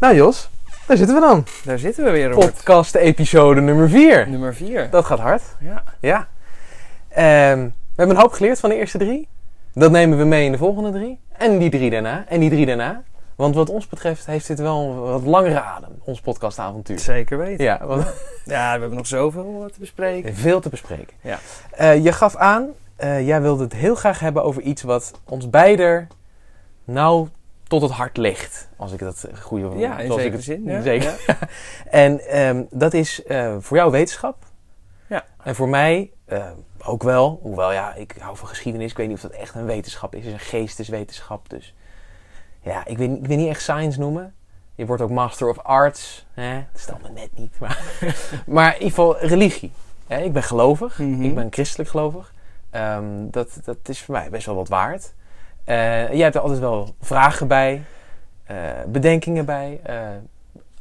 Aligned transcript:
Nou 0.00 0.14
Jos, 0.14 0.48
daar 0.86 0.96
zitten 0.96 1.14
we 1.14 1.20
dan. 1.20 1.44
Daar 1.64 1.78
zitten 1.78 2.04
we 2.04 2.10
weer, 2.10 2.30
Robert. 2.30 2.54
Podcast 2.54 2.94
episode 2.94 3.60
nummer 3.60 3.88
4. 3.88 4.28
Nummer 4.28 4.54
4. 4.54 4.90
Dat 4.90 5.04
gaat 5.04 5.18
hard. 5.18 5.42
Ja. 5.60 5.82
Ja. 6.00 6.28
Ehm, 7.08 7.58
we 7.64 7.96
hebben 7.96 8.16
een 8.16 8.22
hoop 8.22 8.32
geleerd 8.32 8.60
van 8.60 8.70
de 8.70 8.76
eerste 8.76 8.98
drie. 8.98 9.28
Dat 9.74 9.90
nemen 9.90 10.18
we 10.18 10.24
mee 10.24 10.44
in 10.44 10.52
de 10.52 10.58
volgende 10.58 10.90
drie. 10.90 11.20
En 11.32 11.58
die 11.58 11.70
drie 11.70 11.90
daarna. 11.90 12.24
En 12.28 12.40
die 12.40 12.50
drie 12.50 12.66
daarna. 12.66 13.02
Want 13.36 13.54
wat 13.54 13.70
ons 13.70 13.86
betreft 13.88 14.26
heeft 14.26 14.46
dit 14.46 14.58
wel 14.58 14.80
een 14.80 15.00
wat 15.00 15.22
langere 15.22 15.60
adem, 15.60 15.90
ons 16.04 16.20
podcastavontuur. 16.20 16.98
Zeker 16.98 17.38
weten. 17.38 17.64
Ja, 17.64 17.86
want 17.86 18.02
Ja, 18.44 18.74
we 18.74 18.80
hebben 18.80 18.94
nog 18.94 19.06
zoveel 19.06 19.68
te 19.72 19.80
bespreken. 19.80 20.34
veel 20.34 20.60
te 20.60 20.68
bespreken. 20.68 21.16
Ja. 21.20 21.38
Eh, 21.70 22.04
je 22.04 22.12
gaf 22.12 22.36
aan, 22.36 22.68
eh, 22.96 23.26
jij 23.26 23.40
wilde 23.40 23.62
het 23.62 23.72
heel 23.72 23.94
graag 23.94 24.20
hebben 24.20 24.44
over 24.44 24.62
iets 24.62 24.82
wat 24.82 25.12
ons 25.24 25.50
beider 25.50 26.06
nou 26.84 27.28
tot 27.70 27.82
het 27.82 27.90
hart 27.90 28.16
ligt. 28.16 28.68
Als 28.76 28.92
ik 28.92 28.98
dat 28.98 29.26
goede 29.40 29.78
Ja, 29.78 29.98
in 29.98 30.12
zekere 30.12 30.30
het- 30.36 30.44
zin. 30.44 30.62
Ja. 30.64 30.82
Zeker. 30.82 31.22
Ja. 31.26 31.36
En 32.04 32.20
ehm, 32.28 32.62
dat 32.70 32.94
is 32.94 33.22
eh, 33.24 33.56
voor 33.58 33.76
jou 33.76 33.90
wetenschap. 33.90 34.44
Ja. 35.06 35.24
En 35.42 35.54
voor 35.54 35.68
mij 35.68 36.10
eh, 36.24 36.50
ook 36.84 37.02
wel. 37.02 37.38
Hoewel 37.42 37.72
ja, 37.72 37.94
ik 37.94 38.14
hou 38.18 38.36
van 38.36 38.48
geschiedenis. 38.48 38.90
Ik 38.90 38.96
weet 38.96 39.06
niet 39.08 39.16
of 39.16 39.22
dat 39.22 39.30
echt 39.32 39.54
een 39.54 39.64
wetenschap 39.66 40.14
is. 40.14 40.24
Het 40.24 40.34
is 40.34 40.40
een 40.40 40.46
geesteswetenschap. 40.46 41.48
Dus 41.50 41.74
ja, 42.60 42.86
ik 42.86 42.98
weet, 42.98 43.10
ik 43.10 43.26
niet 43.28 43.48
echt 43.48 43.62
science 43.62 43.98
noemen. 43.98 44.34
Je 44.74 44.86
wordt 44.86 45.02
ook 45.02 45.10
master 45.10 45.48
of 45.48 45.58
arts. 45.58 46.26
Hè? 46.34 46.54
Dat 46.72 46.80
is 46.80 46.88
allemaal 46.90 47.12
net 47.12 47.30
niet. 47.34 47.58
Maar, 47.58 47.78
maar 48.46 48.66
in 48.68 48.72
ieder 48.74 48.88
geval 48.88 49.18
religie. 49.18 49.72
Hè? 50.06 50.18
Ik 50.22 50.32
ben 50.32 50.42
gelovig. 50.42 50.98
Mhm. 50.98 51.22
Ik 51.22 51.34
ben 51.34 51.46
christelijk 51.50 51.90
gelovig. 51.90 52.32
Ehm, 52.70 53.04
dat, 53.30 53.58
dat 53.64 53.76
is 53.88 54.02
voor 54.02 54.14
mij 54.14 54.30
best 54.30 54.46
wel 54.46 54.54
wat 54.54 54.68
waard. 54.68 55.14
Eh, 55.64 55.76
jij 56.12 56.22
hebt 56.22 56.34
er 56.34 56.40
altijd 56.40 56.60
wel 56.60 56.94
vragen 57.00 57.48
bij. 57.48 57.82
eh, 58.46 58.56
bedenkingen 58.86 59.44
bij. 59.44 59.80
eh, 59.82 59.98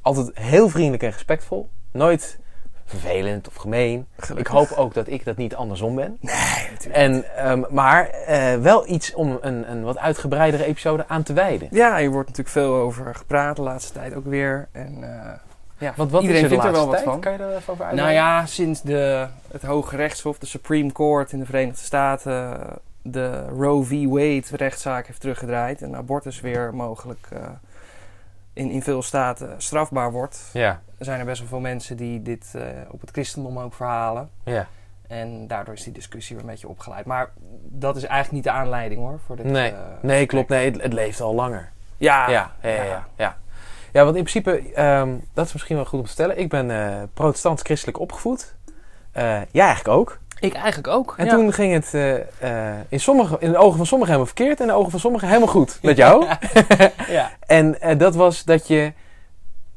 altijd 0.01 0.29
heel 0.33 0.69
vriendelijk 0.69 1.03
en 1.03 1.11
respectvol. 1.11 1.69
Nooit 1.91 2.39
vervelend 2.85 3.47
of 3.47 3.55
gemeen. 3.55 4.07
Ik 4.35 4.47
hoop 4.47 4.71
ook 4.71 4.93
dat 4.93 5.07
ik 5.07 5.25
dat 5.25 5.37
niet 5.37 5.55
andersom 5.55 5.95
ben. 5.95 6.17
Nee, 6.19 6.67
natuurlijk. 6.71 6.95
En, 6.95 7.35
ehm, 7.37 7.63
maar 7.69 8.09
wel 8.61 8.87
iets 8.89 9.13
om 9.13 9.37
een, 9.41 9.71
een 9.71 9.83
wat 9.83 9.97
uitgebreidere 9.97 10.65
episode 10.65 11.07
aan 11.07 11.23
te 11.23 11.33
wijden. 11.33 11.67
Ja, 11.71 11.97
hier 11.97 12.11
wordt 12.11 12.27
natuurlijk 12.27 12.55
veel 12.55 12.73
over 12.75 13.15
gepraat 13.15 13.55
de 13.55 13.61
laatste 13.61 13.93
tijd 13.93 14.13
ook 14.15 14.25
weer. 14.25 14.67
En 14.71 14.97
ja, 15.77 15.93
Want 15.95 16.11
wat 16.11 16.21
iedereen 16.21 16.43
is 16.45 16.51
er 16.51 16.59
vindt 16.61 16.65
er 16.65 16.71
wel 16.71 16.87
laatste 16.87 16.87
wat 16.87 16.95
tijd? 16.95 17.03
van. 17.03 17.19
Kan 17.19 17.31
je 17.31 17.37
daar 17.37 17.47
even 17.57 17.73
over 17.73 17.85
Nou 17.85 17.97
uitweiden? 17.97 18.23
ja, 18.23 18.45
sinds 18.45 18.81
de, 18.81 19.27
het 19.51 19.61
Hoge 19.63 19.95
Rechtshof, 19.95 20.37
de 20.39 20.45
Supreme 20.45 20.91
Court 20.91 21.31
in 21.31 21.39
de 21.39 21.45
Verenigde 21.45 21.83
Staten, 21.83 22.59
de 23.01 23.45
Roe 23.47 23.83
v. 23.85 24.05
Wade 24.05 24.43
rechtszaak 24.63 25.07
heeft 25.07 25.19
teruggedraaid 25.19 25.81
en 25.81 25.95
abortus 25.95 26.41
weer 26.41 26.75
mogelijk 26.75 27.27
eh, 27.31 27.39
in, 28.53 28.69
in 28.71 28.81
veel 28.81 29.01
staten 29.01 29.53
strafbaar 29.57 30.11
wordt, 30.11 30.49
Ja, 30.53 30.81
zijn 30.99 31.19
er 31.19 31.25
best 31.25 31.39
wel 31.39 31.47
veel 31.49 31.59
mensen 31.59 31.97
die 31.97 32.21
dit 32.21 32.53
eh, 32.55 32.63
op 32.89 33.01
het 33.01 33.09
christendom 33.11 33.59
ook 33.59 33.73
verhalen. 33.73 34.29
ja. 34.43 34.67
En 35.07 35.47
daardoor 35.47 35.73
is 35.73 35.83
die 35.83 35.93
discussie 35.93 36.35
weer 36.35 36.45
een 36.45 36.51
beetje 36.51 36.67
opgeleid. 36.67 37.05
Maar 37.05 37.29
dat 37.63 37.95
is 37.95 38.03
eigenlijk 38.03 38.31
niet 38.45 38.53
de 38.53 38.59
aanleiding 38.59 39.01
hoor. 39.01 39.19
Voor 39.25 39.35
dit, 39.35 39.45
Nee, 39.45 39.71
eh, 39.71 39.77
nee 40.01 40.25
klopt. 40.25 40.49
Nee, 40.49 40.71
het, 40.71 40.81
het 40.81 40.93
leeft 40.93 41.21
al 41.21 41.35
langer. 41.35 41.71
Ja, 41.97 42.29
Ja, 42.29 42.51
ja, 42.61 42.69
ja. 42.69 42.83
ja, 42.83 43.07
ja. 43.15 43.37
Ja, 43.91 44.03
want 44.03 44.15
in 44.15 44.23
principe, 44.23 44.73
ehm, 44.73 45.15
dat 45.33 45.45
is 45.45 45.53
misschien 45.53 45.75
wel 45.75 45.85
goed 45.85 45.99
om 45.99 46.05
te 46.05 46.11
stellen. 46.11 46.39
Ik 46.39 46.49
ben 46.49 47.09
protestants-christelijk 47.13 47.99
opgevoed. 47.99 48.55
Jij 49.13 49.47
eigenlijk 49.51 49.87
ook. 49.87 50.19
Ik 50.39 50.53
eigenlijk 50.53 50.87
ook. 50.87 51.13
En 51.17 51.25
ja. 51.25 51.31
toen 51.31 51.53
ging 51.53 51.73
het 51.73 51.93
eh, 51.93 52.15
eh, 52.71 52.79
in, 52.89 52.99
sommige, 52.99 53.37
in 53.39 53.51
de 53.51 53.57
ogen 53.57 53.77
van 53.77 53.85
sommigen 53.85 54.13
helemaal 54.13 54.33
verkeerd 54.35 54.59
en 54.59 54.65
in 54.65 54.71
de 54.71 54.77
ogen 54.77 54.91
van 54.91 54.99
sommigen 54.99 55.27
helemaal 55.27 55.47
goed. 55.47 55.79
Met 55.81 55.97
jou. 55.97 56.25
ja. 57.07 57.31
En 57.45 57.81
eh, 57.81 57.97
dat 57.97 58.15
was 58.15 58.43
dat 58.43 58.67
je, 58.67 58.93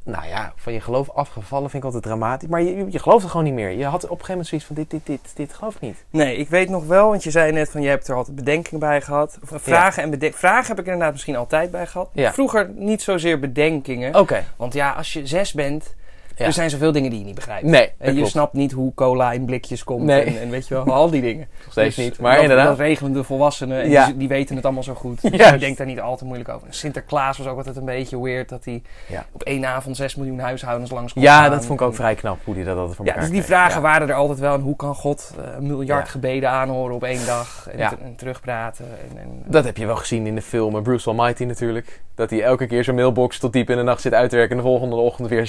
nou 0.05 0.27
ja, 0.27 0.53
van 0.57 0.73
je 0.73 0.81
geloof 0.81 1.11
afgevallen 1.11 1.71
vind 1.71 1.83
ik 1.83 1.89
altijd 1.89 2.03
dramatisch. 2.03 2.49
Maar 2.49 2.63
je, 2.63 2.87
je 2.91 2.99
geloofde 2.99 3.29
gewoon 3.29 3.45
niet 3.45 3.55
meer. 3.55 3.71
Je 3.71 3.85
had 3.85 4.05
op 4.05 4.11
een 4.11 4.25
gegeven 4.25 4.31
moment 4.31 4.49
zoiets 4.49 4.67
van, 4.67 4.77
dit, 4.77 4.91
dit, 4.91 5.07
dit, 5.07 5.37
dit 5.37 5.55
geloof 5.55 5.75
ik 5.75 5.81
niet. 5.81 6.05
Nee, 6.11 6.37
ik 6.37 6.49
weet 6.49 6.69
nog 6.69 6.87
wel, 6.87 7.09
want 7.09 7.23
je 7.23 7.31
zei 7.31 7.53
net 7.53 7.71
van 7.71 7.83
je 7.83 7.89
hebt 7.89 8.09
er 8.09 8.15
altijd 8.15 8.37
bedenkingen 8.37 8.81
bij 8.81 9.01
gehad. 9.01 9.39
Eh, 9.51 9.59
vragen 9.59 10.03
en 10.03 10.11
bedenk 10.11 10.35
vragen 10.35 10.67
heb 10.67 10.79
ik 10.79 10.85
er 10.85 10.93
inderdaad 10.93 11.13
misschien 11.13 11.37
altijd 11.37 11.71
bij 11.71 11.87
gehad. 11.87 12.11
Ja. 12.13 12.33
Vroeger 12.33 12.71
niet 12.75 13.03
zozeer 13.03 13.39
bedenkingen. 13.39 14.15
Oké. 14.19 14.45
Want 14.57 14.73
ja, 14.73 14.91
als 14.91 15.13
je 15.13 15.27
zes 15.27 15.53
bent, 15.53 15.95
Ja. 16.43 16.49
er 16.49 16.53
zijn 16.53 16.71
zoveel 16.71 16.93
dingen 16.93 17.11
die 17.11 17.19
je 17.19 17.25
niet 17.25 17.35
begrijpt. 17.35 17.65
Nee, 17.67 17.93
en 17.99 18.09
je 18.11 18.15
klopt. 18.17 18.31
snapt 18.31 18.53
niet 18.53 18.73
hoe 18.73 18.95
cola 18.95 19.33
in 19.33 19.45
blikjes 19.45 19.85
komt 19.85 20.05
Nee. 20.05 20.23
en, 20.25 20.41
en 20.41 20.51
weet 20.51 20.69
je 20.69 20.75
wel, 20.75 20.85
al 20.95 21.11
die 21.11 21.21
dingen. 21.23 21.49
Nog 21.65 21.73
steeds 21.73 21.97
Dus 21.97 22.05
niet. 22.05 22.21
Maar 22.21 22.33
dat, 22.35 22.43
inderdaad. 22.43 22.67
Dat 22.67 22.79
regelen 22.79 23.13
de 23.13 23.25
volwassenen 23.25 23.83
en 23.83 23.91
Ja. 23.91 24.07
die, 24.07 24.17
die 24.17 24.29
weten 24.29 24.57
het 24.57 24.65
allemaal 24.65 24.83
zo 24.83 24.95
goed. 24.95 25.21
Dus 25.33 25.51
je 25.51 25.59
denkt 25.59 25.79
daar 25.79 25.87
niet 25.87 26.01
al 26.01 26.17
te 26.17 26.25
moeilijk 26.25 26.49
over. 26.49 26.67
En 26.67 26.75
Sinterklaas 26.75 27.39
was 27.39 27.47
ook 27.47 27.57
altijd 27.57 27.77
een 27.77 27.85
beetje 27.85 28.23
weird 28.23 28.49
dat 28.49 28.65
hij 28.65 28.83
Ja. 29.09 29.25
op 29.33 29.43
één 29.43 29.65
avond 29.67 29.97
6 29.97 30.15
miljoen 30.15 30.39
huishoudens 30.39 30.91
langs 30.91 31.13
kon 31.13 31.23
ja, 31.23 31.41
gaan. 31.43 31.51
dat 31.51 31.65
vond 31.67 31.81
ik 31.81 31.87
ook 31.87 31.95
vrij 31.95 32.15
knap 32.15 32.39
hoe 32.45 32.55
die 32.55 32.65
dat 32.65 32.77
altijd 32.77 32.97
voor 32.97 33.05
Ja, 33.05 33.11
elkaar 33.13 33.29
dus 33.29 33.37
die 33.39 33.45
kreeg. 33.45 33.59
vragen 33.59 33.83
waren 33.83 34.09
er 34.09 34.15
altijd 34.15 34.39
wel. 34.39 34.55
En 34.55 34.61
hoe 34.61 34.77
kan 34.77 34.95
God 34.95 35.35
eh, 35.39 35.45
een 35.57 35.67
miljard 35.67 36.05
Ja. 36.07 36.11
gebeden 36.11 36.51
aanhoren 36.51 36.95
op 36.95 37.05
één 37.05 37.27
dag 37.27 37.69
en, 37.71 37.79
Ja. 37.79 37.89
te- 37.89 37.97
en 38.05 38.15
terugpraten? 38.17 38.85
En, 39.11 39.19
en, 39.19 39.43
Dat 39.47 39.65
heb 39.65 39.77
je 39.77 39.87
wel 39.87 39.97
gezien 39.97 40.27
in 40.27 40.35
de 40.35 40.43
film 40.43 40.77
eh, 40.77 40.83
Bruce 40.83 41.09
Almighty 41.09 41.45
natuurlijk. 41.45 42.01
Dat 42.15 42.31
hij 42.31 42.43
elke 42.43 42.67
keer 42.67 42.85
zijn 42.85 42.97
mailbox 42.97 43.39
tot 43.39 43.53
diep 43.53 43.71
in 43.71 43.77
de 43.77 43.83
nacht 43.83 44.01
zit 44.01 44.15
uit 44.15 44.31
te 44.31 44.37
werken. 44.37 44.57
En 44.57 44.63
de 44.63 44.69
volgende 44.69 44.97
ochtend 44.97 45.29
weer 45.29 45.47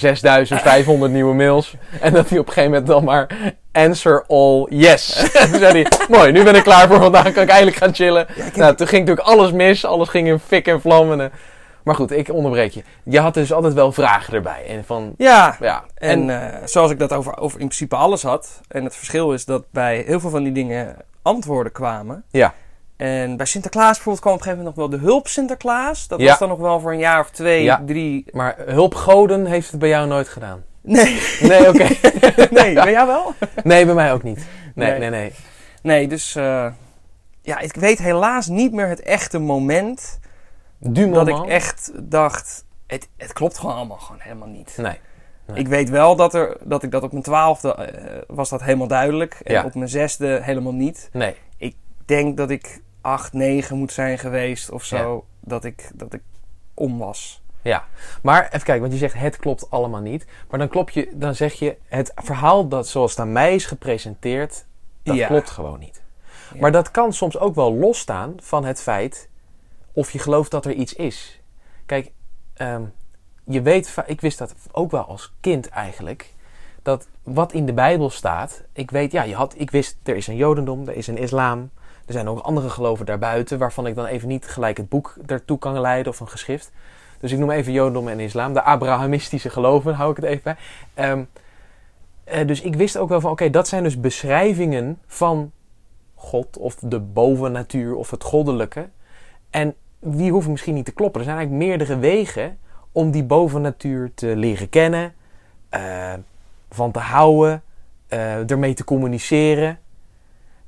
6500 0.83 1.11
nieuwe 1.11 1.33
mails. 1.35 1.75
En 2.01 2.13
dat 2.13 2.29
hij 2.29 2.39
op 2.39 2.47
een 2.47 2.53
gegeven 2.53 2.71
moment 2.71 2.89
dan 2.89 3.03
maar 3.03 3.27
answer 3.71 4.23
all 4.27 4.65
yes. 4.69 5.15
En 5.39 5.49
toen 5.51 5.59
zei 5.59 5.81
hij, 5.81 5.91
mooi, 6.09 6.31
nu 6.31 6.43
ben 6.43 6.55
ik 6.55 6.63
klaar 6.63 6.87
voor 6.87 6.99
vandaag. 6.99 7.31
Kan 7.31 7.43
ik 7.43 7.49
eindelijk 7.49 7.77
gaan 7.77 7.93
chillen. 7.93 8.27
nou, 8.55 8.75
toen 8.75 8.87
ging 8.87 9.05
natuurlijk 9.07 9.27
alles 9.35 9.51
mis. 9.51 9.85
Alles 9.85 10.09
ging 10.09 10.27
in 10.27 10.39
fik 10.39 10.67
en 10.67 10.81
vlammen. 10.81 11.21
En, 11.21 11.31
Maar 11.83 11.95
goed, 11.95 12.11
ik 12.11 12.29
onderbreek 12.29 12.71
je. 12.71 12.83
Je 13.03 13.19
had 13.19 13.33
dus 13.33 13.53
altijd 13.53 13.73
wel 13.73 13.91
vragen 13.91 14.33
erbij. 14.33 14.63
En 14.67 14.83
van, 14.85 15.13
ja, 15.17 15.55
ja. 15.59 15.83
en 15.95 16.29
eh, 16.29 16.59
zoals 16.65 16.91
ik 16.91 16.99
dat 16.99 17.13
over, 17.13 17.37
over 17.37 17.59
in 17.59 17.65
principe 17.65 17.95
alles 17.95 18.23
had. 18.23 18.61
En 18.67 18.83
het 18.83 18.95
verschil 18.95 19.33
is 19.33 19.45
dat 19.45 19.63
bij 19.71 20.03
heel 20.07 20.19
veel 20.19 20.29
van 20.29 20.43
die 20.43 20.51
dingen 20.53 20.95
antwoorden 21.21 21.71
kwamen. 21.71 22.23
Ja. 22.31 22.53
En 22.97 23.37
bij 23.37 23.45
Sinterklaas 23.45 23.93
bijvoorbeeld 23.93 24.19
kwam 24.19 24.33
op 24.33 24.39
een 24.39 24.45
gegeven 24.45 24.65
moment 24.65 24.81
nog 24.83 24.89
wel 24.89 24.99
de 24.99 25.05
hulp 25.05 25.27
Sinterklaas. 25.27 26.07
Dat 26.07 26.19
Ja. 26.19 26.27
was 26.29 26.39
dan 26.39 26.49
nog 26.49 26.59
wel 26.59 26.79
voor 26.79 26.91
een 26.91 26.99
jaar 26.99 27.19
of 27.19 27.29
twee, 27.29 27.63
Ja. 27.63 27.81
drie. 27.85 28.25
Maar 28.31 28.55
hulpgoden 28.65 29.45
heeft 29.45 29.71
het 29.71 29.79
bij 29.79 29.89
jou 29.89 30.07
nooit 30.07 30.27
gedaan. 30.27 30.63
Nee, 30.83 31.21
Nee, 31.41 31.67
oké. 31.69 31.87
nee, 32.61 32.73
bij 32.73 32.91
jou 32.91 33.07
wel? 33.07 33.33
Nee, 33.63 33.85
bij 33.85 33.93
mij 33.93 34.13
ook 34.13 34.23
niet. 34.23 34.45
Nee, 34.75 34.89
nee, 34.89 34.99
Nee. 34.99 35.09
nee. 35.09 35.33
Nee, 35.81 36.07
dus 36.07 36.35
eh, 36.35 36.67
ja, 37.41 37.59
ik 37.59 37.75
weet 37.75 37.97
helaas 37.99 38.47
niet 38.47 38.71
meer 38.73 38.87
het 38.87 39.01
echte 39.01 39.39
moment 39.39 40.19
Du 40.79 41.11
dat 41.11 41.27
ik 41.27 41.45
echt 41.45 41.91
dacht, 42.03 42.65
het, 42.87 43.09
het 43.17 43.33
klopt 43.33 43.57
gewoon 43.57 43.75
allemaal 43.75 43.97
gewoon 43.97 44.21
helemaal 44.21 44.47
niet. 44.47 44.73
Nee. 44.77 44.99
Nee. 45.47 45.57
Ik 45.57 45.67
weet 45.67 45.89
wel 45.89 46.15
dat, 46.15 46.33
er, 46.33 46.57
dat 46.63 46.83
ik 46.83 46.91
dat 46.91 47.03
op 47.03 47.11
mijn 47.11 47.23
twaalfde 47.23 47.73
eh, 47.75 48.21
was 48.27 48.49
dat 48.49 48.61
helemaal 48.63 48.87
duidelijk. 48.87 49.39
En 49.43 49.53
Ja. 49.53 49.63
op 49.63 49.75
mijn 49.75 49.89
zesde 49.89 50.39
helemaal 50.41 50.73
niet. 50.73 51.09
Nee. 51.11 51.35
Ik 51.57 51.75
denk 52.05 52.37
dat 52.37 52.49
ik 52.49 52.81
acht, 53.01 53.33
negen 53.33 53.77
moet 53.77 53.91
zijn 53.91 54.17
geweest 54.19 54.71
of 54.71 54.83
zo. 54.83 55.25
Dat, 55.39 55.63
ik, 55.65 55.91
dat 55.93 56.13
ik 56.13 56.21
om 56.73 56.97
was. 56.97 57.42
Ja, 57.63 57.85
maar 58.21 58.45
even 58.45 58.63
kijken, 58.63 58.79
want 58.81 58.93
je 58.93 58.99
zegt 58.99 59.13
het 59.13 59.37
klopt 59.37 59.69
allemaal 59.69 60.01
niet. 60.01 60.25
Maar 60.49 60.59
dan, 60.59 60.67
klop 60.67 60.89
je, 60.89 61.09
dan 61.13 61.35
zeg 61.35 61.53
je 61.53 61.77
het 61.87 62.11
verhaal 62.15 62.67
dat 62.67 62.87
zoals 62.87 63.11
het 63.11 63.19
aan 63.19 63.31
mij 63.31 63.55
is 63.55 63.65
gepresenteerd, 63.65 64.65
dat 65.03 65.15
Ja. 65.15 65.27
klopt 65.27 65.49
gewoon 65.49 65.79
niet. 65.79 66.01
Ja. 66.53 66.59
Maar 66.59 66.71
dat 66.71 66.91
kan 66.91 67.13
soms 67.13 67.37
ook 67.37 67.55
wel 67.55 67.73
losstaan 67.73 68.33
van 68.41 68.65
het 68.65 68.81
feit 68.81 69.29
of 69.93 70.11
je 70.11 70.19
gelooft 70.19 70.51
dat 70.51 70.65
er 70.65 70.71
iets 70.73 70.93
is. 70.93 71.39
Kijk, 71.85 72.11
ehm, 72.53 72.81
je 73.43 73.61
weet, 73.61 73.95
ik 74.05 74.21
wist 74.21 74.37
dat 74.37 74.55
ook 74.71 74.91
wel 74.91 75.03
als 75.03 75.33
kind 75.39 75.69
eigenlijk, 75.69 76.33
dat 76.81 77.07
wat 77.23 77.53
in 77.53 77.65
de 77.65 77.73
Bijbel 77.73 78.09
staat, 78.09 78.61
ik 78.73 78.91
weet, 78.91 79.11
ja, 79.11 79.23
je 79.23 79.35
had, 79.35 79.53
ik 79.57 79.71
wist, 79.71 79.97
er 80.03 80.15
is 80.15 80.27
een 80.27 80.35
Jodendom, 80.35 80.87
er 80.87 80.95
is 80.95 81.07
een 81.07 81.17
islam, 81.17 81.69
er 82.05 82.13
zijn 82.13 82.29
ook 82.29 82.39
andere 82.39 82.69
geloven 82.69 83.05
daarbuiten, 83.05 83.57
waarvan 83.57 83.87
ik 83.87 83.95
dan 83.95 84.05
even 84.05 84.27
niet 84.27 84.45
gelijk 84.45 84.77
het 84.77 84.89
boek 84.89 85.15
daartoe 85.25 85.59
kan 85.59 85.79
leiden 85.79 86.11
of 86.11 86.19
een 86.19 86.29
geschrift. 86.29 86.71
Dus 87.23 87.31
ik 87.31 87.37
noem 87.37 87.51
even 87.51 87.73
Jodendom 87.73 88.07
en 88.07 88.19
islam, 88.19 88.53
de 88.53 88.63
Abrahamistische 88.63 89.49
geloven, 89.49 89.93
hou 89.93 90.11
ik 90.11 90.15
het 90.15 90.25
even 90.25 90.43
bij. 90.43 90.55
Ehm, 90.93 91.23
eh, 92.23 92.47
dus 92.47 92.61
ik 92.61 92.75
wist 92.75 92.97
ook 92.97 93.09
wel 93.09 93.21
van, 93.21 93.31
oké, 93.31 93.49
dat 93.49 93.67
zijn 93.67 93.83
dus 93.83 93.99
beschrijvingen 93.99 94.99
van 95.07 95.51
God 96.15 96.57
of 96.57 96.75
de 96.75 96.99
bovennatuur 96.99 97.95
of 97.95 98.11
het 98.11 98.23
goddelijke. 98.23 98.89
En 99.49 99.75
die 99.99 100.31
hoeven 100.31 100.51
misschien 100.51 100.73
niet 100.73 100.85
te 100.85 100.93
kloppen. 100.93 101.19
Er 101.19 101.25
zijn 101.25 101.37
eigenlijk 101.37 101.67
meerdere 101.67 101.97
wegen 101.99 102.57
om 102.91 103.11
die 103.11 103.23
bovennatuur 103.23 104.11
te 104.13 104.35
leren 104.35 104.69
kennen, 104.69 105.13
eh, 105.69 106.13
van 106.69 106.91
te 106.91 106.99
houden, 106.99 107.63
eh, 108.07 108.49
ermee 108.49 108.73
te 108.73 108.83
communiceren. 108.83 109.79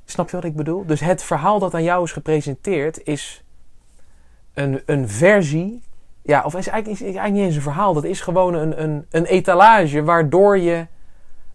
Snap 0.04 0.30
je 0.30 0.36
wat 0.36 0.44
ik 0.44 0.56
bedoel? 0.56 0.86
Dus 0.86 1.00
het 1.00 1.22
verhaal 1.22 1.58
dat 1.58 1.74
aan 1.74 1.82
jou 1.82 2.04
is 2.04 2.12
gepresenteerd 2.12 3.04
is 3.04 3.44
een, 4.54 4.82
een 4.86 5.08
versie. 5.08 5.84
Ja, 6.26 6.42
of 6.44 6.54
is 6.54 6.68
eigenlijk, 6.68 7.00
is 7.00 7.06
eigenlijk 7.06 7.34
niet 7.34 7.44
eens 7.44 7.56
een 7.56 7.62
verhaal. 7.62 7.94
Dat 7.94 8.04
is 8.04 8.20
gewoon 8.20 8.54
een, 8.54 8.82
een, 8.82 9.06
een 9.10 9.24
etalage 9.24 10.02
waardoor 10.02 10.58
je 10.58 10.86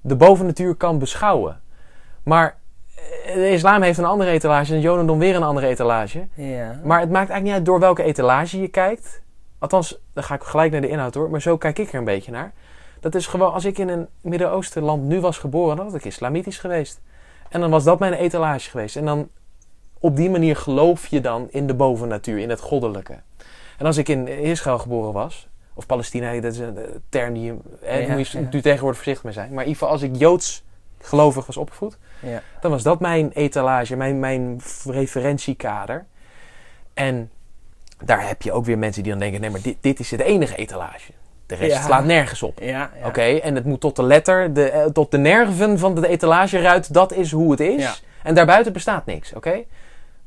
de 0.01 0.15
bovennatuur 0.15 0.75
kan 0.75 0.99
beschouwen. 0.99 1.61
Maar 2.23 2.57
eh, 3.25 3.33
de 3.33 3.51
islam 3.51 3.81
heeft 3.81 3.97
een 3.97 4.05
andere 4.05 4.31
etalage 4.31 4.69
en 4.69 4.75
het 4.75 4.83
jodendom 4.83 5.19
weer 5.19 5.35
een 5.35 5.43
andere 5.43 5.67
etalage. 5.67 6.27
Ja. 6.33 6.79
Maar 6.83 6.99
het 6.99 7.09
maakt 7.09 7.29
eigenlijk 7.29 7.43
niet 7.43 7.53
uit 7.53 7.65
door 7.65 7.79
welke 7.79 8.03
etalage 8.03 8.61
je 8.61 8.67
kijkt. 8.67 9.21
Althans, 9.59 10.01
dan 10.13 10.23
ga 10.23 10.35
ik 10.35 10.43
gelijk 10.43 10.71
naar 10.71 10.81
de 10.81 10.89
inhoud 10.89 11.13
hoor. 11.13 11.29
Maar 11.29 11.41
zo 11.41 11.57
kijk 11.57 11.79
ik 11.79 11.93
er 11.93 11.99
een 11.99 12.03
beetje 12.03 12.31
naar. 12.31 12.53
Dat 12.99 13.15
is 13.15 13.27
gewoon, 13.27 13.53
als 13.53 13.65
ik 13.65 13.77
in 13.77 13.89
een 13.89 14.07
Midden-Oosten 14.21 14.83
land 14.83 15.03
nu 15.03 15.19
was 15.19 15.37
geboren, 15.37 15.75
dan 15.75 15.85
was 15.85 15.93
ik 15.93 16.05
islamitisch 16.05 16.59
geweest. 16.59 17.01
En 17.49 17.59
dan 17.59 17.69
was 17.69 17.83
dat 17.83 17.99
mijn 17.99 18.13
etalage 18.13 18.69
geweest. 18.69 18.95
En 18.95 19.05
dan 19.05 19.29
op 19.99 20.15
die 20.15 20.29
manier 20.29 20.55
geloof 20.55 21.07
je 21.07 21.21
dan 21.21 21.47
in 21.49 21.67
de 21.67 21.73
bovennatuur, 21.73 22.37
in 22.37 22.49
het 22.49 22.59
goddelijke. 22.59 23.19
En 23.81 23.87
als 23.87 23.97
ik 23.97 24.09
in 24.09 24.27
Israël 24.27 24.77
geboren 24.77 25.13
was, 25.13 25.47
of 25.73 25.85
Palestina, 25.85 26.39
dat 26.39 26.53
is 26.53 26.59
een 26.59 26.77
eh, 26.77 26.83
term 27.09 27.33
die 27.33 27.43
je, 27.43 27.55
hè, 27.81 27.97
Ja, 27.97 28.07
daar 28.07 28.17
moet 28.17 28.29
je 28.29 28.39
ja. 28.39 28.47
nu 28.51 28.61
tegenwoordig 28.61 28.95
voorzichtig 28.97 29.23
mee 29.23 29.33
zijn. 29.33 29.53
Maar 29.53 29.63
in 29.63 29.69
ieder 29.69 29.81
geval, 29.81 29.89
als 29.89 30.01
ik 30.01 30.15
joods 30.15 30.63
gelovig 30.99 31.45
was 31.45 31.57
opgevoed, 31.57 31.97
Ja. 32.19 32.41
dan 32.59 32.71
was 32.71 32.83
dat 32.83 32.99
mijn 32.99 33.31
etalage, 33.33 33.95
mijn, 33.95 34.19
mijn 34.19 34.61
referentiekader. 34.85 36.05
En 36.93 37.29
daar 38.03 38.27
heb 38.27 38.41
je 38.41 38.51
ook 38.51 38.65
weer 38.65 38.77
mensen 38.77 39.03
die 39.03 39.11
dan 39.11 39.21
denken: 39.21 39.41
nee, 39.41 39.49
maar 39.49 39.61
dit, 39.61 39.77
dit 39.81 39.99
is 39.99 40.11
het 40.11 40.19
enige 40.19 40.55
etalage. 40.55 41.11
De 41.45 41.55
rest 41.55 41.83
slaat 41.83 42.05
nergens 42.05 42.43
op. 42.43 42.59
Oké, 43.05 43.21
en 43.21 43.55
het 43.55 43.65
moet 43.65 43.79
tot 43.79 43.95
de 43.95 44.03
letter, 44.03 44.53
de, 44.53 44.69
eh, 44.69 44.85
tot 44.85 45.11
de 45.11 45.17
nerven 45.17 45.79
van 45.79 45.95
de 45.95 46.07
etalageruit, 46.07 46.93
dat 46.93 47.13
is 47.13 47.31
hoe 47.31 47.51
het 47.51 47.59
is. 47.59 48.03
En 48.23 48.35
daarbuiten 48.35 48.73
bestaat 48.73 49.05
niks, 49.05 49.33
oké? 49.33 49.63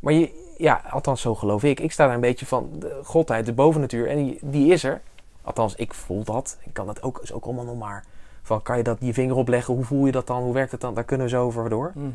Maar 0.00 0.12
je, 0.12 0.42
ja, 0.56 0.82
althans 0.90 1.20
zo 1.20 1.34
geloof 1.34 1.62
ik. 1.64 1.80
Ik 1.80 1.92
sta 1.92 2.04
daar 2.06 2.14
een 2.14 2.20
beetje 2.20 2.46
van 2.46 2.70
de 2.78 3.00
godheid, 3.04 3.46
de 3.46 3.52
bovennatuur, 3.52 4.08
en 4.08 4.16
die, 4.16 4.38
die 4.42 4.72
is 4.72 4.84
er. 4.84 5.00
Althans, 5.42 5.74
ik 5.74 5.94
voel 5.94 6.24
dat. 6.24 6.58
Ik 6.62 6.72
kan 6.72 6.86
dat 6.86 7.02
ook, 7.02 7.18
is 7.22 7.32
ook 7.32 7.44
allemaal 7.44 7.64
nog 7.64 7.78
maar. 7.78 8.04
Van, 8.42 8.62
kan 8.62 8.76
je 8.76 8.82
dat 8.82 8.96
je 9.00 9.14
vinger 9.14 9.36
opleggen? 9.36 9.74
Hoe 9.74 9.84
voel 9.84 10.06
je 10.06 10.12
dat 10.12 10.26
dan? 10.26 10.42
Hoe 10.42 10.54
werkt 10.54 10.72
het 10.72 10.80
dan? 10.80 10.94
Daar 10.94 11.04
kunnen 11.04 11.26
we 11.26 11.32
zo 11.32 11.44
over 11.44 11.68
door. 11.68 11.92
Mhm. 11.94 12.10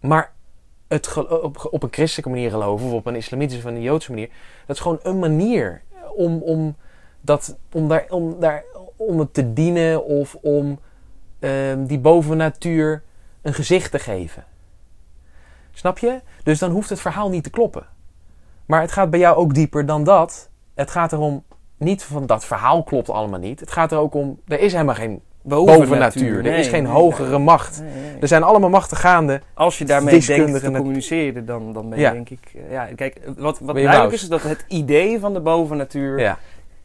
Maar 0.00 0.32
het 0.88 1.06
gelo- 1.06 1.36
op, 1.36 1.68
op 1.70 1.82
een 1.82 1.92
christelijke 1.92 2.30
manier 2.30 2.50
geloven, 2.50 2.86
of 2.86 2.92
op 2.92 3.06
een 3.06 3.16
islamitische 3.16 3.68
of 3.68 3.74
een 3.74 3.82
joodse 3.82 4.10
manier, 4.10 4.28
dat 4.66 4.76
is 4.76 4.82
gewoon 4.82 4.98
een 5.02 5.18
manier 5.18 5.82
om, 6.14 6.42
om, 6.42 6.76
dat, 7.20 7.56
om, 7.72 7.88
daar, 7.88 8.06
om, 8.08 8.40
daar, 8.40 8.64
om 8.96 9.18
het 9.18 9.34
te 9.34 9.52
dienen 9.52 10.04
of 10.04 10.34
om 10.34 10.78
ehm, 11.38 11.84
die 11.84 11.98
bovennatuur 11.98 13.02
een 13.42 13.54
gezicht 13.54 13.90
te 13.90 13.98
geven. 13.98 14.44
Snap 15.78 15.98
je? 15.98 16.20
Dus 16.42 16.58
dan 16.58 16.70
hoeft 16.70 16.88
het 16.88 17.00
verhaal 17.00 17.28
niet 17.30 17.44
te 17.44 17.50
kloppen. 17.50 17.86
Maar 18.66 18.80
het 18.80 18.92
gaat 18.92 19.10
bij 19.10 19.18
jou 19.18 19.36
ook 19.36 19.54
dieper 19.54 19.86
dan 19.86 20.04
dat. 20.04 20.50
Het 20.74 20.90
gaat 20.90 21.12
erom, 21.12 21.44
niet 21.76 22.02
van 22.02 22.26
dat 22.26 22.44
verhaal 22.44 22.82
klopt 22.82 23.10
allemaal 23.10 23.38
niet. 23.38 23.60
Het 23.60 23.70
gaat 23.70 23.92
er 23.92 23.98
ook 23.98 24.14
om, 24.14 24.40
er 24.46 24.60
is 24.60 24.72
helemaal 24.72 24.94
geen 24.94 25.20
bovennatuur. 25.42 26.46
Er 26.46 26.58
is 26.58 26.68
geen 26.68 26.82
nee, 26.82 26.92
hogere 26.92 27.28
nee. 27.30 27.38
macht. 27.38 27.82
Er 28.20 28.28
zijn 28.28 28.42
allemaal 28.42 28.70
machten 28.70 28.96
gaande. 28.96 29.40
Als 29.54 29.78
je 29.78 29.84
daarmee 29.84 30.20
denkt 30.20 30.60
te 30.60 30.70
communiceren, 30.70 31.46
dan, 31.46 31.72
dan 31.72 31.88
ben 31.88 31.98
je 31.98 32.04
Ja. 32.04 32.12
denk 32.12 32.30
ik... 32.30 32.52
eh, 32.54 32.72
Ja, 32.72 32.88
kijk, 32.96 33.20
wat, 33.36 33.58
wat 33.58 33.74
duidelijk 33.74 34.12
is, 34.12 34.22
is 34.22 34.28
dat 34.28 34.42
het 34.42 34.64
idee 34.68 35.20
van 35.20 35.32
de 35.32 35.40
bovennatuur 35.40 36.20
Ja. 36.20 36.38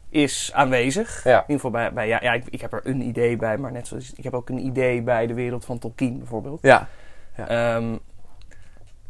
is 0.08 0.50
aanwezig. 0.54 1.24
Ja. 1.24 1.30
In 1.36 1.40
ieder 1.40 1.54
geval 1.54 1.70
bij... 1.70 1.92
bij 1.92 2.08
ja, 2.08 2.18
ja 2.22 2.32
ik, 2.32 2.44
ik 2.50 2.60
heb 2.60 2.72
er 2.72 2.80
een 2.84 3.00
idee 3.00 3.36
bij, 3.36 3.58
maar 3.58 3.72
net 3.72 3.86
zoals... 3.86 4.12
Ik 4.16 4.24
heb 4.24 4.34
ook 4.34 4.48
een 4.48 4.66
idee 4.66 5.02
bij 5.02 5.26
de 5.26 5.34
wereld 5.34 5.64
van 5.64 5.78
Tolkien 5.78 6.18
bijvoorbeeld. 6.18 6.58
Ja. 6.62 6.88
Ehm, 7.36 7.96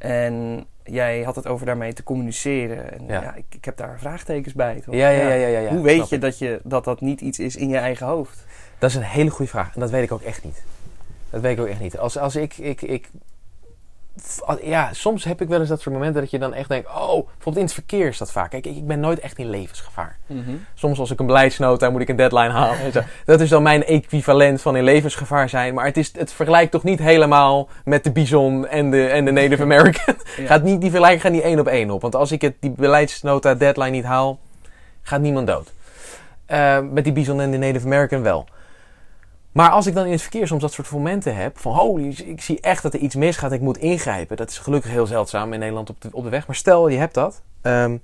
en 0.04 0.66
jij 0.84 1.22
had 1.22 1.36
het 1.36 1.46
over 1.46 1.66
daarmee 1.66 1.92
te 1.92 2.02
communiceren. 2.02 2.92
En 2.92 3.06
Ja. 3.06 3.22
ja, 3.22 3.34
ik, 3.34 3.44
ik 3.50 3.64
heb 3.64 3.76
daar 3.76 3.98
vraagtekens 3.98 4.54
bij. 4.54 4.80
Toch? 4.80 4.94
Ja, 4.94 5.08
ja, 5.08 5.32
ja, 5.32 5.46
ja. 5.46 5.68
Hoe 5.70 5.82
weet 5.82 6.08
je 6.08 6.18
dat, 6.18 6.38
je 6.38 6.60
dat 6.64 6.84
dat 6.84 7.00
niet 7.00 7.20
iets 7.20 7.38
is 7.38 7.56
in 7.56 7.68
je 7.68 7.76
eigen 7.76 8.06
hoofd? 8.06 8.44
Dat 8.78 8.90
is 8.90 8.96
een 8.96 9.02
hele 9.02 9.30
goede 9.30 9.50
vraag. 9.50 9.74
En 9.74 9.80
dat 9.80 9.90
weet 9.90 10.02
ik 10.02 10.12
ook 10.12 10.22
echt 10.22 10.44
niet. 10.44 10.62
Dat 11.30 11.40
weet 11.40 11.52
ik 11.58 11.62
ook 11.62 11.70
echt 11.70 11.80
niet. 11.80 11.98
Als, 11.98 12.18
als 12.18 12.36
ik, 12.36 12.56
ik, 12.56 12.82
ik... 12.82 13.08
Ja, 14.62 14.92
soms 14.92 15.24
heb 15.24 15.40
ik 15.40 15.48
wel 15.48 15.60
eens 15.60 15.68
dat 15.68 15.80
soort 15.80 15.94
momenten 15.94 16.20
dat 16.20 16.30
je 16.30 16.38
dan 16.38 16.54
echt 16.54 16.68
denkt... 16.68 16.88
Oh, 16.88 17.26
bijvoorbeeld 17.26 17.56
in 17.56 17.62
het 17.62 17.72
verkeer 17.72 18.08
is 18.08 18.18
dat 18.18 18.32
vaak. 18.32 18.50
Kijk, 18.50 18.66
ik, 18.66 18.86
ben 18.86 19.00
nooit 19.00 19.20
echt 19.20 19.38
in 19.38 19.50
levensgevaar. 19.50 20.16
Soms 20.74 20.98
als 20.98 21.10
ik 21.10 21.20
een 21.20 21.26
beleidsnota 21.26 21.90
moet 21.90 22.00
ik 22.00 22.08
een 22.08 22.16
deadline 22.16 22.50
halen. 22.50 22.78
en 22.78 22.92
zo. 22.92 23.00
Dat 23.24 23.40
is 23.40 23.48
dan 23.48 23.62
mijn 23.62 23.84
equivalent 23.84 24.60
van 24.60 24.76
in 24.76 24.84
levensgevaar 24.84 25.48
zijn. 25.48 25.74
Maar 25.74 25.84
het, 25.84 25.96
is, 25.96 26.12
het 26.16 26.32
vergelijkt 26.32 26.72
toch 26.72 26.82
niet 26.82 26.98
helemaal 26.98 27.68
met 27.84 28.04
de 28.04 28.12
bison 28.12 28.66
en 28.66 28.90
de, 28.90 29.06
en 29.06 29.24
de 29.24 29.30
Native 29.30 29.62
American. 29.68 30.14
Ja. 30.36 30.46
Gaat 30.46 30.62
niet, 30.62 30.80
die 30.80 30.90
vergelijking 30.90 31.22
gaat 31.22 31.32
niet 31.32 31.42
één 31.42 31.58
op 31.58 31.66
één 31.66 31.90
op. 31.90 32.02
Want 32.02 32.14
als 32.14 32.32
ik 32.32 32.42
het, 32.42 32.54
die 32.60 32.70
beleidsnota 32.70 33.54
deadline 33.54 33.90
niet 33.90 34.04
haal, 34.04 34.38
gaat 35.02 35.20
niemand 35.20 35.46
dood. 35.46 35.72
Eh, 36.46 36.78
met 36.90 37.04
die 37.04 37.12
bison 37.12 37.40
en 37.40 37.50
de 37.50 37.58
Native 37.58 37.86
American 37.86 38.22
wel. 38.22 38.46
Maar 39.54 39.70
als 39.70 39.86
ik 39.86 39.94
dan 39.94 40.04
in 40.04 40.12
het 40.12 40.22
verkeer 40.22 40.46
soms 40.46 40.62
dat 40.62 40.72
soort 40.72 40.90
momenten 40.90 41.36
heb 41.36 41.58
van 41.58 41.74
holy, 41.74 42.14
ik 42.24 42.40
zie 42.40 42.60
echt 42.60 42.82
dat 42.82 42.94
er 42.94 43.00
iets 43.00 43.14
misgaat, 43.14 43.52
ik 43.52 43.60
moet 43.60 43.78
ingrijpen. 43.78 44.36
Dat 44.36 44.50
is 44.50 44.58
gelukkig 44.58 44.90
heel 44.90 45.06
zeldzaam 45.06 45.52
in 45.52 45.58
Nederland 45.58 45.90
op 45.90 46.00
de, 46.00 46.08
op 46.12 46.24
de 46.24 46.30
weg. 46.30 46.46
Maar 46.46 46.56
stel 46.56 46.88
je 46.88 46.98
hebt 46.98 47.14
dat, 47.14 47.42
ehm, 47.60 47.96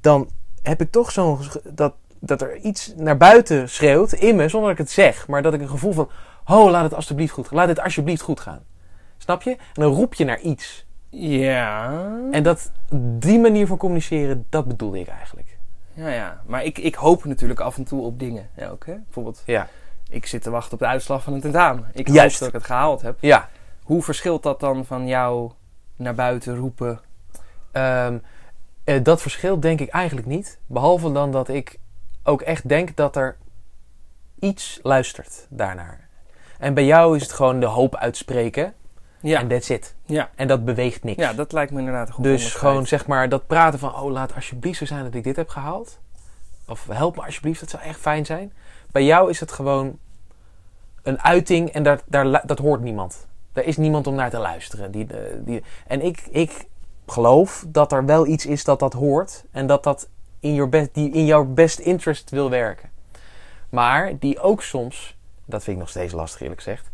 dan 0.00 0.30
heb 0.62 0.80
ik 0.80 0.90
toch 0.90 1.10
zo'n 1.10 1.38
dat, 1.64 1.94
dat 2.18 2.42
er 2.42 2.56
iets 2.56 2.92
naar 2.96 3.16
buiten 3.16 3.68
schreeuwt 3.68 4.12
in 4.12 4.36
me 4.36 4.48
zonder 4.48 4.70
dat 4.70 4.78
ik 4.78 4.84
het 4.84 4.94
zeg, 4.94 5.28
maar 5.28 5.42
dat 5.42 5.54
ik 5.54 5.60
een 5.60 5.68
gevoel 5.68 5.92
van 5.92 6.08
oh 6.46 6.70
laat 6.70 6.82
het 6.82 6.94
alsjeblieft 6.94 7.32
goed 7.32 7.48
gaan, 7.48 7.56
laat 7.56 7.68
het 7.68 7.80
alsjeblieft 7.80 8.22
goed 8.22 8.40
gaan. 8.40 8.62
Snap 9.18 9.42
je? 9.42 9.50
En 9.50 9.82
dan 9.82 9.92
roep 9.92 10.14
je 10.14 10.24
naar 10.24 10.40
iets. 10.40 10.86
Ja. 11.08 12.02
En 12.30 12.42
dat, 12.42 12.70
die 13.18 13.38
manier 13.38 13.66
van 13.66 13.76
communiceren, 13.76 14.46
dat 14.48 14.66
bedoelde 14.66 14.98
ik 14.98 15.08
eigenlijk. 15.08 15.58
Ja, 15.92 16.08
ja. 16.08 16.42
Maar 16.46 16.64
ik, 16.64 16.78
ik 16.78 16.94
hoop 16.94 17.24
natuurlijk 17.24 17.60
af 17.60 17.76
en 17.76 17.84
toe 17.84 18.02
op 18.02 18.18
dingen. 18.18 18.48
Ja, 18.56 18.68
ook, 18.68 18.86
hè? 18.86 18.94
Bijvoorbeeld, 18.94 19.42
Ja. 19.46 19.68
Ik 20.14 20.26
zit 20.26 20.42
te 20.42 20.50
wachten 20.50 20.72
op 20.72 20.78
de 20.78 20.86
uitslag 20.86 21.22
van 21.22 21.32
een 21.32 21.40
tentamen. 21.40 21.90
Ik 21.92 22.08
Juist. 22.08 22.30
hoop 22.32 22.38
dat 22.38 22.48
ik 22.48 22.54
het 22.54 22.64
gehaald 22.64 23.02
heb. 23.02 23.16
Ja. 23.20 23.48
Hoe 23.82 24.02
verschilt 24.02 24.42
dat 24.42 24.60
dan 24.60 24.84
van 24.84 25.06
jou 25.06 25.50
naar 25.96 26.14
buiten 26.14 26.56
roepen? 26.56 27.00
Ehm, 27.72 28.18
eh, 28.84 29.02
dat 29.02 29.20
verschilt 29.22 29.62
denk 29.62 29.80
ik 29.80 29.88
eigenlijk 29.88 30.26
niet. 30.26 30.58
Behalve 30.66 31.12
dan 31.12 31.32
dat 31.32 31.48
ik 31.48 31.78
ook 32.22 32.42
echt 32.42 32.68
denk 32.68 32.96
dat 32.96 33.16
er 33.16 33.36
iets 34.38 34.80
luistert 34.82 35.46
daarnaar. 35.50 36.08
En 36.58 36.74
bij 36.74 36.84
jou 36.84 37.16
is 37.16 37.22
het 37.22 37.32
gewoon 37.32 37.60
de 37.60 37.66
hoop 37.66 37.96
uitspreken. 37.96 38.74
Ja, 39.20 39.40
En 39.40 39.48
that's 39.48 39.68
it. 39.68 39.94
ja. 40.04 40.30
En 40.34 40.48
dat 40.48 40.64
beweegt 40.64 41.04
niks. 41.04 41.22
ja 41.22 41.32
dat 41.32 41.52
lijkt 41.52 41.72
me 41.72 41.78
inderdaad 41.78 42.10
goed 42.10 42.24
dus 42.24 42.54
gewoon 42.54 42.86
zeg 42.86 43.06
maar 43.06 43.28
dat 43.28 43.46
praten 43.46 43.78
van... 43.78 43.94
Oh, 43.94 44.10
laat 44.10 44.34
alsjeblieft 44.34 44.78
zo 44.78 44.84
zijn 44.84 45.04
dat 45.04 45.14
ik 45.14 45.24
dit 45.24 45.36
heb 45.36 45.48
gehaald. 45.48 45.98
Of 46.66 46.86
help 46.90 47.16
me 47.16 47.24
alsjeblieft, 47.24 47.60
dat 47.60 47.70
zou 47.70 47.82
echt 47.82 48.00
fijn 48.00 48.26
zijn. 48.26 48.52
Bij 48.92 49.04
jou 49.04 49.30
is 49.30 49.40
het 49.40 49.52
gewoon 49.52 49.98
een 51.04 51.22
uiting 51.22 51.70
en 51.70 51.82
daar, 51.82 52.00
daar, 52.06 52.46
dat 52.46 52.58
hoort 52.58 52.80
niemand. 52.80 53.26
Er 53.52 53.64
is 53.64 53.76
niemand 53.76 54.06
om 54.06 54.14
naar 54.14 54.30
te 54.30 54.38
luisteren. 54.38 54.90
Die, 54.90 55.06
eh, 55.06 55.18
die, 55.38 55.62
en 55.86 56.00
ik, 56.00 56.22
ik 56.30 56.66
geloof 57.06 57.64
dat 57.68 57.92
er 57.92 58.04
wel 58.04 58.26
iets 58.26 58.46
is 58.46 58.64
dat 58.64 58.78
dat 58.78 58.92
hoort. 58.92 59.44
En 59.50 59.66
dat 59.66 59.82
dat 59.82 60.08
in, 60.40 60.54
your 60.54 60.68
best, 60.68 60.94
die 60.94 61.10
in 61.10 61.24
jouw 61.24 61.44
best 61.44 61.78
interest 61.78 62.30
wil 62.30 62.50
werken. 62.50 62.90
Maar 63.68 64.18
die 64.18 64.40
ook 64.40 64.62
soms, 64.62 65.16
dat 65.44 65.62
vind 65.62 65.76
ik 65.76 65.82
nog 65.82 65.90
steeds 65.90 66.12
lastig 66.12 66.40
eerlijk 66.40 66.62
gezegd. 66.62 66.90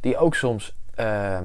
Die 0.00 0.16
ook 0.16 0.34
soms 0.34 0.76
ehm, 0.94 1.44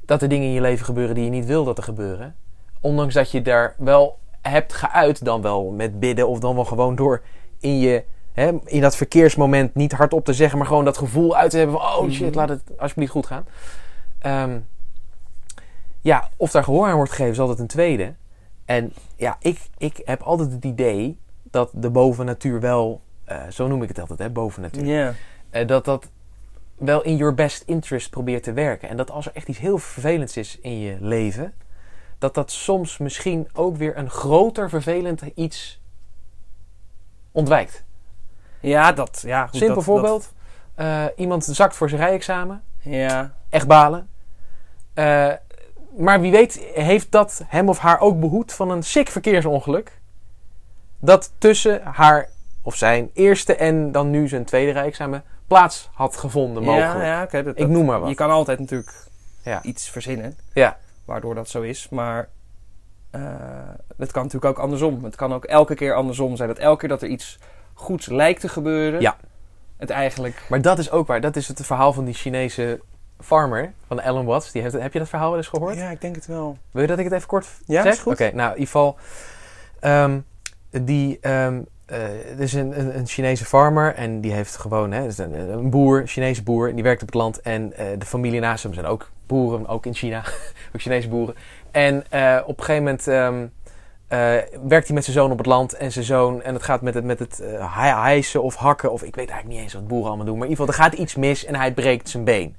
dat 0.00 0.22
er 0.22 0.28
dingen 0.28 0.46
in 0.46 0.52
je 0.52 0.60
leven 0.60 0.84
gebeuren 0.84 1.14
die 1.14 1.24
je 1.24 1.30
niet 1.30 1.46
wil 1.46 1.64
dat 1.64 1.78
er 1.78 1.84
gebeuren. 1.84 2.36
Ondanks 2.80 3.14
dat 3.14 3.30
je 3.30 3.42
daar 3.42 3.74
wel 3.78 4.18
hebt 4.40 4.72
geuit, 4.72 5.24
dan 5.24 5.42
wel 5.42 5.70
met 5.70 6.00
bidden 6.00 6.28
of 6.28 6.38
dan 6.38 6.54
wel 6.54 6.64
gewoon 6.64 6.96
door 6.96 7.22
in 7.60 7.78
je 7.78 8.04
hè, 8.38 8.52
in 8.64 8.80
dat 8.80 8.96
verkeersmoment 8.96 9.74
niet 9.74 9.92
hardop 9.92 10.24
te 10.24 10.32
zeggen, 10.32 10.58
maar 10.58 10.66
gewoon 10.66 10.84
dat 10.84 10.98
gevoel 10.98 11.36
uit 11.36 11.50
te 11.50 11.56
hebben 11.56 11.76
van 11.80 11.86
oh 12.04 12.10
shit, 12.10 12.26
Mhm. 12.28 12.36
laat 12.38 12.48
het 12.48 12.62
alsjeblieft 12.78 13.12
goed 13.12 13.26
gaan. 13.26 13.46
Ehm, 14.18 14.58
ja, 16.00 16.28
of 16.36 16.50
daar 16.50 16.64
gehoor 16.64 16.86
aan 16.88 16.94
wordt 16.96 17.10
gegeven, 17.10 17.32
is 17.32 17.40
altijd 17.40 17.58
een 17.58 17.66
tweede. 17.66 18.14
En 18.64 18.92
ja, 19.16 19.36
ik, 19.40 19.60
ik 19.78 20.00
heb 20.04 20.22
altijd 20.22 20.52
het 20.52 20.64
idee 20.64 21.18
dat 21.42 21.70
de 21.74 21.90
bovennatuur 21.90 22.60
wel, 22.60 23.00
eh, 23.24 23.42
zo 23.50 23.66
noem 23.68 23.82
ik 23.82 23.88
het 23.88 23.98
altijd, 23.98 24.18
hè, 24.18 24.30
bovennatuur. 24.30 24.84
Eh, 25.50 25.66
dat 25.66 25.84
dat 25.84 26.08
wel 26.76 27.02
in 27.02 27.16
your 27.16 27.34
best 27.34 27.62
interest 27.66 28.10
probeert 28.10 28.42
te 28.42 28.52
werken. 28.52 28.88
En 28.88 28.96
dat 28.96 29.10
als 29.10 29.26
er 29.26 29.32
echt 29.34 29.48
iets 29.48 29.58
heel 29.58 29.78
vervelends 29.78 30.36
is 30.36 30.58
in 30.60 30.78
je 30.80 30.96
leven, 31.00 31.54
dat 32.18 32.34
dat 32.34 32.50
soms 32.50 32.98
misschien 32.98 33.48
ook 33.52 33.76
weer 33.76 33.96
een 33.96 34.10
groter 34.10 34.68
vervelend 34.68 35.22
iets 35.34 35.80
ontwijkt. 37.32 37.84
Ja, 38.60 38.92
dat... 38.92 39.22
Ja, 39.26 39.46
goed, 39.46 39.56
Simpel 39.56 39.74
dat- 39.74 39.84
voorbeeld. 39.84 40.32
Eh, 40.74 41.04
iemand 41.16 41.44
zakt 41.44 41.76
voor 41.76 41.88
zijn 41.88 42.00
rijexamen. 42.00 42.62
ja. 42.82 43.32
Echt 43.50 43.66
balen. 43.66 44.08
Eh, 44.94 45.32
maar 45.96 46.20
wie 46.20 46.30
weet 46.30 46.58
heeft 46.74 47.10
dat 47.12 47.42
hem 47.46 47.68
of 47.68 47.78
haar 47.78 48.00
ook 48.00 48.20
behoed 48.20 48.52
van 48.52 48.70
een 48.70 48.82
sick 48.82 49.08
verkeersongeluk. 49.08 50.00
Dat 51.00 51.32
tussen 51.38 51.82
haar 51.84 52.28
of 52.62 52.74
zijn 52.74 53.10
eerste 53.14 53.54
en 53.56 53.92
dan 53.92 54.10
nu 54.10 54.28
zijn 54.28 54.44
tweede 54.44 54.72
rijexamen 54.72 55.22
plaats 55.46 55.88
had 55.92 56.16
gevonden 56.16 56.62
mogelijk. 56.62 56.92
Ja, 57.04 57.28
ja 57.32 57.42
dat- 57.42 57.58
Ik 57.58 57.68
noem 57.68 57.84
maar 57.86 58.00
wat. 58.00 58.08
Je 58.08 58.14
kan 58.14 58.30
altijd 58.30 58.58
natuurlijk 58.58 59.06
Ja. 59.42 59.62
iets 59.62 59.90
verzinnen. 59.90 60.36
Ja. 60.52 60.76
Waardoor 61.04 61.34
dat 61.34 61.48
zo 61.48 61.62
is. 61.62 61.88
Maar 61.88 62.28
eh 63.10 63.20
het 63.98 64.12
kan 64.12 64.22
natuurlijk 64.22 64.58
ook 64.58 64.64
andersom. 64.64 65.04
Het 65.04 65.16
kan 65.16 65.34
ook 65.34 65.44
elke 65.44 65.74
keer 65.74 65.94
andersom 65.94 66.36
zijn. 66.36 66.48
Dat 66.48 66.58
elke 66.58 66.78
keer 66.80 66.88
dat 66.88 67.02
er 67.02 67.08
iets 67.08 67.38
goeds 67.78 68.06
lijkt 68.06 68.40
te 68.40 68.48
gebeuren. 68.48 69.00
Ja. 69.00 69.16
Het 69.76 69.90
eigenlijk... 69.90 70.42
Maar 70.48 70.62
dat 70.62 70.78
is 70.78 70.90
ook 70.90 71.06
waar. 71.06 71.20
Dat 71.20 71.36
is 71.36 71.48
het 71.48 71.66
verhaal 71.66 71.92
van 71.92 72.04
die 72.04 72.14
Chinese 72.14 72.80
farmer 73.20 73.72
van 73.86 74.02
Alan 74.02 74.24
Watts. 74.24 74.52
Die 74.52 74.62
heeft, 74.62 74.74
heb 74.74 74.92
je 74.92 74.98
dat 74.98 75.08
verhaal 75.08 75.28
wel 75.28 75.38
eens 75.38 75.46
gehoord? 75.48 75.76
Ja, 75.76 75.90
ik 75.90 76.00
denk 76.00 76.14
het 76.14 76.26
wel. 76.26 76.58
Wil 76.70 76.82
je 76.82 76.88
dat 76.88 76.98
ik 76.98 77.04
het 77.04 77.12
even 77.12 77.28
kort 77.28 77.46
Ja, 77.66 77.82
zeg? 77.82 77.92
is 77.92 77.98
goed. 77.98 78.12
Oké, 78.12 78.30
nou 78.34 78.48
in 78.52 78.58
ieder 78.58 78.66
geval. 78.66 78.96
ehm, 79.80 80.18
die, 80.70 81.18
ehm 81.20 81.60
eh, 81.86 82.30
er 82.30 82.40
is 82.40 82.52
een, 82.52 82.80
een, 82.80 82.98
een 82.98 83.06
Chinese 83.06 83.44
farmer 83.44 83.94
en 83.94 84.20
die 84.20 84.32
heeft 84.32 84.56
gewoon, 84.56 84.92
hè, 84.92 85.22
een, 85.22 85.50
een 85.52 85.70
boer, 85.70 86.02
Chinese 86.06 86.42
boer, 86.42 86.68
en 86.68 86.74
die 86.74 86.84
werkt 86.84 87.00
op 87.00 87.06
het 87.06 87.16
land. 87.16 87.40
En 87.40 87.72
eh, 87.72 87.86
de 87.98 88.06
familie 88.06 88.40
naast 88.40 88.62
hem 88.62 88.74
zijn 88.74 88.86
ook 88.86 89.10
boeren, 89.26 89.66
ook 89.66 89.86
in 89.86 89.94
China, 89.94 90.18
ook 90.74 90.80
Chinese 90.80 91.08
boeren. 91.08 91.34
En 91.70 92.04
eh, 92.10 92.38
op 92.46 92.58
een 92.58 92.64
gegeven 92.64 92.82
moment 92.84 93.06
ehm, 93.08 93.46
eh, 94.08 94.18
werkt 94.68 94.86
hij 94.86 94.94
met 94.94 95.04
zijn 95.04 95.16
zoon 95.16 95.30
op 95.30 95.38
het 95.38 95.46
land 95.46 95.72
en 95.72 95.92
zijn 95.92 96.04
zoon, 96.04 96.42
en 96.42 96.54
het 96.54 96.62
gaat 96.62 96.80
met 96.80 96.94
het, 96.94 97.04
met 97.04 97.18
het 97.18 97.40
eh, 97.40 97.76
hij- 97.76 97.90
hijsen 98.02 98.42
of 98.42 98.54
hakken, 98.54 98.92
of 98.92 99.02
ik 99.02 99.14
weet 99.14 99.28
eigenlijk 99.28 99.48
niet 99.58 99.64
eens 99.64 99.74
wat 99.74 99.88
boeren 99.88 100.06
allemaal 100.08 100.26
doen, 100.26 100.38
maar 100.38 100.46
in 100.46 100.50
ieder 100.50 100.66
geval, 100.66 100.80
er 100.84 100.90
gaat 100.90 101.00
iets 101.00 101.14
mis 101.14 101.44
en 101.44 101.54
hij 101.54 101.72
breekt 101.72 102.08
zijn 102.08 102.24
been. 102.24 102.56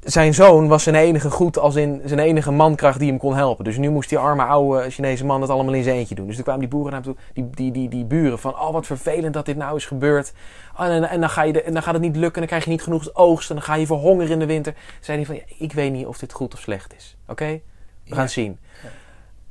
Zijn 0.00 0.34
zoon 0.34 0.68
was 0.68 0.82
zijn 0.82 0.94
enige 0.94 1.30
goed, 1.30 1.58
als 1.58 1.74
in 1.74 2.02
zijn 2.04 2.20
enige 2.20 2.50
mankracht 2.50 2.98
die 2.98 3.08
hem 3.08 3.18
kon 3.18 3.34
helpen. 3.34 3.64
Dus 3.64 3.76
nu 3.76 3.90
moest 3.90 4.08
die 4.08 4.18
arme 4.18 4.42
oude 4.44 4.90
Chinese 4.90 5.24
man 5.24 5.40
het 5.40 5.50
allemaal 5.50 5.74
in 5.74 5.82
zijn 5.82 5.96
eentje 5.96 6.14
doen. 6.14 6.26
Dus 6.26 6.34
toen 6.34 6.44
kwamen 6.44 6.60
die 6.62 6.70
boeren 6.70 6.92
naar 6.92 7.02
hem 7.02 7.14
toe, 7.14 7.22
die, 7.34 7.50
die, 7.50 7.72
die, 7.72 7.88
die 7.88 8.04
buren, 8.04 8.38
van 8.38 8.58
oh 8.60 8.70
wat 8.72 8.86
vervelend 8.86 9.34
dat 9.34 9.46
dit 9.46 9.56
nou 9.56 9.76
is 9.76 9.86
gebeurd. 9.86 10.32
Oh, 10.78 10.86
en, 10.86 11.04
en, 11.08 11.20
dan 11.20 11.30
ga 11.30 11.42
je 11.42 11.52
de, 11.52 11.62
en 11.62 11.72
dan 11.72 11.82
gaat 11.82 11.92
het 11.94 12.02
niet 12.02 12.16
lukken, 12.16 12.32
en 12.34 12.38
dan 12.40 12.48
krijg 12.48 12.64
je 12.64 12.70
niet 12.70 12.82
genoeg 12.82 13.14
oogst, 13.14 13.48
en 13.50 13.54
dan 13.56 13.64
ga 13.64 13.74
je 13.74 13.86
verhongeren 13.86 14.30
in 14.32 14.38
de 14.38 14.46
winter. 14.46 14.74
Zei 15.00 15.16
hij 15.16 15.26
van, 15.26 15.34
ja, 15.34 15.42
ik 15.58 15.72
weet 15.72 15.92
niet 15.92 16.06
of 16.06 16.18
dit 16.18 16.32
goed 16.32 16.54
of 16.54 16.60
slecht 16.60 16.94
is. 16.96 17.16
Oké, 17.26 17.44
we 17.44 17.60
gaan 18.08 18.16
Ja. 18.16 18.22
het 18.22 18.30
zien. 18.30 18.58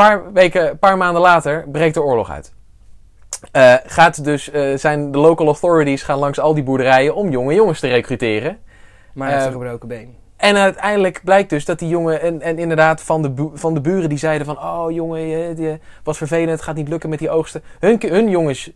Paar 0.02 0.34
weken, 0.34 0.78
paar 0.80 0.98
maanden 0.98 1.22
later 1.22 1.66
breekt 1.72 1.96
er 1.96 2.04
oorlog 2.04 2.30
uit. 2.32 2.54
Eh, 3.52 3.74
gaat 3.86 4.24
dus, 4.24 4.52
eh, 4.52 4.78
zijn 4.78 5.12
de 5.12 5.18
local 5.18 5.46
authorities 5.46 6.04
gaan 6.04 6.18
langs 6.20 6.40
al 6.40 6.54
die 6.54 6.64
boerderijen 6.64 7.16
om 7.16 7.30
jonge 7.30 7.54
jongens 7.54 7.80
te 7.80 7.88
recruteren. 7.88 8.58
Maar 9.14 9.28
hij 9.28 9.36
heeft 9.36 9.48
Eh, 9.48 9.54
een 9.54 9.60
gebroken 9.62 9.88
been. 9.88 10.16
En 10.38 10.56
uiteindelijk 10.58 11.22
blijkt 11.24 11.50
dus 11.50 11.66
dat 11.66 11.80
die 11.80 11.88
jongen, 11.90 12.22
en, 12.22 12.42
en 12.42 12.58
inderdaad 12.60 13.02
van 13.02 13.22
de, 13.22 13.30
bu- 13.30 13.52
van 13.54 13.74
de 13.74 13.82
buren 13.82 14.10
die 14.10 14.18
zeiden 14.18 14.46
van, 14.48 14.58
oh 14.58 14.92
jongen, 14.92 15.20
je, 15.22 15.54
je 15.58 15.80
was 16.04 16.18
vervelend, 16.18 16.50
het 16.50 16.62
gaat 16.62 16.76
niet 16.76 16.88
lukken 16.88 17.10
met 17.10 17.20
die 17.20 17.30
oogsten. 17.30 17.64
Hun, 17.80 17.98
hun 18.08 18.30
jongens, 18.30 18.72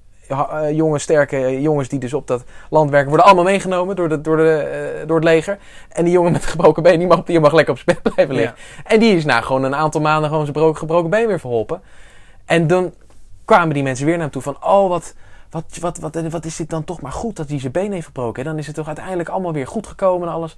jonge, 0.71 0.99
sterke 0.99 1.61
jongens 1.61 1.87
die 1.89 1.99
dus 1.99 2.13
op 2.13 2.27
dat 2.27 2.43
land 2.69 2.89
werken, 2.89 3.09
worden 3.09 3.25
allemaal 3.25 3.43
meegenomen 3.43 3.95
door, 3.95 4.09
de, 4.09 4.21
door, 4.21 4.37
de, 4.37 4.51
eh, 4.51 5.07
door 5.07 5.15
het 5.15 5.25
leger. 5.25 5.57
En 5.89 6.03
die 6.03 6.13
jongen 6.13 6.31
met 6.31 6.41
het 6.41 6.49
gebroken 6.49 6.83
been, 6.83 6.99
die 6.99 7.07
mag, 7.07 7.23
die 7.23 7.39
mag 7.39 7.53
lekker 7.53 7.73
op 7.73 7.79
zijn 7.79 7.99
bed 8.03 8.13
blijven 8.13 8.35
liggen. 8.35 8.57
En 8.83 8.99
die 8.99 9.15
is 9.15 9.25
na 9.25 9.41
gewoon 9.41 9.63
een 9.63 9.75
aantal 9.75 10.01
maanden 10.01 10.29
gewoon 10.29 10.45
zijn 10.45 10.75
gebroken, 10.75 11.09
been 11.09 11.27
weer 11.27 11.39
verholpen. 11.39 11.81
En 12.45 12.67
dan 12.67 12.93
kwamen 13.45 13.73
die 13.73 13.83
mensen 13.83 14.05
weer 14.05 14.13
naar 14.13 14.23
hem 14.23 14.31
toe 14.31 14.41
van, 14.41 14.57
oh 14.63 14.89
wat, 14.89 15.15
wat, 15.49 15.77
wat, 15.81 15.97
wat, 15.97 16.21
wat 16.29 16.45
is 16.45 16.55
dit 16.55 16.69
dan 16.69 16.83
toch 16.83 17.01
maar 17.01 17.11
goed 17.11 17.35
dat 17.35 17.49
hij 17.49 17.59
zijn 17.59 17.71
been 17.71 17.91
heeft 17.91 18.05
gebroken. 18.05 18.43
hè? 18.43 18.49
Dan 18.49 18.59
is 18.59 18.67
het 18.67 18.75
toch 18.75 18.87
uiteindelijk 18.87 19.29
allemaal 19.29 19.53
weer 19.53 19.67
goed 19.67 19.87
gekomen 19.87 20.27
en 20.27 20.33
alles. 20.33 20.57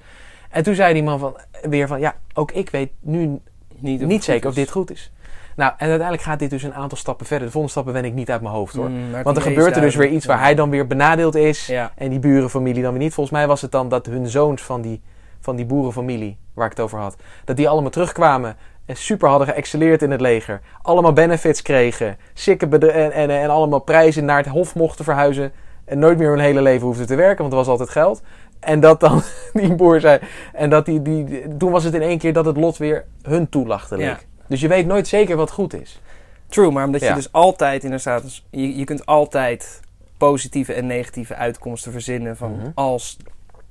En 0.49 0.63
toen 0.63 0.75
zei 0.75 0.93
die 0.93 1.03
man 1.03 1.19
van, 1.19 1.37
weer 1.61 1.87
van, 1.87 1.99
ja, 1.99 2.15
ook 2.33 2.51
ik 2.51 2.69
weet 2.69 2.91
nu 2.99 3.39
Niet, 3.79 4.01
niet 4.01 4.23
zeker 4.23 4.49
of 4.49 4.55
dit 4.55 4.71
goed 4.71 4.91
is. 4.91 5.11
Nou, 5.57 5.71
en 5.77 5.87
uiteindelijk 5.87 6.21
gaat 6.27 6.39
dit 6.39 6.49
dus 6.49 6.63
een 6.63 6.73
aantal 6.73 6.97
stappen 6.97 7.25
verder. 7.25 7.45
De 7.45 7.51
volgende 7.51 7.71
stappen 7.79 7.93
ben 8.01 8.05
ik 8.11 8.13
niet 8.17 8.31
uit 8.31 8.41
mijn 8.41 8.53
hoofd 8.53 8.75
hoor. 8.75 8.89
Mm, 8.89 9.11
Want 9.23 9.37
er 9.37 9.43
gebeurt 9.43 9.75
er 9.75 9.81
dus 9.81 9.95
weer 9.95 10.09
iets 10.09 10.25
waar 10.25 10.39
hij 10.39 10.55
dan 10.55 10.69
weer 10.69 10.87
benadeeld 10.87 11.35
is. 11.35 11.67
Ja. 11.67 11.91
En 11.95 12.09
die 12.09 12.19
burenfamilie 12.19 12.81
dan 12.81 12.91
weer 12.91 13.01
niet. 13.01 13.13
Volgens 13.13 13.35
mij 13.37 13.47
was 13.47 13.61
het 13.61 13.71
dan 13.71 13.89
dat 13.89 14.05
hun 14.05 14.27
zoons 14.27 14.61
van 14.61 14.81
die, 14.81 15.01
van 15.39 15.55
die 15.55 15.65
boerenfamilie, 15.65 16.37
waar 16.53 16.65
ik 16.65 16.71
het 16.71 16.79
over 16.79 16.99
had, 16.99 17.15
dat 17.45 17.57
die 17.57 17.69
allemaal 17.69 17.89
terugkwamen 17.89 18.55
en 18.85 18.95
super 18.95 19.29
hadden 19.29 19.47
geëxceleerd 19.47 20.01
in 20.01 20.11
het 20.11 20.21
leger. 20.21 20.61
Allemaal 20.81 21.13
benefits 21.13 21.61
kregen. 21.61 22.17
Sikke 22.33 22.67
en, 22.67 23.11
en, 23.11 23.29
en 23.29 23.49
allemaal 23.49 23.79
prijzen 23.79 24.25
naar 24.25 24.37
het 24.37 24.47
hof 24.47 24.75
mochten 24.75 25.05
verhuizen. 25.05 25.51
En 25.85 25.99
nooit 25.99 26.17
meer 26.17 26.29
hun 26.29 26.39
hele 26.39 26.61
leven 26.61 26.85
hoefden 26.87 27.07
te 27.07 27.15
werken, 27.15 27.37
want 27.37 27.51
er 27.51 27.57
was 27.57 27.67
altijd 27.67 27.89
geld. 27.89 28.21
En 28.59 28.79
dat 28.79 28.99
dan 28.99 29.21
die 29.53 29.75
boer 29.75 29.99
zei. 29.99 30.19
En 30.53 30.69
dat 30.69 30.85
die, 30.85 31.01
die, 31.01 31.23
die- 31.23 31.57
toen 31.57 31.71
was 31.71 31.83
het 31.83 31.93
in 31.93 32.01
één 32.01 32.17
keer 32.17 32.33
dat 32.33 32.45
het 32.45 32.57
lot 32.57 32.77
weer 32.77 33.05
hun 33.21 33.49
toelachte 33.49 33.97
leek. 33.97 34.05
Ja. 34.05 34.17
Dus 34.47 34.61
je 34.61 34.67
weet 34.67 34.85
nooit 34.85 35.07
zeker 35.07 35.35
wat 35.35 35.51
goed 35.51 35.73
is. 35.73 36.01
True, 36.47 36.71
maar 36.71 36.85
omdat 36.85 37.01
Ja. 37.01 37.07
je 37.09 37.13
dus 37.15 37.31
altijd 37.31 37.83
inderdaad, 37.83 38.21
dus 38.21 38.45
je, 38.49 38.77
je 38.77 38.83
kunt 38.83 39.05
altijd 39.05 39.79
positieve 40.17 40.73
en 40.73 40.85
negatieve 40.87 41.35
uitkomsten 41.35 41.91
verzinnen 41.91 42.37
van 42.37 42.51
Mhm. 42.51 42.69
als, 42.75 43.17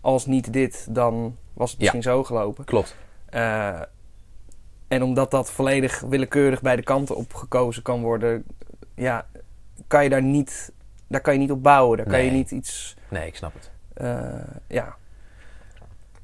als 0.00 0.26
niet 0.26 0.52
dit, 0.52 0.86
dan 0.90 1.36
was 1.52 1.70
het 1.70 1.78
Ja. 1.80 1.84
misschien 1.92 2.02
zo 2.12 2.24
gelopen. 2.24 2.64
Klopt. 2.64 2.96
Eh, 3.26 3.80
en 4.88 5.02
omdat 5.02 5.30
dat 5.30 5.50
volledig 5.50 6.00
willekeurig 6.00 6.62
bij 6.62 6.76
de 6.76 6.82
kanten 6.82 7.16
op 7.16 7.34
gekozen 7.34 7.82
kan 7.82 8.02
worden, 8.02 8.44
ja, 8.94 9.26
kan 9.86 10.02
je 10.02 10.08
daar 10.10 10.22
niet, 10.22 10.72
daar 11.06 11.20
kan 11.20 11.32
je 11.32 11.38
niet 11.38 11.50
op 11.50 11.62
bouwen. 11.62 11.96
Daar 11.96 12.06
kan 12.06 12.24
je 12.24 12.30
niet 12.30 12.50
iets, 12.50 12.96
Nee, 13.08 13.26
ik 13.26 13.36
snap 13.36 13.54
het. 13.54 13.70
eh, 13.94 14.34
ja. 14.68 14.96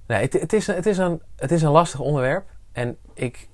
Nee, 0.07 0.21
het, 0.23 0.33
het, 0.33 0.53
is, 0.53 0.67
het, 0.67 0.87
is 0.87 0.99
een, 0.99 1.23
het 1.37 1.51
is 1.51 1.63
een 1.63 1.71
lastig 1.71 2.01
onderwerp. 2.01 2.45
En 2.73 2.97
ik, 3.15 3.49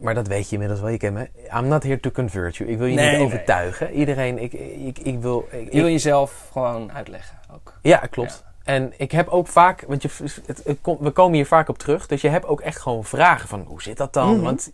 maar 0.00 0.14
dat 0.14 0.26
weet 0.26 0.46
je 0.46 0.52
inmiddels 0.52 0.80
wel, 0.80 0.88
je 0.90 0.96
kent 0.96 1.14
me. 1.14 1.28
I'm 1.56 1.68
not 1.68 1.82
here 1.82 2.00
to 2.00 2.10
convert 2.10 2.56
you. 2.56 2.70
Ik 2.70 2.78
wil 2.78 2.86
je 2.86 2.94
Nee, 2.94 3.08
niet 3.08 3.16
nee. 3.16 3.26
overtuigen. 3.26 3.92
Iedereen, 3.92 4.38
ik, 4.38 4.52
ik, 4.52 4.98
ik 4.98 5.20
wil... 5.20 5.48
Ik, 5.50 5.72
Je 5.72 5.80
wil 5.80 5.90
jezelf 5.90 6.48
gewoon 6.52 6.92
uitleggen 6.92 7.38
ook. 7.54 7.72
ja, 7.82 7.96
klopt. 7.98 8.44
En 8.64 8.92
ik 8.96 9.12
heb 9.12 9.28
ook 9.28 9.46
vaak, 9.46 9.84
want 9.86 10.02
je, 10.02 10.08
het, 10.46 10.62
we 11.00 11.10
komen 11.10 11.34
hier 11.34 11.46
vaak 11.46 11.68
op 11.68 11.78
terug. 11.78 12.06
Dus 12.06 12.20
je 12.20 12.28
hebt 12.28 12.46
ook 12.46 12.60
echt 12.60 12.80
gewoon 12.80 13.04
vragen 13.04 13.48
van, 13.48 13.60
hoe 13.66 13.82
zit 13.82 13.96
dat 13.96 14.12
dan? 14.12 14.34
Mhm. 14.34 14.42
Want, 14.44 14.72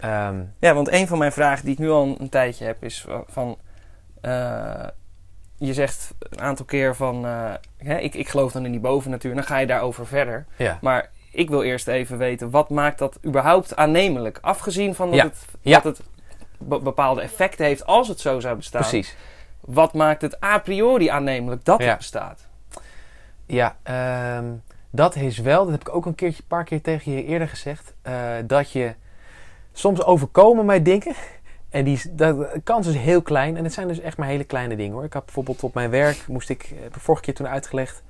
ehm, 0.00 0.42
Ja, 0.58 0.74
want 0.74 0.90
een 0.92 1.06
van 1.06 1.18
mijn 1.18 1.32
vragen 1.32 1.64
die 1.64 1.72
ik 1.72 1.78
nu 1.78 1.90
al 1.90 2.16
een, 2.18 2.28
tijdje 2.28 2.64
heb 2.64 2.84
is 2.84 3.00
van... 3.00 3.24
van, 3.28 3.58
eh, 4.20 4.86
je 5.56 5.74
zegt 5.74 6.14
een 6.18 6.40
aantal 6.40 6.64
keer 6.64 6.96
van... 6.96 7.26
eh, 7.26 7.52
hè, 7.76 7.96
ik, 7.98 8.14
ik 8.14 8.28
geloof 8.28 8.52
dan 8.52 8.64
in 8.64 8.70
die 8.70 8.80
bovennatuur. 8.80 9.34
Dan 9.34 9.44
ga 9.44 9.58
je 9.58 9.66
daarover 9.66 10.06
verder. 10.06 10.46
ja. 10.56 10.78
Maar 10.80 11.10
ik 11.30 11.48
wil 11.48 11.62
eerst 11.62 11.88
even 11.88 12.18
weten... 12.18 12.50
wat 12.50 12.70
maakt 12.70 12.98
dat 12.98 13.18
überhaupt 13.26 13.76
aannemelijk? 13.76 14.38
Afgezien 14.40 14.94
van 14.94 15.10
dat 15.10 15.16
Ja. 15.16 15.24
het, 15.24 15.84
dat 15.84 15.96
het 15.98 16.06
be- 16.58 16.80
bepaalde 16.80 17.20
effecten 17.20 17.64
heeft 17.66 17.86
als 17.86 18.08
het 18.08 18.20
zo 18.20 18.40
zou 18.40 18.56
bestaan. 18.56 18.80
precies. 18.80 19.16
Wat 19.60 19.94
maakt 19.94 20.22
het 20.22 20.44
a 20.44 20.58
priori 20.58 21.08
aannemelijk 21.08 21.64
dat 21.64 21.82
het 21.82 21.96
bestaat? 21.96 22.46
Ja, 23.46 23.76
ehm, 23.82 24.44
dat 24.90 25.16
is 25.16 25.38
wel, 25.38 25.62
dat 25.62 25.72
heb 25.72 25.80
ik 25.80 25.94
ook 25.94 26.06
een 26.06 26.14
keertje, 26.14 26.42
paar 26.42 26.64
keer 26.64 26.80
tegen 26.82 27.12
je 27.12 27.24
eerder 27.24 27.48
gezegd, 27.48 27.94
eh, 28.02 28.32
dat 28.44 28.70
je 28.70 28.94
soms 29.72 30.02
overkomen 30.04 30.64
mij 30.66 30.82
dingen. 30.82 31.14
En 31.70 31.84
die, 31.84 32.00
dat, 32.10 32.38
de 32.38 32.60
kans 32.64 32.86
is 32.86 32.94
heel 32.94 33.22
klein. 33.22 33.56
En 33.56 33.64
het 33.64 33.72
zijn 33.72 33.88
dus 33.88 34.00
echt 34.00 34.16
maar 34.16 34.28
hele 34.28 34.44
kleine 34.44 34.76
dingen 34.76 34.92
hoor. 34.92 35.04
Ik 35.04 35.12
had 35.12 35.24
bijvoorbeeld 35.24 35.62
op 35.62 35.74
mijn 35.74 35.90
werk, 35.90 36.24
moest 36.28 36.48
ik, 36.48 36.62
eh, 36.62 36.82
heb 36.82 36.94
ik 36.96 37.00
vorige 37.02 37.22
keer 37.24 37.34
toen 37.34 37.48
uitgelegd, 37.48 38.02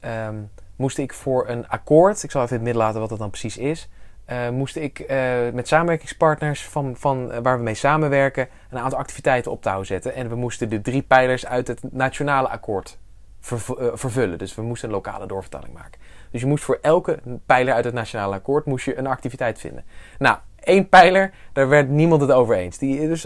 ehm, 0.00 0.34
moest 0.76 0.98
ik 0.98 1.12
voor 1.12 1.48
een 1.48 1.68
akkoord, 1.68 2.22
ik 2.22 2.30
zal 2.30 2.42
even 2.42 2.56
in 2.56 2.62
het 2.62 2.64
midden 2.64 2.82
laten 2.82 3.00
wat 3.00 3.08
dat 3.08 3.18
dan 3.18 3.30
precies 3.30 3.56
is, 3.56 3.88
eh, 4.24 4.48
moest 4.48 4.76
ik 4.76 4.98
eh, 4.98 5.18
met 5.52 5.68
samenwerkingspartners 5.68 6.64
van, 6.64 6.96
van, 6.96 7.32
eh, 7.32 7.38
waar 7.42 7.56
we 7.56 7.62
mee 7.62 7.74
samenwerken 7.74 8.48
een 8.70 8.78
aantal 8.78 8.98
activiteiten 8.98 9.50
op 9.50 9.62
touw 9.62 9.82
zetten. 9.82 10.14
En 10.14 10.28
we 10.28 10.34
moesten 10.34 10.68
de 10.68 10.80
drie 10.80 11.02
pijlers 11.02 11.46
uit 11.46 11.68
het 11.68 11.92
nationale 11.92 12.48
akkoord 12.48 12.98
verv- 13.40 13.98
vervullen. 13.98 14.38
Dus 14.38 14.54
we 14.54 14.62
moesten 14.62 14.88
een 14.88 14.94
lokale 14.94 15.26
doorvertaling 15.26 15.74
maken. 15.74 16.00
Dus 16.30 16.40
je 16.40 16.46
moest 16.46 16.64
voor 16.64 16.78
elke 16.82 17.18
pijler 17.46 17.74
uit 17.74 17.84
het 17.84 17.94
nationale 17.94 18.34
akkoord 18.34 18.66
moest 18.66 18.84
je 18.84 18.98
een 18.98 19.06
activiteit 19.06 19.58
vinden. 19.58 19.84
Nou, 20.18 20.38
één 20.60 20.88
pijler, 20.88 21.32
daar 21.52 21.68
werd 21.68 21.88
niemand 21.88 22.20
het 22.20 22.32
over 22.32 22.56
eens. 22.56 22.78
Die, 22.78 23.08
dus 23.08 23.20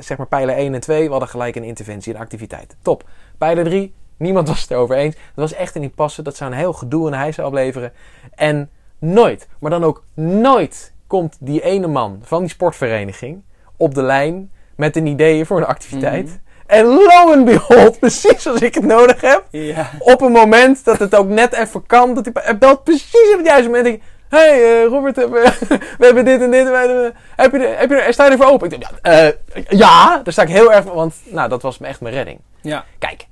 zeg 0.00 0.16
maar 0.16 0.26
pijler 0.26 0.56
1 0.56 0.74
en 0.74 0.80
2, 0.80 1.04
we 1.04 1.10
hadden 1.10 1.28
gelijk 1.28 1.56
een 1.56 1.64
interventie, 1.64 2.14
een 2.14 2.20
activiteit. 2.20 2.76
Top. 2.82 3.08
Pijler 3.38 3.64
3, 3.64 3.94
niemand 4.20 4.48
was 4.48 4.60
het 4.60 4.70
erover 4.70 4.96
eens. 4.96 5.14
Dat 5.14 5.24
was 5.34 5.52
echt 5.52 5.74
een 5.74 5.82
impasse. 5.82 6.22
Dat 6.22 6.36
zou 6.36 6.50
een 6.50 6.56
heel 6.56 6.72
gedoe 6.72 7.06
en 7.10 7.18
hijsen 7.18 7.46
opleveren. 7.46 7.92
En 8.34 8.70
nooit, 8.98 9.48
maar 9.60 9.70
dan 9.70 9.84
ook 9.84 10.04
nooit, 10.14 10.92
komt 11.06 11.36
die 11.40 11.62
ene 11.62 11.86
man 11.86 12.18
van 12.22 12.40
die 12.40 12.48
sportvereniging 12.50 13.42
op 13.76 13.94
de 13.94 14.02
lijn 14.02 14.50
met 14.76 14.96
een 14.96 15.06
idee 15.06 15.44
voor 15.44 15.56
een 15.56 15.66
activiteit. 15.66 16.26
Mhm. 16.26 16.36
En 16.66 16.84
lo 16.86 17.32
en 17.32 17.44
behold, 17.44 17.98
precies 18.00 18.46
als 18.48 18.60
ik 18.60 18.74
het 18.74 18.84
nodig 18.84 19.20
heb, 19.20 19.44
Ja. 19.50 19.90
op 19.98 20.20
een 20.20 20.32
moment 20.32 20.84
dat 20.84 20.98
het 20.98 21.14
ook 21.14 21.28
net 21.28 21.52
even 21.52 21.86
kan, 21.86 22.14
dat 22.14 22.28
hij 22.32 22.58
belt 22.58 22.84
precies 22.84 23.30
op 23.32 23.36
het 23.38 23.46
juiste 23.46 23.66
moment. 23.66 23.84
Denk 23.84 23.96
ik, 23.96 24.02
hey 24.28 24.82
eh, 24.82 24.86
Robert, 24.86 25.18
eh, 25.18 25.24
we, 25.30 25.52
we 25.98 26.04
hebben 26.04 26.24
dit 26.24 26.40
en 26.40 26.50
dit. 26.50 26.64
we 26.68 26.76
hebben- 26.76 27.14
heb 27.36 27.52
je, 27.52 27.58
er- 27.58 27.78
heb 27.78 27.90
je, 27.90 27.96
er- 27.96 28.12
sta 28.12 28.24
je 28.24 28.30
ervoor 28.30 28.46
open? 28.46 28.70
Ik 28.72 28.82
ja, 28.82 28.90
eh, 29.02 29.32
ja, 29.68 30.20
daar 30.22 30.32
sta 30.32 30.42
ik 30.42 30.48
heel 30.48 30.72
erg 30.72 30.84
van, 30.84 30.94
want 30.94 31.14
nou, 31.24 31.48
dat 31.48 31.62
was 31.62 31.78
me 31.78 31.86
echt 31.86 32.00
mijn 32.00 32.14
redding. 32.14 32.40
Ja. 32.60 32.84
Kijk, 32.98 33.26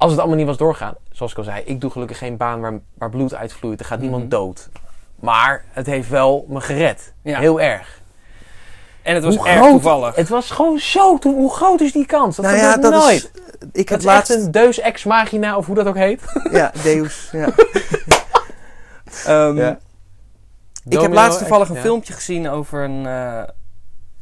als 0.00 0.10
het 0.10 0.20
allemaal 0.20 0.36
niet 0.38 0.46
was 0.46 0.56
doorgaan, 0.56 0.94
zoals 1.12 1.32
ik 1.32 1.38
al 1.38 1.44
zei, 1.44 1.62
ik 1.64 1.80
doe 1.80 1.90
gelukkig 1.90 2.18
geen 2.18 2.36
baan 2.36 2.60
waar, 2.60 2.78
waar 2.94 3.10
bloed 3.10 3.34
uitvloeit. 3.34 3.80
Er 3.80 3.86
gaat 3.86 4.00
niemand 4.00 4.22
Mhm. 4.22 4.30
dood. 4.30 4.68
Maar 5.20 5.64
het 5.70 5.86
heeft 5.86 6.08
wel 6.08 6.44
me 6.48 6.60
gered. 6.60 7.12
Ja. 7.22 7.38
Heel 7.38 7.60
erg. 7.60 8.00
En 9.02 9.14
het 9.14 9.24
was 9.24 9.36
Hoe 9.36 9.46
erg 9.48 9.56
groot- 9.58 9.70
toevallig. 9.70 10.14
Het 10.14 10.28
was 10.28 10.50
gewoon 10.50 10.78
zo. 10.78 11.18
Hoe 11.22 11.50
groot 11.52 11.80
is 11.80 11.92
die 11.92 12.06
kans? 12.06 12.36
Dat 12.36 12.44
nou 12.44 12.56
ja, 12.56 12.76
dat 12.76 12.92
nooit. 12.92 13.30
is... 13.34 13.40
Ik 13.72 13.88
Het 13.88 13.88
heb 13.88 14.02
laatst... 14.02 14.30
een 14.30 14.50
deus 14.50 14.78
ex 14.80 15.04
machina, 15.04 15.56
of 15.56 15.66
hoe 15.66 15.74
dat 15.74 15.86
ook 15.86 15.96
heet. 15.96 16.22
Ja, 16.52 16.72
Deus. 16.82 17.28
Ja. 17.32 17.48
Ehm, 19.26 19.56
Ja. 19.56 19.78
Ik 20.88 21.00
heb 21.00 21.12
laatst 21.12 21.38
toevallig 21.38 21.66
ex- 21.68 21.76
een 21.76 21.82
filmpje 21.82 22.12
gezien 22.12 22.48
over 22.48 22.84
een, 22.84 23.06
eh, 23.06 23.42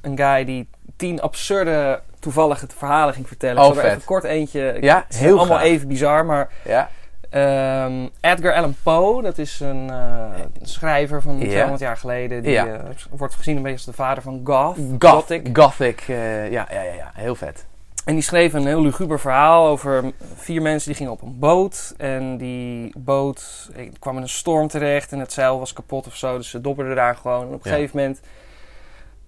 een 0.00 0.16
guy 0.18 0.44
die 0.44 0.68
tien 0.97 1.20
absurde 1.20 2.00
toevallige 2.20 2.66
verhalen 2.76 3.14
ging 3.14 3.26
vertellen. 3.28 3.62
Oh, 3.62 3.68
ik 3.68 3.75
zal 3.75 3.84
er 3.84 3.90
even 3.90 4.04
kort 4.04 4.25
eentje. 4.25 4.76
Ja, 4.80 5.04
het 5.08 5.18
heel 5.18 5.38
allemaal 5.38 5.56
graag. 5.58 5.68
even 5.70 5.88
bizar, 5.88 6.26
maar 6.26 6.48
Ja. 6.64 6.88
Ehm, 7.30 8.06
Edgar 8.20 8.52
Allan 8.54 8.76
Poe, 8.82 9.22
dat 9.22 9.38
is 9.38 9.60
een 9.60 9.90
eh, 9.90 10.25
schrijver 10.62 11.22
van 11.22 11.38
Ja. 11.38 11.46
200 11.48 11.80
jaar 11.80 11.96
geleden. 11.96 12.42
Die 12.42 12.58
eh, 12.58 12.75
wordt 13.10 13.34
gezien 13.34 13.56
een 13.56 13.62
beetje 13.62 13.76
als 13.76 13.96
de 13.96 14.02
vader 14.02 14.22
van 14.22 14.40
goth, 14.44 14.76
Goth, 14.76 15.04
gothic. 15.10 15.48
Gothic. 15.52 16.00
eh, 16.08 16.50
ja, 16.50 16.66
ja, 16.70 16.82
ja, 16.82 16.92
ja, 16.94 17.10
heel 17.14 17.34
vet. 17.34 17.66
En 18.04 18.14
die 18.14 18.22
schreef 18.22 18.52
een 18.52 18.66
heel 18.66 18.82
luguber 18.82 19.20
verhaal 19.20 19.66
over 19.66 20.04
vier 20.37 20.62
mensen 20.62 20.88
die 20.88 20.96
gingen 20.96 21.12
op 21.12 21.22
een 21.22 21.38
boot. 21.38 21.94
En 21.96 22.37
die 22.37 22.92
boot 22.98 23.70
kwam 23.98 24.16
in 24.16 24.22
een 24.22 24.28
storm 24.28 24.68
terecht 24.68 25.12
en 25.12 25.18
het 25.18 25.32
zeil 25.32 25.58
was 25.58 25.72
kapot 25.72 26.06
of 26.06 26.16
zo. 26.16 26.37
Dus 26.37 26.50
ze 26.50 26.60
dobberden 26.60 26.96
daar 26.96 27.16
gewoon. 27.16 27.40
En 27.40 27.54
op 27.54 27.64
een 27.64 27.70
Ja. 27.70 27.76
gegeven 27.76 27.96
moment 27.98 28.20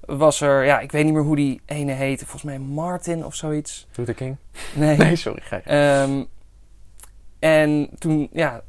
was 0.00 0.40
er, 0.40 0.64
ja, 0.64 0.80
ik 0.80 0.92
weet 0.92 1.04
niet 1.04 1.12
meer 1.14 1.23
hoe 1.23 1.37
die 1.37 1.61
ene 1.66 1.92
heette. 1.92 2.25
Volgens 2.25 2.42
mij 2.42 2.59
Martin 2.59 3.25
of 3.25 3.35
zoiets. 3.35 3.87
Luther 3.95 4.14
King? 4.14 4.37
Nee. 4.75 4.97
Nee, 4.97 5.16
sorry. 5.16 5.42
Je. 5.50 5.57
Ehm, 5.57 6.25
en 7.38 7.90
toen, 7.99 8.28
ja, 8.33 8.61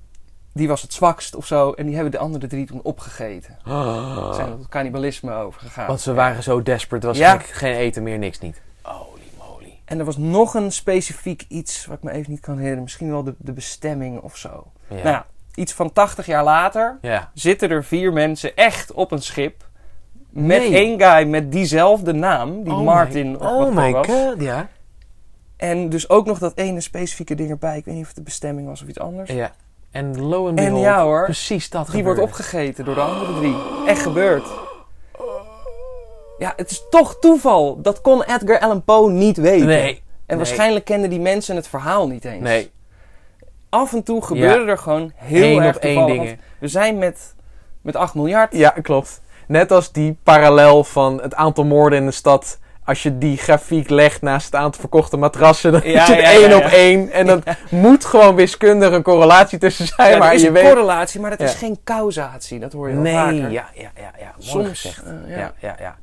die 0.53 0.67
was 0.67 0.81
het 0.81 0.93
zwakst 0.93 1.35
of 1.35 1.45
zo. 1.45 1.71
En 1.71 1.85
die 1.85 1.93
hebben 1.93 2.11
de 2.11 2.17
andere 2.17 2.47
drie 2.47 2.65
toen 2.65 2.81
opgegeten. 2.83 3.57
Ze 3.65 4.31
zijn 4.35 4.50
tot 4.57 4.67
cannibalisme 4.69 5.33
overgegaan. 5.33 5.88
Want 5.88 6.01
ze 6.01 6.13
waren 6.13 6.43
zo 6.43 6.61
desperate. 6.61 7.07
Er 7.07 7.11
was 7.13 7.21
Ja. 7.21 7.38
geen 7.39 7.75
eten 7.75 8.03
meer, 8.03 8.17
niks 8.17 8.39
niet. 8.39 8.61
Holy 8.81 9.21
moly. 9.38 9.79
En 9.85 10.00
er 10.00 10.05
was 10.05 10.17
nog 10.17 10.53
een 10.53 10.71
specifiek 10.71 11.45
iets 11.47 11.85
wat 11.85 11.97
ik 11.97 12.03
me 12.03 12.11
even 12.11 12.31
niet 12.31 12.39
kan 12.39 12.53
herinneren. 12.53 12.83
Misschien 12.83 13.09
wel 13.09 13.23
de, 13.23 13.35
de 13.38 13.53
bestemming 13.53 14.19
of 14.19 14.38
zo. 14.38 14.71
Ja. 14.88 14.95
Nou 14.95 15.07
ja, 15.07 15.25
iets 15.55 15.73
van 15.73 15.93
80 15.93 16.25
jaar 16.25 16.43
later 16.43 16.97
ja. 17.01 17.31
zitten 17.33 17.69
er 17.69 17.83
vier 17.83 18.13
mensen 18.13 18.55
echt 18.55 18.91
op 18.91 19.11
een 19.11 19.21
schip. 19.21 19.69
Met 20.31 20.57
Nee. 20.59 20.75
één 20.75 21.01
guy 21.01 21.27
met 21.27 21.51
diezelfde 21.51 22.13
naam, 22.13 22.63
die 22.63 22.73
Oh 22.73 22.81
Martin 22.83 23.27
my- 23.31 23.35
of 23.35 23.41
wat 23.41 23.51
Oh 23.67 23.75
my 23.75 23.93
god, 23.93 24.35
ja. 24.41 24.69
En 25.57 25.89
dus 25.89 26.09
ook 26.09 26.25
nog 26.25 26.39
dat 26.39 26.51
ene 26.57 26.81
specifieke 26.81 27.35
ding 27.35 27.50
erbij. 27.50 27.77
Ik 27.77 27.85
weet 27.85 27.93
niet 27.93 28.01
of 28.03 28.07
het 28.09 28.17
de 28.17 28.23
bestemming 28.23 28.67
was 28.67 28.81
of 28.81 28.88
iets 28.88 29.00
anders. 29.00 29.29
ja. 29.31 29.51
En 29.91 30.21
lo 30.21 30.47
and 30.47 30.59
En 30.59 30.65
behold, 30.65 30.83
ja, 30.83 31.03
hoor. 31.03 31.23
precies 31.23 31.69
dat 31.69 31.85
Die 31.91 32.03
wordt 32.03 32.19
gebeurde. 32.19 32.21
opgegeten 32.39 32.85
door 32.85 32.95
de 32.95 33.01
andere 33.01 33.33
drie. 33.39 33.55
Echt 33.88 34.01
gebeurd. 34.01 34.43
Ja, 36.38 36.53
het 36.55 36.71
is 36.71 36.83
toch 36.89 37.19
toeval. 37.19 37.81
Dat 37.81 38.01
kon 38.01 38.23
Edgar 38.23 38.59
Allan 38.59 38.83
Poe 38.83 39.11
niet 39.11 39.38
weten. 39.38 39.67
Nee, 39.67 39.89
En 39.91 39.97
nee. 40.27 40.38
waarschijnlijk 40.38 40.85
kenden 40.85 41.09
die 41.09 41.19
mensen 41.19 41.55
het 41.55 41.67
verhaal 41.67 42.07
niet 42.07 42.25
eens. 42.25 42.43
nee. 42.43 42.71
Af 43.69 43.93
en 43.93 44.03
toe 44.03 44.23
gebeuren 44.23 44.67
er 44.67 44.77
gewoon 44.77 45.11
heel 45.15 45.57
Eén 45.57 45.61
erg 45.61 45.75
op 45.75 45.81
één 45.81 45.95
toevallig. 45.95 46.21
dingen. 46.21 46.39
We 46.59 46.67
zijn 46.67 46.97
met, 46.97 47.35
met 47.81 47.95
8 47.95 48.15
miljard. 48.15 48.53
Ja, 48.55 48.69
klopt. 48.69 49.21
Net 49.51 49.72
als 49.72 49.91
die 49.91 50.17
parallel 50.24 50.84
van 50.84 51.22
het 51.22 51.36
aantal 51.36 51.63
moorden 51.65 52.00
in 52.00 52.05
de 52.05 52.12
stad. 52.12 52.60
Als 52.86 53.03
je 53.03 53.17
die 53.17 53.38
grafiek 53.38 53.89
legt 53.89 54.22
naast 54.22 54.46
het 54.46 54.55
aantal 54.55 54.79
verkochte 54.79 55.17
matrassen, 55.17 55.72
dan 55.72 55.81
Ja, 55.84 56.01
is 56.01 56.08
het 56.08 56.17
ja, 56.20 56.24
één 56.31 56.50
ja, 56.50 56.55
op 56.55 56.62
ja. 56.62 56.72
één. 56.72 57.12
En 57.12 57.25
dat 57.25 57.43
moet 57.70 58.05
gewoon 58.05 58.36
wiskundig 58.36 58.91
een 58.91 59.01
correlatie 59.03 59.58
tussen 59.60 59.88
zijn. 59.88 60.12
Ja, 60.12 60.17
maar 60.17 60.34
is 60.34 60.41
je 60.41 60.48
een 60.48 60.53
weet... 60.53 60.63
correlatie, 60.67 61.20
maar 61.20 61.29
dat 61.29 61.39
is 61.39 61.51
Ja. 61.51 61.58
geen 61.58 61.79
causatie. 61.84 62.60
Dat 62.60 62.74
hoor 62.74 62.88
je 62.88 62.93
wel 62.93 63.03
Nee, 63.03 63.13
vaker. 63.13 63.36
ja, 63.51 63.65
ja, 63.74 63.91
ja, 63.96 64.12
ja. 64.20 64.34
Mooi 64.53 64.65
Soms. 64.65 64.81
gezegd. 64.81 65.03
eh, 65.05 65.12
Ja. 65.29 65.38
ja. 65.38 65.53
Ja, 65.60 65.75
ja, 65.79 65.96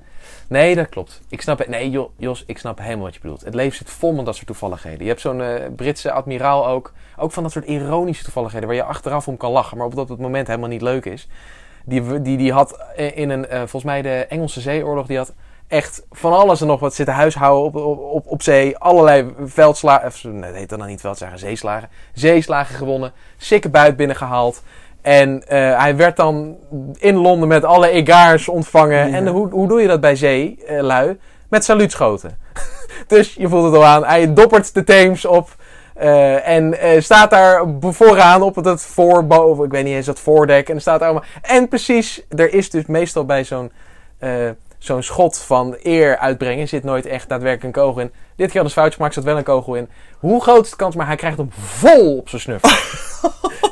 Nee, 0.48 0.74
dat 0.74 0.88
klopt. 0.88 1.20
Ik 1.28 1.40
snap 1.42 1.58
het. 1.58 1.68
Nee, 1.68 1.90
Jo- 1.90 2.10
Jos, 2.16 2.44
ik 2.46 2.58
snap 2.58 2.78
helemaal 2.78 3.04
wat 3.04 3.14
je 3.14 3.20
bedoelt. 3.20 3.44
Het 3.44 3.54
leven 3.54 3.76
zit 3.76 3.90
vol 3.90 4.12
met 4.12 4.24
dat 4.24 4.34
soort 4.34 4.46
toevalligheden. 4.46 5.00
Je 5.02 5.08
hebt 5.08 5.20
zo'n 5.20 5.42
eh, 5.42 5.64
Britse 5.76 6.12
admiraal 6.12 6.66
ook. 6.66 6.92
Ook 7.16 7.32
van 7.32 7.42
dat 7.42 7.52
soort 7.52 7.64
ironische 7.66 8.24
toevalligheden 8.24 8.68
waar 8.68 8.76
je 8.76 8.82
achteraf 8.84 9.28
om 9.28 9.36
kan 9.36 9.50
lachen, 9.52 9.76
maar 9.76 9.86
op 9.86 9.94
dat 9.94 10.08
het 10.08 10.18
moment 10.18 10.46
helemaal 10.46 10.68
niet 10.68 10.82
leuk 10.82 11.04
is. 11.04 11.28
Die, 11.88 12.22
die, 12.22 12.36
die 12.36 12.52
had 12.52 12.78
eh, 12.96 13.16
in 13.16 13.30
een, 13.30 13.48
eh, 13.48 13.58
volgens 13.58 13.84
mij 13.84 14.02
de 14.02 14.26
Engelse 14.28 14.60
zeeoorlog, 14.60 15.06
die 15.06 15.16
had 15.16 15.32
echt 15.68 16.06
van 16.10 16.32
alles 16.32 16.60
en 16.60 16.66
nog 16.66 16.80
wat 16.80 16.94
zitten 16.94 17.14
huishouden 17.14 17.64
op, 17.64 17.76
op, 17.76 17.98
op, 17.98 18.26
op 18.26 18.42
zee. 18.42 18.78
Allerlei 18.78 19.34
veldslagen, 19.44 20.06
of 20.06 20.24
nee, 20.24 20.40
dat 20.40 20.54
heet 20.54 20.68
dan 20.68 20.78
nog 20.78 20.88
niet 20.88 21.00
veldslagen, 21.00 21.38
zeeslagen. 21.38 21.88
Zeeslagen 22.12 22.74
gewonnen, 22.74 23.12
sikke 23.36 23.68
buit 23.68 23.96
binnengehaald. 23.96 24.62
En 25.02 25.48
eh, 25.48 25.78
hij 25.80 25.96
werd 25.96 26.16
dan 26.16 26.56
in 26.98 27.16
Londen 27.16 27.48
met 27.48 27.64
alle 27.64 27.90
egaars 27.90 28.48
ontvangen. 28.48 29.08
Ja. 29.08 29.16
En 29.16 29.26
hoe, 29.26 29.48
hoe 29.48 29.68
doe 29.68 29.80
je 29.80 29.88
dat 29.88 30.00
bij 30.00 30.16
zeelui? 30.16 31.18
Met 31.48 31.64
saluutschoten. 31.64 32.38
dus 33.06 33.34
je 33.34 33.48
voelt 33.48 33.64
het 33.64 33.74
al 33.74 33.84
aan. 33.84 34.04
Hij 34.04 34.32
doppert 34.34 34.74
de 34.74 34.84
Theems 34.84 35.24
op. 35.24 35.56
eh, 35.98 36.48
en 36.48 36.80
eh, 36.80 37.00
staat 37.00 37.30
daar 37.30 37.64
vooraan 37.80 38.42
op 38.42 38.54
het 38.54 38.82
voorboven. 38.82 39.64
Ik 39.64 39.70
weet 39.70 39.84
niet 39.84 39.94
eens 39.94 40.06
dat 40.06 40.20
voordek. 40.20 40.68
En 40.68 40.74
er 40.74 40.80
staat 40.80 41.02
allemaal. 41.02 41.24
En 41.42 41.68
precies, 41.68 42.22
er 42.28 42.54
is 42.54 42.70
dus 42.70 42.86
meestal 42.86 43.24
bij 43.24 43.44
zo'n 43.44 43.70
eh, 44.18 44.30
zo'n 44.78 45.02
schot 45.02 45.38
van 45.38 45.76
eer 45.82 46.18
uitbrengen. 46.18 46.68
Zit 46.68 46.84
nooit 46.84 47.06
echt 47.06 47.28
daadwerkelijk 47.28 47.76
een 47.76 47.82
kogel 47.82 48.00
in. 48.00 48.12
Dit 48.36 48.50
keer 48.50 48.56
had 48.56 48.64
een 48.64 48.76
foutje 48.76 48.94
gemaakt, 48.94 49.14
zat 49.14 49.24
wel 49.24 49.36
een 49.36 49.42
kogel 49.42 49.74
in. 49.74 49.88
Hoe 50.18 50.42
groot 50.42 50.64
is 50.64 50.70
de 50.70 50.76
kans? 50.76 50.96
Maar 50.96 51.06
hij 51.06 51.16
krijgt 51.16 51.36
hem 51.36 51.50
vol 51.52 52.16
op 52.16 52.28
zijn 52.28 52.40
snuffel. 52.40 52.70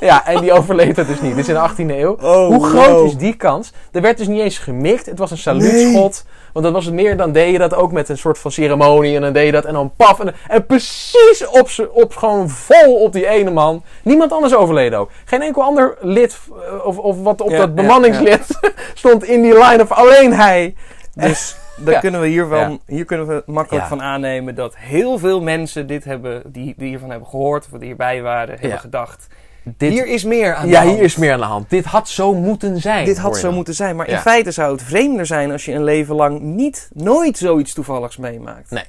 ja, 0.09 0.27
en 0.27 0.41
die 0.41 0.53
overleeft 0.53 0.97
het 0.97 1.07
dus 1.07 1.21
niet. 1.21 1.35
Dit 1.37 1.49
is 1.49 1.55
in 1.55 1.61
de 1.77 1.95
18e 1.95 1.99
eeuw. 1.99 2.17
Oh, 2.21 2.47
Hoe 2.47 2.67
groot 2.67 3.05
is 3.05 3.17
die 3.17 3.37
kans? 3.37 3.73
Er 3.93 4.01
werd 4.01 4.19
dus 4.19 4.27
niet 4.27 4.41
eens 4.41 4.59
gemikt. 4.59 5.07
Het 5.07 5.19
was 5.19 5.31
een 5.31 5.39
saluutschot. 5.39 6.25
Want 6.57 6.69
dat 6.69 6.77
was 6.77 6.85
het 6.85 6.95
meer, 6.95 7.17
dan 7.17 7.33
deed 7.33 7.53
je 7.53 7.59
dat 7.59 7.75
ook 7.75 7.93
met 7.93 8.09
een 8.09 8.19
soort 8.19 8.39
van 8.39 8.51
ceremonie. 8.51 9.15
En 9.17 9.21
dan 9.21 9.33
deed 9.33 9.47
je 9.47 9.53
dat 9.53 9.65
en 9.65 9.73
dan 9.73 9.93
paf. 9.97 10.21
En, 10.21 10.35
en 10.49 10.67
precies 10.67 11.47
op, 11.47 11.69
op, 11.93 12.17
gewoon 12.17 12.49
vol 12.49 12.95
op 12.95 13.13
die 13.13 13.27
ene 13.29 13.51
man. 13.51 13.83
Niemand 14.03 14.33
anders 14.33 14.55
overleden 14.55 14.99
ook. 14.99 15.11
Geen 15.25 15.43
enkel 15.43 15.63
ander 15.63 15.97
lid 16.01 16.39
eh, 16.49 16.87
of, 16.87 16.99
of 16.99 17.23
wat 17.23 17.41
op 17.41 17.51
Ja, 17.51 17.57
dat 17.57 17.69
ja, 17.69 17.75
bemanningslid 17.75 18.47
stond 18.95 19.25
in 19.25 19.43
die 19.43 19.53
line-up. 19.53 19.91
Alleen 19.91 20.33
hij. 20.33 20.75
Dus 21.15 21.57
daar 21.77 21.95
Ja. 21.95 22.01
kunnen 22.01 22.21
we 22.21 22.27
hier, 22.27 22.49
wel, 22.49 22.59
Ja. 22.71 22.77
hier 22.87 23.05
kunnen 23.05 23.27
we 23.27 23.43
makkelijk 23.47 23.83
Ja. 23.83 23.89
van 23.89 24.03
aannemen 24.03 24.55
dat 24.55 24.77
heel 24.77 25.19
veel 25.19 25.41
mensen 25.43 25.87
dit 25.87 26.05
hebben, 26.05 26.43
die, 26.47 26.75
die 26.77 26.89
hiervan 26.89 27.11
hebben 27.11 27.29
gehoord 27.29 27.65
of 27.73 27.79
die 27.79 27.87
hierbij 27.89 28.23
waren, 28.23 28.59
hebben 28.61 28.79
gedacht. 28.79 29.27
Dit, 29.77 29.93
hier 29.93 30.07
is 30.07 30.25
meer 30.25 30.55
aan 30.55 30.65
de 30.67 30.71
ja, 30.73 30.83
hand. 30.83 30.95
hier 30.95 31.03
is 31.05 31.17
meer 31.17 31.33
aan 31.33 31.39
de 31.39 31.45
hand. 31.45 31.71
Dit 31.71 31.85
had 31.85 32.09
zo 32.09 32.35
moeten 32.35 32.81
zijn. 32.81 33.05
Dit 33.05 33.19
had 33.19 33.37
zo 33.37 33.53
moeten 33.53 33.75
zijn. 33.75 33.97
Maar 33.97 34.07
in 34.07 34.15
Ja. 34.15 34.21
feite 34.21 34.51
zou 34.51 34.73
het 34.73 34.83
vreemder 34.83 35.27
zijn 35.27 35.51
als 35.53 35.65
je 35.65 35.73
een 35.73 35.85
leven 35.85 36.15
lang 36.15 36.41
niet, 36.41 36.91
nooit 36.95 37.39
zoiets 37.39 37.73
toevalligs 37.75 38.17
meemaakt. 38.17 38.71
Nee, 38.71 38.85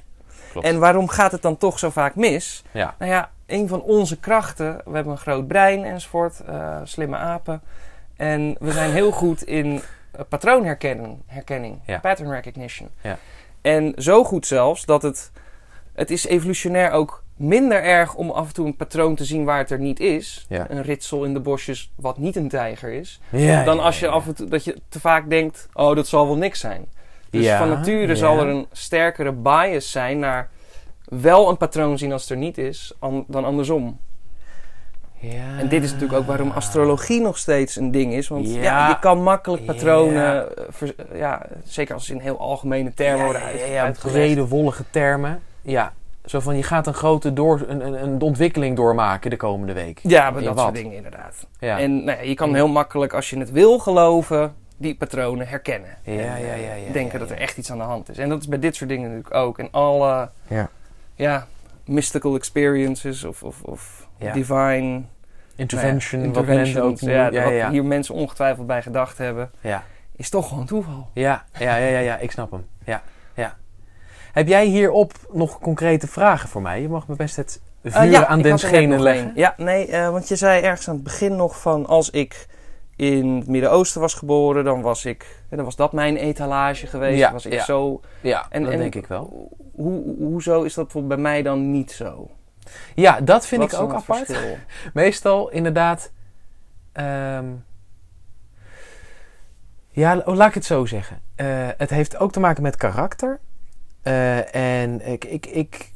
klopt. 0.52 0.66
En 0.66 0.78
waarom 0.78 1.08
gaat 1.08 1.32
het 1.32 1.42
dan 1.42 1.56
toch 1.56 1.78
zo 1.78 1.90
vaak 1.90 2.14
mis? 2.14 2.62
Ja. 2.72 2.94
Nou 2.98 3.10
ja, 3.10 3.30
een 3.46 3.68
van 3.68 3.82
onze 3.82 4.18
krachten, 4.18 4.80
we 4.84 4.94
hebben 4.94 5.12
een 5.12 5.18
groot 5.18 5.46
brein 5.48 5.84
enzovoort, 5.84 6.40
eh, 6.46 6.76
slimme 6.84 7.16
apen. 7.16 7.60
En 8.16 8.56
we 8.60 8.72
zijn 8.72 8.90
heel 8.90 9.10
goed 9.10 9.42
in 9.42 9.80
eh, 10.12 10.20
patroonherkenning, 10.28 11.18
herkenning, 11.26 11.78
Ja. 11.86 11.98
pattern 11.98 12.30
recognition. 12.30 12.88
Ja. 13.02 13.18
En 13.62 13.92
zo 13.96 14.24
goed 14.24 14.46
zelfs 14.46 14.84
dat 14.84 15.02
het, 15.02 15.30
het 15.94 16.10
is 16.10 16.26
evolutionair 16.26 16.90
ook 16.90 17.22
minder 17.38 17.82
erg 17.82 18.14
om 18.14 18.30
af 18.30 18.48
en 18.48 18.54
toe 18.54 18.66
een 18.66 18.76
patroon 18.76 19.14
te 19.14 19.24
zien 19.24 19.44
waar 19.44 19.58
het 19.58 19.70
er 19.70 19.78
niet 19.78 20.00
is. 20.00 20.46
Ja. 20.48 20.66
Een 20.70 20.82
ritsel 20.82 21.24
in 21.24 21.32
de 21.34 21.40
bosjes 21.40 21.92
wat 21.96 22.18
niet 22.18 22.36
een 22.36 22.48
tijger 22.48 22.92
is. 22.92 23.20
Ja, 23.30 23.64
dan 23.64 23.80
als 23.80 24.00
je 24.00 24.08
af 24.08 24.26
en 24.26 24.34
toe 24.34 24.48
dat 24.48 24.64
je 24.64 24.76
te 24.88 25.00
vaak 25.00 25.30
denkt, 25.30 25.68
oh 25.72 25.94
dat 25.96 26.06
zal 26.06 26.26
wel 26.26 26.36
niks 26.36 26.60
zijn. 26.60 26.86
Dus 27.30 27.50
van 27.50 27.68
nature 27.68 28.16
zal 28.16 28.38
er 28.40 28.46
een 28.46 28.66
sterkere 28.72 29.32
bias 29.32 29.90
zijn 29.90 30.18
naar 30.18 30.48
wel 31.04 31.48
een 31.48 31.56
patroon 31.56 31.98
zien 31.98 32.12
als 32.12 32.22
het 32.22 32.30
er 32.30 32.36
niet 32.36 32.58
is, 32.58 32.92
an- 32.98 33.24
dan 33.28 33.44
andersom. 33.44 33.98
Ja. 35.20 35.58
En 35.58 35.68
dit 35.68 35.82
is 35.82 35.92
natuurlijk 35.92 36.18
ook 36.20 36.26
waarom 36.26 36.50
astrologie 36.50 37.20
nog 37.20 37.38
steeds 37.38 37.76
een 37.76 37.90
ding 37.90 38.12
is. 38.12 38.28
Want 38.28 38.50
ja, 38.54 38.62
Ja. 38.62 38.88
je 38.88 38.98
kan 38.98 39.22
makkelijk 39.22 39.64
patronen, 39.64 40.22
Ja. 40.22 40.44
eh, 40.80 41.18
ja, 41.18 41.46
zeker 41.64 41.94
als 41.94 42.06
ze 42.06 42.12
in 42.14 42.20
heel 42.20 42.38
algemene 42.38 42.94
termen 42.94 43.24
worden 43.24 43.42
ja, 43.42 43.48
uit, 43.48 44.00
ja, 44.02 44.08
brede, 44.10 44.46
wollige 44.48 44.84
termen. 44.90 45.40
Ja, 45.62 45.92
zo 46.28 46.40
van 46.40 46.56
je 46.56 46.62
gaat 46.62 46.86
een 46.86 46.94
grote 46.94 47.32
door, 47.32 47.64
een, 47.66 47.86
een, 47.86 48.02
een 48.02 48.20
ontwikkeling 48.20 48.76
doormaken 48.76 49.30
de 49.30 49.36
komende 49.36 49.72
week. 49.72 50.00
Ja, 50.02 50.30
maar 50.30 50.42
dat 50.42 50.54
wat? 50.54 50.64
soort 50.64 50.74
dingen 50.74 50.96
inderdaad. 50.96 51.46
Ja, 51.58 51.78
En 51.78 52.04
nou 52.04 52.18
ja, 52.18 52.24
je 52.24 52.34
kan 52.34 52.54
heel 52.54 52.68
makkelijk, 52.68 53.12
als 53.12 53.30
je 53.30 53.38
het 53.38 53.50
wil 53.50 53.78
geloven, 53.78 54.54
die 54.76 54.94
patronen 54.96 55.48
herkennen. 55.48 55.96
Ja, 56.02 56.12
En, 56.12 56.18
ja, 56.18 56.34
eh, 56.36 56.46
ja, 56.46 56.54
ja, 56.54 56.74
ja, 56.74 56.92
denken 56.92 57.12
ja. 57.12 57.18
dat 57.18 57.30
er 57.30 57.38
echt 57.38 57.56
iets 57.58 57.70
aan 57.70 57.78
de 57.78 57.84
hand 57.84 58.08
is. 58.08 58.18
En 58.18 58.28
dat 58.28 58.40
is 58.40 58.48
bij 58.48 58.58
dit 58.58 58.76
soort 58.76 58.90
dingen 58.90 59.08
natuurlijk 59.08 59.34
ook. 59.34 59.58
En 59.58 59.68
alle 59.70 60.30
Ja. 60.46 60.70
ja, 61.14 61.46
mystical 61.84 62.34
experiences 62.34 63.24
of, 63.24 63.42
of, 63.42 63.62
of 63.62 64.06
Ja. 64.18 64.32
divine 64.32 65.02
intervention, 65.56 66.20
nou 66.20 66.32
ja, 66.32 66.38
wat 66.38 66.46
mensen 66.46 66.82
ook 66.82 66.98
ja, 66.98 67.30
wat 67.30 67.70
hier 67.70 67.84
mensen 67.84 68.14
ongetwijfeld 68.14 68.66
bij 68.66 68.82
gedacht 68.82 69.18
hebben, 69.18 69.50
ja. 69.60 69.84
is 70.16 70.28
toch 70.30 70.48
gewoon 70.48 70.66
toeval. 70.66 71.08
Ja, 71.12 71.44
ja, 71.58 71.76
ja, 71.76 71.86
ja, 71.86 71.98
ja, 71.98 72.16
ik 72.18 72.30
snap 72.30 72.50
hem. 72.50 72.66
Ja. 72.84 73.02
Heb 74.32 74.48
jij 74.48 74.66
hierop 74.66 75.12
nog 75.32 75.58
concrete 75.58 76.06
vragen 76.06 76.48
voor 76.48 76.62
mij? 76.62 76.80
Je 76.80 76.88
mag 76.88 77.08
me 77.08 77.16
best 77.16 77.36
het 77.36 77.60
vuur 77.82 77.92
Eh, 77.94 78.10
ja, 78.10 78.26
aan 78.26 78.42
den 78.42 78.58
schenen 78.58 79.02
leggen. 79.02 79.32
Ja, 79.34 79.54
nee, 79.56 79.86
eh, 79.86 80.10
want 80.10 80.28
je 80.28 80.36
zei 80.36 80.62
ergens 80.62 80.88
aan 80.88 80.94
het 80.94 81.04
begin 81.04 81.36
nog 81.36 81.60
van 81.60 81.86
als 81.86 82.10
ik 82.10 82.46
in 82.96 83.36
het 83.36 83.48
Midden-Oosten 83.48 84.00
was 84.00 84.14
geboren, 84.14 84.64
dan 84.64 84.80
was 84.82 85.04
ik, 85.04 85.22
eh, 85.48 85.56
dan 85.56 85.64
was 85.64 85.76
dat 85.76 85.92
mijn 85.92 86.16
etalage 86.16 86.86
geweest. 86.86 87.18
Ja, 87.18 87.32
was 87.32 87.46
ik 87.46 87.52
ja. 87.52 87.64
zo. 87.64 88.00
Ja, 88.20 88.46
En, 88.50 88.62
dat 88.62 88.72
en 88.72 88.78
denk 88.78 88.94
ik 88.94 89.06
wel. 89.06 89.56
Hoe, 89.74 90.02
hoezo 90.18 90.62
is 90.62 90.74
dat 90.74 90.84
bijvoorbeeld 90.84 91.14
bij 91.20 91.22
mij 91.32 91.42
dan 91.42 91.70
niet 91.70 91.92
zo? 91.92 92.30
Ja, 92.94 93.20
dat 93.20 93.46
vind 93.46 93.62
Wat 93.62 93.72
ik 93.72 93.78
ook 93.78 93.92
apart. 93.94 94.26
verschil? 94.26 94.56
Meestal 94.94 95.50
inderdaad. 95.50 96.10
ehm, 96.92 97.44
ja, 99.90 100.22
laat 100.24 100.48
ik 100.48 100.54
het 100.54 100.64
zo 100.64 100.84
zeggen. 100.84 101.20
Het 101.76 101.90
heeft 101.90 102.18
ook 102.18 102.32
te 102.32 102.40
maken 102.40 102.62
met 102.62 102.76
karakter. 102.76 103.40
Eh, 104.02 104.54
en 104.54 105.06
ik, 105.06 105.24
ik, 105.24 105.46
ik 105.46 105.92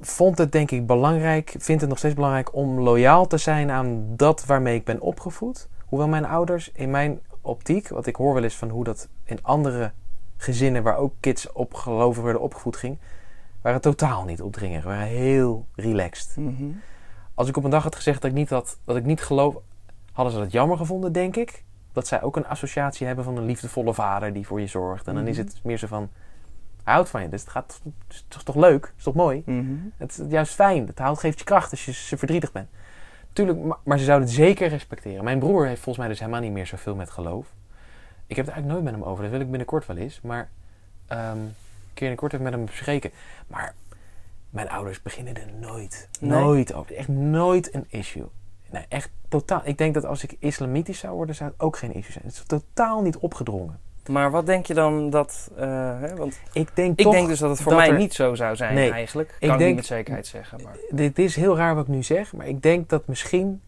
vond 0.00 0.38
het 0.38 0.52
denk 0.52 0.70
ik 0.70 0.86
belangrijk, 0.86 1.54
vind 1.58 1.80
het 1.80 1.88
nog 1.88 1.98
steeds 1.98 2.14
belangrijk 2.14 2.54
om 2.54 2.80
loyaal 2.80 3.26
te 3.26 3.36
zijn 3.36 3.70
aan 3.70 4.04
dat 4.16 4.44
waarmee 4.46 4.74
ik 4.74 4.84
ben 4.84 5.00
opgevoed. 5.00 5.68
Hoewel 5.86 6.08
mijn 6.08 6.24
ouders 6.26 6.70
in 6.72 6.90
mijn 6.90 7.20
optiek, 7.40 7.88
wat 7.88 8.06
ik 8.06 8.16
hoor 8.16 8.34
wel 8.34 8.42
eens 8.42 8.56
van 8.56 8.68
hoe 8.68 8.84
dat 8.84 9.08
in 9.24 9.38
andere 9.42 9.92
gezinnen 10.36 10.82
waar 10.82 10.96
ook 10.96 11.12
kids 11.20 11.52
op 11.52 11.74
geloven 11.74 12.22
worden 12.22 12.40
opgevoed 12.40 12.76
ging, 12.76 12.98
waren 13.62 13.80
totaal 13.80 14.24
niet 14.24 14.42
opdringerig, 14.42 14.84
waren 14.84 15.06
heel 15.06 15.66
relaxed. 15.74 16.36
Mhm. 16.36 16.64
Als 17.34 17.48
ik 17.48 17.56
op 17.56 17.64
een 17.64 17.70
dag 17.70 17.82
had 17.82 17.96
gezegd 17.96 18.22
dat 18.22 18.30
ik 18.30 18.36
niet, 18.36 18.50
had, 18.50 18.78
dat 18.84 18.96
ik 18.96 19.04
niet 19.04 19.22
geloof, 19.22 19.54
hadden 20.12 20.32
ze 20.34 20.38
dat 20.40 20.52
jammer 20.52 20.76
gevonden, 20.76 21.12
denk 21.12 21.36
ik. 21.36 21.64
Dat 21.92 22.06
zij 22.06 22.22
ook 22.22 22.36
een 22.36 22.46
associatie 22.46 23.06
hebben 23.06 23.24
van 23.24 23.36
een 23.36 23.44
liefdevolle 23.44 23.94
vader 23.94 24.32
die 24.32 24.46
voor 24.46 24.60
je 24.60 24.66
zorgt. 24.66 25.06
En 25.06 25.14
dan 25.14 25.26
is 25.26 25.36
Mhm. 25.36 25.46
het 25.46 25.60
meer 25.62 25.78
zo 25.78 25.86
van, 25.86 26.08
hij 26.84 26.94
houdt 26.94 27.08
van 27.08 27.22
je, 27.22 27.28
dus 27.28 27.40
het, 27.40 27.50
gaat, 27.50 27.80
is 28.08 28.42
toch 28.44 28.54
leuk, 28.56 28.84
het 28.86 28.94
is 28.96 29.02
toch 29.02 29.14
mooi? 29.14 29.42
Mhm. 29.46 29.74
Het 29.96 30.18
is 30.18 30.24
juist 30.28 30.54
fijn. 30.54 30.86
Het 30.86 30.98
houdt, 30.98 31.20
geeft 31.20 31.38
je 31.38 31.44
kracht 31.44 31.70
als 31.70 31.84
je 31.84 31.92
ze 31.92 32.16
verdrietig 32.16 32.52
bent. 32.52 32.68
Tuurlijk, 33.32 33.58
maar, 33.58 33.78
maar 33.84 33.98
ze 33.98 34.04
zouden 34.04 34.28
het 34.28 34.36
zeker 34.36 34.68
respecteren. 34.68 35.24
Mijn 35.24 35.38
broer 35.38 35.66
heeft 35.66 35.80
volgens 35.80 35.98
mij 35.98 36.08
dus 36.08 36.18
helemaal 36.18 36.40
niet 36.40 36.52
meer 36.52 36.66
zoveel 36.66 36.94
met 36.94 37.10
geloof. 37.10 37.46
Ik 38.26 38.36
heb 38.36 38.46
het 38.46 38.54
eigenlijk 38.54 38.66
nooit 38.66 38.82
met 38.84 38.94
hem 38.94 39.02
over. 39.02 39.22
Dat 39.22 39.32
wil 39.32 39.40
ik 39.40 39.48
binnenkort 39.48 39.86
wel 39.86 39.96
eens. 39.96 40.20
Maar 40.20 40.48
een 41.06 41.54
keer 41.84 41.94
binnenkort 41.94 42.32
even 42.32 42.44
met 42.44 42.52
hem 42.52 42.64
bespreken. 42.64 43.10
Maar 43.46 43.74
mijn 44.50 44.70
ouders 44.70 45.02
beginnen 45.02 45.34
er 45.34 45.52
nooit, 45.60 46.08
Nee? 46.20 46.30
nooit 46.40 46.72
over. 46.72 46.96
Echt 46.96 47.08
nooit 47.08 47.74
een 47.74 47.84
issue. 47.88 48.26
Nee, 48.70 48.84
echt 48.88 49.10
totaal. 49.28 49.60
Ik 49.64 49.78
denk 49.78 49.94
dat 49.94 50.04
als 50.04 50.22
ik 50.22 50.36
islamitisch 50.38 50.98
zou 50.98 51.14
worden, 51.14 51.34
zou 51.34 51.50
het 51.50 51.60
ook 51.60 51.76
geen 51.76 51.94
issue 51.94 52.12
zijn. 52.12 52.24
Het 52.24 52.34
is 52.34 52.44
totaal 52.46 53.02
niet 53.02 53.16
opgedrongen. 53.16 53.80
Maar 54.08 54.30
wat 54.30 54.46
denk 54.46 54.66
je 54.66 54.74
dan 54.74 55.10
dat... 55.10 55.50
eh, 55.56 55.66
hè, 56.00 56.16
want 56.16 56.38
Ik 56.52 56.68
denk 56.76 56.98
ik 56.98 57.04
toch 57.04 57.12
denk 57.14 57.28
dus 57.28 57.38
dat 57.38 57.50
het 57.50 57.60
voor 57.60 57.72
dat 57.72 57.80
mij 57.80 57.90
er- 57.90 57.96
niet 57.96 58.14
zo 58.14 58.34
zou 58.34 58.56
zijn 58.56 58.74
Nee, 58.74 58.90
eigenlijk. 58.90 59.36
Kan 59.40 59.54
ik 59.54 59.60
ik, 59.60 59.66
niet 59.66 59.76
met 59.76 59.86
zekerheid 59.86 60.26
zeggen. 60.26 60.58
Maar... 60.64 60.76
dit 60.90 61.18
is 61.18 61.36
heel 61.36 61.56
raar 61.56 61.74
wat 61.74 61.84
ik 61.84 61.90
nu 61.94 62.02
zeg, 62.02 62.32
maar 62.32 62.46
ik 62.46 62.62
denk 62.62 62.88
dat 62.88 63.06
misschien 63.06 63.60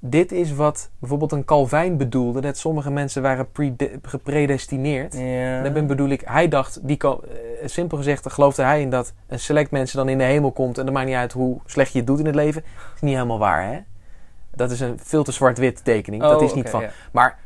dit 0.00 0.32
is 0.32 0.52
wat 0.54 0.90
bijvoorbeeld 0.98 1.32
een 1.32 1.44
Calvijn 1.44 1.96
bedoelde. 1.96 2.40
Dat 2.40 2.56
sommige 2.58 2.90
mensen 2.90 3.22
waren 3.22 3.50
prede- 3.52 3.90
gepredestineerd. 4.02 5.14
Ja. 5.14 5.62
Daarmee 5.62 5.82
bedoel 5.82 6.08
ik, 6.08 6.22
hij 6.24 6.48
dacht, 6.48 6.86
die, 6.86 6.98
eh, 6.98 7.08
simpel 7.64 7.96
gezegd 7.96 8.32
geloofde 8.32 8.62
hij 8.62 8.80
in 8.80 8.90
dat 8.90 9.12
een 9.26 9.38
select 9.40 9.70
mensen 9.70 9.96
dan 9.96 10.08
in 10.08 10.18
de 10.18 10.24
hemel 10.24 10.52
komt. 10.52 10.78
En 10.78 10.84
dan 10.84 10.94
maakt 10.94 11.06
niet 11.06 11.16
uit 11.16 11.32
hoe 11.32 11.58
slecht 11.66 11.92
je 11.92 11.98
het 11.98 12.06
doet 12.06 12.18
in 12.18 12.26
het 12.26 12.34
leven. 12.34 12.62
Dat 12.62 12.94
is 12.94 13.00
niet 13.00 13.14
helemaal 13.14 13.38
waar, 13.38 13.66
hè? 13.72 13.78
Dat 14.54 14.70
is 14.70 14.80
een 14.80 14.98
veel 15.02 15.24
te 15.24 15.32
zwart-wit 15.32 15.84
tekening. 15.84 16.22
dat 16.22 16.36
Oh, 16.40 16.42
is 16.44 16.54
niet 16.54 16.68
van. 16.70 16.80
ja. 16.80 16.90
Maar 17.12 17.38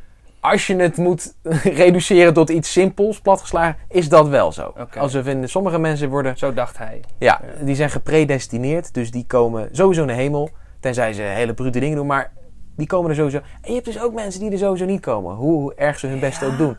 als 0.43 0.67
je 0.67 0.75
het 0.75 0.97
moet 0.97 1.35
reduceren 1.83 2.33
tot 2.33 2.49
iets 2.49 2.71
simpels, 2.71 3.19
platgeslagen, 3.21 3.75
is 3.89 4.09
dat 4.09 4.27
wel 4.27 4.51
zo. 4.51 4.73
Oké. 4.77 4.99
Als 4.99 5.13
we 5.13 5.23
vinden, 5.23 5.49
sommige 5.49 5.79
mensen 5.79 6.09
worden 6.09 6.37
Zo 6.37 6.53
dacht 6.53 6.77
hij. 6.77 6.99
ja, 7.17 7.41
Ja. 7.57 7.63
die 7.65 7.75
zijn 7.75 7.89
gepredestineerd. 7.89 8.93
Dus 8.93 9.11
die 9.11 9.25
komen 9.25 9.69
sowieso 9.71 10.05
naar 10.05 10.15
de 10.15 10.21
hemel. 10.21 10.49
Tenzij 10.79 11.13
ze 11.13 11.21
hele 11.21 11.53
brute 11.53 11.79
dingen 11.79 11.95
doen. 11.97 12.07
Maar 12.07 12.31
die 12.75 12.87
komen 12.87 13.09
er 13.09 13.15
sowieso. 13.15 13.37
En 13.37 13.67
je 13.67 13.73
hebt 13.73 13.85
dus 13.85 13.99
ook 14.01 14.13
mensen 14.13 14.39
die 14.41 14.51
er 14.51 14.57
sowieso 14.57 14.85
niet 14.85 15.01
komen. 15.01 15.35
Hoe, 15.35 15.73
erg 15.75 15.99
ze 15.99 16.07
hun 16.07 16.19
best 16.19 16.41
Ja. 16.41 16.47
ook 16.47 16.57
doen. 16.57 16.77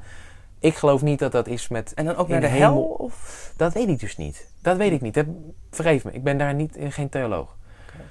Ik 0.59 0.75
geloof 0.75 1.03
niet 1.03 1.19
dat 1.19 1.33
dat 1.33 1.47
is 1.47 1.69
met... 1.69 1.95
En 1.95 2.05
dan 2.05 2.17
ook 2.17 2.29
naar 2.29 2.41
de 2.41 2.47
de 2.47 2.53
hel? 2.53 2.69
hemel. 2.69 2.85
Of? 2.85 3.53
Dat 3.57 3.73
weet 3.73 3.89
ik 3.89 4.01
dus 4.01 4.17
niet. 4.17 4.49
Dat 4.63 4.77
weet 4.77 4.93
ik 4.93 5.01
niet. 5.01 5.15
Dat, 5.15 5.27
vergeef 5.71 6.05
me. 6.05 6.13
Ik 6.13 6.23
ben 6.23 6.39
daar 6.39 6.55
niet, 6.55 6.77
geen 6.89 7.09
theoloog. 7.09 7.57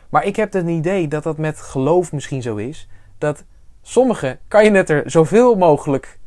Maar 0.10 0.26
ik 0.26 0.36
heb 0.36 0.54
het 0.54 0.68
idee 0.68 1.08
dat 1.08 1.24
dat 1.24 1.38
met 1.38 1.60
geloof 1.62 2.12
misschien 2.12 2.42
zo 2.42 2.56
is. 2.56 2.88
Dat 3.18 3.44
sommige 3.84 4.38
kan 4.48 4.64
je 4.64 4.70
net 4.70 4.90
er 4.90 5.04
zoveel 5.06 5.56
mogelijk 5.56 6.20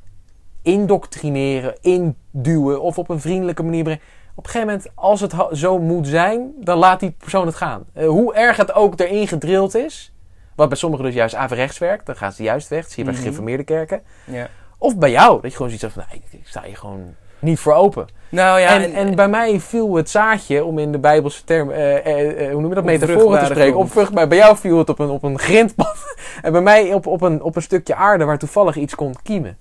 indoctrineren, 0.62 1.74
induwen 1.80 2.80
of 2.80 2.98
op 2.98 3.08
een 3.08 3.20
vriendelijke 3.20 3.62
manier 3.62 3.82
brengen. 3.82 4.02
Op 4.34 4.44
een 4.44 4.50
gegeven 4.50 4.74
moment, 4.74 4.90
als 4.94 5.20
het 5.20 5.34
zo 5.52 5.78
moet 5.78 6.06
zijn, 6.08 6.52
dan 6.60 6.78
laat 6.78 7.00
die 7.00 7.10
persoon 7.10 7.46
het 7.46 7.54
gaan. 7.54 7.84
Eh, 7.92 8.06
hoe 8.08 8.34
erg 8.34 8.56
het 8.56 8.72
ook 8.74 9.00
erin 9.00 9.28
gedrild 9.28 9.74
is, 9.74 10.12
wat 10.54 10.68
bij 10.68 10.76
sommigen 10.78 11.04
dus 11.04 11.14
juist 11.14 11.34
averechts 11.34 11.78
werkt, 11.78 12.06
dan 12.06 12.16
gaan 12.16 12.32
ze 12.32 12.42
juist 12.42 12.68
weg. 12.68 12.82
Dat 12.82 12.90
zie 12.90 12.98
je 12.98 13.04
bij 13.04 13.12
Mhm. 13.12 13.22
gereformeerde 13.22 13.64
kerken. 13.64 14.02
Ja. 14.24 14.48
Of 14.78 14.96
bij 14.98 15.10
jou, 15.10 15.32
dat 15.40 15.50
je 15.50 15.56
gewoon 15.56 15.72
zoiets 15.78 15.94
hebt 15.94 15.94
van, 15.94 16.18
nee, 16.30 16.40
ik 16.40 16.46
sta 16.46 16.62
hier 16.62 16.76
gewoon 16.76 17.14
niet 17.38 17.59
voor 17.59 17.75
open. 17.75 18.07
Nou 18.29 18.61
ja, 18.61 18.83
en, 18.83 18.92
en, 18.92 19.14
bij 19.14 19.29
mij 19.29 19.61
viel 19.61 19.94
het 19.94 20.11
zaadje, 20.11 20.64
om 20.64 20.79
in 20.79 20.92
de 20.92 20.99
Bijbelse 20.99 21.44
term, 21.44 21.70
eh, 21.70 22.07
eh, 22.07 22.46
eh, 22.46 22.53
hoe 22.53 22.61
noem 22.61 22.68
je 22.68 22.75
dat, 22.75 22.85
metaforen 22.85 23.38
te 23.38 23.44
spreken, 23.44 23.79
op 23.79 23.90
vruchtbaar. 23.90 24.29
Bij 24.29 24.38
jou 24.38 24.57
viel 24.57 24.79
het 24.79 24.88
op 24.88 24.99
een, 24.99 25.09
op 25.09 25.22
een 25.22 25.38
grindpad. 25.38 26.16
en 26.42 26.53
bij 26.53 26.61
mij 26.61 26.92
op, 26.92 27.07
op, 27.07 27.20
een, 27.20 27.42
op 27.42 27.57
een 27.57 27.62
stukje 27.62 27.94
aarde 27.94 28.25
waar 28.25 28.38
toevallig 28.38 28.77
iets 28.77 28.94
kon 28.94 29.14
kiemen. 29.22 29.57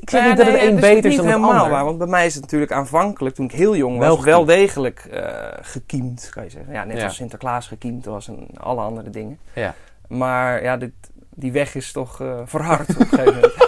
Ik 0.00 0.10
zeg 0.10 0.28
niet 0.28 0.36
dat 0.36 0.46
het 0.46 0.62
een 0.62 0.80
beter 0.80 1.10
is 1.10 1.16
dan 1.16 1.24
het 1.24 1.34
helemaal 1.34 1.54
ander. 1.54 1.70
waar, 1.70 1.84
want 1.84 1.98
bij 1.98 2.06
mij 2.06 2.26
is 2.26 2.34
het 2.34 2.42
natuurlijk 2.42 2.72
aanvankelijk, 2.72 3.34
toen 3.34 3.44
ik 3.44 3.52
heel 3.52 3.76
jong 3.76 3.98
was, 3.98 4.06
Wel 4.06 4.24
wel, 4.24 4.44
degelijk 4.44 5.08
eh, 5.10 5.24
gekiemd, 5.60 6.30
kan 6.32 6.44
je 6.44 6.50
zeggen. 6.50 6.72
Ja, 6.72 6.84
net 6.84 6.96
Ja. 6.96 7.04
als 7.04 7.14
Sinterklaas 7.16 7.66
gekiemd 7.66 8.04
was 8.04 8.28
en 8.28 8.48
alle 8.56 8.80
andere 8.80 9.10
dingen. 9.10 9.38
Ja. 9.52 9.74
Maar 10.08 10.62
ja, 10.62 10.76
dit, 10.76 10.92
die 11.34 11.52
weg 11.52 11.74
is 11.74 11.92
toch 11.92 12.22
verhard 12.44 12.88
op 12.88 13.00
een 13.00 13.06
gegeven 13.06 13.34
moment. 13.34 13.54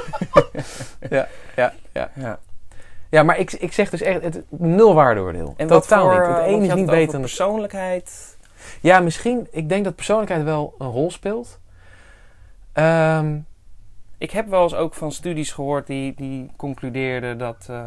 Ja, 1.11 1.29
ja. 1.57 1.73
Ja. 1.93 2.11
Ja, 2.15 2.39
maar 3.11 3.39
ik, 3.39 3.53
ik 3.53 3.73
zeg 3.73 3.91
dus 3.91 4.01
echt 4.03 4.23
het, 4.23 4.43
nul 4.49 4.95
waardeoordeel. 4.95 5.55
En 5.57 5.67
Totaal 5.67 6.03
voor, 6.11 6.13
niet. 6.13 6.21
Het 6.37 6.51
want 6.51 6.63
is 6.67 6.75
niet 6.75 6.87
beter 6.87 7.13
dan 7.13 7.21
persoonlijkheid. 7.21 8.37
Ja, 8.81 9.01
misschien. 9.01 9.49
Ik 9.51 9.69
denk 9.69 9.85
dat 9.85 9.95
persoonlijkheid 9.95 10.43
wel 10.45 10.75
een 10.79 10.91
rol 10.91 11.11
speelt. 11.11 11.59
Ehm, 12.73 13.37
Ik 14.19 14.31
heb 14.31 14.49
wel 14.49 14.63
eens 14.63 14.75
ook 14.75 14.95
van 14.95 15.13
studies 15.13 15.53
gehoord 15.53 15.87
die, 15.87 16.15
die 16.17 16.51
concludeerden 16.57 17.39
dat 17.39 17.67
eh, 17.71 17.83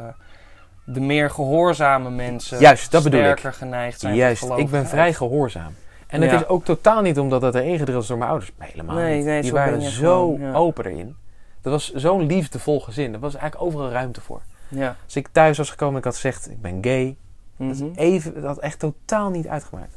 de 0.86 1.00
meer 1.00 1.30
gehoorzame 1.30 2.10
mensen 2.10 2.60
Juist, 2.60 2.92
dat 2.92 3.04
bedoel 3.04 3.20
ik. 3.20 3.26
sterker 3.26 3.54
geneigd 3.54 4.00
zijn 4.00 4.16
juist, 4.16 4.44
ik 4.56 4.70
ben 4.70 4.88
vrij 4.88 5.14
gehoorzaam. 5.14 5.74
En 6.08 6.22
het 6.22 6.32
Ja. 6.32 6.38
is 6.38 6.48
ook 6.48 6.66
totaal 6.66 7.02
niet 7.02 7.20
omdat 7.20 7.42
dat 7.42 7.56
er 7.56 7.64
ingedrild 7.64 8.02
is 8.02 8.08
door 8.08 8.18
mijn 8.18 8.30
ouders. 8.30 8.52
Helemaal 8.58 8.96
Nee, 8.96 9.16
niet. 9.18 9.26
nee, 9.26 9.42
Die 9.42 9.52
waren 9.52 9.82
zo 9.82 10.32
gewoon, 10.34 10.40
ja. 10.52 10.54
open 10.54 10.86
erin. 10.86 11.16
Dat 11.62 11.74
was 11.74 11.94
zo'n 11.94 12.26
liefdevol 12.26 12.80
gezin. 12.80 13.14
Er 13.14 13.20
was 13.20 13.36
eigenlijk 13.36 13.64
overal 13.66 13.90
ruimte 13.92 14.22
voor. 14.22 14.42
Ja. 14.72 14.96
Als 15.06 15.16
ik 15.16 15.28
thuis 15.32 15.58
was 15.58 15.70
gekomen 15.70 15.94
en 15.94 16.00
ik 16.00 16.06
had 16.06 16.14
gezegd, 16.16 16.50
ik 16.50 16.62
ben 16.62 16.78
gay. 16.84 17.16
Dat, 17.58 17.70
is 17.70 17.80
Mhm. 17.80 17.92
even, 17.96 18.34
dat 18.34 18.44
had 18.44 18.60
echt 18.60 18.80
totaal 18.80 19.30
niet 19.30 19.48
uitgemaakt. 19.48 19.96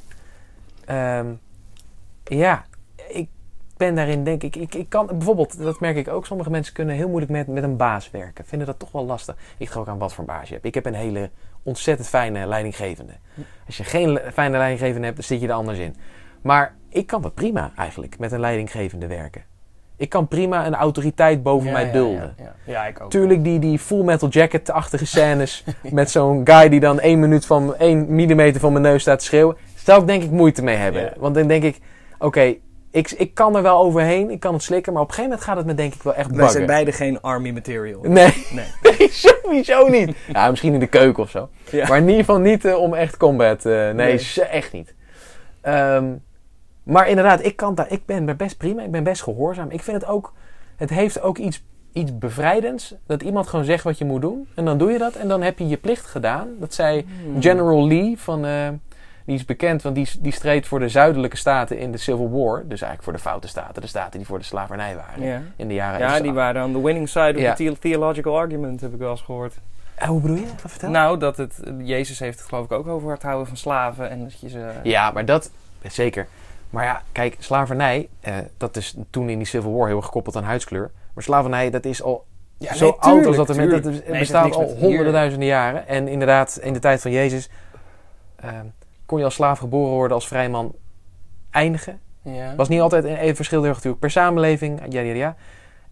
Ehm, 0.85 1.27
ja, 2.25 2.65
ik 3.09 3.29
ben 3.77 3.95
daarin 3.95 4.25
denk 4.25 4.43
ik, 4.43 4.57
ik, 4.57 4.75
ik 4.75 4.89
kan 4.89 5.07
bijvoorbeeld, 5.07 5.59
dat 5.59 5.81
merk 5.81 5.97
ik 5.97 6.09
ook, 6.09 6.27
sommige 6.27 6.51
mensen 6.51 6.75
kunnen 6.75 6.95
heel 6.95 7.09
moeilijk 7.09 7.33
met, 7.33 7.47
met 7.47 7.63
een 7.63 7.77
baas 7.77 8.11
werken. 8.11 8.45
Vinden 8.45 8.67
dat 8.67 8.79
toch 8.79 8.93
wel 8.93 9.05
lastig. 9.05 9.37
Ik 9.59 9.69
ga 9.69 9.81
ook 9.81 9.89
aan 9.89 9.99
wat 9.99 10.15
voor 10.15 10.25
baas 10.25 10.49
je 10.49 10.55
hebt. 10.55 10.67
Ik 10.67 10.75
heb 10.75 10.87
een 10.87 10.95
hele 10.95 11.31
ontzettend 11.63 12.09
fijne 12.09 12.47
leidinggevende. 12.47 13.13
Als 13.67 13.77
je 13.77 13.85
geen 13.85 14.21
fijne 14.33 14.57
leidinggevende 14.57 15.05
hebt, 15.05 15.17
dan 15.19 15.27
zit 15.27 15.41
je 15.41 15.49
er 15.49 15.53
anders 15.55 15.79
in. 15.79 15.97
Maar 16.43 16.75
ik 16.89 17.07
kan 17.07 17.23
dat 17.23 17.35
prima 17.35 17.73
eigenlijk, 17.77 18.19
met 18.19 18.33
een 18.33 18.41
leidinggevende 18.41 19.07
werken. 19.07 19.45
Ik 19.97 20.09
kan 20.09 20.29
prima 20.29 20.67
een 20.67 20.75
autoriteit 20.75 21.43
boven 21.43 21.67
Ja, 21.67 21.73
mij 21.73 21.91
dulden. 21.93 22.35
Ja, 22.39 22.45
ja. 22.45 22.55
Ja, 22.73 22.87
ik 22.87 23.01
ook. 23.01 23.11
Tuurlijk, 23.11 23.45
die, 23.45 23.59
die 23.59 23.79
full 23.79 24.03
metal 24.05 24.29
jacket-achtige 24.29 25.07
scènes. 25.07 25.65
met 25.91 26.11
zo'n 26.11 26.41
guy 26.45 26.69
die 26.69 26.81
dan 26.81 27.01
één 27.01 27.21
minuut 27.21 27.47
van 27.47 27.77
één 27.77 28.15
millimeter 28.15 28.61
van 28.61 28.73
mijn 28.73 28.85
neus 28.85 29.03
staat 29.03 29.19
te 29.19 29.25
schreeuwen. 29.25 29.57
Zou 29.75 30.01
ik 30.01 30.07
denk 30.07 30.23
ik 30.23 30.31
moeite 30.31 30.63
mee 30.63 30.77
hebben. 30.77 31.13
Want 31.17 31.35
dan 31.35 31.47
denk 31.47 31.63
ik, 31.63 31.79
oké, 32.19 32.55
ik, 32.91 33.11
ik 33.11 33.35
kan 33.35 33.57
er 33.57 33.63
wel 33.63 33.79
overheen. 33.79 34.31
Ik 34.31 34.41
kan 34.41 34.53
het 34.55 34.63
slikken. 34.63 34.93
Maar 34.93 35.03
op 35.03 35.09
een 35.09 35.15
gegeven 35.15 35.37
moment 35.39 35.49
gaat 35.51 35.57
het 35.67 35.67
me 35.77 35.83
denk 35.83 35.95
ik 35.95 36.03
wel 36.03 36.15
echt 36.15 36.27
Wij 36.27 36.37
buggen. 36.37 36.53
zijn 36.55 36.67
beide 36.67 36.93
geen 36.93 37.21
army 37.21 37.51
material. 37.51 38.01
Nee, 38.03 38.47
Nee. 38.53 38.65
nee, 38.99 39.09
sowieso 39.11 39.89
niet. 39.89 40.17
Ja, 40.33 40.51
misschien 40.51 40.73
in 40.75 40.81
de 40.81 40.87
keuken 40.87 41.23
of 41.23 41.31
zo. 41.31 41.49
Ja. 41.71 41.89
Maar 41.89 41.97
in 41.97 42.05
ieder 42.05 42.25
geval 42.25 42.39
niet 42.41 42.65
eh, 42.65 42.75
om 42.79 42.95
echt 42.95 43.17
combat. 43.17 43.65
eh, 43.67 43.91
nee, 43.91 44.33
echt 44.51 44.73
niet. 44.73 44.95
Ehm, 45.61 46.05
maar 46.85 47.09
inderdaad, 47.09 47.45
ik, 47.45 47.57
kan 47.57 47.75
daar, 47.75 47.91
ik 47.93 48.07
ben 48.07 48.37
best 48.37 48.57
prima. 48.57 48.83
Ik 48.83 48.91
ben 48.91 49.05
best 49.05 49.23
gehoorzaam. 49.23 49.71
Ik 49.71 49.83
vind 49.83 50.01
het 50.01 50.11
ook... 50.11 50.33
Het 50.77 50.91
heeft 50.91 51.21
ook 51.21 51.39
iets, 51.39 51.63
iets 51.93 52.19
bevrijdends. 52.19 52.95
Dat 53.07 53.23
iemand 53.23 53.47
gewoon 53.49 53.65
zegt 53.65 53.85
wat 53.85 53.99
je 53.99 54.05
moet 54.05 54.21
doen. 54.21 54.49
En 54.55 54.65
dan 54.65 54.79
doe 54.79 54.91
je 54.93 54.99
dat. 54.99 55.15
En 55.15 55.29
dan 55.29 55.43
heb 55.43 55.59
je 55.59 55.69
je 55.69 55.77
plicht 55.77 56.07
gedaan. 56.07 56.49
Dat 56.59 56.75
zei 56.75 57.07
Hmm. 57.23 57.43
General 57.43 57.87
Lee 57.87 58.19
van... 58.19 58.47
eh, 58.47 58.69
die 59.27 59.35
is 59.35 59.45
bekend, 59.45 59.83
want 59.83 59.95
die, 59.95 60.09
die 60.21 60.33
streed 60.33 60.67
voor 60.67 60.79
de 60.79 60.89
zuidelijke 60.89 61.37
staten 61.37 61.79
in 61.79 61.93
de 61.93 61.99
Civil 61.99 62.31
War. 62.31 62.59
Dus 62.61 62.69
eigenlijk 62.81 63.03
voor 63.03 63.13
de 63.13 63.19
foute 63.19 63.49
staten. 63.49 63.83
De 63.83 63.89
staten 63.89 64.19
die 64.19 64.27
voor 64.27 64.39
de 64.39 64.45
slavernij 64.45 64.97
waren. 64.97 65.53
In 65.57 65.69
de 65.69 65.75
jaren... 65.75 65.99
Ja, 66.01 66.21
die 66.21 66.33
waren 66.33 66.63
aan 66.63 66.73
de 66.73 66.81
winning 66.81 67.09
side 67.09 67.49
of 67.49 67.55
the 67.55 67.65
the- 67.65 67.79
theological 67.79 68.37
argument, 68.39 68.81
heb 68.81 68.93
ik 68.93 68.99
wel 68.99 69.11
eens 69.11 69.21
gehoord. 69.23 69.55
Eh, 69.95 70.09
hoe 70.09 70.21
bedoel 70.21 70.37
je? 70.37 70.47
Wat 70.63 70.71
vertel? 70.71 70.91
Nou, 70.91 71.19
dat 71.19 71.37
het, 71.37 71.61
Jezus 71.79 72.19
heeft 72.19 72.39
het 72.39 72.49
geloof 72.49 72.65
ik 72.65 72.73
ook 72.73 72.87
over 72.87 73.11
het 73.11 73.23
houden 73.23 73.47
van 73.47 73.57
slaven 73.57 74.11
en 74.11 74.23
dat 74.23 74.41
je 74.41 74.49
ze... 74.49 74.71
Ja, 74.83 75.11
maar 75.11 75.25
dat... 75.25 75.51
Zeker. 75.89 76.27
Maar 76.75 76.85
ja, 76.85 77.03
kijk, 77.13 77.37
slavernij... 77.39 78.09
eh, 78.21 78.37
dat 78.57 78.77
is 78.77 78.97
toen 79.11 79.29
in 79.29 79.39
die 79.39 79.47
Civil 79.47 79.77
War 79.77 79.87
heel 79.87 79.97
erg 79.97 80.05
gekoppeld 80.05 80.37
aan 80.37 80.45
huidskleur. 80.45 80.91
Maar 81.15 81.25
slavernij, 81.25 81.71
dat 81.71 81.85
is 81.85 82.03
al 82.03 82.25
Ja, 82.59 82.75
zo 82.75 82.85
nee, 82.85 82.95
oud 82.99 83.27
als 83.27 83.37
dat 83.37 83.49
er 83.49 83.57
met, 83.57 83.71
dat 83.71 83.85
Nee, 83.85 84.19
bestaat 84.19 84.55
al 84.55 84.75
honderden 84.77 85.13
duizenden 85.13 85.49
jaren. 85.49 85.89
En 85.89 86.09
inderdaad, 86.09 86.59
in 86.63 86.73
de 86.73 86.79
tijd 86.79 87.01
van 87.01 87.11
Jezus 87.11 87.51
ehm, 88.37 88.67
kon 89.07 89.19
je 89.19 89.25
als 89.25 89.35
slaaf 89.35 89.59
geboren 89.59 89.93
worden 89.93 90.17
als 90.17 90.29
vrijman 90.29 90.75
eindigen. 91.51 92.01
Ja. 92.23 92.55
Was 92.55 92.69
niet 92.69 92.81
altijd 92.81 93.05
een 93.05 93.17
even 93.17 93.37
verschil 93.37 93.63
natuurlijk 93.63 93.99
per 93.99 94.11
samenleving. 94.11 94.81
Ja, 94.89 95.01
ja, 95.01 95.15
ja. 95.15 95.37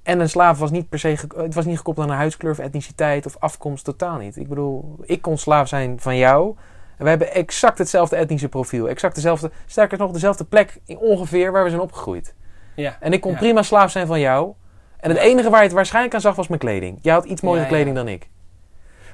En 0.03 0.21
een 0.21 0.29
slaaf 0.29 0.59
was 0.59 0.71
niet 0.71 0.88
per 0.88 0.99
se 0.99 1.16
het 1.37 1.55
was 1.55 1.64
niet 1.64 1.77
gekoppeld 1.77 2.07
aan 2.07 2.12
een 2.12 2.18
huidskleur 2.18 2.53
of 2.53 2.59
etniciteit 2.59 3.27
of 3.27 3.37
afkomst, 3.38 3.85
totaal 3.85 4.18
niet. 4.18 4.37
Ik 4.37 4.49
bedoel, 4.49 4.97
ik 5.03 5.23
kon 5.23 5.38
slaaf 5.38 5.68
zijn 5.68 6.01
van 6.01 6.16
jou 6.16 6.57
En 7.03 7.09
wij 7.09 7.17
hebben 7.19 7.35
exact 7.35 7.79
hetzelfde 7.79 8.17
etnische 8.17 8.49
profiel. 8.49 8.88
Exact 8.88 9.15
dezelfde, 9.15 9.51
sterker 9.67 9.99
nog, 9.99 10.11
dezelfde 10.12 10.45
plek 10.45 10.81
in 10.87 10.99
ongeveer 10.99 11.53
waar 11.53 11.62
we 11.65 11.69
zijn 11.71 11.83
opgegroeid. 11.83 12.35
Ja. 12.75 12.97
En 13.01 13.12
ik 13.12 13.21
kon 13.21 13.33
Ja. 13.33 13.38
prima 13.38 13.62
slaaf 13.62 13.91
zijn 13.91 14.07
van 14.07 14.21
jou. 14.21 14.53
En 15.01 15.11
het 15.11 15.19
enige 15.19 15.51
waar 15.51 15.59
je 15.59 15.65
het 15.67 15.75
waarschijnlijk 15.75 16.15
aan 16.15 16.21
zag 16.21 16.37
was 16.37 16.49
mijn 16.49 16.61
kleding. 16.61 16.99
Jij 17.01 17.12
had 17.15 17.25
iets 17.25 17.41
mooiere 17.41 17.65
Ja, 17.65 17.71
ja. 17.71 17.77
kleding 17.77 17.97
dan 17.97 18.09
ik. 18.09 18.29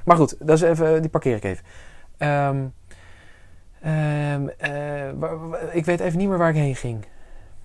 Maar 0.04 0.16
goed, 0.16 0.36
dat 0.38 0.56
is 0.56 0.62
even, 0.62 1.00
die 1.00 1.10
parkeer 1.10 1.36
ik 1.36 1.44
even. 1.44 1.64
Ehm, 2.18 2.64
ehm, 3.82 4.48
eh, 4.58 5.76
ik 5.76 5.84
weet 5.84 6.00
even 6.00 6.18
niet 6.18 6.28
meer 6.28 6.38
waar 6.38 6.48
ik 6.50 6.54
heen 6.56 6.76
ging. 6.76 7.04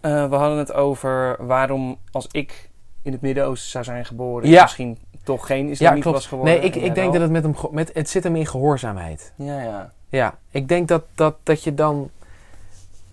Eh, 0.01 0.29
we 0.29 0.35
hadden 0.35 0.57
het 0.57 0.73
over 0.73 1.35
waarom 1.45 1.97
als 2.11 2.27
ik 2.31 2.69
in 3.01 3.11
het 3.11 3.21
Midden-Oosten 3.21 3.69
zou 3.71 3.83
zijn 3.83 4.05
geboren... 4.05 4.49
Ja. 4.49 4.61
misschien 4.61 4.97
toch 5.23 5.45
geen 5.45 5.65
Ja, 5.65 5.71
islamiet 5.71 6.01
klopt. 6.01 6.17
was 6.17 6.27
geworden. 6.27 6.53
Nee, 6.55 6.63
ik, 6.63 6.75
en 6.75 6.83
ik 6.83 6.95
denk 6.95 7.13
dat 7.13 7.21
het 7.21 7.31
met 7.31 7.43
hem... 7.43 7.55
Met, 7.71 7.91
het 7.93 8.09
zit 8.09 8.23
hem 8.23 8.35
in 8.35 8.45
gehoorzaamheid. 8.45 9.33
Ja, 9.37 9.61
ja. 9.61 9.91
Ja, 10.13 10.37
ik 10.49 10.67
denk 10.67 10.87
dat, 10.87 11.03
dat, 11.15 11.35
dat 11.43 11.63
je 11.63 11.73
dan 11.73 12.09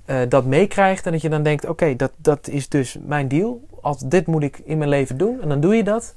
eh, 0.04 0.20
dat 0.28 0.44
meekrijgt 0.44 1.06
en 1.06 1.12
dat 1.12 1.20
je 1.20 1.28
dan 1.28 1.42
denkt: 1.42 1.66
oké, 1.66 1.96
dat, 1.96 2.12
dat 2.16 2.48
is 2.48 2.68
dus 2.68 2.96
mijn 3.00 3.28
deal. 3.28 3.60
Als 3.80 3.98
dit 3.98 4.26
moet 4.26 4.42
ik 4.42 4.58
in 4.58 4.78
mijn 4.78 4.90
leven 4.90 5.16
doen 5.16 5.40
en 5.40 5.48
dan 5.48 5.60
doe 5.60 5.76
je 5.76 5.84
dat. 5.84 6.14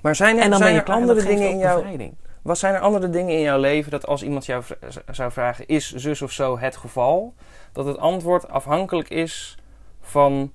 Maar 0.00 0.16
zijn 0.16 0.36
er, 0.36 0.42
En 0.42 0.50
dan 0.50 0.58
zijn 0.58 0.74
ben 0.74 0.82
je 0.82 0.86
er 0.86 0.94
andere 0.94 1.22
dingen 1.22 1.50
in 1.50 1.58
jouw... 1.58 1.84
Wat 2.42 2.58
zijn 2.58 2.74
er 2.74 2.80
andere 2.80 3.10
dingen 3.10 3.34
in 3.34 3.40
jouw 3.40 3.58
leven 3.58 3.90
dat 3.90 4.06
als 4.06 4.22
iemand 4.22 4.46
jou 4.46 4.64
zou 5.10 5.32
vragen: 5.32 5.66
is 5.66 5.94
zus 5.94 6.22
of 6.22 6.32
zo 6.32 6.58
het 6.58 6.76
geval? 6.76 7.34
Dat 7.72 7.86
het 7.86 7.98
antwoord 7.98 8.48
afhankelijk 8.48 9.10
is 9.10 9.58
van 10.00 10.52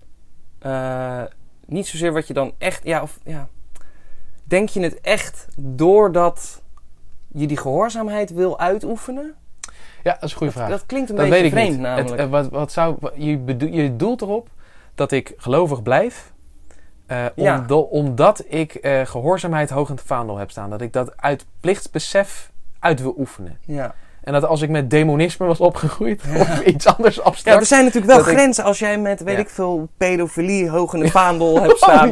eh, 0.60 1.24
niet 1.66 1.88
zozeer 1.88 2.14
wat 2.14 2.28
je 2.28 2.34
dan 2.34 2.54
echt. 2.58 2.84
Ja, 2.84 3.02
of 3.02 3.20
ja. 3.24 3.48
Denk 4.44 4.70
je 4.70 4.80
het 4.80 5.02
echt 5.02 5.48
doordat 5.58 6.62
je 7.28 7.48
die 7.48 7.58
gehoorzaamheid 7.58 8.32
wil 8.34 8.60
uitoefenen? 8.60 9.36
Ja, 10.06 10.14
dat 10.14 10.24
is 10.24 10.32
een 10.32 10.38
goede 10.38 10.54
vraag. 10.54 10.70
Dat 10.70 10.86
klinkt 10.86 11.10
een 11.10 11.16
dat 11.16 11.30
beetje 11.30 11.50
vreemd 11.50 11.70
niet. 11.70 11.80
namelijk. 11.80 12.20
Het, 12.20 12.30
wat, 12.30 12.50
wat 12.50 12.72
zou, 12.72 12.96
wat- 13.00 13.14
je, 13.16 13.38
bedoel, 13.38 13.70
je 13.70 13.96
doelt 13.96 14.22
erop 14.22 14.50
dat 14.96 15.12
ik 15.12 15.34
gelovig 15.38 15.82
blijf. 15.84 16.34
eh, 17.06 17.26
Ja. 17.36 17.66
omdat 17.68 18.44
ik 18.48 18.76
eh, 18.76 19.02
gehoorzaamheid 19.06 19.70
hoog 19.70 19.90
in 19.90 19.96
het 19.96 20.04
vaandel 20.06 20.38
heb 20.38 20.52
staan. 20.52 20.70
Dat 20.70 20.82
ik 20.82 20.94
dat 20.94 21.22
uit 21.22 21.46
plichtsbesef 21.60 22.52
uit 22.80 23.02
wil 23.02 23.14
oefenen. 23.18 23.58
ja. 23.66 23.96
En 24.26 24.34
dat 24.34 24.46
als 24.46 24.62
ik 24.62 24.70
met 24.70 24.90
demonisme 24.90 25.46
was 25.46 25.60
opgegroeid 25.60 26.22
of 26.38 26.62
iets 26.62 26.86
anders 26.86 27.16
ja, 27.16 27.22
abstract. 27.22 27.60
er 27.60 27.66
zijn 27.66 27.84
natuurlijk 27.84 28.14
wel 28.14 28.22
ik- 28.28 28.38
grenzen. 28.38 28.64
Als 28.64 28.80
jij 28.80 28.98
met, 29.00 29.22
weet 29.24 29.36
Ja. 29.36 29.42
ik 29.42 29.50
veel, 29.50 29.88
pedofilie 29.98 30.70
hoog 30.70 30.94
in 30.94 31.02
het 31.02 31.12
vaandel 31.12 31.60
hebt 31.62 31.78
staan... 31.78 32.12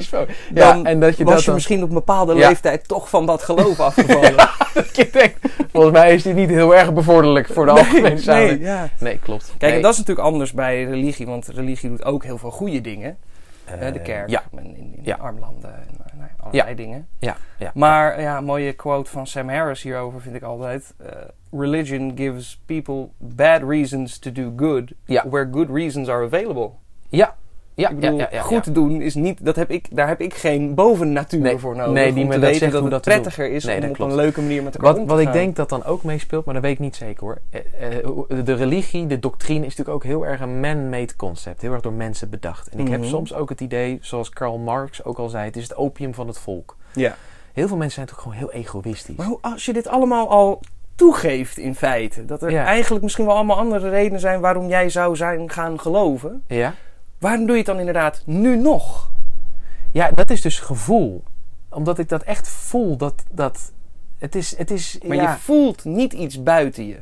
Ja, 0.53 0.73
dan 0.73 0.85
en 0.85 0.99
dat 0.99 1.17
je 1.17 1.23
was 1.23 1.31
dat 1.33 1.39
je 1.39 1.45
dan, 1.45 1.55
misschien 1.55 1.81
op 1.83 1.87
een 1.87 1.93
bepaalde 1.93 2.35
Ja. 2.35 2.47
leeftijd 2.47 2.87
toch 2.87 3.09
van 3.09 3.25
dat 3.25 3.43
geloof 3.43 3.79
afgevallen. 3.89 4.35
dat 4.73 4.95
je 4.95 5.09
denkt, 5.11 5.39
volgens 5.71 5.93
mij 5.93 6.13
is 6.13 6.23
dit 6.23 6.35
niet 6.35 6.49
heel 6.49 6.75
erg 6.75 6.93
bevorderlijk 6.93 7.47
voor 7.47 7.65
de 7.65 7.71
algemene 7.71 8.17
samenleving. 8.17 8.59
nee, 8.61 8.69
ja. 8.69 8.89
Nee, 8.99 9.19
klopt. 9.19 9.53
Kijk, 9.57 9.71
Nee. 9.73 9.81
dat 9.81 9.91
is 9.91 9.97
natuurlijk 9.97 10.27
anders 10.27 10.51
bij 10.51 10.83
religie, 10.83 11.25
want 11.25 11.47
religie 11.47 11.89
doet 11.89 12.05
ook 12.05 12.23
heel 12.23 12.37
veel 12.37 12.51
goede 12.51 12.81
dingen. 12.81 13.17
Hè, 13.65 13.91
de 13.91 13.99
Eh, 13.99 14.05
kerk, 14.05 14.29
Ja, 14.29 14.43
in, 14.51 14.59
in, 14.59 14.75
in 14.75 14.99
Ja. 15.03 15.17
armlanden, 15.21 15.73
ja, 16.51 16.73
dingen. 16.73 17.07
ja, 17.19 17.35
ja. 17.57 17.71
Maar 17.73 18.21
ja, 18.21 18.37
een 18.37 18.43
mooie 18.45 18.73
quote 18.73 19.09
van 19.11 19.27
Sam 19.27 19.49
Harris 19.49 19.83
hierover 19.83 20.21
vind 20.21 20.35
ik 20.35 20.43
altijd. 20.43 20.93
eh, 20.97 21.11
Religion 21.51 22.11
gives 22.15 22.61
people 22.65 23.09
bad 23.17 23.63
reasons 23.63 24.19
to 24.19 24.31
do 24.31 24.53
good, 24.55 24.93
where 25.05 25.49
good 25.51 25.69
reasons 25.69 26.09
are 26.09 26.25
available. 26.25 26.69
Ja, 27.09 27.35
ja, 27.75 27.89
ik 27.89 27.99
bedoel, 27.99 28.17
ja, 28.17 28.27
ja, 28.31 28.37
ja, 28.37 28.41
goed 28.41 28.75
doen 28.75 29.01
is 29.01 29.15
niet, 29.15 29.45
dat 29.45 29.55
heb 29.55 29.69
ik, 29.71 29.87
daar 29.95 30.07
heb 30.07 30.21
ik 30.21 30.33
geen 30.33 30.73
bovennatuur 30.75 31.39
Nee, 31.41 31.57
voor 31.57 31.75
nodig. 31.75 31.93
nee, 31.93 32.13
die 32.13 32.27
dat 32.27 32.41
dat 32.71 32.81
het 32.81 32.91
dat 32.91 33.01
prettiger 33.01 33.51
is 33.51 33.63
Nee, 33.63 33.81
om 33.81 33.89
op 33.89 33.93
klopt. 33.95 34.11
een 34.11 34.17
leuke 34.17 34.41
manier 34.41 34.63
met 34.63 34.75
elkaar 34.75 34.89
Wat, 34.91 34.99
om 35.01 35.07
te 35.07 35.13
wat 35.13 35.21
ik 35.23 35.33
denk 35.33 35.55
dat 35.55 35.69
dan 35.69 35.83
ook 35.83 36.03
meespeelt, 36.03 36.45
maar 36.45 36.53
dat 36.53 36.63
weet 36.63 36.71
ik 36.73 36.79
niet 36.79 36.95
zeker 36.95 37.23
hoor. 37.23 37.37
Eh, 37.49 37.97
eh, 37.97 38.45
De 38.45 38.53
religie, 38.53 39.07
de 39.07 39.19
doctrine 39.19 39.65
is 39.65 39.75
natuurlijk 39.75 39.95
ook 39.95 40.03
heel 40.03 40.25
erg 40.25 40.39
een 40.41 40.59
man-made 40.59 41.15
concept. 41.15 41.61
Heel 41.61 41.71
erg 41.71 41.81
door 41.81 41.93
mensen 41.93 42.29
bedacht. 42.29 42.67
En 42.69 42.79
ik 42.79 42.87
heb 42.87 42.99
Mhm. 42.99 43.09
soms 43.09 43.33
ook 43.33 43.49
het 43.49 43.61
idee, 43.61 43.97
zoals 44.01 44.29
Karl 44.29 44.57
Marx 44.57 45.03
ook 45.03 45.17
al 45.17 45.29
zei, 45.29 45.45
het 45.45 45.55
is 45.55 45.63
het 45.63 45.75
opium 45.75 46.13
van 46.13 46.27
het 46.27 46.37
volk. 46.39 46.75
Ja. 46.93 47.15
Heel 47.53 47.67
veel 47.67 47.77
mensen 47.77 47.95
zijn 47.95 48.07
toch 48.07 48.17
gewoon 48.21 48.37
heel 48.37 48.51
egoïstisch. 48.51 49.15
Maar 49.15 49.25
hoe, 49.25 49.37
als 49.41 49.65
je 49.65 49.73
dit 49.73 49.87
allemaal 49.87 50.29
al 50.29 50.61
toegeeft 50.95 51.57
in 51.57 51.75
feite, 51.75 52.25
dat 52.25 52.41
er 52.41 52.51
Ja. 52.51 52.65
eigenlijk 52.65 53.03
misschien 53.03 53.25
wel 53.25 53.35
allemaal 53.35 53.57
andere 53.57 53.89
redenen 53.89 54.19
zijn 54.19 54.39
waarom 54.39 54.67
jij 54.67 54.89
zou 54.89 55.15
zijn 55.15 55.49
gaan 55.51 55.79
geloven, 55.79 56.43
Ja? 56.47 56.73
Waarom 57.23 57.41
doe 57.45 57.51
je 57.51 57.57
het 57.57 57.65
dan 57.65 57.79
inderdaad 57.79 58.21
nu 58.25 58.57
nog? 58.57 59.11
Ja, 59.91 60.11
dat 60.15 60.29
is 60.29 60.41
dus 60.41 60.59
gevoel. 60.59 61.23
Omdat 61.69 61.99
ik 61.99 62.09
dat 62.09 62.23
echt 62.23 62.47
voel, 62.49 62.97
dat... 62.97 63.23
dat 63.31 63.71
het 64.17 64.35
is, 64.35 64.57
het 64.57 64.71
is 64.71 64.97
Maar 65.05 65.15
ja, 65.15 65.31
je 65.31 65.37
voelt 65.37 65.85
niet 65.85 66.13
iets 66.13 66.43
buiten 66.43 66.87
je. 66.87 66.97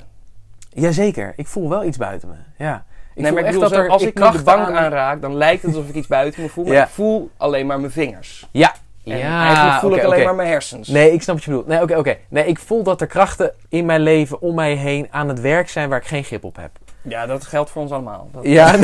Jazeker, 0.70 1.34
ik 1.36 1.48
voel 1.48 1.70
wel 1.70 1.84
iets 1.84 1.98
buiten 1.98 2.30
me. 2.30 2.36
Ja. 2.58 2.86
Ik 3.14 3.22
nee, 3.22 3.32
maar 3.32 3.42
ik 3.42 3.48
echt 3.48 3.60
dat 3.60 3.72
er 3.72 3.90
als 3.90 4.02
ik 4.02 4.20
nu 4.20 4.32
de 4.32 4.44
bank 4.44 4.68
aan- 4.68 4.76
aanraak, 4.76 5.22
dan 5.22 5.36
lijkt 5.36 5.62
het 5.62 5.76
alsof 5.76 5.90
ik 5.90 5.96
iets 5.96 6.08
buiten 6.08 6.42
me 6.42 6.50
voel, 6.50 6.64
maar 6.66 6.74
Ja. 6.74 6.84
ik 6.84 6.90
voel 6.90 7.30
alleen 7.38 7.66
maar 7.66 7.80
mijn 7.80 7.92
vingers. 7.92 8.48
Ja. 8.52 8.74
En 9.04 9.18
ja, 9.18 9.46
eigenlijk 9.46 9.80
voel 9.80 9.96
ik 9.96 10.04
alleen 10.04 10.24
maar 10.24 10.36
mijn 10.36 10.50
hersens. 10.50 10.88
Nee, 10.88 11.12
ik 11.12 11.22
snap 11.22 11.36
wat 11.36 11.44
je 11.44 11.50
bedoelt. 11.52 11.68
Nee, 11.68 11.82
oké, 11.82 11.96
oké. 11.98 12.18
Nee, 12.30 12.46
ik 12.46 12.60
voel 12.60 12.84
dat 12.84 13.02
er 13.02 13.08
krachten 13.08 13.54
in 13.70 13.86
mijn 13.86 14.02
leven, 14.02 14.42
om 14.42 14.56
mij 14.56 14.74
heen, 14.74 15.08
aan 15.12 15.28
het 15.28 15.40
werk 15.42 15.70
zijn 15.70 15.90
waar 15.90 16.00
ik 16.00 16.08
geen 16.08 16.24
grip 16.24 16.44
op 16.44 16.56
heb. 16.56 16.72
Ja, 17.04 17.26
dat 17.26 17.46
geldt 17.46 17.70
voor 17.70 17.82
ons 17.82 17.92
allemaal. 17.92 18.30
Dat- 18.32 18.44
Ja, 18.46 18.76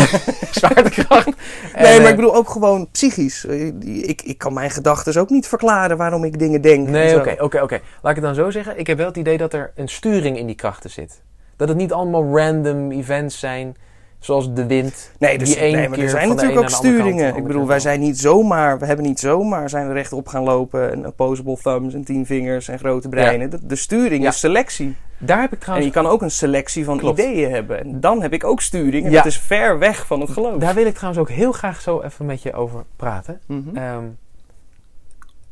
zwaartekracht. 0.51 1.25
Nee, 1.75 1.86
En, 1.95 2.01
maar 2.01 2.10
ik 2.10 2.15
bedoel 2.15 2.36
ook 2.36 2.49
gewoon 2.49 2.88
psychisch. 2.91 3.45
Eh, 3.45 3.67
Ik, 4.10 4.21
ik 4.21 4.38
kan 4.38 4.53
mijn 4.53 4.69
gedachten 4.71 5.21
ook 5.21 5.30
niet 5.30 5.47
verklaren 5.47 5.97
waarom 5.97 6.23
ik 6.23 6.39
dingen 6.39 6.62
denk. 6.62 6.86
en 6.86 6.91
Nee, 6.91 7.15
oké, 7.19 7.36
oké, 7.39 7.62
oké. 7.62 7.80
Laat 8.01 8.10
ik 8.17 8.23
het 8.23 8.25
dan 8.25 8.36
zo 8.36 8.49
zeggen. 8.51 8.80
Ik 8.80 8.88
heb 8.88 8.97
wel 8.97 9.08
het 9.08 9.17
idee 9.17 9.38
dat 9.38 9.53
er 9.53 9.71
een 9.75 9.88
sturing 9.89 10.38
in 10.38 10.45
die 10.45 10.56
krachten 10.56 10.89
zit. 10.89 11.21
Dat 11.56 11.67
het 11.67 11.77
niet 11.77 11.93
allemaal 11.93 12.38
random 12.38 12.91
events 12.91 13.39
zijn, 13.39 13.75
zoals 14.19 14.53
de 14.53 14.65
wind. 14.65 15.12
Nee, 15.19 15.38
dus, 15.38 15.47
die 15.49 15.58
één 15.58 15.75
nee 15.75 15.89
maar 15.89 15.99
er 15.99 16.10
zijn 16.10 16.27
natuurlijk 16.30 16.60
ook 16.60 16.69
sturingen. 16.69 17.36
Ik 17.36 17.43
bedoel, 17.47 17.67
wij 17.67 17.80
zijn 17.80 17.99
niet 17.99 18.19
zomaar, 18.19 18.80
we 18.80 18.86
hebben 18.86 19.06
niet 19.06 19.19
zomaar 19.19 19.69
zijn 19.69 19.88
we 19.88 19.93
rechtop 19.93 20.27
gaan 20.27 20.43
lopen 20.43 20.91
en 20.91 21.08
opposable 21.08 21.58
thumbs 21.63 21.93
en 21.93 22.03
tien 22.03 22.25
vingers 22.25 22.67
en 22.67 22.80
grote 22.80 23.10
breinen. 23.10 23.49
De, 23.49 23.60
de 23.65 23.75
sturing 23.75 24.23
Ja. 24.23 24.30
is 24.30 24.39
selectie. 24.39 24.95
Daar 25.17 25.39
heb 25.41 25.47
ik 25.47 25.53
En 25.53 25.60
trouwens... 25.60 25.88
je 25.88 25.93
kan 25.93 26.06
ook 26.08 26.21
een 26.21 26.32
selectie 26.32 26.86
van 26.86 26.97
Klopt. 26.97 27.19
ideeën 27.19 27.51
hebben. 27.51 27.80
En 27.80 27.99
dan 27.99 28.21
heb 28.21 28.34
ik 28.34 28.43
ook 28.43 28.62
sturing 28.62 29.06
en 29.06 29.12
Ja. 29.12 29.17
dat 29.17 29.25
is 29.25 29.39
ver 29.39 29.80
weg 29.80 30.06
van 30.06 30.21
het 30.21 30.30
geloof. 30.30 30.58
Daar 30.60 30.73
wil 30.75 30.86
ik 30.86 30.93
trouwens 30.95 31.21
ook 31.21 31.30
heel 31.30 31.51
graag 31.51 31.82
zo 31.82 32.01
even 32.01 32.25
met 32.25 32.41
je 32.41 32.53
over 32.53 32.84
praten. 32.95 33.39
Mhm. 33.47 33.77
Ehm, 33.77 34.03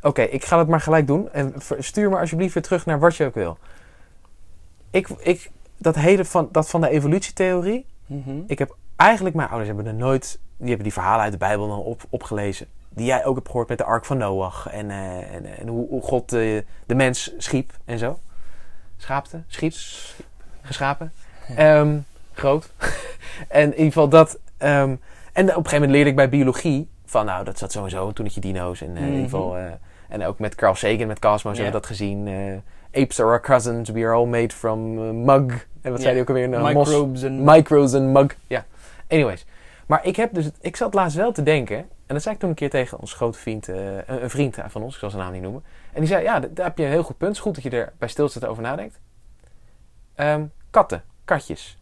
Oké, 0.01 0.21
ik 0.21 0.45
ga 0.45 0.57
het 0.57 0.67
maar 0.67 0.81
gelijk 0.81 1.07
doen. 1.07 1.29
En 1.31 1.53
stuur 1.79 2.09
me 2.09 2.19
alsjeblieft 2.19 2.53
weer 2.53 2.63
terug 2.63 2.85
naar 2.85 2.99
wat 2.99 3.15
je 3.15 3.25
ook 3.25 3.33
wil. 3.35 3.57
Ik, 4.91 5.07
ik, 5.19 5.51
dat 5.77 5.95
hele 5.95 6.25
van, 6.25 6.49
dat 6.51 6.69
van 6.69 6.81
de 6.81 6.89
evolutietheorie. 6.89 7.85
Mhm. 8.05 8.39
Ik 8.47 8.59
heb 8.59 8.75
eigenlijk, 8.95 9.35
mijn 9.35 9.47
ouders 9.47 9.67
hebben 9.67 9.87
er 9.87 9.93
nooit... 9.93 10.39
Die 10.57 10.67
hebben 10.67 10.83
die 10.83 10.93
verhalen 10.93 11.23
uit 11.23 11.31
de 11.31 11.37
Bijbel 11.37 11.67
dan 11.67 11.79
op, 11.79 12.01
opgelezen. 12.09 12.67
Die 12.89 13.05
jij 13.05 13.25
ook 13.25 13.35
hebt 13.35 13.47
gehoord 13.47 13.67
met 13.69 13.77
de 13.77 13.83
ark 13.83 14.05
van 14.05 14.17
Noach. 14.17 14.67
En, 14.71 14.91
eh, 14.91 15.33
en, 15.35 15.57
en 15.57 15.67
hoe, 15.67 15.87
hoe 15.89 16.01
God 16.01 16.33
eh, 16.33 16.61
de 16.85 16.95
mens 16.95 17.33
schiep 17.37 17.71
en 17.85 17.97
zo. 17.97 18.19
Schaapte? 18.97 19.43
Schiep? 19.47 19.73
Geschapen? 20.61 21.11
Ehm, 21.55 21.97
groot. 22.33 22.71
en 23.47 23.61
in 23.63 23.69
ieder 23.71 23.85
geval 23.85 24.09
dat... 24.09 24.39
ehm, 24.57 24.95
en 25.33 25.43
op 25.43 25.47
een 25.47 25.53
gegeven 25.53 25.71
moment 25.73 25.91
leerde 25.91 26.09
ik 26.09 26.15
bij 26.15 26.29
biologie... 26.29 26.89
Van 27.05 27.25
nou, 27.25 27.43
dat 27.45 27.57
zat 27.57 27.71
sowieso 27.71 28.11
toen 28.13 28.25
het 28.25 28.33
je 28.33 28.41
dino's. 28.41 28.81
En, 28.81 28.87
eh, 28.87 28.95
in 28.95 29.01
Mhm. 29.01 29.11
ieder 29.11 29.23
geval, 29.29 29.57
eh, 29.57 29.63
en 30.09 30.25
ook 30.25 30.39
met 30.39 30.55
Carl 30.55 30.75
Sagan, 30.75 31.07
met 31.07 31.19
Cosmos 31.19 31.57
Ja. 31.57 31.63
hebben 31.63 31.81
we 31.81 31.87
dat 31.87 31.97
gezien. 31.97 32.27
Apes 32.95 33.19
are 33.19 33.29
our 33.29 33.41
cousins. 33.41 33.89
We 33.89 33.99
are 33.99 34.13
all 34.13 34.25
made 34.25 34.53
from 34.55 34.97
eh, 34.97 35.11
mug. 35.13 35.67
En 35.81 35.91
wat 35.91 35.99
Ja. 35.99 36.03
zei 36.03 36.11
hij 36.11 36.21
ook 36.21 36.27
alweer? 36.27 36.49
Nou, 36.49 36.73
Microbes 36.75 37.21
en... 37.23 37.43
Micros 37.43 37.93
en 37.93 38.11
mug. 38.11 38.35
Ja. 38.47 38.65
Anyways. 39.07 39.45
Maar 39.85 40.05
ik 40.05 40.15
heb 40.15 40.33
dus... 40.33 40.49
Ik 40.61 40.75
zat 40.75 40.93
laatst 40.93 41.17
wel 41.17 41.31
te 41.31 41.43
denken... 41.43 41.77
En 41.77 42.13
dat 42.13 42.21
zei 42.21 42.33
ik 42.35 42.41
toen 42.41 42.49
een 42.49 42.55
keer 42.55 42.69
tegen 42.69 42.99
ons 42.99 43.13
grote 43.13 43.37
vriend... 43.39 43.69
eh, 43.69 43.95
een, 43.95 44.23
een 44.23 44.29
vriend 44.29 44.57
van 44.67 44.83
ons. 44.83 44.93
Ik 44.93 44.99
zal 44.99 45.09
zijn 45.09 45.21
naam 45.21 45.31
niet 45.31 45.41
noemen. 45.41 45.63
En 45.93 45.99
die 45.99 46.09
zei... 46.09 46.23
Ja, 46.23 46.39
daar 46.39 46.65
heb 46.65 46.77
je 46.77 46.83
een 46.83 46.89
heel 46.89 47.03
goed 47.03 47.17
punt. 47.17 47.29
Het 47.29 47.37
is 47.37 47.43
goed 47.43 47.55
dat 47.55 47.63
je 47.63 47.69
er 47.79 47.93
bij 47.97 48.07
stilstaat 48.07 48.45
over 48.45 48.63
nadenkt. 48.63 48.99
Ehm, 50.15 50.45
katten. 50.69 51.03
Katjes. 51.25 51.77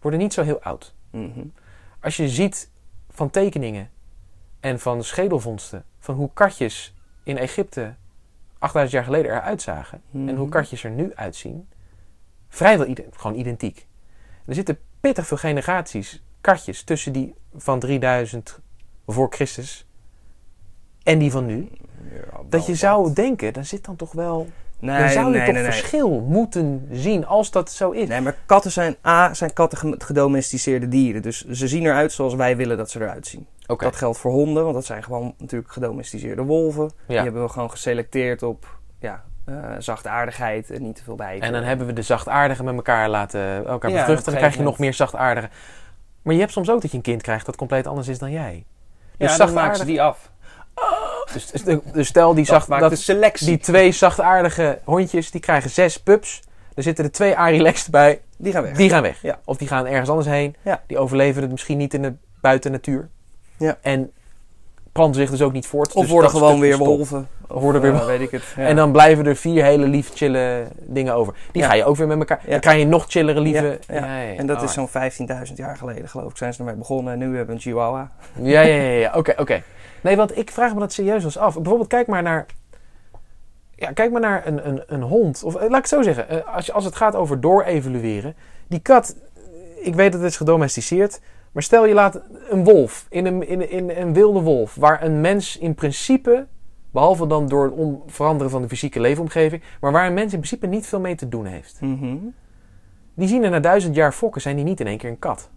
Worden 0.00 0.20
niet 0.20 0.32
zo 0.32 0.42
heel 0.42 0.62
oud. 0.62 0.94
Mhm. 1.10 1.44
Als 2.00 2.16
je 2.16 2.28
ziet 2.28 2.70
van 3.10 3.30
tekeningen... 3.30 3.90
En 4.60 4.78
van 4.80 5.04
schedelvondsten... 5.04 5.84
Van 5.98 6.14
hoe 6.14 6.30
katjes 6.34 6.94
in 7.22 7.38
Egypte... 7.38 7.94
8000 8.62 8.92
jaar 8.92 9.04
geleden 9.04 9.30
eruit 9.32 9.62
zagen. 9.62 10.00
En 10.12 10.28
hoe 10.28 10.32
Mhm. 10.46 10.48
katjes 10.48 10.84
er 10.84 10.90
nu 10.90 11.14
uitzien. 11.14 11.68
Vrijwel 12.48 12.94
gewoon 13.10 13.38
identiek. 13.38 13.86
Er 14.46 14.54
zitten 14.54 14.78
pittig 15.00 15.26
veel 15.26 15.36
generaties 15.36 16.22
katjes 16.40 16.82
tussen 16.82 17.12
die 17.12 17.34
van 17.56 17.78
3000 17.80 18.58
voor 19.06 19.26
Christus 19.30 19.86
en 21.02 21.18
die 21.18 21.30
van 21.30 21.46
nu. 21.46 21.68
Ja, 22.12 22.40
Dat 22.48 22.62
je 22.66 22.70
wat. 22.72 22.80
zou 22.80 23.12
denken, 23.12 23.52
dan 23.52 23.64
zit 23.64 23.84
dan 23.84 23.96
toch 23.96 24.12
wel. 24.12 24.48
Nee, 24.78 24.98
dan 24.98 25.08
zou 25.10 25.26
je 25.26 25.36
nee, 25.36 25.44
toch 25.46 25.54
nee, 25.54 25.64
verschil 25.64 26.20
moeten 26.20 26.88
zien 26.92 27.26
als 27.26 27.50
dat 27.50 27.70
zo 27.70 27.90
is. 27.90 28.08
Nee, 28.08 28.20
maar 28.20 28.36
katten 28.46 28.70
zijn 28.70 28.96
A, 29.06 29.34
zijn 29.34 29.52
katten 29.52 30.02
gedomesticeerde 30.02 30.88
dieren. 30.88 31.22
Dus 31.22 31.44
ze 31.44 31.68
zien 31.68 31.84
eruit 31.86 32.12
zoals 32.12 32.34
wij 32.34 32.56
willen 32.56 32.76
dat 32.76 32.90
ze 32.90 33.00
eruit 33.00 33.26
zien. 33.26 33.46
Dat 33.66 33.96
geldt 33.96 34.18
voor 34.18 34.30
honden, 34.32 34.62
want 34.62 34.74
dat 34.74 34.84
zijn 34.84 35.02
gewoon 35.02 35.34
natuurlijk 35.38 35.72
gedomesticeerde 35.72 36.42
wolven. 36.42 36.90
Die 37.06 37.16
Ja. 37.16 37.22
hebben 37.22 37.42
we 37.42 37.48
gewoon 37.48 37.70
geselecteerd 37.70 38.42
op 38.42 38.78
ja, 38.98 39.22
eh 39.44 39.54
zachtaardigheid 39.78 40.70
en 40.70 40.82
niet 40.82 40.96
te 40.96 41.02
veel 41.04 41.14
bij. 41.14 41.40
En 41.40 41.52
dan 41.52 41.62
hebben 41.62 41.86
we 41.86 41.92
de 41.92 42.02
zachtaardigen 42.02 42.64
met 42.64 42.74
elkaar 42.74 43.08
laten 43.08 43.66
elkaar 43.66 43.90
Ja, 43.90 44.00
op 44.00 44.06
bevruchten. 44.06 44.30
Dan 44.32 44.40
krijg 44.40 44.56
je 44.56 44.62
nog 44.62 44.78
meer 44.78 44.94
zachtaardigen. 44.94 45.50
Maar 46.22 46.34
je 46.34 46.40
hebt 46.40 46.52
soms 46.52 46.70
ook 46.70 46.80
dat 46.82 46.90
je 46.90 46.96
een 46.96 47.02
kind 47.02 47.22
krijgt 47.22 47.46
dat 47.46 47.56
compleet 47.56 47.86
anders 47.86 48.08
is 48.08 48.18
dan 48.18 48.30
jij. 48.30 48.64
ja, 49.16 49.26
Dus 49.26 49.36
dan 49.36 49.52
maken 49.52 49.76
ze 49.76 49.84
die 49.84 50.02
af. 50.02 50.30
Dus, 51.32 51.46
dus, 51.46 51.78
dus 51.92 52.08
stel 52.08 52.34
die, 52.34 52.44
zacht, 52.44 52.68
dat, 52.68 52.90
de 52.90 52.96
selectie. 52.96 53.46
die 53.46 53.58
twee 53.58 53.92
zachtaardige 53.92 54.78
hondjes, 54.84 55.30
die 55.30 55.40
krijgen 55.40 55.70
zes 55.70 56.02
pups. 56.02 56.42
Er 56.74 56.82
zitten 56.82 57.04
er 57.04 57.12
twee 57.12 57.36
Arilex 57.36 57.88
bij. 57.88 58.20
Die 58.38 58.52
gaan 58.52 58.62
weg. 58.62 58.76
Die 58.76 58.90
gaan 58.90 59.02
weg. 59.02 59.22
Ja. 59.22 59.38
Of 59.44 59.56
die 59.56 59.68
gaan 59.68 59.86
ergens 59.86 60.08
anders 60.08 60.28
heen. 60.28 60.56
Ja. 60.62 60.82
Die 60.86 60.98
overleven 60.98 61.42
het 61.42 61.50
misschien 61.50 61.78
niet 61.78 61.94
in 61.94 62.02
de 62.02 62.14
buitennatuur. 62.40 63.08
Ja. 63.62 63.78
En 63.80 64.10
planten 64.92 65.20
zich 65.20 65.30
dus 65.30 65.42
ook 65.42 65.52
niet 65.52 65.66
voort. 65.66 65.92
Of 65.92 66.02
Dus 66.02 66.10
worden 66.12 66.30
gewoon 66.30 66.56
stukje 66.56 66.68
weer 66.68 66.78
wolven. 66.78 67.28
Of 67.48 67.62
worden 67.62 67.80
weer 67.80 67.92
wol- 67.96 68.06
weet 68.06 68.20
ik 68.20 68.30
het. 68.30 68.42
Ja. 68.56 68.66
En 68.66 68.76
dan 68.76 68.92
blijven 68.92 69.26
er 69.26 69.36
vier 69.36 69.64
hele 69.64 69.86
lief 69.86 70.10
chille 70.14 70.66
dingen 70.80 71.14
over. 71.14 71.34
Die 71.52 71.62
Ja. 71.62 71.68
ga 71.68 71.74
je 71.74 71.84
ook 71.84 71.96
weer 71.96 72.06
met 72.06 72.18
elkaar. 72.18 72.40
Ja. 72.44 72.50
Dan 72.50 72.60
krijg 72.60 72.78
je 72.78 72.86
nog 72.86 73.04
chillere 73.08 73.40
lieve. 73.40 73.78
En 73.86 74.46
dat 74.46 74.62
is 74.62 74.76
alright. 74.76 74.92
zo'n 74.92 75.26
15.000 75.48 75.54
jaar 75.56 75.76
geleden, 75.76 76.08
geloof 76.08 76.30
ik, 76.30 76.36
zijn 76.36 76.52
ze 76.54 76.58
ermee 76.58 76.74
begonnen. 76.74 77.12
En 77.12 77.18
nu 77.18 77.26
hebben 77.26 77.46
we 77.46 77.52
een 77.52 77.58
chihuahua. 77.60 78.10
Ja, 78.34 78.60
ja, 78.60 78.74
ja. 78.74 78.90
ja. 78.98 79.12
Oké, 79.16 79.34
oké. 79.38 79.62
Nee, 80.00 80.16
want 80.16 80.36
ik 80.36 80.50
vraag 80.50 80.74
me 80.74 80.80
dat 80.80 80.92
serieus 80.92 81.24
eens 81.24 81.38
af. 81.38 81.54
Bijvoorbeeld, 81.54 81.88
kijk 81.88 82.06
maar 82.06 82.22
naar. 82.22 82.46
Ja, 83.76 83.92
kijk 83.92 84.12
maar 84.12 84.20
naar 84.20 84.46
een, 84.46 84.68
een, 84.68 84.82
een 84.86 85.02
hond. 85.02 85.42
Of 85.44 85.54
eh, 85.54 85.60
laat 85.60 85.68
ik 85.68 85.74
het 85.76 85.88
zo 85.88 86.02
zeggen. 86.02 86.28
eh, 86.28 86.54
Als, 86.54 86.66
je, 86.66 86.72
als 86.72 86.84
het 86.84 86.96
gaat 86.96 87.14
over 87.16 87.40
doorevalueren. 87.40 88.34
Die 88.66 88.80
kat, 88.80 89.16
ik 89.80 89.94
weet 89.94 90.12
dat 90.12 90.20
het 90.20 90.30
is 90.30 90.36
gedomesticeerd. 90.36 91.20
Maar 91.52 91.62
stel 91.62 91.86
je 91.86 91.94
laat 91.94 92.22
een 92.48 92.64
wolf, 92.64 93.06
in 93.08 93.26
een, 93.26 93.48
in, 93.48 93.70
in 93.70 93.90
een 93.90 94.12
wilde 94.12 94.40
wolf. 94.40 94.74
Waar 94.74 95.02
een 95.02 95.20
mens 95.20 95.58
in 95.58 95.74
principe. 95.74 96.46
Behalve 96.90 97.26
dan 97.26 97.48
door 97.48 97.64
het 97.64 97.74
om- 97.74 98.02
veranderen 98.06 98.50
van 98.50 98.62
de 98.62 98.68
fysieke 98.68 99.00
leefomgeving. 99.00 99.62
Maar 99.80 99.92
waar 99.92 100.06
een 100.06 100.14
mens 100.14 100.32
in 100.32 100.38
principe 100.38 100.66
niet 100.66 100.86
veel 100.86 101.00
mee 101.00 101.14
te 101.14 101.28
doen 101.28 101.44
heeft. 101.44 101.80
Mhm. 101.80 102.16
Die 103.14 103.28
zien 103.28 103.42
er 103.44 103.50
na 103.50 103.60
duizend 103.60 103.94
jaar 103.94 104.12
fokken, 104.12 104.40
zijn 104.40 104.56
die 104.56 104.64
niet 104.64 104.80
in 104.80 104.86
één 104.86 104.98
keer 104.98 105.10
een 105.10 105.18
kat. 105.18 105.50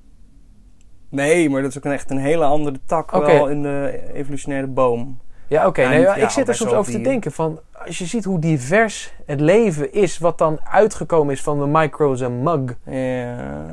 Nee, 1.10 1.50
maar 1.50 1.62
dat 1.62 1.70
is 1.72 1.78
ook 1.78 1.86
een 1.86 1.92
echt 1.92 2.10
een 2.12 2.18
hele 2.18 2.44
andere 2.44 2.80
tak 2.86 3.12
wel 3.12 3.48
in 3.50 3.62
de 3.62 4.02
evolutionaire 4.14 4.68
boom. 4.68 5.20
Ja, 5.48 5.68
oké. 5.68 5.88
Nee, 5.88 6.00
ja, 6.02 6.16
ik 6.16 6.30
zit 6.30 6.48
er 6.48 6.56
soms 6.56 6.74
over 6.74 6.92
te 6.92 7.02
denken 7.02 7.32
van... 7.32 7.60
Als 7.86 7.98
je 7.98 8.06
ziet 8.06 8.24
hoe 8.24 8.40
divers 8.40 9.14
het 9.26 9.40
leven 9.40 9.94
is... 9.94 10.18
wat 10.18 10.38
dan 10.38 10.60
uitgekomen 10.64 11.34
is 11.34 11.42
van 11.42 11.60
de 11.60 11.68
micro's 11.68 12.22
en 12.22 12.44
mug... 12.44 12.76
Ja. 12.86 13.66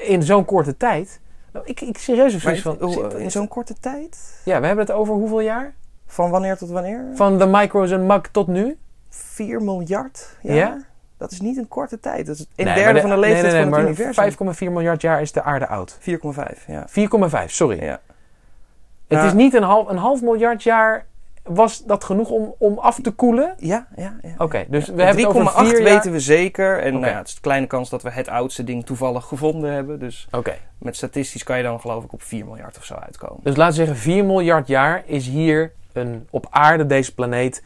in 0.00 0.22
zo'n 0.22 0.44
korte 0.44 0.76
tijd... 0.76 1.20
Nou, 1.52 1.66
ik, 1.66 1.80
ik 1.80 1.98
serieus 1.98 2.32
Maar 2.32 2.40
zoiets 2.40 2.62
van... 2.62 2.76
hoe- 2.80 3.20
in 3.22 3.30
zo'n 3.30 3.48
korte 3.48 3.74
tijd? 3.80 4.40
Ja, 4.44 4.60
we 4.60 4.66
hebben 4.66 4.86
het 4.86 4.94
over 4.94 5.14
hoeveel 5.14 5.40
jaar? 5.40 5.74
Van 6.06 6.30
wanneer 6.30 6.56
tot 6.56 6.70
wanneer? 6.70 7.04
Van 7.14 7.38
de 7.38 7.46
micro's 7.46 7.90
en 7.90 8.06
mug 8.06 8.20
tot 8.30 8.46
nu? 8.46 8.78
4 9.08 9.62
miljard 9.62 10.36
jaar? 10.42 10.54
Ja? 10.56 10.78
Dat 11.16 11.30
is 11.30 11.40
niet 11.40 11.56
een 11.56 11.68
korte 11.68 12.00
tijd. 12.00 12.26
Dat 12.26 12.34
is 12.34 12.46
een 12.56 12.64
Nee, 12.64 12.74
derde 12.74 13.00
van 13.00 13.10
de 13.10 13.18
leeftijd 13.18 13.42
nee, 13.52 13.62
nee, 13.62 13.70
van 13.70 13.78
het 13.78 13.86
universum. 13.98 14.44
maar 14.46 14.54
5,4 14.56 14.58
miljard 14.72 15.00
jaar 15.00 15.20
is 15.20 15.32
de 15.32 15.42
aarde 15.42 15.66
oud. 15.66 15.98
4,5, 16.00 16.66
ja. 16.66 16.86
4,5, 16.88 17.44
sorry. 17.46 17.82
ja. 17.84 18.00
Het 19.08 19.18
Ja. 19.18 19.24
is 19.24 19.32
niet 19.32 19.54
een 19.54 19.62
half, 19.62 19.88
een 19.88 19.96
half 19.96 20.22
miljard 20.22 20.62
jaar... 20.62 21.06
Was 21.54 21.84
dat 21.84 22.04
genoeg 22.04 22.30
om, 22.30 22.54
om 22.58 22.78
af 22.78 23.00
te 23.00 23.10
koelen? 23.10 23.54
Ja, 23.58 23.86
ja, 23.96 24.16
ja. 24.22 24.34
Oké, 24.38 24.66
dus 24.68 24.86
Ja. 24.86 24.92
we 24.94 25.02
hebben 25.02 25.26
het 25.26 25.36
over 25.36 25.52
3,8 25.52 25.56
vier 25.56 25.82
jaar... 25.82 25.82
weten 25.82 26.12
we 26.12 26.20
zeker. 26.20 26.78
En 26.82 26.92
nou 26.92 27.06
ja, 27.06 27.18
het 27.18 27.28
is 27.28 27.34
een 27.34 27.40
kleine 27.40 27.66
kans 27.66 27.90
dat 27.90 28.02
we 28.02 28.10
het 28.10 28.28
oudste 28.28 28.64
ding 28.64 28.86
toevallig 28.86 29.24
gevonden 29.24 29.72
hebben. 29.72 29.98
Dus 29.98 30.28
met 30.78 30.96
statistisch 30.96 31.42
kan 31.42 31.56
je 31.56 31.62
dan 31.62 31.80
geloof 31.80 32.04
ik 32.04 32.12
op 32.12 32.22
4 32.22 32.44
miljard 32.44 32.76
of 32.78 32.84
zo 32.84 32.94
uitkomen. 32.94 33.40
Dus 33.42 33.56
laten 33.56 33.78
we 33.78 33.84
zeggen, 33.84 34.02
4 34.02 34.24
miljard 34.24 34.66
jaar 34.66 35.02
is 35.06 35.26
hier 35.26 35.72
een, 35.92 36.26
op 36.30 36.46
aarde, 36.50 36.86
deze 36.86 37.14
planeet, 37.14 37.62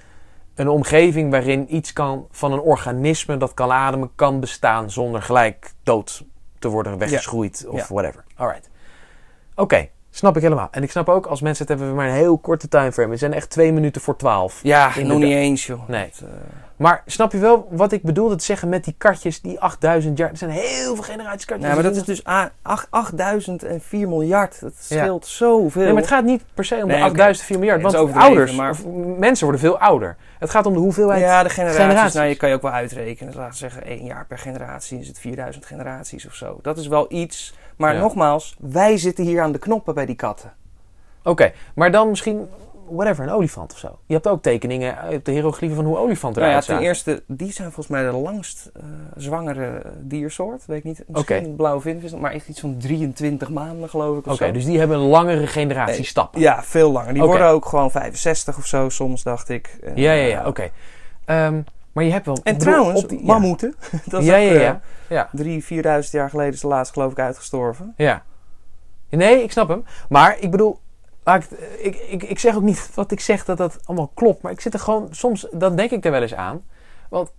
een 0.54 0.68
omgeving 0.68 1.30
waarin 1.30 1.74
iets 1.74 1.92
kan 1.92 2.26
van 2.30 2.52
een 2.52 2.60
organisme 2.60 3.36
dat 3.36 3.54
kan 3.54 3.72
ademen, 3.72 4.10
kan 4.14 4.40
bestaan 4.40 4.90
zonder 4.90 5.22
gelijk 5.22 5.72
dood 5.82 6.24
te 6.58 6.68
worden 6.68 6.98
weggeschroeid 6.98 7.66
of 7.68 7.88
whatever. 7.88 8.24
Alright. 8.36 8.70
Oké, 9.54 9.88
snap 10.16 10.36
ik 10.36 10.42
helemaal. 10.42 10.68
En 10.70 10.82
ik 10.82 10.90
snap 10.90 11.08
ook, 11.08 11.26
als 11.26 11.40
mensen 11.40 11.66
het 11.66 11.78
hebben, 11.78 11.96
maar 11.96 12.06
een 12.08 12.14
heel 12.14 12.38
korte 12.38 12.68
timeframe. 12.68 13.08
We 13.10 13.16
zijn 13.16 13.32
echt 13.32 13.50
twee 13.50 13.72
minuten 13.72 14.00
voor 14.02 14.16
twaalf. 14.16 14.60
Ja, 14.62 14.90
nog 15.02 15.18
niet 15.18 15.32
eens 15.34 15.66
joh. 15.66 15.88
Nee. 15.88 16.10
Dat, 16.20 16.28
eh, 16.28 16.34
Maar 16.76 17.02
snap 17.06 17.32
je 17.32 17.38
wel 17.38 17.68
wat 17.70 17.92
ik 17.92 18.02
bedoelde 18.02 18.36
te 18.36 18.44
zeggen 18.44 18.68
met 18.68 18.84
die 18.84 18.94
katjes, 18.98 19.40
die 19.40 19.60
8000 19.60 20.18
jaar... 20.18 20.30
Er 20.30 20.36
zijn 20.36 20.50
heel 20.50 20.94
veel 20.94 21.04
generaties 21.04 21.44
katjes. 21.44 21.64
nou, 21.68 21.74
maar 21.74 21.84
dat 21.92 21.96
is 21.96 22.02
dus 22.04 22.26
a- 22.26 22.50
ach- 22.62 22.86
8000 22.90 23.62
en 23.62 23.80
4 23.80 24.08
miljard. 24.08 24.60
Dat 24.60 24.72
Ja. 24.88 24.98
scheelt 25.02 25.26
zoveel. 25.26 25.82
Nee, 25.82 25.92
maar 25.92 26.02
het 26.02 26.10
gaat 26.10 26.24
niet 26.24 26.42
per 26.54 26.64
se 26.64 26.74
om 26.74 26.80
Nee, 26.86 26.96
de 26.96 27.02
oké. 27.02 27.10
8000, 27.10 27.46
4 27.46 27.58
miljard. 27.58 27.82
Nee, 27.82 27.92
want 27.92 28.14
ouders, 28.16 28.52
maar- 28.54 28.70
of 28.70 28.84
mensen 29.18 29.42
worden 29.46 29.60
veel 29.62 29.78
ouder. 29.78 30.16
Het 30.38 30.50
gaat 30.50 30.66
om 30.66 30.72
de 30.72 30.78
hoeveelheid 30.78 31.20
ja, 31.20 31.42
de 31.42 31.48
generaties, 31.48 31.80
generaties. 31.82 32.14
Nou, 32.14 32.28
je 32.28 32.36
kan 32.36 32.48
je 32.48 32.54
ook 32.54 32.62
wel 32.62 32.70
uitrekenen. 32.70 33.34
Laten 33.34 33.50
we 33.50 33.56
zeggen, 33.56 33.84
één 33.84 34.04
jaar 34.04 34.26
per 34.26 34.38
generatie 34.38 34.98
is 35.00 35.08
het 35.08 35.18
4000 35.18 35.66
generaties 35.66 36.26
of 36.26 36.34
zo. 36.34 36.58
Dat 36.62 36.78
is 36.78 36.86
wel 36.86 37.06
iets. 37.08 37.54
Maar 37.76 37.94
Ja. 37.94 38.00
nogmaals, 38.00 38.56
wij 38.60 38.96
zitten 38.96 39.24
hier 39.24 39.40
aan 39.42 39.52
de 39.52 39.58
knoppen 39.58 39.94
bij 39.94 40.06
die 40.06 40.14
katten. 40.16 40.52
Oké, 41.22 41.52
maar 41.74 41.90
dan 41.90 42.08
misschien, 42.08 42.48
whatever, 42.88 43.24
een 43.24 43.30
olifant 43.30 43.72
of 43.72 43.78
zo. 43.78 43.98
Je 44.06 44.14
hebt 44.14 44.28
ook 44.28 44.42
tekeningen 44.42 44.96
uit 44.98 45.24
de 45.24 45.32
hieroglyphen 45.32 45.76
van 45.76 45.84
hoe 45.84 45.98
olifanten 45.98 46.42
Nou 46.42 46.54
ja, 46.54 46.60
eruit 46.62 46.78
ten 46.78 46.88
eerste, 46.88 47.22
die 47.26 47.52
zijn 47.52 47.72
volgens 47.72 47.88
mij 47.88 48.04
de 48.10 48.16
langst 48.16 48.70
eh, 48.76 48.82
zwangere 49.16 49.82
diersoort. 50.00 50.66
Weet 50.66 50.78
ik 50.78 50.84
niet. 50.84 51.04
Misschien 51.06 51.44
een 51.44 51.56
blauwe 51.56 51.80
vinvis, 51.80 52.14
maar 52.14 52.32
echt 52.32 52.48
iets 52.48 52.60
van 52.60 52.76
23 52.78 53.50
maanden 53.50 53.88
geloof 53.88 54.18
ik. 54.18 54.26
Oké, 54.26 54.52
dus 54.52 54.64
die 54.64 54.78
hebben 54.78 54.96
een 54.96 55.06
langere 55.08 55.46
generatie 55.46 55.94
Nee, 55.96 56.04
stappen. 56.04 56.40
Ja, 56.40 56.62
veel 56.62 56.92
langer. 56.92 57.12
Die 57.12 57.22
worden 57.22 57.46
ook 57.48 57.66
gewoon 57.66 57.90
65 57.90 58.56
of 58.56 58.66
zo 58.66 58.88
soms, 58.88 59.22
dacht 59.22 59.48
ik. 59.48 59.78
Ja, 59.94 60.12
ja, 60.12 60.12
ja, 60.12 60.40
eh, 60.40 60.46
oké. 60.46 60.70
Ehm, 61.24 61.60
maar 61.94 62.04
je 62.04 62.12
hebt 62.12 62.26
wel... 62.26 62.38
En 62.42 62.58
trouwens, 62.58 63.02
op 63.02 63.08
die- 63.08 63.18
ja. 63.18 63.24
mammoeten. 63.26 63.74
dat 64.06 64.20
is 64.20 64.26
Ja, 64.26 64.34
ook, 64.36 64.42
ja, 64.42 64.48
eh, 64.54 64.60
ja. 64.62 64.80
Ja, 65.08 65.28
Drie, 65.32 65.64
4000 65.64 66.12
jaar 66.14 66.30
geleden 66.30 66.52
is 66.52 66.60
de 66.60 66.66
laatste 66.66 66.94
geloof 66.94 67.12
ik 67.12 67.18
uitgestorven. 67.18 67.94
ja. 67.96 68.22
Nee, 69.10 69.42
ik 69.42 69.52
snap 69.52 69.68
hem. 69.68 69.84
Maar 70.08 70.36
ik 70.40 70.50
bedoel, 70.50 70.78
laat 71.24 71.42
ik, 71.44 71.50
ik, 71.78 71.96
ik, 72.08 72.22
ik 72.22 72.38
zeg 72.38 72.56
ook 72.56 72.62
niet 72.62 72.90
wat 72.94 73.10
ik 73.10 73.20
zeg 73.20 73.44
dat 73.44 73.56
dat 73.56 73.78
allemaal 73.84 74.10
klopt. 74.14 74.42
Maar 74.42 74.52
ik 74.52 74.60
zit 74.60 74.74
er 74.74 74.80
gewoon, 74.80 75.08
soms, 75.10 75.46
dan 75.52 75.76
denk 75.76 75.90
ik 75.90 76.04
er 76.04 76.10
wel 76.10 76.22
eens 76.22 76.34
aan. 76.34 76.62
Want 77.08 77.32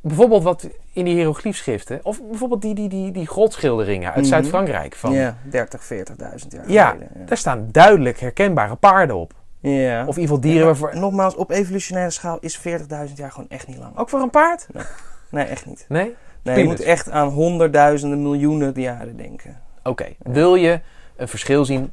bijvoorbeeld 0.00 0.42
wat 0.42 0.68
in 0.92 1.04
die 1.04 1.14
hieroglyfschriften, 1.14 2.00
of 2.02 2.22
bijvoorbeeld 2.28 2.62
die, 2.62 2.74
die, 2.74 2.88
die, 2.88 3.12
die 3.12 3.26
grotschilderingen 3.26 4.08
uit 4.08 4.16
Mhm. 4.16 4.26
Zuid-Frankrijk. 4.26 4.94
Van, 4.94 5.12
Ja, 5.12 5.36
30, 5.50 5.82
40.000 5.84 6.48
jaar 6.48 6.70
Ja, 6.70 6.90
geleden. 6.90 7.26
Daar 7.26 7.36
staan 7.36 7.68
duidelijk 7.70 8.20
herkenbare 8.20 8.74
paarden 8.76 9.16
op. 9.16 9.32
Ja. 9.60 10.06
Of 10.06 10.16
in 10.16 10.22
ieder 10.22 10.36
geval 10.36 10.40
dieren 10.40 10.60
Ja, 10.60 10.64
waarvoor... 10.64 10.96
Nogmaals, 10.96 11.34
op 11.34 11.50
evolutionaire 11.50 12.10
schaal 12.10 12.38
is 12.40 12.58
40.000 12.58 12.64
jaar 13.14 13.32
gewoon 13.32 13.48
echt 13.48 13.66
niet 13.66 13.76
lang. 13.76 13.96
Ook 13.96 14.08
voor 14.08 14.20
een 14.20 14.30
paard? 14.30 14.66
Nee, 15.30 15.44
echt 15.44 15.66
niet. 15.66 15.84
Nee? 15.88 16.14
Nee, 16.42 16.58
je 16.58 16.64
moet 16.64 16.80
echt 16.80 17.10
aan 17.10 17.28
honderdduizenden, 17.28 18.22
miljoenen 18.22 18.80
jaren 18.80 19.16
denken. 19.16 19.60
Oké. 19.82 20.06
Wil 20.18 20.54
je 20.54 20.80
een 21.16 21.28
verschil 21.28 21.64
zien 21.64 21.92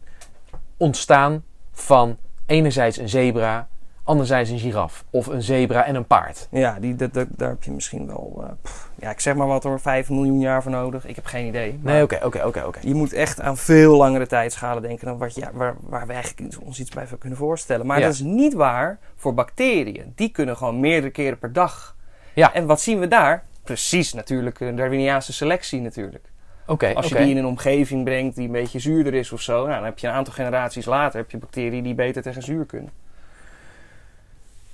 ontstaan 0.78 1.44
van 1.72 2.18
enerzijds 2.46 2.98
een 2.98 3.10
zebra, 3.10 3.68
anderzijds 4.08 4.50
een 4.50 4.60
giraf? 4.60 5.04
Of 5.10 5.28
een 5.28 5.42
zebra 5.42 5.86
en 5.86 5.96
een 5.96 6.06
paard? 6.06 6.48
Ja, 6.52 6.78
die, 6.80 6.96
dat, 6.96 7.14
dat- 7.14 7.28
daar 7.36 7.50
heb 7.50 7.64
je 7.64 7.72
misschien 7.72 8.08
wel, 8.08 8.40
eh, 8.44 8.50
pff, 8.62 8.90
ja, 8.96 9.10
ik 9.10 9.20
zeg 9.20 9.36
maar 9.36 9.48
wat 9.48 9.64
hoor, 9.64 9.80
5 9.80 10.10
miljoen 10.10 10.40
jaar 10.40 10.62
voor 10.64 10.72
nodig. 10.72 11.06
Ik 11.06 11.16
heb 11.16 11.26
geen 11.26 11.46
idee. 11.48 11.80
Nee, 11.82 12.04
oké, 12.04 12.20
oké, 12.24 12.44
oké, 12.46 12.64
oké. 12.64 12.80
Je 12.82 12.94
moet 12.94 13.14
echt 13.14 13.42
aan 13.42 13.58
veel 13.58 13.98
langere 13.98 14.28
tijdschalen 14.28 14.82
denken 14.82 15.06
dan 15.08 15.18
wat 15.18 15.36
je, 15.36 15.42
ja, 15.42 15.50
waar, 15.54 15.76
waar 15.82 16.08
we 16.08 16.14
eigenlijk 16.14 16.58
ons 16.66 16.80
iets 16.80 16.90
bij 16.90 17.06
kunnen 17.20 17.38
voorstellen. 17.38 17.86
Maar 17.86 18.00
Ja. 18.00 18.06
dat 18.06 18.14
is 18.14 18.20
niet 18.22 18.54
waar 18.54 19.00
voor 19.16 19.34
bacteriën. 19.34 20.12
Die 20.16 20.30
kunnen 20.30 20.58
gewoon 20.58 20.80
meerdere 20.80 21.12
keren 21.12 21.40
per 21.40 21.54
dag. 21.54 21.96
Ja. 22.34 22.54
En 22.54 22.66
wat 22.66 22.82
zien 22.82 23.00
we 23.00 23.08
daar? 23.08 23.44
Precies 23.64 24.14
natuurlijk 24.14 24.60
een 24.60 24.76
Darwiniaanse 24.76 25.34
selectie 25.34 25.82
natuurlijk. 25.82 26.26
Oké, 26.70 26.94
Als 26.94 27.08
je 27.08 27.16
die 27.16 27.30
in 27.30 27.38
een 27.38 27.46
omgeving 27.46 28.04
brengt 28.04 28.36
die 28.36 28.46
een 28.46 28.52
beetje 28.52 28.80
zuurder 28.80 29.14
is 29.14 29.32
of 29.32 29.42
zo, 29.42 29.58
nou, 29.58 29.74
dan 29.76 29.84
heb 29.84 30.00
je 30.00 30.08
een 30.08 30.14
aantal 30.14 30.34
generaties 30.34 30.86
later 30.86 31.20
heb 31.20 31.32
je 31.32 31.38
bacteriën 31.38 31.84
die 31.84 31.96
beter 31.96 32.22
tegen 32.22 32.44
zuur 32.44 32.66
kunnen. 32.66 32.90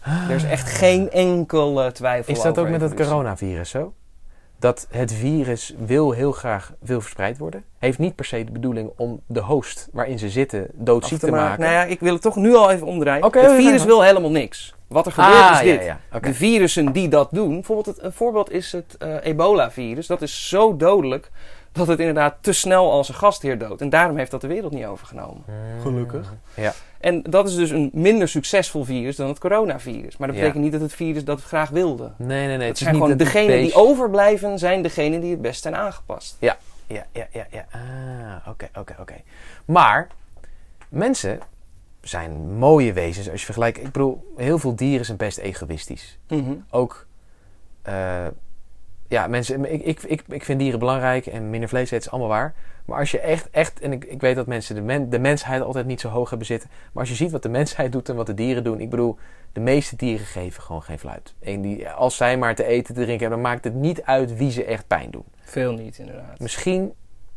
Er 0.03 0.35
is 0.35 0.43
echt 0.43 0.69
geen 0.69 1.11
enkel 1.11 1.83
eh, 1.83 1.91
twijfel 1.91 2.33
Is 2.33 2.41
dat 2.41 2.57
over 2.57 2.61
ook 2.61 2.79
met 2.79 2.81
het 2.81 2.93
coronavirus 2.93 3.69
zo? 3.69 3.93
Dat 4.59 4.87
het 4.89 5.13
virus 5.13 5.73
wil 5.77 6.11
heel 6.11 6.31
graag 6.31 6.73
wil 6.79 7.01
verspreid 7.01 7.37
worden. 7.37 7.63
Heeft 7.79 7.99
niet 7.99 8.15
per 8.15 8.25
se 8.25 8.43
de 8.43 8.51
bedoeling 8.51 8.91
om 8.95 9.21
de 9.27 9.39
host 9.39 9.89
waarin 9.91 10.19
ze 10.19 10.29
zitten 10.29 10.67
doodziek 10.73 11.19
te, 11.19 11.31
maken. 11.31 11.59
Nou 11.59 11.73
ja, 11.73 11.83
ik 11.83 11.99
wil 11.99 12.13
het 12.13 12.21
toch 12.21 12.35
nu 12.35 12.55
al 12.55 12.71
even 12.71 12.87
omdraaien. 12.87 13.23
Oké, 13.23 13.39
het 13.39 13.51
virus 13.51 13.83
wil 13.83 14.03
helemaal 14.03 14.31
niks. 14.31 14.75
Wat 14.87 15.05
er 15.05 15.11
gebeurt 15.11 15.33
ah, 15.33 15.51
is 15.53 15.59
dit. 15.59 15.79
ja, 15.79 15.85
ja. 15.85 15.99
Oké. 16.13 16.27
De 16.27 16.33
virussen 16.33 16.91
die 16.91 17.07
dat 17.07 17.27
doen, 17.31 17.53
bijvoorbeeld 17.53 17.95
het, 17.95 18.05
een 18.05 18.13
voorbeeld 18.13 18.51
is 18.51 18.71
het 18.71 18.97
eh, 18.99 19.15
ebola-virus. 19.23 20.07
Dat 20.07 20.21
is 20.21 20.49
zo 20.49 20.77
dodelijk 20.77 21.31
dat 21.73 21.87
het 21.87 21.99
inderdaad 21.99 22.35
te 22.41 22.53
snel 22.53 22.91
als 22.91 23.09
een 23.09 23.15
gastheer 23.15 23.57
doodt. 23.57 23.81
En 23.81 23.89
daarom 23.89 24.17
heeft 24.17 24.31
dat 24.31 24.41
de 24.41 24.47
wereld 24.47 24.73
niet 24.73 24.85
overgenomen. 24.85 25.43
Gelukkig. 25.81 26.33
Ja. 26.53 26.73
En 26.99 27.21
dat 27.21 27.47
is 27.49 27.55
dus 27.55 27.69
een 27.69 27.89
minder 27.93 28.27
succesvol 28.27 28.83
virus 28.83 29.15
dan 29.15 29.27
het 29.27 29.39
coronavirus. 29.39 30.17
Maar 30.17 30.27
dat 30.27 30.35
Ja. 30.37 30.41
betekent 30.41 30.63
niet 30.63 30.73
dat 30.73 30.81
het 30.81 30.93
virus 30.93 31.23
dat 31.23 31.41
graag 31.43 31.69
wilde. 31.69 32.11
Nee, 32.17 32.27
nee, 32.27 32.47
nee. 32.47 32.51
Het 32.57 32.61
Het 32.61 32.71
is 32.71 32.77
zijn 32.79 32.93
niet 32.93 33.01
gewoon 33.03 33.17
het 33.19 33.19
degenen 33.33 33.61
die 33.61 33.73
overblijven, 33.75 34.59
zijn 34.59 34.81
degenen 34.81 35.21
die 35.21 35.31
het 35.31 35.41
best 35.41 35.61
zijn 35.61 35.75
aangepast. 35.75 36.37
Ja, 36.39 36.57
ja, 36.87 37.05
ja, 37.11 37.27
ja. 37.31 37.65
Ah, 37.71 38.47
oké, 38.51 38.69
oké, 38.79 38.95
oké. 38.99 39.15
Maar 39.65 40.07
mensen 40.89 41.39
zijn 42.01 42.57
mooie 42.57 42.93
wezens. 42.93 43.29
Als 43.29 43.39
je 43.39 43.45
vergelijkt, 43.45 43.77
ik 43.77 43.91
bedoel, 43.91 44.33
heel 44.37 44.59
veel 44.59 44.75
dieren 44.75 45.05
zijn 45.05 45.17
best 45.17 45.37
egoïstisch. 45.37 46.17
Mhm. 46.27 46.53
Ook, 46.69 47.05
eh, 47.81 48.25
ja, 49.13 49.27
mensen, 49.27 49.73
ik, 49.73 49.83
ik, 49.83 50.03
ik, 50.03 50.23
ik 50.27 50.43
vind 50.43 50.59
dieren 50.59 50.79
belangrijk 50.79 51.25
en 51.25 51.49
minder 51.49 51.69
vlees 51.69 51.91
eten 51.91 51.97
is 51.97 52.09
allemaal 52.09 52.29
waar. 52.29 52.53
Maar 52.85 52.99
als 52.99 53.11
je 53.11 53.19
echt, 53.19 53.49
echt 53.49 53.79
en 53.79 53.91
ik, 53.91 54.03
ik 54.03 54.21
weet 54.21 54.35
dat 54.35 54.47
mensen 54.47 54.75
de, 54.75 54.81
men, 54.81 55.09
de 55.09 55.19
mensheid 55.19 55.61
altijd 55.61 55.85
niet 55.85 56.01
zo 56.01 56.09
hoog 56.09 56.29
hebben 56.29 56.47
zitten. 56.47 56.69
Maar 56.69 57.01
als 57.01 57.09
je 57.09 57.15
ziet 57.15 57.31
wat 57.31 57.43
de 57.43 57.49
mensheid 57.49 57.91
doet 57.91 58.09
en 58.09 58.15
wat 58.15 58.25
de 58.25 58.33
dieren 58.33 58.63
doen. 58.63 58.79
Ik 58.79 58.89
bedoel, 58.89 59.17
de 59.51 59.59
meeste 59.59 59.95
dieren 59.95 60.25
geven 60.25 60.63
gewoon 60.63 60.83
geen 60.83 60.99
fluit. 60.99 61.33
En 61.39 61.61
die, 61.61 61.89
als 61.89 62.17
zij 62.17 62.37
maar 62.37 62.55
te 62.55 62.65
eten, 62.65 62.95
te 62.95 63.01
drinken 63.01 63.19
hebben, 63.19 63.41
dan 63.41 63.51
maakt 63.51 63.63
het 63.63 63.73
niet 63.73 64.03
uit 64.03 64.37
wie 64.37 64.51
ze 64.51 64.65
echt 64.65 64.87
pijn 64.87 65.11
doen. 65.11 65.25
Veel 65.43 65.73
niet, 65.73 65.97
inderdaad. 65.97 66.39
Misschien, 66.39 66.93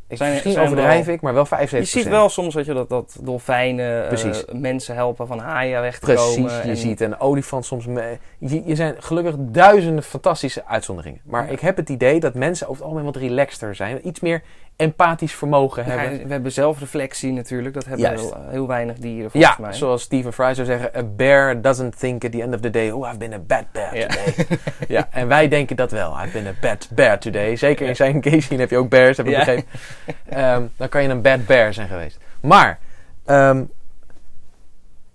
ik, 0.09 0.17
Zijn- 0.17 0.31
misschien 0.31 0.53
zijn 0.53 0.65
overdrijf 0.65 1.05
wel- 1.05 1.15
ik, 1.15 1.21
maar 1.21 1.35
wel 1.35 1.47
75%. 1.47 1.49
Je 1.71 1.85
ziet 1.85 2.09
wel 2.09 2.29
soms 2.29 2.55
weet 2.55 2.67
je, 2.67 2.73
dat, 2.75 2.89
dat 2.89 3.17
dolfijnen 3.21 4.03
eh, 4.03 4.09
Precies. 4.09 4.45
mensen 4.53 4.95
helpen 4.95 5.27
van 5.27 5.39
haaien 5.39 5.81
weg 5.81 5.99
te 5.99 6.07
Precies, 6.07 6.35
komen. 6.35 6.53
je 6.53 6.61
en- 6.71 6.77
ziet 6.77 7.01
een 7.01 7.21
olifant 7.21 7.65
soms... 7.67 7.87
Me, 7.87 8.19
je, 8.39 8.63
je 8.65 8.75
zijn 8.75 8.95
gelukkig 8.99 9.35
duizenden 9.39 10.03
fantastische 10.05 10.67
uitzonderingen. 10.67 11.21
Maar 11.25 11.45
Ja. 11.47 11.51
ik 11.53 11.61
heb 11.61 11.77
het 11.77 11.89
idee 11.89 12.21
dat 12.21 12.35
mensen 12.35 12.67
over 12.69 12.83
het 12.83 12.91
algemeen 12.93 13.13
wat 13.13 13.23
relaxter 13.23 13.75
zijn. 13.75 14.07
Iets 14.09 14.21
meer 14.21 14.43
empathisch 14.77 15.35
vermogen 15.35 15.85
Ja, 15.87 15.91
hebben. 15.91 16.27
we 16.27 16.33
hebben 16.33 16.53
zelfreflectie 16.53 17.33
natuurlijk. 17.33 17.75
Dat 17.75 17.85
hebben 17.85 18.07
Juist. 18.07 18.35
heel, 18.35 18.45
heel 18.49 18.67
weinig 18.67 18.97
dieren 18.99 19.31
volgens 19.31 19.57
Ja, 19.57 19.63
mij. 19.63 19.73
zoals 19.73 20.03
Stephen 20.03 20.33
Fry 20.33 20.55
zou 20.55 20.67
zeggen... 20.67 20.91
A 20.97 21.03
bear 21.03 21.61
doesn't 21.61 21.99
think 21.99 22.25
at 22.25 22.33
the 22.33 22.43
end 22.43 22.55
of 22.55 22.61
the 22.61 22.71
day... 22.71 22.91
Oh, 22.91 23.07
I've 23.09 23.19
been 23.19 23.33
a 23.33 23.39
bad 23.39 23.65
bear 23.73 23.91
today. 23.91 24.59
ja, 24.89 25.09
en 25.11 25.29
wij 25.29 25.49
denken 25.49 25.77
dat 25.77 25.91
wel. 25.91 26.19
I've 26.21 26.33
been 26.33 26.47
a 26.47 26.55
bad 26.61 26.89
bear 26.91 27.19
today. 27.19 27.57
Zeker 27.57 27.89
in 27.89 27.97
zijn 27.97 28.21
case 28.21 28.55
heb 28.55 28.71
je 28.71 28.77
ook 28.77 28.89
bears, 28.91 29.17
heb 29.17 29.27
ik 29.27 29.37
begrepen. 29.37 29.65
Ehm, 30.29 30.63
dan 30.77 30.89
kan 30.89 31.03
je 31.03 31.09
een 31.09 31.23
bad 31.23 31.47
bear 31.47 31.75
zijn 31.75 31.89
geweest. 31.89 32.19
Maar... 32.41 32.79
ehm, 33.25 33.63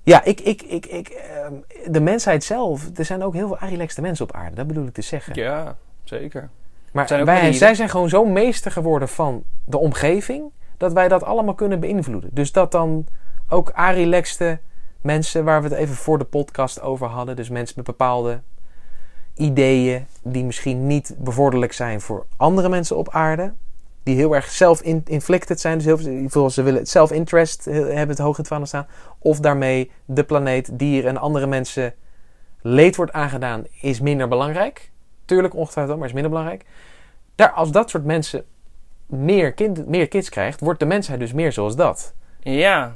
ja, 0.03 0.24
ik, 0.24 0.39
ik, 0.39 0.62
ik, 0.62 0.86
ik, 0.86 1.07
ehm, 1.09 1.53
de 1.91 2.01
mensheid 2.01 2.43
zelf... 2.43 2.89
Er 2.95 3.05
zijn 3.05 3.24
ook 3.24 3.34
heel 3.34 3.47
veel 3.47 3.70
relaxte 3.70 4.01
mensen 4.01 4.26
op 4.26 4.36
aarde. 4.36 4.55
Dat 4.55 4.68
bedoel 4.68 4.86
ik 4.88 4.93
te 4.93 5.01
zeggen. 5.01 5.34
Ja, 5.36 5.76
zeker. 6.03 6.49
Maar 6.91 7.07
zijn 7.07 7.25
wij, 7.25 7.33
manieren. 7.33 7.57
zij 7.57 7.75
zijn 7.75 7.89
gewoon 7.89 8.09
zo 8.09 8.25
meester 8.25 8.71
geworden 8.71 9.09
van 9.09 9.43
de 9.65 9.77
omgeving... 9.77 10.51
dat 10.77 10.93
wij 10.93 11.07
dat 11.07 11.23
allemaal 11.23 11.53
kunnen 11.53 11.79
beïnvloeden. 11.79 12.29
Dus 12.33 12.51
dat 12.51 12.71
dan 12.71 13.05
ook 13.49 13.71
relaxte 13.75 14.59
mensen... 15.01 15.43
waar 15.43 15.61
we 15.61 15.67
het 15.67 15.77
even 15.77 15.95
voor 15.95 16.17
de 16.17 16.23
podcast 16.23 16.81
over 16.81 17.07
hadden... 17.07 17.35
dus 17.35 17.49
mensen 17.49 17.73
met 17.77 17.85
bepaalde 17.85 18.41
ideeën... 19.33 20.05
die 20.23 20.43
misschien 20.43 20.87
niet 20.87 21.15
bevorderlijk 21.17 21.73
zijn 21.73 22.01
voor 22.01 22.25
andere 22.37 22.69
mensen 22.69 22.97
op 22.97 23.09
aarde... 23.09 23.53
die 24.03 24.15
heel 24.15 24.35
erg 24.35 24.49
self-inflicted 24.49 25.59
zijn... 25.59 25.77
dus 25.77 25.85
heel 25.85 26.29
veel, 26.29 26.49
ze 26.49 26.63
willen 26.63 26.79
het 26.79 26.89
self-interest 26.89 27.65
hebben 27.65 28.09
het 28.09 28.17
hoog 28.17 28.35
in 28.35 28.39
het 28.39 28.47
vaandel 28.47 28.67
staan... 28.67 28.87
of 29.19 29.39
daarmee 29.39 29.91
de 30.05 30.23
planeet, 30.23 30.79
dieren 30.79 31.09
en 31.09 31.17
andere 31.17 31.47
mensen... 31.47 31.93
leed 32.61 32.95
wordt 32.95 33.11
aangedaan, 33.11 33.65
is 33.81 33.99
minder 33.99 34.27
belangrijk... 34.27 34.90
Tuurlijk, 35.32 35.55
ongetwijfeld, 35.55 35.97
maar 35.97 36.07
is 36.07 36.13
minder 36.13 36.32
belangrijk. 36.32 36.65
Daar, 37.36 37.51
als 37.51 37.71
dat 37.71 37.89
soort 37.89 38.05
mensen 38.05 38.43
meer, 39.05 39.51
kind, 39.51 39.88
meer 39.88 40.07
kids 40.07 40.29
krijgt, 40.29 40.59
wordt 40.59 40.79
de 40.79 40.86
mensheid 40.86 41.19
dus 41.19 41.34
meer 41.34 41.51
zoals 41.51 41.75
dat. 41.75 42.13
Ja. 42.39 42.95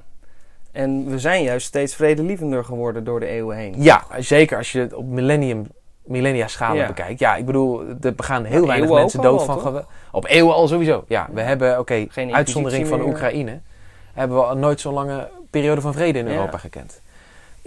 En 0.71 1.09
we 1.09 1.19
zijn 1.19 1.43
juist 1.43 1.67
steeds 1.67 1.95
vredelievender 1.95 2.63
geworden 2.65 3.03
door 3.03 3.19
de 3.19 3.25
eeuwen 3.25 3.57
heen. 3.57 3.73
Ja, 3.77 4.03
zeker 4.19 4.57
als 4.57 4.71
je 4.71 4.79
het 4.79 4.93
op 4.93 5.05
millennium, 5.05 5.67
millennia 6.03 6.47
schalen 6.47 6.77
Ja. 6.77 6.87
bekijkt. 6.87 7.19
Ja, 7.19 7.35
ik 7.35 7.45
bedoel, 7.45 7.83
er 8.01 8.13
gaan 8.17 8.43
heel 8.43 8.67
weinig 8.67 8.89
mensen 8.89 9.19
al 9.19 9.25
dood 9.25 9.43
van 9.45 9.61
toch? 9.61 9.87
Op 10.11 10.25
eeuwen 10.27 10.53
al 10.55 10.67
sowieso. 10.67 11.03
Ja, 11.07 11.27
we 11.33 11.41
hebben, 11.41 11.79
oké, 11.79 12.05
uitzondering 12.31 12.87
van. 12.87 13.01
Oekraïne, 13.01 13.59
hebben 14.13 14.49
we 14.49 14.55
nooit 14.55 14.79
zo'n 14.79 14.93
lange 14.93 15.29
periode 15.49 15.81
van 15.81 15.93
vrede 15.93 16.19
in 16.19 16.27
Ja. 16.27 16.31
Europa 16.33 16.57
gekend. 16.57 17.01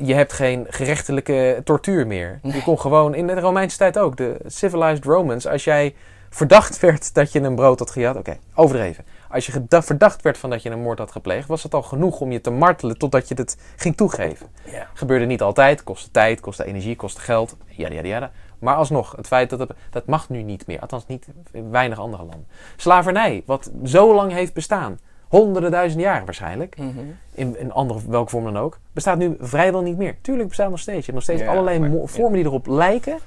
Je 0.02 0.14
hebt 0.14 0.32
geen 0.32 0.66
gerechtelijke 0.68 1.60
tortuur 1.64 2.06
meer. 2.06 2.40
Je 2.42 2.62
kon 2.62 2.80
gewoon, 2.80 3.14
in 3.14 3.26
de 3.26 3.40
Romeinse 3.40 3.76
tijd 3.76 3.98
ook, 3.98 4.16
de 4.16 4.36
civilized 4.46 5.04
Romans, 5.04 5.46
als 5.46 5.64
jij 5.64 5.94
verdacht 6.30 6.80
werd 6.80 7.14
dat 7.14 7.32
je 7.32 7.40
een 7.40 7.54
brood 7.54 7.78
had 7.78 7.90
gejat, 7.90 8.16
oké, 8.16 8.38
overdreven. 8.54 9.04
Als 9.30 9.46
je 9.46 9.52
verdacht 9.68 10.22
werd 10.22 10.38
van 10.38 10.50
dat 10.50 10.62
je 10.62 10.70
een 10.70 10.82
moord 10.82 10.98
had 10.98 11.12
gepleegd, 11.12 11.48
was 11.48 11.62
het 11.62 11.74
al 11.74 11.82
genoeg 11.82 12.20
om 12.20 12.32
je 12.32 12.40
te 12.40 12.50
martelen 12.50 12.98
totdat 12.98 13.28
je 13.28 13.34
het 13.34 13.58
ging 13.76 13.96
toegeven. 13.96 14.46
Ja. 14.64 14.86
Gebeurde 14.94 15.24
niet 15.24 15.42
altijd, 15.42 15.84
kostte 15.84 16.10
tijd, 16.10 16.40
kostte 16.40 16.64
energie, 16.64 16.96
kostte 16.96 17.20
geld, 17.20 17.56
jada 17.66 17.94
jada 17.94 18.08
jada. 18.08 18.30
Maar 18.58 18.74
alsnog, 18.74 19.16
het 19.16 19.26
feit 19.26 19.50
dat 19.50 19.58
het, 19.58 19.72
dat 19.90 20.06
mag 20.06 20.28
nu 20.28 20.42
niet 20.42 20.66
meer, 20.66 20.80
althans 20.80 21.06
niet 21.06 21.26
in 21.52 21.70
weinig 21.70 21.98
andere 21.98 22.22
landen. 22.22 22.46
Slavernij, 22.76 23.42
wat 23.46 23.70
zo 23.84 24.14
lang 24.14 24.32
heeft 24.32 24.54
bestaan, 24.54 24.98
honderden 25.28 25.70
duizenden 25.70 26.06
jaren 26.06 26.24
waarschijnlijk, 26.24 26.76
Mhm. 26.78 26.98
in, 27.34 27.58
in 27.58 27.72
andere 27.72 27.98
welke 28.08 28.30
vorm 28.30 28.44
dan 28.44 28.56
ook, 28.58 28.78
bestaat 28.92 29.18
nu 29.18 29.36
vrijwel 29.40 29.82
niet 29.82 29.96
meer. 29.96 30.16
Tuurlijk 30.20 30.48
bestaat 30.48 30.70
nog 30.70 30.78
steeds. 30.78 31.06
Je 31.06 31.12
hebt 31.12 31.14
nog 31.14 31.22
steeds 31.22 31.40
Ja, 31.42 31.48
allerlei 31.48 31.78
maar- 31.78 31.90
vormen 32.08 32.32
die 32.32 32.44
erop 32.44 32.66
lijken, 32.66 33.18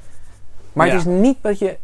maar 0.74 0.88
Ja. 0.88 0.94
het 0.94 1.02
is 1.02 1.14
niet 1.14 1.38
dat 1.42 1.60
je. 1.60 1.78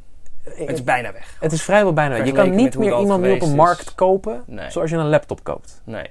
Het 0.44 0.70
is 0.72 0.84
bijna 0.84 1.12
weg. 1.14 1.38
het 1.40 1.52
is 1.52 1.62
vrijwel 1.64 1.94
bijna. 1.94 2.16
Je 2.16 2.32
kan 2.32 2.56
niet 2.56 2.78
meer 2.78 3.00
iemand 3.00 3.22
nu 3.22 3.32
op 3.32 3.42
een 3.42 3.56
markt 3.56 3.82
is. 3.82 3.96
kopen 3.96 4.44
Nee. 4.46 4.70
zoals 4.72 4.90
je 4.90 4.96
een 4.98 5.10
laptop 5.10 5.44
koopt. 5.44 5.82
Nee. 5.84 6.10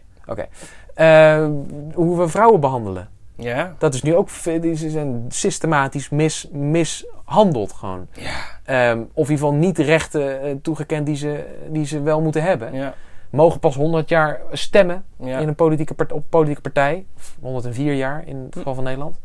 Eh, 0.94 1.46
hoe 1.94 2.18
we 2.18 2.28
vrouwen 2.28 2.61
behandelen. 2.61 3.09
Ja. 3.36 3.74
Dat 3.78 3.94
is 3.94 4.02
nu 4.02 4.14
ook 4.14 4.28
die 4.61 4.76
zijn 4.90 5.24
systematisch 5.28 6.09
mis, 6.09 6.48
mishandeld 6.52 7.72
gewoon. 7.72 8.07
Ja. 8.12 8.30
Ehm, 8.64 8.98
of 8.98 9.07
in 9.28 9.32
ieder 9.32 9.46
geval 9.46 9.52
niet 9.52 9.76
de 9.76 9.82
rechten 9.82 10.40
eh, 10.42 10.54
toegekend 10.62 11.07
die 11.07 11.16
ze, 11.16 11.44
die 11.68 11.86
ze 11.86 12.02
wel 12.02 12.20
moeten 12.20 12.42
hebben. 12.42 12.72
Ja. 12.74 12.94
Mogen 13.31 13.61
pas 13.61 13.74
100 13.74 14.09
jaar 14.09 14.41
stemmen 14.53 15.05
Ja. 15.18 15.39
in 15.39 15.49
een 15.49 15.55
politieke, 15.55 15.95
part- 15.95 16.12
op 16.12 16.24
politieke 16.29 16.61
partij. 16.62 17.07
Of 17.16 17.37
104 17.41 17.95
jaar 17.95 18.27
in 18.27 18.37
het 18.37 18.55
geval 18.57 18.74
van 18.74 18.85
Nederland. 18.85 19.18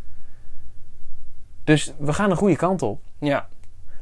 Dus 1.64 1.93
we 1.97 2.14
gaan 2.14 2.32
een 2.32 2.38
goede 2.38 2.56
kant 2.56 2.82
op. 2.82 2.99
ja. 3.20 3.47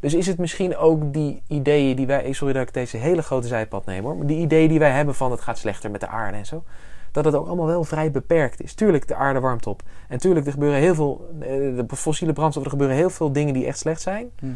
Dus 0.01 0.13
is 0.13 0.27
het 0.27 0.37
misschien 0.37 0.77
ook 0.77 1.13
die 1.13 1.41
ideeën 1.47 1.95
die 1.95 2.07
wij... 2.07 2.33
Sorry 2.33 2.53
dat 2.53 2.61
ik 2.67 2.73
deze 2.73 2.97
hele 2.97 3.21
grote 3.21 3.47
zijpad 3.47 3.85
neem 3.85 4.03
hoor. 4.03 4.17
Maar 4.17 4.25
die 4.27 4.37
ideeën 4.39 4.69
die 4.69 4.79
wij 4.79 4.91
hebben 4.91 5.15
van 5.15 5.31
het 5.31 5.41
gaat 5.41 5.57
slechter 5.57 5.91
met 5.91 5.99
de 6.01 6.07
aarde 6.07 6.37
en 6.37 6.45
zo. 6.45 6.63
Dat 7.11 7.25
het 7.25 7.35
ook 7.35 7.47
allemaal 7.47 7.65
wel 7.65 7.83
vrij 7.83 8.11
beperkt 8.11 8.61
is. 8.61 8.73
Tuurlijk, 8.73 9.07
de 9.07 9.15
aarde 9.15 9.39
warmt 9.39 9.67
op. 9.67 9.81
En 10.07 10.17
tuurlijk, 10.19 10.45
er 10.45 10.51
gebeuren 10.51 10.79
heel 10.79 10.95
veel... 10.95 11.29
eh, 11.39 11.47
De 11.47 11.85
fossiele 11.95 12.33
brandstoffen, 12.33 12.71
er 12.71 12.77
gebeuren 12.79 12.95
heel 13.03 13.09
veel 13.09 13.31
dingen 13.31 13.53
die 13.53 13.65
echt 13.65 13.77
slecht 13.77 14.01
zijn. 14.01 14.29
Mhm. 14.41 14.53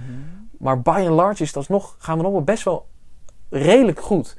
Maar 0.58 0.82
by 0.82 0.90
and 1.08 1.16
large 1.16 1.42
is 1.42 1.48
het 1.48 1.58
alsnog, 1.58 1.96
gaan 2.00 2.18
we 2.18 2.24
nog 2.24 2.32
wel 2.32 2.44
best 2.44 2.64
wel 2.64 2.88
redelijk 3.50 4.00
goed. 4.02 4.38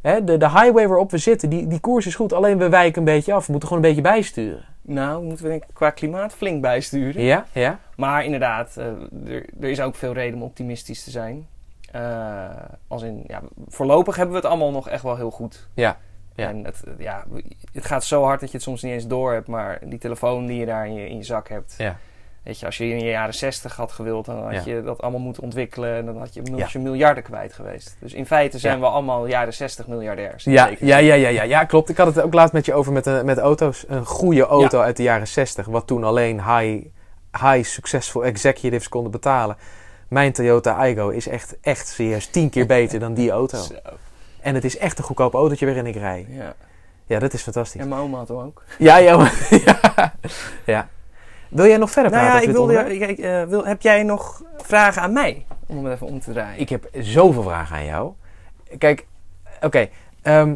Hè, 0.00 0.24
de, 0.24 0.36
de 0.36 0.50
highway 0.50 0.88
waarop 0.88 1.10
we 1.10 1.18
zitten, 1.18 1.50
die, 1.50 1.66
die 1.66 1.80
koers 1.80 2.06
is 2.06 2.14
goed. 2.14 2.32
Alleen 2.32 2.58
we 2.58 2.68
wijken 2.68 2.98
een 2.98 3.04
beetje 3.04 3.32
af. 3.32 3.46
We 3.46 3.52
moeten 3.52 3.68
gewoon 3.68 3.84
een 3.84 3.94
beetje 3.94 4.10
bijsturen. 4.10 4.64
Nou, 4.82 5.24
moeten 5.24 5.44
we 5.44 5.50
denk 5.50 5.62
ik 5.62 5.68
qua 5.72 5.90
klimaat 5.90 6.32
flink 6.32 6.62
bijsturen. 6.62 7.22
Ja, 7.22 7.46
ja. 7.52 7.78
Maar 7.96 8.24
inderdaad, 8.24 8.76
eh, 8.76 8.86
er, 9.26 9.44
er 9.60 9.68
is 9.68 9.80
ook 9.80 9.94
veel 9.94 10.12
reden 10.12 10.34
om 10.34 10.42
optimistisch 10.42 11.04
te 11.04 11.10
zijn. 11.10 11.46
Eh, 11.92 12.48
als 12.88 13.02
in, 13.02 13.24
ja, 13.26 13.42
voorlopig 13.68 14.16
hebben 14.16 14.34
we 14.34 14.40
het 14.40 14.50
allemaal 14.50 14.70
nog 14.70 14.88
echt 14.88 15.02
wel 15.02 15.16
heel 15.16 15.30
goed. 15.30 15.68
Ja, 15.74 15.96
ja. 16.34 16.48
En 16.48 16.64
het, 16.64 16.82
ja, 16.98 17.24
het 17.72 17.84
gaat 17.84 18.04
zo 18.04 18.22
hard 18.22 18.40
dat 18.40 18.48
je 18.50 18.54
het 18.54 18.64
soms 18.64 18.82
niet 18.82 18.92
eens 18.92 19.06
door 19.06 19.32
hebt. 19.32 19.48
Maar 19.48 19.78
die 19.84 19.98
telefoon 19.98 20.46
die 20.46 20.58
je 20.58 20.66
daar 20.66 20.86
in 20.86 20.94
je, 20.94 21.08
in 21.08 21.16
je 21.16 21.22
zak 21.22 21.48
hebt. 21.48 21.74
Ja. 21.78 21.96
Weet 22.48 22.58
je, 22.58 22.66
als 22.66 22.76
je 22.76 22.84
in 22.88 22.98
je 22.98 23.10
jaren 23.10 23.34
60 23.34 23.76
had 23.76 23.92
gewild, 23.92 24.24
dan 24.24 24.42
had 24.42 24.52
Ja. 24.52 24.74
je 24.74 24.82
dat 24.82 25.00
allemaal 25.00 25.20
moeten 25.20 25.42
ontwikkelen. 25.42 25.94
En 25.96 26.04
dan 26.06 26.18
had 26.18 26.34
je, 26.34 26.42
Ja. 26.56 26.66
je 26.72 26.78
miljarden 26.78 27.22
kwijt 27.22 27.52
geweest. 27.52 27.96
Dus 28.00 28.12
in 28.12 28.26
feite 28.26 28.58
zijn 28.58 28.74
Ja. 28.74 28.80
we 28.80 28.86
allemaal 28.86 29.26
jaren 29.26 29.54
60 29.54 29.86
miljardairs. 29.86 30.44
Ja, 30.44 30.70
ja, 30.80 30.96
ja, 30.96 31.14
ja, 31.14 31.28
ja, 31.28 31.42
ja, 31.42 31.64
klopt. 31.64 31.88
Ik 31.88 31.96
had 31.96 32.06
het 32.14 32.20
ook 32.20 32.34
laatst 32.34 32.52
met 32.52 32.66
je 32.66 32.74
over 32.74 32.92
met, 32.92 33.06
eh, 33.06 33.22
met 33.22 33.38
auto's. 33.38 33.84
Een 33.88 34.04
goede 34.04 34.42
auto 34.46 34.80
uit 34.80 34.96
de 34.96 35.02
jaren 35.02 35.26
60, 35.28 35.66
wat 35.66 35.86
toen 35.86 36.04
alleen 36.04 36.36
high, 36.36 36.84
high 37.40 37.62
successful 37.68 38.24
executives 38.24 38.88
konden 38.88 39.10
betalen. 39.12 39.56
Mijn 40.08 40.32
Toyota 40.32 40.72
Aygo 40.76 41.08
is 41.08 41.28
echt, 41.28 41.56
echt 41.60 41.86
serieus 41.88 42.26
tien 42.26 42.50
keer 42.50 42.66
beter 42.66 43.00
dan 43.00 43.14
die 43.14 43.30
auto. 43.30 43.58
Zo, 43.68 43.74
En 44.40 44.54
het 44.54 44.64
is 44.64 44.78
echt 44.78 44.98
een 44.98 45.04
goedkoop 45.04 45.34
autootje 45.34 45.66
waarin 45.66 45.86
ik 45.86 45.96
rij. 45.96 46.26
ja. 46.28 46.54
Ja, 47.06 47.18
dat 47.18 47.32
is 47.32 47.42
fantastisch. 47.42 47.80
En 47.80 47.88
mijn 47.88 48.00
oma 48.00 48.18
had 48.18 48.30
ook. 48.30 48.62
Ja, 48.78 48.96
ja, 48.96 49.30
ja. 49.64 50.14
ja. 50.66 50.88
Wil 51.48 51.66
jij 51.66 51.76
nog 51.76 51.90
verder 51.90 52.10
Nou 52.12 52.22
praten 52.24 52.42
ja, 52.42 52.48
ik 52.48 52.54
wilde, 52.54 52.96
ik, 53.08 53.18
eh, 53.18 53.42
wil, 53.42 53.64
heb 53.66 53.82
jij 53.82 54.02
nog 54.02 54.42
vragen 54.56 55.02
aan 55.02 55.12
mij? 55.12 55.46
Om 55.66 55.76
hem 55.76 55.92
even 55.92 56.06
om 56.06 56.20
te 56.20 56.32
draaien. 56.32 56.60
Ik 56.60 56.68
heb 56.68 56.88
zoveel 57.00 57.42
vragen 57.42 57.76
aan 57.76 57.84
jou. 57.84 58.12
Kijk, 58.78 59.06
oké. 59.60 59.88
ehm, 60.22 60.54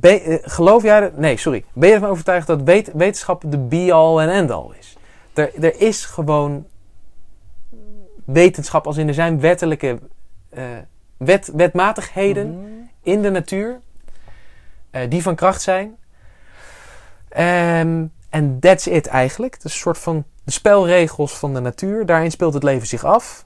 eh, 0.00 0.36
geloof 0.42 0.82
jij... 0.82 1.10
Nee, 1.14 1.36
sorry. 1.36 1.64
Ben 1.72 1.88
je 1.88 1.94
ervan 1.94 2.10
overtuigd 2.10 2.46
dat 2.46 2.62
wet- 2.62 2.90
wetenschap 2.94 3.42
de 3.46 3.58
be-all 3.58 4.18
en 4.18 4.28
end-all 4.28 4.70
is? 4.78 4.96
Er, 5.34 5.64
er 5.64 5.80
is 5.80 6.04
gewoon 6.04 6.66
wetenschap 8.24 8.86
als 8.86 8.96
in 8.96 9.08
er 9.08 9.14
zijn 9.14 9.40
wettelijke 9.40 9.98
eh, 10.50 10.64
wet, 11.16 11.50
wetmatigheden 11.54 12.58
Mhm. 12.58 12.68
in 13.02 13.22
de 13.22 13.30
natuur 13.30 13.80
die 15.08 15.22
van 15.22 15.34
kracht 15.34 15.62
zijn. 15.62 15.96
Ehm, 17.28 18.04
En 18.34 18.58
that's 18.60 18.86
it 18.86 19.06
eigenlijk. 19.06 19.54
Het 19.54 19.64
is 19.64 19.72
een 19.72 19.78
soort 19.78 19.98
van 19.98 20.24
de 20.44 20.50
spelregels 20.52 21.32
van 21.38 21.54
de 21.54 21.60
natuur. 21.60 22.06
Daarin 22.06 22.30
speelt 22.30 22.54
het 22.54 22.62
leven 22.62 22.86
zich 22.86 23.04
af. 23.04 23.44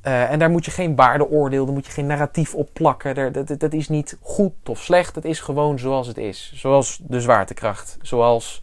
Eh, 0.00 0.30
en 0.30 0.38
daar 0.38 0.50
moet 0.50 0.64
je 0.64 0.70
geen 0.70 0.96
waardeoordeel, 0.96 1.64
daar 1.64 1.74
moet 1.74 1.86
je 1.86 1.92
geen 1.92 2.06
narratief 2.06 2.54
op 2.54 2.68
plakken. 2.72 3.14
Daar- 3.14 3.58
dat, 3.58 3.72
is 3.72 3.88
niet 3.88 4.16
goed 4.20 4.52
of 4.68 4.78
slecht. 4.82 5.14
Het 5.14 5.24
is 5.24 5.40
gewoon 5.40 5.78
zoals 5.78 6.06
het 6.06 6.18
is. 6.18 6.52
Zoals 6.54 7.00
de 7.02 7.20
zwaartekracht. 7.20 7.96
Zoals 8.02 8.62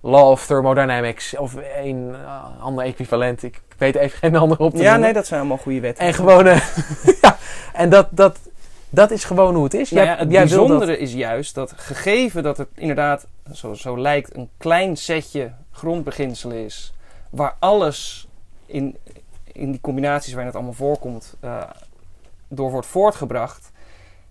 law 0.00 0.30
of 0.30 0.46
thermodynamics 0.46 1.36
of 1.36 1.54
een 1.84 2.14
eh, 2.14 2.44
ander 2.60 2.84
equivalent. 2.84 3.42
Ik 3.42 3.60
weet 3.78 3.94
even 3.94 4.18
geen 4.18 4.36
andere 4.42 4.62
op 4.62 4.70
te 4.70 4.76
Ja, 4.76 4.82
noemen. 4.82 5.00
nee, 5.00 5.12
dat 5.12 5.26
zijn 5.26 5.40
allemaal 5.40 5.58
goede 5.58 5.80
wetten. 5.80 6.04
En 6.06 6.14
gewoon, 6.14 6.44
ja, 7.22 7.36
en 7.72 7.90
dat, 7.90 8.08
dat, 8.10 8.38
dat 8.94 9.10
is 9.10 9.24
gewoon 9.24 9.54
hoe 9.54 9.64
het 9.64 9.74
is. 9.74 9.90
Nou 9.90 10.06
ja, 10.06 10.16
het 10.16 10.30
jij 10.30 10.46
wil 10.46 10.56
dat- 10.58 10.66
bijzondere 10.68 10.98
is 10.98 11.12
juist 11.12 11.54
dat 11.54 11.72
gegeven 11.76 12.42
dat 12.42 12.56
het 12.56 12.68
inderdaad, 12.74 13.26
zo, 13.52 13.74
zo 13.74 13.98
lijkt, 13.98 14.36
een 14.36 14.48
klein 14.56 14.96
setje 14.96 15.52
grondbeginselen 15.70 16.56
is, 16.64 16.92
waar 17.30 17.56
alles 17.58 18.28
in, 18.66 18.96
in 19.52 19.70
die 19.70 19.80
combinaties 19.80 20.28
waarin 20.30 20.46
het 20.46 20.54
allemaal 20.56 20.74
voorkomt, 20.74 21.34
eh, 21.40 21.62
door 22.48 22.70
wordt 22.70 22.86
voortgebracht, 22.86 23.70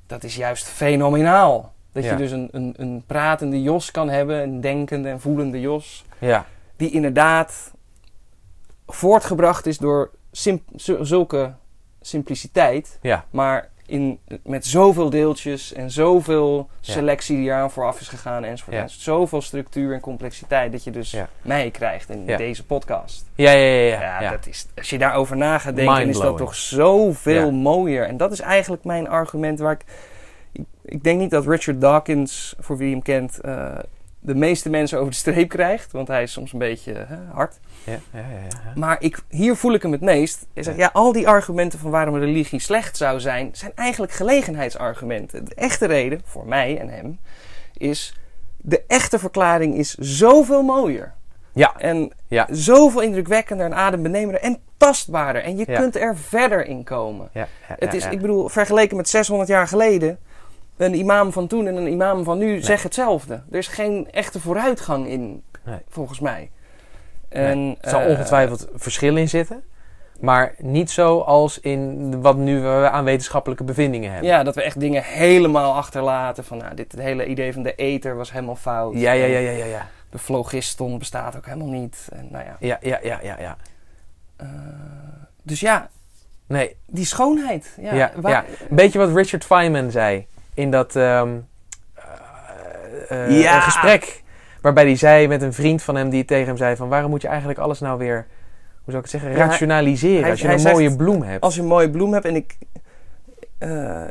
dat 0.08 0.24
is 0.24 0.36
juist 0.36 0.66
fenomenaal. 0.68 1.74
Dat 1.92 2.04
Ja. 2.04 2.12
je 2.12 2.18
dus 2.18 2.32
een, 2.32 2.50
een, 2.52 2.74
een 2.78 3.04
pratende 3.06 3.62
Jos 3.62 3.92
kan 3.92 4.10
hebben, 4.10 4.42
een 4.42 4.62
denkende 4.62 5.10
en 5.10 5.22
voelende 5.22 5.60
Jos, 5.60 6.06
Ja, 6.20 6.46
die 6.76 6.92
inderdaad 6.92 7.72
voortgebracht 8.88 9.66
is 9.66 9.78
door 9.78 10.12
sim- 10.32 10.64
zulke 11.02 11.54
simpliciteit. 12.02 12.98
ja, 13.02 13.26
Maar 13.30 13.70
in, 13.92 14.20
met 14.44 14.66
zoveel 14.66 15.10
deeltjes 15.10 15.74
en 15.74 15.92
zoveel 15.92 16.70
selectie 16.80 17.36
die 17.38 17.46
eraan 17.46 17.72
vooraf 17.72 18.00
is 18.00 18.08
gegaan 18.08 18.44
enzovoort. 18.44 18.76
Ja. 18.76 18.82
En 18.82 18.90
zoveel 18.90 19.42
structuur 19.42 19.94
en 19.94 20.00
complexiteit 20.00 20.72
dat 20.72 20.84
je 20.84 20.92
dus 20.92 21.12
Ja. 21.12 21.30
mij 21.42 21.72
krijgt 21.72 22.10
in 22.10 22.24
Ja. 22.26 22.38
deze 22.38 22.66
podcast. 22.66 23.26
ja, 23.36 23.52
ja, 23.52 23.82
ja, 23.82 24.22
ja. 24.22 24.30
Dat 24.32 24.48
is, 24.48 24.68
als 24.78 24.90
je 24.90 24.98
daarover 24.98 25.38
na 25.38 25.58
gaat 25.58 25.76
denken, 25.76 26.10
is 26.10 26.18
dat 26.20 26.38
toch 26.38 26.56
zoveel 26.56 27.52
mooier. 27.52 28.06
En 28.08 28.18
dat 28.18 28.32
is 28.32 28.40
eigenlijk 28.40 28.84
mijn 28.84 29.08
argument 29.10 29.60
waar 29.60 29.74
ik... 29.74 29.86
Ik, 30.52 30.64
ik 30.86 31.04
denk 31.04 31.20
niet 31.20 31.30
dat 31.32 31.48
Richard 31.48 31.82
Dawkins, 31.82 32.56
voor 32.60 32.78
wie 32.78 32.92
hem 32.92 33.02
kent, 33.02 33.40
eh, 33.40 33.78
de 34.24 34.36
meeste 34.36 34.70
mensen 34.70 34.98
over 35.00 35.12
de 35.12 35.18
streep 35.18 35.50
krijgt. 35.50 35.92
Want 35.92 36.08
hij 36.08 36.24
is 36.24 36.32
soms 36.32 36.54
een 36.54 36.60
beetje 36.60 36.94
hè, 36.94 37.16
hard. 37.34 37.60
ja, 37.84 37.92
ja, 37.92 38.20
ja, 38.20 38.26
ja. 38.50 38.72
Maar 38.76 38.96
ik, 39.00 39.20
hier 39.30 39.56
voel 39.56 39.74
ik 39.74 39.82
hem 39.82 39.92
het 39.92 40.02
meest. 40.02 40.46
Hij 40.54 40.64
zegt, 40.64 40.78
ja, 40.78 40.90
al 40.94 41.12
die 41.12 41.28
argumenten 41.28 41.80
van 41.80 41.92
waarom 41.92 42.18
religie 42.18 42.60
slecht 42.60 42.98
zou 42.98 43.20
zijn, 43.20 43.50
zijn 43.54 43.72
eigenlijk 43.76 44.12
gelegenheidsargumenten. 44.12 45.46
De 45.46 45.56
echte 45.56 45.86
reden, 45.86 46.22
voor 46.26 46.48
mij 46.48 46.80
en 46.80 46.90
hem, 46.90 47.20
is... 47.78 48.16
De 48.64 48.84
echte 48.88 49.20
verklaring 49.20 49.76
is 49.76 49.96
zoveel 49.96 50.64
mooier. 50.64 51.14
Ja. 51.54 51.74
En 51.78 52.12
Ja. 52.28 52.48
zoveel 52.52 53.02
indrukwekkender 53.02 53.66
en 53.66 53.76
adembenemender 53.76 54.42
en 54.42 54.58
tastbaarder. 54.78 55.44
En 55.44 55.58
je 55.58 55.66
kunt 55.66 55.96
er 55.96 56.18
verder 56.18 56.66
in 56.66 56.84
komen. 56.84 57.30
Het 57.62 57.94
is, 57.94 58.06
ik 58.06 58.22
bedoel, 58.22 58.50
vergeleken 58.50 58.98
met 58.98 59.10
600 59.10 59.50
jaar 59.50 59.68
geleden... 59.68 60.20
Een 60.78 60.94
imam 60.94 61.32
van 61.32 61.48
toen 61.48 61.68
en 61.68 61.76
een 61.76 61.88
imam 61.88 62.24
van 62.24 62.38
nu 62.38 62.62
zeggen 62.62 62.86
hetzelfde. 62.86 63.34
Er 63.52 63.58
is 63.58 63.68
geen 63.68 64.08
echte 64.12 64.40
vooruitgang 64.40 65.08
in, 65.08 65.44
Nee. 65.66 65.80
volgens 65.90 66.20
mij. 66.20 66.52
Nee, 67.30 67.44
En, 67.46 67.78
er 67.82 67.90
zal 67.90 68.02
eh, 68.02 68.08
ongetwijfeld 68.10 68.68
verschil 68.76 69.16
in 69.18 69.30
zitten. 69.30 69.64
Maar 70.20 70.54
niet 70.58 70.92
zo 70.92 71.20
als 71.20 71.60
in 71.60 72.22
wat 72.22 72.38
nu 72.38 72.60
we 72.62 72.90
aan 72.90 73.04
wetenschappelijke 73.04 73.64
bevindingen 73.64 74.12
hebben. 74.12 74.30
Ja, 74.30 74.44
dat 74.44 74.56
we 74.56 74.62
echt 74.62 74.80
dingen 74.80 75.04
helemaal 75.04 75.74
achterlaten. 75.76 76.44
Van 76.44 76.58
nou, 76.58 76.76
dit 76.76 76.92
het 76.92 77.02
hele 77.02 77.26
idee 77.26 77.54
van 77.54 77.64
de 77.64 77.76
ether 77.76 78.16
was 78.16 78.32
helemaal 78.32 78.56
fout. 78.56 78.94
ja, 78.96 79.12
ja, 79.12 79.26
ja, 79.26 79.40
ja, 79.40 79.52
ja. 79.52 79.66
ja. 79.66 79.88
De 80.10 80.20
phlogiston 80.20 80.98
bestaat 81.00 81.36
ook 81.38 81.46
helemaal 81.46 81.68
niet. 81.68 82.08
En, 82.14 82.28
nou 82.32 82.46
ja. 82.46 82.56
Ja, 82.60 82.78
ja, 82.82 83.00
ja, 83.04 83.20
ja, 83.24 83.36
ja. 83.40 83.58
eh, 84.36 84.48
dus 85.44 85.60
ja, 85.60 85.90
Nee, 86.48 86.76
die 86.86 87.06
schoonheid. 87.06 87.74
Ja, 87.82 87.94
Ja, 87.94 88.12
waar- 88.16 88.32
ja. 88.32 88.46
Een 88.70 88.76
beetje 88.76 89.00
wat 89.00 89.16
Richard 89.16 89.46
Feynman 89.46 89.92
zei 89.92 90.28
in 90.54 90.72
dat 90.72 90.94
Ja. 90.94 91.22
een 93.56 93.62
gesprek. 93.62 94.24
Waarbij 94.62 94.84
hij 94.84 94.96
zei 94.96 95.28
met 95.28 95.42
een 95.42 95.54
vriend 95.54 95.82
van 95.82 95.96
hem 95.96 96.10
die 96.10 96.26
tegen 96.26 96.48
hem 96.48 96.58
zei 96.58 96.76
van... 96.76 96.90
waarom 96.90 97.10
moet 97.10 97.22
je 97.22 97.28
eigenlijk 97.28 97.60
alles 97.60 97.80
nou 97.80 97.98
weer, 97.98 98.26
hoe 98.84 98.94
zou 98.94 98.98
ik 98.98 99.02
het 99.02 99.10
zeggen, 99.12 99.30
Ja, 99.32 99.36
hij- 99.38 99.46
rationaliseren 99.46 100.30
als 100.30 100.42
je 100.42 100.48
hij 100.48 100.56
een 100.56 100.62
mooie 100.72 100.96
bloem 100.96 101.22
hebt. 101.22 101.42
Als 101.44 101.56
je 101.56 101.62
een 101.62 101.68
mooie 101.68 101.90
bloem 101.90 102.14
hebt 102.14 102.26
en 102.26 102.36
ik... 102.36 102.58
eh, 103.58 104.04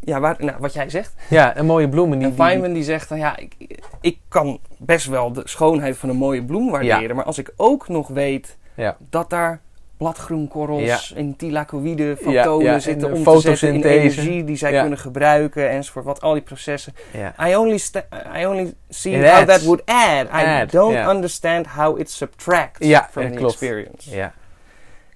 ja, 0.00 0.20
waar, 0.20 0.36
nou, 0.38 0.56
wat 0.58 0.72
jij 0.72 0.90
zegt. 0.90 1.14
Ja, 1.28 1.56
een 1.56 1.66
mooie 1.66 1.88
bloem. 1.88 2.12
En 2.12 2.18
die, 2.18 2.28
En 2.28 2.34
Feynman 2.34 2.72
die 2.72 2.82
zegt 2.82 3.08
dan, 3.08 3.18
ja, 3.18 3.36
ik, 3.36 3.54
ik 4.00 4.18
kan 4.28 4.60
best 4.78 5.06
wel 5.06 5.32
de 5.32 5.42
schoonheid 5.44 5.96
van 5.96 6.08
een 6.08 6.16
mooie 6.16 6.44
bloem 6.44 6.70
waarderen. 6.70 7.16
Maar 7.16 7.24
als 7.24 7.38
ik 7.38 7.52
ook 7.56 7.88
nog 7.88 8.08
weet 8.08 8.56
Ja. 8.74 8.96
dat 8.98 9.30
daar 9.30 9.60
bladgroenkorrels 10.00 11.08
Ja. 11.08 11.16
in 11.16 11.36
thylacoïde 11.36 12.04
Ja, 12.04 12.14
fotonen 12.16 12.66
ja, 12.66 12.72
en 12.74 12.80
zitten 12.82 13.08
de 13.10 13.14
om 13.14 13.24
te 13.24 13.30
zetten 13.40 13.50
in 13.50 13.82
fotosynthese. 13.82 14.20
energie 14.20 14.44
die 14.44 14.56
zij 14.56 14.72
Ja. 14.72 14.80
kunnen 14.80 14.98
gebruiken 14.98 15.70
enzovoort. 15.70 16.04
Wat 16.04 16.20
al 16.20 16.32
die 16.32 16.42
processen. 16.42 16.94
ja. 17.10 17.48
I 17.48 17.54
only, 17.56 17.78
I 18.40 18.46
only 18.46 18.74
see 18.88 19.12
It 19.12 19.24
how 19.28 19.30
adds. 19.38 19.46
that 19.52 19.62
would 19.62 19.82
add. 19.84 20.24
I 20.26 20.44
Add, 20.46 20.72
don't 20.72 20.92
ja. 20.94 21.10
understand 21.14 21.66
how 21.66 21.98
it 21.98 22.10
subtracts 22.10 22.86
Ja, 22.86 23.08
from 23.10 23.22
ja, 23.22 23.28
the 23.28 23.34
klopt. 23.36 23.52
experience. 23.52 24.16
ja. 24.16 24.32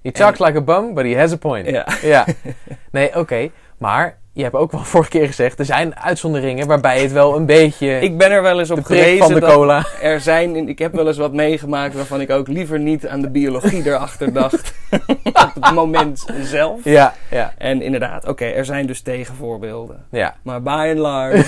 He 0.03 0.11
talks 0.13 0.39
like 0.39 0.59
a 0.59 0.61
bum, 0.61 0.95
but 0.95 1.05
he 1.05 1.17
has 1.19 1.33
a 1.33 1.37
point. 1.37 1.67
Ja. 1.71 1.87
Ja. 2.03 2.25
Nee, 2.91 3.17
oké. 3.19 3.51
Maar 3.79 4.19
je 4.35 4.43
hebt 4.43 4.55
ook 4.55 4.73
wel 4.73 4.85
vorige 4.95 5.11
keer 5.11 5.27
gezegd... 5.27 5.59
er 5.59 5.65
zijn 5.65 5.97
uitzonderingen 5.97 6.67
waarbij 6.67 7.01
het 7.03 7.13
wel 7.13 7.37
een 7.37 7.47
beetje... 7.47 8.01
Ik 8.01 8.19
ben 8.19 8.31
er 8.31 8.43
wel 8.43 8.59
eens 8.59 8.71
op 8.71 8.85
gewezen 8.85 9.19
van 9.19 9.35
de 9.35 9.41
dat 9.41 9.53
cola. 9.53 9.87
er 10.03 10.21
zijn... 10.21 10.69
Ik 10.69 10.79
heb 10.79 10.95
wel 10.95 11.07
eens 11.07 11.17
wat 11.17 11.33
meegemaakt 11.33 11.95
waarvan 11.95 12.21
ik 12.21 12.31
ook 12.31 12.49
liever 12.49 12.79
niet 12.79 13.07
aan 13.07 13.21
de 13.21 13.31
biologie 13.31 13.87
erachter 13.91 14.33
dacht. 14.33 14.75
op 15.25 15.55
het 15.61 15.75
moment 15.75 16.25
zelf. 16.43 16.81
Ja, 16.85 17.15
ja, 17.31 17.53
En 17.59 17.83
inderdaad, 17.83 18.29
oké, 18.29 18.45
er 18.45 18.65
zijn 18.65 18.87
dus 18.87 19.01
tegenvoorbeelden. 19.01 20.05
ja. 20.11 20.35
Maar 20.43 20.63
by 20.63 20.87
and 20.91 20.99
large 20.99 21.37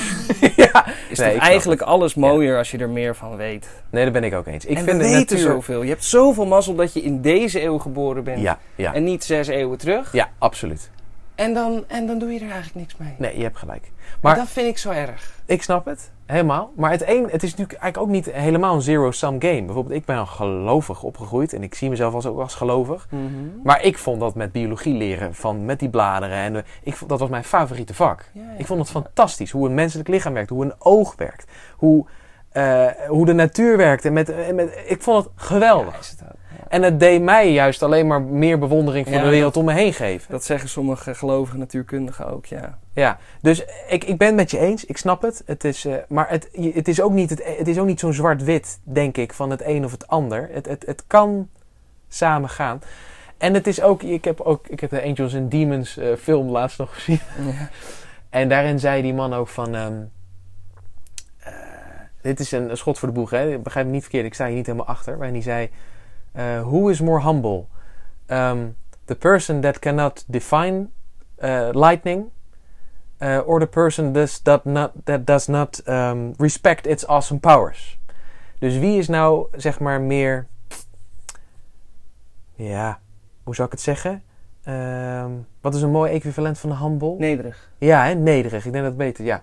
ja. 0.56 0.86
is 1.08 1.18
Nee, 1.18 1.30
snap 1.30 1.42
eigenlijk 1.42 1.80
alles 1.80 2.14
mooier 2.14 2.58
als 2.58 2.70
je 2.70 2.78
er 2.78 2.90
meer 2.90 3.16
van 3.16 3.36
weet. 3.36 3.68
Nee, 3.90 4.02
daar 4.02 4.12
ben 4.12 4.24
ik 4.24 4.34
ook 4.34 4.46
eens. 4.46 4.64
Ik 4.64 4.76
en 4.76 4.84
vind 4.84 4.96
we 4.96 5.02
weten 5.02 5.18
natuur... 5.18 5.38
zoveel. 5.38 5.82
Je 5.82 5.88
hebt 5.88 6.04
zoveel 6.04 6.46
mazzel 6.46 6.74
dat 6.74 6.92
je 6.92 7.02
in 7.02 7.20
deze 7.20 7.62
eeuw 7.62 7.78
geboren 7.78 8.24
bent. 8.24 8.40
Ja, 8.40 8.58
ja. 8.74 8.94
En 8.94 9.04
niet 9.04 9.24
zes 9.24 9.48
eeuwen 9.48 9.78
terug. 9.78 10.12
Ja, 10.12 10.28
absoluut. 10.38 10.90
En, 11.36 11.54
dan, 11.54 11.84
en 11.86 12.06
dan 12.06 12.18
doe 12.18 12.32
je 12.32 12.36
er 12.38 12.50
eigenlijk 12.50 12.74
niks 12.74 12.96
mee. 12.96 13.14
Nee, 13.18 13.36
je 13.36 13.42
hebt 13.42 13.56
gelijk. 13.58 13.90
Maar 14.20 14.36
dat 14.36 14.48
vind 14.48 14.66
ik 14.68 14.78
zo 14.78 14.90
erg. 14.90 15.32
ik 15.46 15.62
snap 15.62 15.84
het, 15.84 16.10
helemaal. 16.26 16.72
Maar 16.76 16.90
het, 16.90 17.08
een, 17.08 17.22
het 17.30 17.42
is 17.42 17.50
natuurlijk 17.50 17.78
eigenlijk 17.80 17.98
ook 17.98 18.08
niet 18.08 18.34
helemaal 18.34 18.74
een 18.74 18.82
zero-sum 18.82 19.40
game. 19.40 19.64
Bijvoorbeeld, 19.64 19.94
ik 19.94 20.04
ben 20.04 20.16
al 20.16 20.26
gelovig 20.26 21.02
opgegroeid 21.02 21.52
en 21.52 21.62
ik 21.62 21.74
zie 21.74 21.88
mezelf 21.90 22.14
als, 22.14 22.26
ook 22.26 22.40
als 22.40 22.54
gelovig. 22.54 23.08
Maar 23.62 23.82
ik 23.82 23.98
vond 23.98 24.20
dat 24.20 24.34
met 24.34 24.52
biologie 24.52 24.94
leren, 24.94 25.34
van, 25.34 25.64
met 25.64 25.78
die 25.78 25.88
bladeren, 25.88 26.36
en, 26.36 26.64
ik, 26.82 26.96
vond- 26.96 27.10
dat 27.10 27.20
was 27.20 27.28
mijn 27.28 27.44
favoriete 27.44 27.94
vak. 27.94 28.30
Ja, 28.32 28.42
ja. 28.42 28.48
Ik 28.58 28.66
vond 28.66 28.80
het 28.80 28.90
fantastisch, 28.90 29.50
hoe 29.50 29.68
een 29.68 29.74
menselijk 29.74 30.08
lichaam 30.08 30.32
werkt, 30.32 30.50
hoe 30.50 30.64
een 30.64 30.74
oog 30.78 31.14
werkt, 31.16 31.50
hoe, 31.76 32.06
eh, 32.48 32.86
hoe 33.08 33.26
de 33.26 33.32
natuur 33.32 33.76
werkt. 33.76 34.04
En 34.04 34.12
met, 34.12 34.28
en 34.28 34.54
met, 34.54 34.84
ik 34.86 35.02
vond 35.02 35.24
het 35.24 35.32
geweldig. 35.36 36.14
Ja, 36.18 36.26
En 36.68 36.82
het 36.82 37.00
deed 37.00 37.22
mij 37.22 37.52
juist 37.52 37.82
alleen 37.82 38.06
maar 38.06 38.22
meer 38.22 38.58
bewondering 38.58 39.06
voor 39.06 39.16
Ja, 39.16 39.22
de 39.22 39.30
wereld 39.30 39.56
om 39.56 39.64
me 39.64 39.72
heen 39.72 39.92
geven. 39.92 40.30
Dat 40.30 40.44
zeggen 40.44 40.68
sommige 40.68 41.14
gelovige 41.14 41.56
natuurkundigen 41.56 42.32
ook, 42.32 42.46
ja. 42.46 42.78
Ja, 42.92 43.18
dus 43.40 43.64
ik, 43.88 44.04
ik 44.04 44.18
ben 44.18 44.26
het 44.26 44.36
met 44.36 44.50
je 44.50 44.58
eens. 44.58 44.84
Ik 44.84 44.96
snap 44.96 45.22
het. 45.22 45.42
het 45.46 45.64
is, 45.64 45.84
eh, 45.84 45.94
maar 46.08 46.28
het, 46.28 46.48
het 46.74 46.88
is 46.88 47.00
ook 47.00 47.12
niet, 47.12 47.30
het, 47.30 47.42
het 47.58 47.68
is 47.68 47.78
ook 47.78 47.86
niet 47.86 48.00
zo'n 48.00 48.12
zwart-wit, 48.12 48.78
denk 48.82 49.16
ik, 49.16 49.32
van 49.32 49.50
het 49.50 49.64
een 49.64 49.84
of 49.84 49.90
het 49.90 50.06
ander. 50.06 50.48
Het, 50.52 50.66
het, 50.66 50.86
het 50.86 51.04
kan 51.06 51.48
samen 52.08 52.48
gaan. 52.48 52.80
En 53.38 53.54
het 53.54 53.66
is 53.66 53.82
ook, 53.82 54.02
ik 54.02 54.24
heb 54.24 54.40
ook, 54.40 54.68
ik 54.68 54.80
heb 54.80 54.90
de 54.90 55.02
Angels 55.02 55.34
and 55.34 55.50
Demons 55.50 55.96
eh, 55.96 56.14
film 56.18 56.48
laatst 56.48 56.78
nog 56.78 56.94
gezien. 56.94 57.20
ja. 57.38 57.68
En 58.30 58.48
daarin 58.48 58.78
zei 58.78 59.02
die 59.02 59.14
man 59.14 59.34
ook 59.34 59.48
van, 59.48 59.74
ehm, 59.74 60.02
eh, 61.38 61.52
dit 62.20 62.40
is 62.40 62.52
een, 62.52 62.70
een 62.70 62.76
schot 62.76 62.98
voor 62.98 63.08
de 63.08 63.14
boeg, 63.14 63.30
hè? 63.30 63.58
begrijp 63.58 63.86
me 63.86 63.92
niet 63.92 64.02
verkeerd, 64.02 64.24
ik 64.24 64.34
sta 64.34 64.46
hier 64.46 64.56
niet 64.56 64.66
helemaal 64.66 64.86
achter. 64.86 65.16
Waarin 65.16 65.34
hij 65.34 65.42
zei, 65.42 65.70
eh, 66.36 66.62
who 66.62 66.88
is 66.88 67.00
more 67.00 67.20
humble? 67.20 67.68
Um, 68.28 68.76
the 69.04 69.14
person 69.14 69.60
that 69.60 69.78
cannot 69.78 70.24
define 70.26 70.88
uh, 71.42 71.70
lightning 71.72 72.30
uh, 73.20 73.42
or 73.46 73.60
the 73.60 73.66
person 73.66 74.12
does, 74.12 74.40
that 74.40 74.64
not, 74.64 74.92
that 75.04 75.24
does 75.24 75.48
not 75.48 75.80
um, 75.86 76.34
respect 76.38 76.86
its 76.86 77.06
awesome 77.06 77.40
powers. 77.40 77.98
Dus 78.58 78.78
wie 78.78 78.98
is 78.98 79.08
nou, 79.08 79.46
zeg 79.56 79.80
maar, 79.80 80.00
meer... 80.00 80.46
Ja, 82.54 83.00
hoe 83.42 83.54
zou 83.54 83.66
ik 83.66 83.72
het 83.72 83.82
zeggen? 83.82 84.22
Ehm, 84.62 85.30
wat 85.60 85.74
is 85.74 85.82
een 85.82 85.90
mooi 85.90 86.12
equivalent 86.12 86.58
van 86.58 86.70
de 86.70 86.76
humble? 86.76 87.14
Nederig. 87.18 87.70
Ja, 87.78 88.04
hè? 88.04 88.14
nederig. 88.14 88.66
Ik 88.66 88.72
denk 88.72 88.84
dat 88.84 88.96
beter. 88.96 89.24
Ja. 89.24 89.42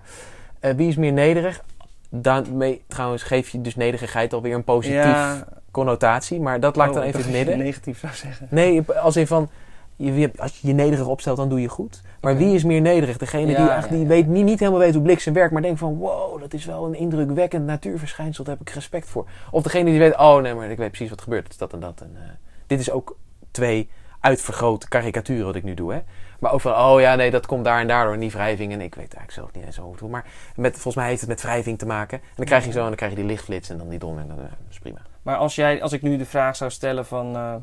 Eh, 0.60 0.74
wie 0.74 0.88
is 0.88 0.96
meer 0.96 1.12
nederig? 1.12 1.64
Daarmee 2.10 2.84
trouwens 2.86 3.22
geef 3.22 3.48
je 3.48 3.60
dus 3.60 3.76
nederigheid 3.76 4.32
alweer 4.32 4.54
een 4.54 4.64
positief 4.64 5.04
Ja. 5.04 5.46
Connotatie. 5.74 6.40
Maar 6.40 6.60
dat 6.60 6.76
laat 6.76 6.86
ik 6.86 6.92
Oh, 6.92 6.98
dan 6.98 7.08
even 7.08 7.20
in 7.20 7.26
het 7.26 7.34
midden. 7.36 7.58
negatief 7.58 7.98
zou 7.98 8.12
zeggen. 8.14 8.46
Nee, 8.50 8.82
als 8.90 9.16
in 9.16 9.26
van... 9.26 9.48
Je, 9.96 10.30
als 10.36 10.60
je 10.60 10.66
je 10.66 10.72
nederig 10.72 11.06
opstelt, 11.06 11.36
dan 11.36 11.48
doe 11.48 11.60
je 11.60 11.68
goed. 11.68 12.02
Maar 12.20 12.36
wie 12.36 12.54
is 12.54 12.64
meer 12.64 12.80
nederig? 12.80 13.16
Degene 13.16 13.50
Ja, 13.50 13.56
die 13.56 13.66
ja, 13.66 13.86
niet, 13.90 14.00
ja. 14.00 14.06
weet, 14.06 14.26
niet, 14.26 14.44
niet 14.44 14.58
helemaal 14.58 14.80
weet 14.80 14.94
hoe 14.94 15.02
bliksem 15.02 15.32
werkt, 15.32 15.52
maar 15.52 15.62
denkt 15.62 15.78
van... 15.78 15.96
Wow, 15.96 16.40
dat 16.40 16.54
is 16.54 16.64
wel 16.64 16.84
een 16.84 16.94
indrukwekkend 16.94 17.66
natuurverschijnsel. 17.66 18.44
Daar 18.44 18.56
heb 18.58 18.68
ik 18.68 18.74
respect 18.74 19.08
voor. 19.08 19.26
Of 19.50 19.62
degene 19.62 19.90
die 19.90 19.98
weet... 19.98 20.16
Oh 20.18 20.42
nee, 20.42 20.54
maar 20.54 20.70
ik 20.70 20.78
weet 20.78 20.90
precies 20.90 21.10
wat 21.10 21.22
gebeurt. 21.22 21.42
Het 21.42 21.52
is 21.52 21.58
dat 21.58 21.72
en 21.72 21.80
dat. 21.80 22.00
En, 22.00 22.10
eh, 22.14 22.22
dit 22.66 22.80
is 22.80 22.90
ook 22.90 23.16
twee 23.50 23.88
uitvergrote 24.20 24.88
karikatuur 24.88 25.44
wat 25.44 25.54
ik 25.54 25.62
nu 25.62 25.74
doe. 25.74 25.92
Hè? 25.92 26.00
Maar 26.38 26.52
ook 26.52 26.60
van, 26.60 26.74
oh 26.74 27.00
ja, 27.00 27.14
nee, 27.14 27.30
dat 27.30 27.46
komt 27.46 27.64
daar 27.64 27.80
en 27.80 27.86
daardoor, 27.86 28.16
niet 28.16 28.32
wrijving. 28.32 28.72
En 28.72 28.80
ik 28.80 28.94
weet 28.94 29.14
eigenlijk 29.14 29.32
zelf 29.32 29.52
niet 29.52 29.64
eens 29.64 29.76
hoe 29.76 29.92
het. 29.92 30.10
Maar 30.10 30.24
met, 30.56 30.72
volgens 30.72 30.94
mij 30.94 31.08
heeft 31.08 31.20
het 31.20 31.30
met 31.30 31.42
wrijving 31.42 31.78
te 31.78 31.86
maken. 31.86 32.18
En 32.18 32.26
dan 32.34 32.44
krijg 32.44 32.64
je 32.64 32.72
zo, 32.72 32.80
en 32.80 32.86
dan 32.86 32.94
krijg 32.94 33.12
je 33.12 33.18
die 33.18 33.26
lichtflits 33.26 33.70
en 33.70 33.78
dan 33.78 33.88
die 33.88 33.98
dom. 33.98 34.18
En 34.18 34.28
dat 34.28 34.36
is 34.70 34.78
prima. 34.78 35.00
Maar 35.24 35.36
als, 35.36 35.54
jij, 35.54 35.82
als 35.82 35.92
ik 35.92 36.02
nu 36.02 36.16
de 36.16 36.24
vraag 36.24 36.56
zou 36.56 36.70
stellen 36.70 37.06
van... 37.06 37.26
Uh, 37.26 37.54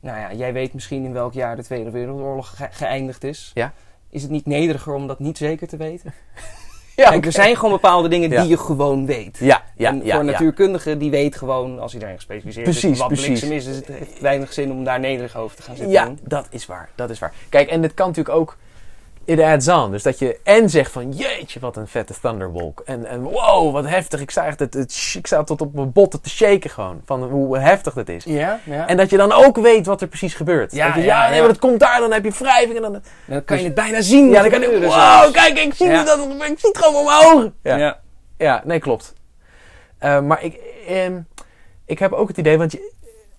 nou 0.00 0.18
ja, 0.18 0.32
jij 0.32 0.52
weet 0.52 0.74
misschien 0.74 1.04
in 1.04 1.12
welk 1.12 1.32
jaar 1.32 1.56
de 1.56 1.62
Tweede 1.62 1.90
Wereldoorlog 1.90 2.56
ge 2.56 2.68
geëindigd 2.70 3.24
is. 3.24 3.50
Ja. 3.54 3.72
Is 4.10 4.22
het 4.22 4.30
niet 4.30 4.46
nederiger 4.46 4.94
om 4.94 5.06
dat 5.06 5.18
niet 5.18 5.38
zeker 5.38 5.68
te 5.68 5.76
weten? 5.76 6.12
Ja, 6.96 7.10
Kijk, 7.10 7.26
er 7.26 7.32
zijn 7.32 7.56
gewoon 7.56 7.70
bepaalde 7.70 8.08
dingen 8.08 8.30
die 8.30 8.48
je 8.48 8.56
gewoon 8.58 9.06
weet. 9.06 9.38
Ja, 9.38 9.62
ja, 9.76 9.90
en 9.90 10.00
voor 10.02 10.20
een 10.20 10.26
natuurkundige, 10.26 10.96
die 10.96 11.10
weet 11.10 11.36
gewoon, 11.36 11.78
als 11.78 11.90
hij 11.90 12.00
daarin 12.00 12.18
gespecialiseerd 12.18 12.64
precies, 12.64 12.90
is, 12.90 12.98
wat 12.98 13.06
precies. 13.06 13.26
bliksem 13.26 13.52
is. 13.52 13.64
Dus 13.64 13.76
het 13.76 13.86
heeft 13.86 14.20
weinig 14.20 14.52
zin 14.52 14.72
om 14.72 14.84
daar 14.84 15.00
nederig 15.00 15.36
over 15.36 15.56
te 15.56 15.62
gaan 15.62 15.76
zitten 15.76 15.94
Ja, 15.94 16.04
doen. 16.04 16.18
dat 16.22 16.46
is 16.50 16.66
waar. 16.66 16.88
Dat 16.94 17.10
is 17.10 17.18
waar. 17.18 17.32
Kijk, 17.48 17.68
en 17.68 17.82
dit 17.82 17.94
kan 17.94 18.06
natuurlijk 18.06 18.36
ook... 18.36 18.56
It 19.24 19.40
adds 19.40 19.68
on. 19.68 19.90
Dus 19.90 20.02
dat 20.02 20.18
je 20.18 20.38
en 20.42 20.70
zegt 20.70 20.92
van... 20.92 21.12
Jeetje, 21.12 21.60
wat 21.60 21.76
een 21.76 21.88
vette 21.88 22.14
thunderwolk. 22.20 22.82
En, 22.84 23.06
en 23.06 23.22
wow, 23.22 23.72
wat 23.72 23.86
heftig. 23.86 24.20
Ik 24.20 24.30
sta, 24.30 24.46
echt, 24.46 24.58
het, 24.58 24.74
het, 24.74 25.14
ik 25.16 25.26
sta 25.26 25.44
tot 25.44 25.60
op 25.60 25.74
mijn 25.74 25.92
botten 25.92 26.20
te 26.20 26.30
shaken 26.30 26.70
gewoon. 26.70 27.00
Van 27.04 27.22
hoe 27.22 27.58
heftig 27.58 27.94
het 27.94 28.08
is. 28.08 28.24
Ja, 28.24 28.60
ja. 28.64 28.86
En 28.86 28.96
dat 28.96 29.10
je 29.10 29.16
dan 29.16 29.32
ook 29.32 29.56
weet 29.56 29.86
wat 29.86 30.00
er 30.00 30.08
precies 30.08 30.34
gebeurt. 30.34 30.72
Ja, 30.72 30.86
Dat 30.86 30.94
je, 30.94 31.00
ja, 31.00 31.24
ja, 31.24 31.30
nee, 31.30 31.38
maar 31.38 31.48
dat 31.48 31.58
komt 31.58 31.80
daar. 31.80 32.00
Dan 32.00 32.12
heb 32.12 32.24
je 32.24 32.30
wrijving. 32.30 32.76
En 32.76 32.82
dan, 32.82 33.02
dan 33.26 33.44
kan 33.44 33.58
je 33.58 33.64
het 33.64 33.74
bijna 33.74 34.00
zien. 34.00 34.30
ja, 34.30 34.40
dan 34.40 34.50
kan 34.50 34.60
je... 34.60 34.80
Wow, 34.80 35.32
kijk, 35.32 35.58
ik 35.58 35.74
zie, 35.74 35.90
dat, 35.90 36.18
ik 36.18 36.58
zie 36.58 36.70
het 36.70 36.78
gewoon 36.78 37.04
met 37.04 37.04
mijn 37.04 37.34
ogen. 37.34 37.54
Ja. 37.62 37.76
Ja. 37.76 38.02
Ja, 38.38 38.62
nee, 38.64 38.78
klopt. 38.78 39.14
Eh, 39.98 40.20
maar 40.20 40.44
ik, 40.44 40.54
ehm, 40.88 41.20
ik 41.86 41.98
heb 41.98 42.12
ook 42.12 42.28
het 42.28 42.36
idee, 42.36 42.58
want 42.58 42.72
je, 42.72 42.92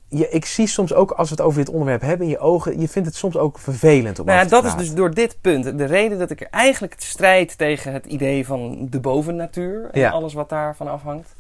je, 0.10 0.30
ik 0.30 0.45
zie 0.45 0.68
soms 0.68 0.93
ook 0.93 1.12
als 1.12 1.30
we 1.30 1.36
het 1.36 1.43
over 1.43 1.60
dit 1.60 1.70
onderwerp 1.70 2.01
hebben 2.01 2.26
in 2.26 2.32
je 2.32 2.39
ogen, 2.39 2.80
je 2.80 2.88
vindt 2.88 3.08
het 3.08 3.18
soms 3.18 3.38
ook 3.38 3.60
vervelend 3.60 4.20
om 4.20 4.26
Nou 4.26 4.39
ja, 4.39 4.45
dat 4.49 4.66
is 4.66 4.76
dus 4.76 4.93
door 4.93 5.14
dit 5.14 5.38
punt. 5.41 5.78
De 5.78 5.86
reden 5.86 6.20
dat 6.20 6.30
ik 6.32 6.41
er 6.41 6.47
eigenlijk 6.51 6.95
strijd 6.97 7.58
tegen 7.58 7.93
het 7.93 8.06
idee 8.06 8.45
van 8.45 8.88
de 8.89 8.99
bovennatuur 8.99 9.89
en 9.91 9.99
Ja. 9.99 10.10
alles 10.10 10.34
wat 10.34 10.49
daarvan 10.49 10.88
afhangt. 10.88 11.36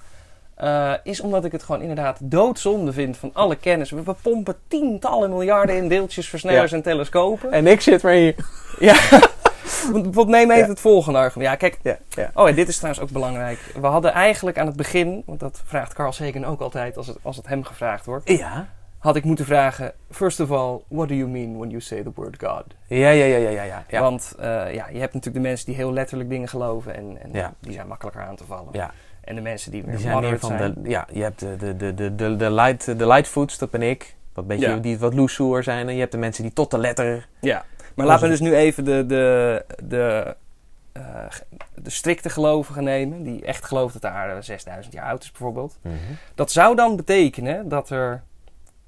eh, 0.55 0.93
is 1.03 1.21
omdat 1.21 1.45
ik 1.45 1.51
het 1.51 1.63
gewoon 1.63 1.81
inderdaad 1.81 2.17
doodzonde 2.21 2.93
vind 2.93 3.17
van 3.17 3.29
alle 3.33 3.55
kennis. 3.55 3.89
We, 3.91 4.01
pompen 4.21 4.55
tientallen 4.67 5.29
miljarden 5.29 5.75
in 5.75 5.87
deeltjesversnellers 5.87 6.71
en 6.71 6.81
telescopen. 6.81 7.51
En 7.51 7.67
ik 7.67 7.81
zit 7.81 8.03
maar 8.03 8.13
hier. 8.13 8.35
Ja. 8.79 8.95
Want 9.91 10.03
Bijvoorbeeld 10.03 10.27
neem 10.37 10.51
even 10.51 10.63
Ja. 10.63 10.69
het 10.69 10.79
volgende 10.79 11.19
argument. 11.19 11.49
Ja, 11.49 11.55
kijk. 11.55 11.79
Ja, 11.81 11.97
ja. 12.09 12.31
Oh, 12.33 12.49
en 12.49 12.55
dit 12.55 12.67
is 12.67 12.75
trouwens 12.77 13.03
ook 13.03 13.11
belangrijk. 13.11 13.59
We 13.81 13.87
hadden 13.87 14.11
eigenlijk 14.13 14.57
aan 14.57 14.65
het 14.65 14.75
begin, 14.75 15.23
want 15.25 15.39
dat 15.39 15.61
vraagt 15.65 15.93
Carl 15.93 16.11
Sagan 16.11 16.45
ook 16.45 16.61
altijd 16.61 16.97
als 16.97 17.07
het, 17.07 17.17
als 17.21 17.35
het 17.37 17.47
hem 17.47 17.63
gevraagd 17.63 18.05
wordt. 18.05 18.29
Ja. 18.29 18.67
Had 18.97 19.15
ik 19.15 19.23
moeten 19.23 19.45
vragen, 19.45 19.93
first 20.11 20.39
of 20.39 20.51
all, 20.51 20.77
what 20.87 21.07
do 21.07 21.13
you 21.15 21.29
mean 21.29 21.57
when 21.57 21.69
you 21.69 21.81
say 21.81 22.03
the 22.03 22.11
word 22.15 22.35
God? 22.43 22.63
Ja, 22.87 23.09
ja, 23.09 23.25
ja, 23.25 23.37
ja, 23.37 23.63
ja, 23.63 23.83
ja. 23.89 24.01
Want 24.01 24.33
eh, 24.39 24.45
ja, 24.73 24.87
je 24.91 24.99
hebt 24.99 25.13
natuurlijk 25.13 25.33
de 25.33 25.39
mensen 25.49 25.65
die 25.65 25.75
heel 25.75 25.93
letterlijk 25.93 26.29
dingen 26.29 26.47
geloven 26.47 26.95
en, 26.95 27.17
en 27.21 27.55
die 27.59 27.73
zijn 27.73 27.87
makkelijker 27.87 28.21
aan 28.21 28.35
te 28.35 28.43
vallen. 28.47 28.67
Ja. 28.71 28.91
En 29.21 29.35
de 29.35 29.41
mensen 29.41 29.71
die 29.71 29.83
meer 29.83 29.91
Die 29.95 30.01
zijn 30.05 30.19
meer 30.19 30.39
van 30.39 30.57
zijn. 30.57 30.73
de, 30.77 30.89
ja, 30.89 31.07
je 31.11 31.21
hebt 31.21 31.39
de, 31.39 31.55
de, 31.57 31.75
de, 31.75 31.93
de, 31.93 32.15
de, 32.15 32.35
de, 32.35 32.51
light, 32.51 32.85
de 32.99 33.07
lightfoots, 33.07 33.57
dat 33.57 33.69
ben 33.69 33.81
ik. 33.81 34.15
Wat 34.33 34.47
beetje, 34.47 34.79
die 34.79 34.99
wat 34.99 35.13
loesoer 35.13 35.63
zijn. 35.63 35.87
En 35.87 35.93
je 35.93 35.99
hebt 35.99 36.11
de 36.11 36.17
mensen 36.17 36.43
die 36.43 36.53
tot 36.53 36.71
de 36.71 36.77
letter. 36.77 37.27
Ja, 37.39 37.65
maar 37.95 38.05
laten 38.05 38.23
we 38.23 38.29
dus 38.29 38.39
nu 38.39 38.55
even 38.55 38.85
de, 38.85 39.05
de, 39.07 39.65
de, 39.83 40.35
eh, 40.91 41.03
de 41.75 41.89
strikte 41.89 42.29
gelovigen 42.29 42.83
nemen. 42.83 43.23
Die 43.23 43.45
echt 43.45 43.65
geloven 43.65 44.01
dat 44.01 44.11
de 44.11 44.17
aarde 44.17 44.41
6000 44.41 44.93
jaar 44.93 45.05
oud 45.05 45.23
is 45.23 45.31
bijvoorbeeld. 45.31 45.77
Dat 46.35 46.51
zou 46.51 46.75
dan 46.75 46.95
betekenen 46.95 47.69
dat 47.69 47.89
er, 47.89 48.23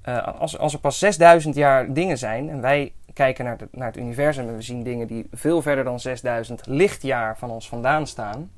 eh, 0.01 0.27
als, 0.39 0.57
als 0.57 0.73
er 0.73 0.79
pas 0.79 0.99
6000 0.99 1.55
jaar 1.55 1.93
dingen 1.93 2.17
zijn 2.17 2.49
en 2.49 2.61
wij 2.61 2.93
kijken 3.13 3.45
naar, 3.45 3.57
de- 3.57 3.67
naar 3.71 3.87
het 3.87 3.97
universum 3.97 4.47
en 4.47 4.55
we 4.55 4.61
zien 4.61 4.83
dingen 4.83 5.07
die 5.07 5.27
veel 5.31 5.61
verder 5.61 5.83
dan 5.83 5.99
6000 5.99 6.61
lichtjaar 6.65 7.37
van 7.37 7.49
ons 7.51 7.69
vandaan 7.69 8.07
staan, 8.07 8.51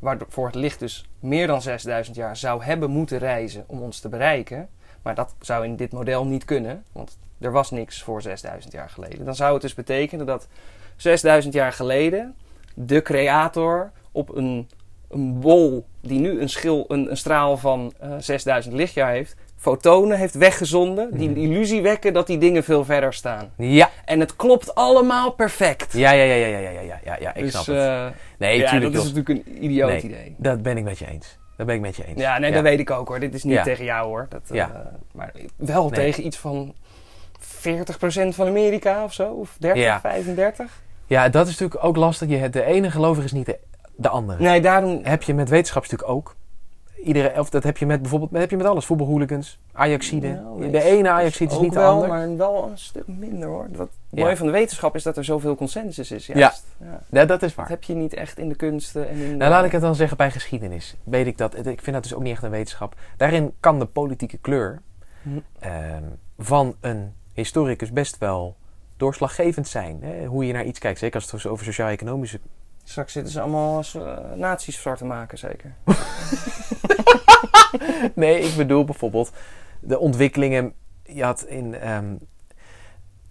waarvoor 0.00 0.46
het 0.46 0.54
licht 0.54 0.78
dus 0.78 1.08
meer 1.20 1.46
dan 1.46 1.62
6000 1.62 2.16
jaar 2.16 2.36
zou 2.36 2.62
hebben 2.64 2.90
moeten 2.90 3.18
reizen 3.18 3.64
om 3.66 3.80
ons 3.82 4.00
te 4.00 4.08
bereiken, 4.08 4.68
maar 5.02 5.14
dat 5.14 5.34
zou 5.40 5.64
in 5.64 5.76
dit 5.76 5.92
model 5.92 6.26
niet 6.26 6.44
kunnen, 6.44 6.84
want 6.92 7.18
er 7.40 7.52
was 7.52 7.70
niks 7.70 8.02
voor 8.02 8.22
6000 8.22 8.72
jaar 8.72 8.90
geleden. 8.90 9.24
Dan 9.24 9.34
zou 9.34 9.52
het 9.52 9.62
dus 9.62 9.74
betekenen 9.74 10.26
dat 10.26 10.48
6000 10.96 11.54
jaar 11.54 11.72
geleden 11.72 12.34
de 12.74 13.02
creator 13.02 13.92
op 14.12 14.36
een, 14.36 14.68
een 15.08 15.40
bol 15.40 15.86
die 16.00 16.20
nu 16.20 16.40
een, 16.40 16.48
schil, 16.48 16.84
een, 16.88 17.10
een 17.10 17.16
straal 17.16 17.56
van 17.56 17.92
eh, 17.98 18.10
uh, 18.10 18.14
6000 18.18 18.74
lichtjaar 18.74 19.10
heeft, 19.10 19.36
fotonen 19.56 20.18
heeft 20.18 20.34
weggezonden. 20.34 21.10
Die 21.16 21.28
mhm. 21.28 21.34
de 21.34 21.40
illusie 21.40 21.82
wekken 21.82 22.12
dat 22.12 22.26
die 22.26 22.38
dingen 22.38 22.64
veel 22.64 22.84
verder 22.84 23.14
staan. 23.14 23.50
Ja. 23.56 23.90
En 24.04 24.20
het 24.20 24.36
klopt 24.36 24.74
allemaal 24.74 25.32
perfect. 25.32 25.92
Ja, 25.92 26.10
ja, 26.10 26.22
ja, 26.22 26.46
ja, 26.46 26.58
ja, 26.58 26.70
ja, 26.70 27.00
ja, 27.04 27.16
ja, 27.20 27.34
ik 27.34 27.42
dus, 27.42 27.50
snap 27.50 27.76
eh, 27.76 28.04
het. 28.04 28.14
Nee, 28.38 28.64
tuurlijk, 28.64 28.92
dat 28.92 29.04
is 29.04 29.12
natuurlijk 29.12 29.46
een 29.46 29.64
idioot 29.64 30.02
idee. 30.02 30.34
Dat 30.38 30.62
ben 30.62 30.76
ik 30.76 30.84
met 30.84 30.98
je 30.98 31.06
eens. 31.06 31.38
Dat 31.60 31.68
ben 31.68 31.78
ik 31.78 31.84
met 31.84 31.96
je 31.96 32.04
eens. 32.06 32.20
Ja, 32.20 32.38
nee, 32.38 32.52
dat 32.52 32.62
weet 32.62 32.78
ik 32.80 32.90
ook 32.90 33.08
hoor. 33.08 33.20
Dit 33.20 33.34
is 33.34 33.42
niet 33.44 33.54
Ja. 33.54 33.62
tegen 33.62 33.84
jou 33.84 34.06
hoor. 34.06 34.26
Dat, 34.28 34.40
eh, 34.50 34.66
maar 35.12 35.32
wel 35.56 35.82
Nee. 35.82 35.92
tegen 35.92 36.26
iets 36.26 36.36
van 36.36 36.74
40% 37.38 38.34
van 38.34 38.46
Amerika 38.46 39.04
of 39.04 39.12
zo. 39.12 39.32
Of 39.32 39.56
30, 39.58 39.82
Ja. 39.82 40.00
35. 40.00 40.82
Ja, 41.06 41.28
dat 41.28 41.46
is 41.48 41.58
natuurlijk 41.58 41.84
ook 41.84 41.96
lastig. 41.96 42.28
Je, 42.28 42.48
de 42.50 42.64
ene 42.64 42.90
gelovige 42.90 43.24
is 43.26 43.32
niet 43.32 43.46
de, 43.46 43.58
de 43.96 44.08
andere. 44.08 44.42
Nee, 44.42 44.60
daarom... 44.60 45.00
heb 45.02 45.22
je 45.22 45.34
met 45.34 45.48
wetenschap 45.48 45.82
natuurlijk 45.82 46.10
ook. 46.10 46.36
Iedereen, 47.04 47.38
of 47.38 47.50
dat 47.50 47.62
heb 47.62 47.76
je 47.76 47.86
met 47.86 48.00
bijvoorbeeld 48.00 48.30
dat 48.32 48.40
heb 48.40 48.50
je 48.50 48.56
met 48.56 48.66
alles. 48.66 48.84
Voetbalhooligans, 48.84 49.58
Ajaxide. 49.72 50.28
Nou, 50.28 50.70
de 50.70 50.82
ene 50.82 51.08
Ajaxide 51.08 51.50
is 51.50 51.56
ook 51.56 51.62
niet 51.62 51.72
de 51.72 51.78
wel, 51.78 51.90
ander. 51.92 52.08
maar 52.08 52.36
wel 52.36 52.68
een 52.70 52.78
stuk 52.78 53.06
minder 53.06 53.48
hoor. 53.48 53.68
Wat 53.70 53.78
het 53.78 53.88
Ja. 54.10 54.22
mooie 54.22 54.36
van 54.36 54.46
de 54.46 54.52
wetenschap 54.52 54.94
is 54.94 55.02
dat 55.02 55.16
er 55.16 55.24
zoveel 55.24 55.54
consensus 55.54 56.10
is. 56.10 56.26
Juist. 56.26 56.64
Ja. 56.78 57.00
Ja, 57.10 57.24
dat 57.24 57.42
is 57.42 57.48
Dat 57.48 57.54
waar. 57.56 57.68
heb 57.68 57.82
je 57.82 57.94
niet 57.94 58.14
echt 58.14 58.38
in 58.38 58.48
de 58.48 58.54
kunsten 58.54 59.08
en 59.08 59.16
in 59.16 59.30
de- 59.30 59.36
Nou, 59.36 59.50
laat 59.50 59.64
ik 59.64 59.72
het 59.72 59.80
dan 59.80 59.94
zeggen 59.94 60.16
bij 60.16 60.30
geschiedenis. 60.30 60.96
Weet 61.04 61.26
ik 61.26 61.38
dat. 61.38 61.66
Ik 61.66 61.80
vind 61.80 61.92
dat 61.92 62.02
dus 62.02 62.14
ook 62.14 62.22
niet 62.22 62.32
echt 62.32 62.42
een 62.42 62.50
wetenschap. 62.50 62.94
Daarin 63.16 63.52
kan 63.60 63.78
de 63.78 63.86
politieke 63.86 64.38
kleur 64.38 64.80
Hm. 65.22 65.28
ehm, 65.58 66.02
van 66.38 66.74
een 66.80 67.12
historicus 67.32 67.92
best 67.92 68.18
wel 68.18 68.56
doorslaggevend 68.96 69.68
zijn. 69.68 69.98
Hè? 70.02 70.26
Hoe 70.26 70.46
je 70.46 70.52
naar 70.52 70.64
iets 70.64 70.78
kijkt. 70.78 70.98
Zeker 70.98 71.20
als 71.20 71.32
het 71.32 71.46
over 71.46 71.64
sociaal-economische... 71.64 72.40
Straks 72.90 73.12
zitten 73.12 73.32
ze 73.32 73.40
allemaal 73.40 73.76
als 73.76 73.94
uh, 73.94 74.16
nazi's 74.34 74.80
zwart 74.80 74.98
te 74.98 75.04
maken, 75.04 75.38
zeker. 75.38 75.74
nee, 78.14 78.40
ik 78.40 78.56
bedoel 78.56 78.84
bijvoorbeeld 78.84 79.32
de 79.80 79.98
ontwikkelingen. 79.98 80.72
Je 81.02 81.24
had 81.24 81.42
in. 81.42 81.74
ehm, 81.74 82.14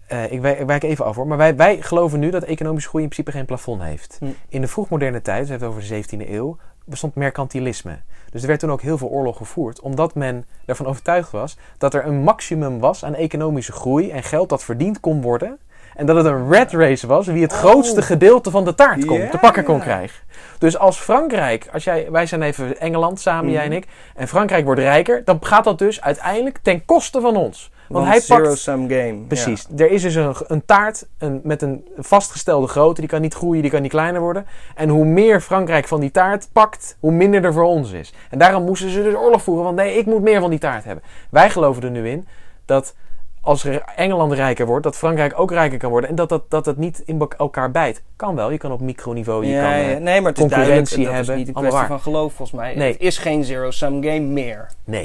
eh, 0.07 0.31
ik, 0.31 0.41
wijk, 0.41 0.59
ik 0.59 0.65
wijk 0.65 0.83
even 0.83 1.05
af 1.05 1.15
hoor. 1.15 1.27
Maar 1.27 1.37
wij, 1.37 1.55
wij 1.55 1.81
geloven 1.81 2.19
nu 2.19 2.29
dat 2.29 2.43
economische 2.43 2.89
groei 2.89 3.03
in 3.03 3.09
principe 3.09 3.37
geen 3.37 3.45
plafond 3.45 3.81
heeft. 3.81 4.17
Hm. 4.19 4.25
In 4.49 4.61
de 4.61 4.67
vroegmoderne 4.67 5.21
tijd, 5.21 5.43
we 5.43 5.49
hebben 5.49 5.69
het 5.69 5.77
over 5.77 6.09
de 6.09 6.25
17e 6.25 6.29
eeuw, 6.29 6.57
bestond 6.85 7.15
mercantilisme. 7.15 7.99
Dus 8.29 8.41
er 8.41 8.47
werd 8.47 8.59
toen 8.59 8.71
ook 8.71 8.81
heel 8.81 8.97
veel 8.97 9.09
oorlog 9.09 9.37
gevoerd. 9.37 9.79
Omdat 9.79 10.15
men 10.15 10.45
ervan 10.65 10.85
overtuigd 10.85 11.31
was 11.31 11.57
dat 11.77 11.93
er 11.93 12.05
een 12.05 12.21
maximum 12.21 12.79
was 12.79 13.05
aan 13.05 13.15
economische 13.15 13.71
groei 13.71 14.11
en 14.11 14.23
geld 14.23 14.49
dat 14.49 14.63
verdiend 14.63 14.99
kon 14.99 15.21
worden. 15.21 15.59
En 15.99 16.05
dat 16.05 16.15
het 16.15 16.25
een 16.25 16.51
red 16.51 16.71
race 16.71 17.07
was 17.07 17.27
wie 17.27 17.41
het 17.41 17.51
Oh. 17.51 17.57
grootste 17.57 18.01
gedeelte 18.01 18.51
van 18.51 18.65
de 18.65 18.75
taart 18.75 19.05
kon, 19.05 19.29
te 19.29 19.37
pakken 19.37 19.63
kon 19.63 19.79
krijgen. 19.79 20.19
Dus 20.57 20.77
als 20.77 20.97
Frankrijk, 20.97 21.67
als 21.73 21.83
jij, 21.83 22.07
wij 22.11 22.25
zijn 22.25 22.41
even 22.41 22.79
Engeland 22.79 23.19
samen, 23.19 23.51
jij 23.51 23.61
en 23.63 23.67
Mhm. 23.69 23.77
ik, 23.77 23.87
en 24.15 24.27
Frankrijk 24.27 24.65
wordt 24.65 24.79
rijker, 24.81 25.21
dan 25.25 25.37
gaat 25.41 25.63
dat 25.63 25.77
dus 25.77 26.01
uiteindelijk 26.01 26.57
ten 26.61 26.85
koste 26.85 27.21
van 27.21 27.35
ons. 27.35 27.71
Want 27.87 28.05
Want 28.05 28.17
hij 28.17 28.27
pakt 28.27 28.43
zero-sum 28.45 28.89
game. 28.89 29.15
Precies. 29.27 29.67
Er 29.77 29.91
is 29.91 30.01
dus 30.01 30.15
een, 30.15 30.33
een 30.47 30.65
taart 30.65 31.07
een, 31.17 31.39
met 31.43 31.61
een 31.61 31.85
vastgestelde 31.97 32.67
grootte. 32.67 33.01
Die 33.01 33.09
kan 33.09 33.21
niet 33.21 33.33
groeien, 33.33 33.61
die 33.61 33.71
kan 33.71 33.81
niet 33.81 33.91
kleiner 33.91 34.21
worden. 34.21 34.45
En 34.75 34.89
hoe 34.89 35.05
meer 35.05 35.41
Frankrijk 35.41 35.87
van 35.87 35.99
die 35.99 36.11
taart 36.11 36.47
pakt, 36.53 36.97
hoe 36.99 37.11
minder 37.11 37.43
er 37.43 37.53
voor 37.53 37.63
ons 37.63 37.91
is. 37.91 38.13
En 38.29 38.39
daarom 38.39 38.63
moesten 38.63 38.89
ze 38.89 39.03
dus 39.03 39.13
oorlog 39.15 39.41
voeren. 39.41 39.63
Want 39.63 39.75
nee, 39.75 39.97
ik 39.97 40.05
moet 40.05 40.21
meer 40.21 40.39
van 40.39 40.49
die 40.49 40.59
taart 40.59 40.83
hebben. 40.83 41.03
Wij 41.29 41.49
geloven 41.49 41.83
er 41.83 41.91
nu 41.91 42.09
in 42.09 42.27
dat 42.65 42.95
als 43.41 43.65
Engeland 43.95 44.31
rijker 44.31 44.65
wordt, 44.65 44.83
dat 44.83 44.95
Frankrijk 44.95 45.39
ook 45.39 45.51
rijker 45.51 45.77
kan 45.77 45.89
worden. 45.89 46.09
En 46.09 46.15
dat 46.15 46.29
dat, 46.29 46.43
dat, 46.49 46.65
het 46.65 46.77
niet 46.77 47.01
in 47.05 47.25
elkaar 47.37 47.71
bijt. 47.71 48.01
Kan 48.15 48.35
wel. 48.35 48.51
Je 48.51 48.57
kan 48.57 48.71
op 48.71 48.81
microniveau. 48.81 49.45
Je 49.45 49.51
Ja, 49.51 49.61
kan, 49.61 49.79
ja, 49.79 49.89
eh, 49.95 49.97
nee, 50.01 50.21
maar 50.21 50.31
het 50.31 50.41
is 50.41 50.47
concurrentie 50.47 51.03
Dat 51.03 51.13
hebben, 51.13 51.33
is 51.33 51.39
niet 51.39 51.47
een 51.47 51.53
kwestie 51.53 51.79
waar. 51.79 51.87
van 51.87 51.99
geloof 51.99 52.33
volgens 52.33 52.59
mij. 52.59 52.75
Nee. 52.75 52.91
Het 52.91 53.01
is 53.01 53.17
geen 53.17 53.43
zero-sum 53.43 54.03
game 54.03 54.19
meer. 54.19 54.67
Nee. 54.83 55.03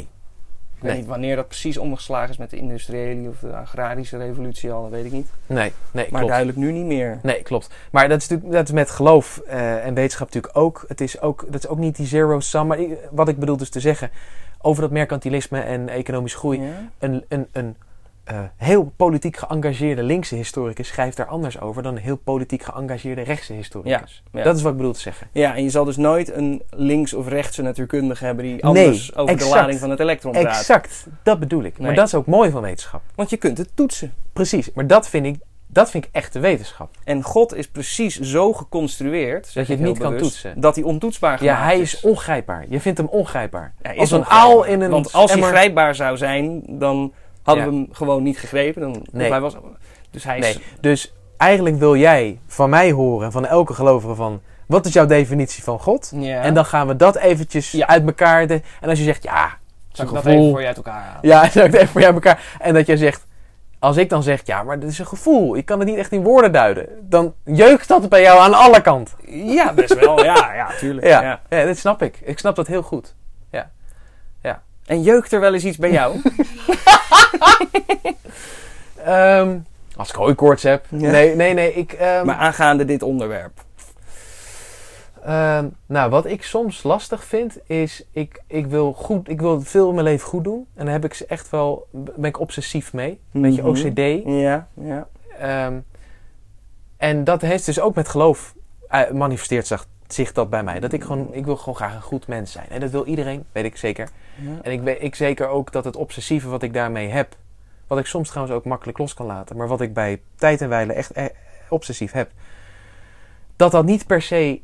Ik 0.76 0.80
weet 0.80 0.91
Nee. 0.91 1.01
niet 1.01 1.07
wanneer 1.11 1.37
dat 1.37 1.47
precies 1.49 1.78
omgeslagen 1.78 2.30
is 2.30 2.37
met 2.37 2.51
de 2.51 2.57
industriële 2.57 3.28
of 3.28 3.39
de 3.39 3.57
agrarische 3.57 4.16
revolutie 4.16 4.72
al, 4.72 4.82
dat 4.82 4.91
weet 4.91 5.05
ik 5.05 5.12
niet. 5.12 5.28
Nee, 5.47 5.72
nee, 5.91 6.05
Maar 6.05 6.05
klopt. 6.11 6.26
duidelijk 6.28 6.59
nu 6.59 6.72
niet 6.72 6.85
meer. 6.87 7.18
Nee, 7.22 7.43
klopt. 7.43 7.70
Maar 7.91 8.09
dat 8.09 8.20
is 8.20 8.28
natuurlijk 8.28 8.57
dat 8.57 8.68
is 8.68 8.74
met 8.74 8.91
geloof 8.91 9.39
eh, 9.47 9.87
en 9.87 9.95
wetenschap 9.95 10.26
natuurlijk 10.26 10.57
ook. 10.57 10.85
Het 10.89 11.01
is 11.01 11.20
ook. 11.20 11.45
Dat 11.47 11.64
is 11.64 11.68
ook 11.68 11.78
niet 11.78 11.97
die 11.97 12.07
zero 12.07 12.41
sum. 12.41 12.66
Maar 12.66 12.78
wat 13.11 13.28
ik 13.28 13.39
bedoel 13.39 13.57
dus 13.57 13.70
te 13.70 13.80
zeggen 13.80 14.11
over 14.61 14.82
dat 14.82 14.91
mercantilisme 14.91 15.61
en 15.61 15.89
economische 15.89 16.39
groei. 16.39 16.61
Ja. 16.61 16.68
Een, 16.99 17.24
een, 17.28 17.47
een 17.53 17.76
eh, 18.25 18.39
heel 18.57 18.93
politiek 18.97 19.37
geëngageerde 19.37 20.03
linkse 20.03 20.35
historicus 20.35 20.89
schrijft 20.89 21.16
daar 21.16 21.27
anders 21.27 21.61
over 21.61 21.83
dan 21.83 21.97
een 21.97 22.03
heel 22.03 22.16
politiek 22.16 22.62
geëngageerde 22.62 23.22
rechtse 23.22 23.53
historicus. 23.53 24.22
Ja. 24.33 24.43
Dat 24.43 24.57
is 24.57 24.62
wat 24.62 24.70
ik 24.70 24.77
bedoel 24.77 24.93
te 24.93 25.01
zeggen. 25.01 25.29
Ja, 25.33 25.55
en 25.55 25.62
je 25.62 25.70
zal 25.70 25.85
dus 25.85 25.97
nooit 25.97 26.33
een 26.33 26.62
links- 26.70 27.14
of 27.14 27.29
rechtse 27.29 27.62
natuurkundige 27.62 28.25
hebben 28.25 28.45
die 28.45 28.64
anders 28.64 29.16
over 29.16 29.35
exact. 29.35 29.53
de 29.53 29.59
lading 29.59 29.79
van 29.79 29.91
het 29.91 30.01
elektron 30.01 30.33
praat. 30.33 30.45
Exact, 30.45 31.07
dat 31.22 31.39
bedoel 31.39 31.62
ik. 31.62 31.79
Maar 31.79 31.95
dat 31.95 32.07
is 32.07 32.14
ook 32.14 32.27
mooi 32.27 32.51
van 32.51 32.62
wetenschap. 32.62 33.03
Want 33.14 33.31
je 33.31 33.37
kunt 33.37 33.59
het 33.59 33.70
toetsen. 33.75 34.12
Precies, 34.33 34.72
maar 34.72 34.87
dat 34.87 35.09
vind 35.09 35.27
ik, 35.27 35.37
dat 35.66 35.91
vind 35.91 36.05
ik 36.05 36.11
echte 36.12 36.39
wetenschap. 36.39 36.95
En 37.05 37.22
God 37.22 37.55
is 37.55 37.68
precies 37.68 38.20
zo 38.20 38.53
geconstrueerd, 38.53 39.47
zeg 39.47 39.66
je 39.66 39.72
het 39.72 39.83
niet 39.83 39.99
kan 39.99 40.16
toetsen. 40.16 40.61
dat 40.61 40.75
hij 40.75 40.85
ontoetsbaar 40.85 41.39
gemaakt 41.39 41.59
Ja, 41.59 41.64
hij 41.64 41.79
is 41.79 42.01
ongrijpbaar. 42.01 42.64
Je 42.68 42.81
vindt 42.81 42.99
hem 42.99 43.09
ongrijpbaar. 43.09 43.75
Hij 43.83 43.95
is 43.95 44.01
Als 44.01 44.11
een 44.11 44.25
aal 44.25 44.64
in 44.64 44.81
een 44.81 44.91
Want 44.91 45.12
als 45.12 45.33
hij 45.33 45.43
grijpbaar 45.43 45.95
zou 45.95 46.16
zijn, 46.16 46.62
dan 46.68 47.12
hadden 47.45 47.64
Ja. 47.64 47.70
we 47.70 47.76
hem 47.76 47.88
gewoon 47.92 48.22
niet 48.22 48.38
gegrepen. 48.38 48.80
Dan, 48.80 49.07
Nee. 49.12 49.30
hij 49.30 49.40
was, 49.40 49.57
dus 50.11 50.24
hij 50.24 50.38
is... 50.38 50.45
Nee, 50.45 50.64
dus 50.80 51.12
eigenlijk 51.36 51.76
wil 51.78 51.97
jij 51.97 52.40
van 52.47 52.70
mij 52.70 52.90
horen, 52.92 53.32
van 53.32 53.47
elke 53.47 53.74
gelovige 53.74 54.14
van... 54.14 54.40
Wat 54.66 54.86
is 54.86 54.92
jouw 54.92 55.07
definitie 55.07 55.62
van 55.62 55.80
God? 55.80 56.12
Ja. 56.14 56.40
En 56.42 56.55
dan 56.55 56.64
gaan 56.64 56.86
we 56.86 56.97
dat 56.97 57.16
eventjes 57.16 57.70
Ja. 57.72 57.86
uit 57.86 58.07
elkaar... 58.07 58.47
De, 58.47 58.61
en 58.80 58.88
als 58.88 58.99
je 58.99 59.05
zegt, 59.05 59.22
ja, 59.22 59.45
een 59.92 60.07
ik 60.09 60.14
dat 60.14 60.26
even 60.26 60.51
voor 60.51 60.61
je 60.61 60.66
uit 60.66 60.76
elkaar 60.76 61.03
halen? 61.03 61.18
Ja, 61.22 61.49
zou 61.51 61.64
ik 61.66 61.72
het 61.72 61.80
even 61.80 61.88
voor 61.92 62.01
jou 62.01 62.14
elkaar. 62.14 62.57
En 62.61 62.74
dat 62.74 62.86
jij 62.86 62.97
zegt, 62.97 63.26
als 63.78 63.97
ik 63.97 64.09
dan 64.09 64.22
zeg, 64.22 64.40
ja, 64.45 64.62
maar 64.62 64.78
dit 64.80 64.90
is 64.90 64.99
een 64.99 65.07
gevoel. 65.07 65.57
Ik 65.57 65.66
kan 65.66 65.78
het 65.78 65.88
niet 65.88 65.99
echt 65.99 66.12
in 66.12 66.22
woorden 66.22 66.53
duiden. 66.53 66.88
Dan 67.01 67.34
jeukt 67.45 67.88
dat 67.88 68.09
bij 68.09 68.22
jou 68.22 68.40
aan 68.40 68.55
alle 68.55 68.80
kanten. 68.80 69.14
Ja, 69.55 69.72
best 69.72 69.95
wel. 69.99 70.24
Ja, 70.24 70.55
ja, 70.55 70.68
tuurlijk. 70.78 71.07
Ja, 71.07 71.22
Ja. 71.22 71.40
ja. 71.49 71.64
dat 71.64 71.76
snap 71.76 72.03
ik. 72.03 72.20
Ik 72.24 72.38
snap 72.38 72.57
dat 72.57 72.66
heel 72.66 72.82
goed. 72.82 73.14
En 74.87 75.03
jeukt 75.03 75.32
er 75.32 75.41
wel 75.41 75.55
eens 75.55 75.64
iets 75.64 75.76
bij 75.78 75.91
jou? 75.93 76.20
Ehm, 79.05 79.59
als 79.97 80.09
ik 80.09 80.14
hooikoorts 80.14 80.62
heb. 80.62 80.85
Ja. 80.89 81.11
Nee, 81.11 81.35
nee, 81.35 81.55
nee. 81.55 81.72
Ik, 81.72 81.93
ehm, 81.93 82.26
maar 82.26 82.35
aangaande 82.37 82.85
dit 82.85 83.03
onderwerp. 83.03 83.53
ehm, 85.24 85.66
nou, 85.87 86.11
wat 86.11 86.26
ik 86.26 86.43
soms 86.43 86.82
lastig 86.82 87.24
vind, 87.24 87.59
is 87.66 88.05
ik, 88.12 88.43
ik, 88.47 88.66
wil 88.66 88.93
goed, 88.93 89.28
ik 89.28 89.41
wil 89.41 89.61
veel 89.61 89.89
in 89.89 89.95
mijn 89.95 90.07
leven 90.07 90.28
goed 90.28 90.45
doen. 90.45 90.66
En 90.74 90.85
daar 90.85 90.95
heb 90.95 91.05
ik 91.05 91.14
ze 91.14 91.26
echt 91.26 91.51
wel, 91.51 91.87
ben 91.93 92.24
ik 92.24 92.41
obsessief 92.41 92.93
mee. 92.93 93.20
Een 93.32 93.41
beetje 93.41 93.62
Mhm. 93.62 93.70
OCD. 93.70 94.22
Ja, 94.26 94.68
ja. 94.74 95.07
En 96.97 97.24
dat 97.24 97.41
heeft 97.41 97.66
dus 97.66 97.80
ook 97.80 97.95
met 97.95 98.09
geloof 98.09 98.55
eh, 98.89 99.11
manifesteert 99.11 99.66
zich, 99.66 99.87
zich 100.14 100.32
dat 100.32 100.50
bij 100.50 100.62
mij. 100.62 100.80
Dat 100.80 100.92
ik 100.92 101.02
gewoon, 101.02 101.34
ik 101.34 101.44
wil 101.44 101.56
gewoon 101.56 101.74
graag 101.74 101.94
een 101.94 102.02
goed 102.02 102.26
mens 102.26 102.52
zijn. 102.52 102.68
En 102.68 102.80
dat 102.80 102.90
wil 102.90 103.06
iedereen, 103.06 103.44
weet 103.52 103.64
ik 103.64 103.76
zeker. 103.76 104.08
ja. 104.40 104.62
En 104.62 104.72
ik 104.72 104.80
weet 104.80 105.02
ik 105.02 105.14
zeker 105.14 105.48
ook 105.48 105.72
dat 105.72 105.84
het 105.84 105.96
obsessieve 105.96 106.48
wat 106.48 106.62
ik 106.62 106.72
daarmee 106.72 107.08
heb, 107.08 107.36
wat 107.86 107.98
ik 107.98 108.06
soms 108.06 108.28
trouwens 108.28 108.56
ook 108.56 108.64
makkelijk 108.64 108.98
los 108.98 109.14
kan 109.14 109.26
laten, 109.26 109.56
maar 109.56 109.68
wat 109.68 109.80
ik 109.80 109.94
bij 109.94 110.20
tijd 110.36 110.60
en 110.60 110.68
wijle 110.68 110.92
echt 110.92 111.12
eh, 111.12 111.24
obsessief 111.68 112.12
heb, 112.12 112.30
dat 113.56 113.72
dat 113.72 113.84
niet 113.84 114.06
per 114.06 114.22
se 114.22 114.60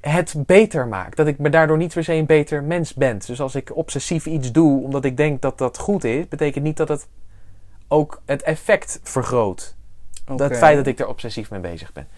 het 0.00 0.34
beter 0.46 0.86
maakt. 0.86 1.16
Dat 1.16 1.26
ik 1.26 1.38
me 1.38 1.50
daardoor 1.50 1.76
niet 1.76 1.92
per 1.92 2.04
se 2.04 2.12
een 2.12 2.26
beter 2.26 2.62
mens 2.62 2.94
ben. 2.94 3.18
Dus 3.26 3.40
als 3.40 3.54
ik 3.54 3.76
obsessief 3.76 4.26
iets 4.26 4.52
doe 4.52 4.82
omdat 4.82 5.04
ik 5.04 5.16
denk 5.16 5.42
dat 5.42 5.58
dat 5.58 5.78
goed 5.78 6.04
is, 6.04 6.28
betekent 6.28 6.64
niet 6.64 6.76
dat 6.76 6.88
het 6.88 7.08
ook 7.88 8.22
het 8.24 8.42
effect 8.42 9.00
vergroot. 9.02 9.74
Dat 10.24 10.56
feit 10.56 10.76
dat 10.76 10.86
ik 10.86 11.00
er 11.00 11.06
obsessief 11.06 11.50
mee 11.50 11.60
bezig 11.60 11.92
ben. 11.92 12.08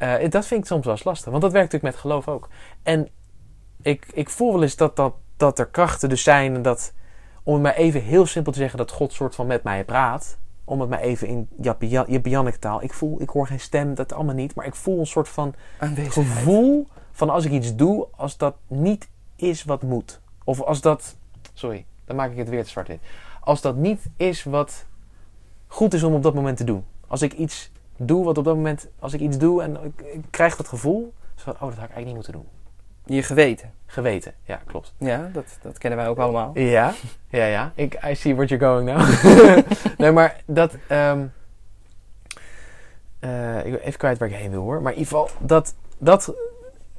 Eh, 0.00 0.30
dat 0.30 0.46
vind 0.46 0.60
ik 0.60 0.66
soms 0.66 0.84
wel 0.84 0.94
eens 0.94 1.04
lastig. 1.04 1.30
Want 1.30 1.42
dat 1.42 1.52
werkt 1.52 1.72
natuurlijk 1.72 1.94
met 1.94 2.02
geloof 2.02 2.28
ook. 2.28 2.48
En 2.82 3.08
ik, 3.82 4.06
ik 4.12 4.30
voel 4.30 4.52
wel 4.52 4.62
eens 4.62 4.76
dat, 4.76 4.96
dat, 4.96 5.14
dat 5.36 5.58
er 5.58 5.66
krachten 5.66 6.08
dus 6.08 6.22
zijn. 6.22 6.54
En 6.54 6.62
dat, 6.62 6.92
om 7.42 7.52
het 7.52 7.62
maar 7.62 7.74
even 7.74 8.02
heel 8.02 8.26
simpel 8.26 8.52
te 8.52 8.58
zeggen, 8.58 8.78
dat 8.78 8.90
God 8.90 9.12
soort 9.12 9.34
van 9.34 9.46
met 9.46 9.62
mij 9.62 9.84
praat. 9.84 10.38
Om 10.64 10.80
het 10.80 10.90
maar 10.90 11.00
even 11.00 11.28
in 11.28 11.48
Jappianneke 12.06 12.58
taal. 12.58 12.82
Ik 12.82 12.92
voel, 12.92 13.20
ik 13.20 13.28
hoor 13.28 13.46
geen 13.46 13.60
stem, 13.60 13.94
dat 13.94 14.12
allemaal 14.12 14.34
niet. 14.34 14.54
Maar 14.54 14.66
ik 14.66 14.74
voel 14.74 14.98
een 14.98 15.06
soort 15.06 15.28
van 15.28 15.54
gevoel 15.94 16.86
van 17.12 17.30
als 17.30 17.44
ik 17.44 17.52
iets 17.52 17.76
doe, 17.76 18.06
als 18.16 18.36
dat 18.36 18.56
niet 18.66 19.08
is 19.36 19.64
wat 19.64 19.82
moet. 19.82 20.20
Of 20.44 20.60
als 20.60 20.80
dat, 20.80 21.16
sorry, 21.54 21.84
dan 22.04 22.16
maak 22.16 22.30
ik 22.30 22.36
het 22.36 22.48
weer 22.48 22.64
te 22.64 22.70
zwart-wit. 22.70 23.00
Als 23.40 23.60
dat 23.60 23.76
niet 23.76 24.06
is 24.16 24.44
wat 24.44 24.86
goed 25.66 25.94
is 25.94 26.02
om 26.02 26.14
op 26.14 26.22
dat 26.22 26.34
moment 26.34 26.56
te 26.56 26.64
doen. 26.64 26.84
Als 27.06 27.22
ik 27.22 27.32
iets 27.32 27.70
doe 28.02 28.24
wat 28.24 28.38
op 28.38 28.44
dat 28.44 28.56
moment, 28.56 28.88
als 28.98 29.12
ik 29.12 29.20
iets 29.20 29.38
doe 29.38 29.62
en 29.62 29.76
ik, 29.84 30.00
ik 30.12 30.24
krijg 30.30 30.56
dat 30.56 30.68
gevoel, 30.68 31.12
zo 31.34 31.42
van, 31.44 31.54
oh, 31.54 31.60
dat 31.60 31.78
had 31.78 31.88
ik 31.88 31.94
eigenlijk 31.94 32.06
niet 32.06 32.14
moeten 32.14 32.32
doen. 32.32 32.46
Je 33.04 33.22
geweten. 33.22 33.72
Geweten, 33.86 34.34
ja, 34.44 34.60
klopt. 34.66 34.94
Ja, 34.98 35.30
dat, 35.32 35.58
dat 35.62 35.78
kennen 35.78 35.98
wij 35.98 36.08
ook 36.08 36.18
allemaal. 36.18 36.50
Ja, 36.54 36.94
ja, 37.28 37.44
ja. 37.44 37.72
Ik, 37.84 38.04
I 38.04 38.14
see 38.14 38.34
where 38.34 38.56
you're 38.56 38.64
going 38.64 38.88
now. 38.88 39.02
nee, 39.98 40.12
maar 40.12 40.42
dat... 40.46 40.76
ehm, 40.88 41.26
eh, 43.18 43.64
ik 43.64 43.72
ben 43.72 43.80
even 43.80 43.98
kwijt 43.98 44.18
waar 44.18 44.28
ik 44.28 44.34
heen 44.34 44.50
wil 44.50 44.62
hoor. 44.62 44.82
Maar 44.82 44.92
in 44.92 44.98
ieder 44.98 45.12
geval, 45.12 45.30
dat, 45.38 45.74
dat 45.98 46.34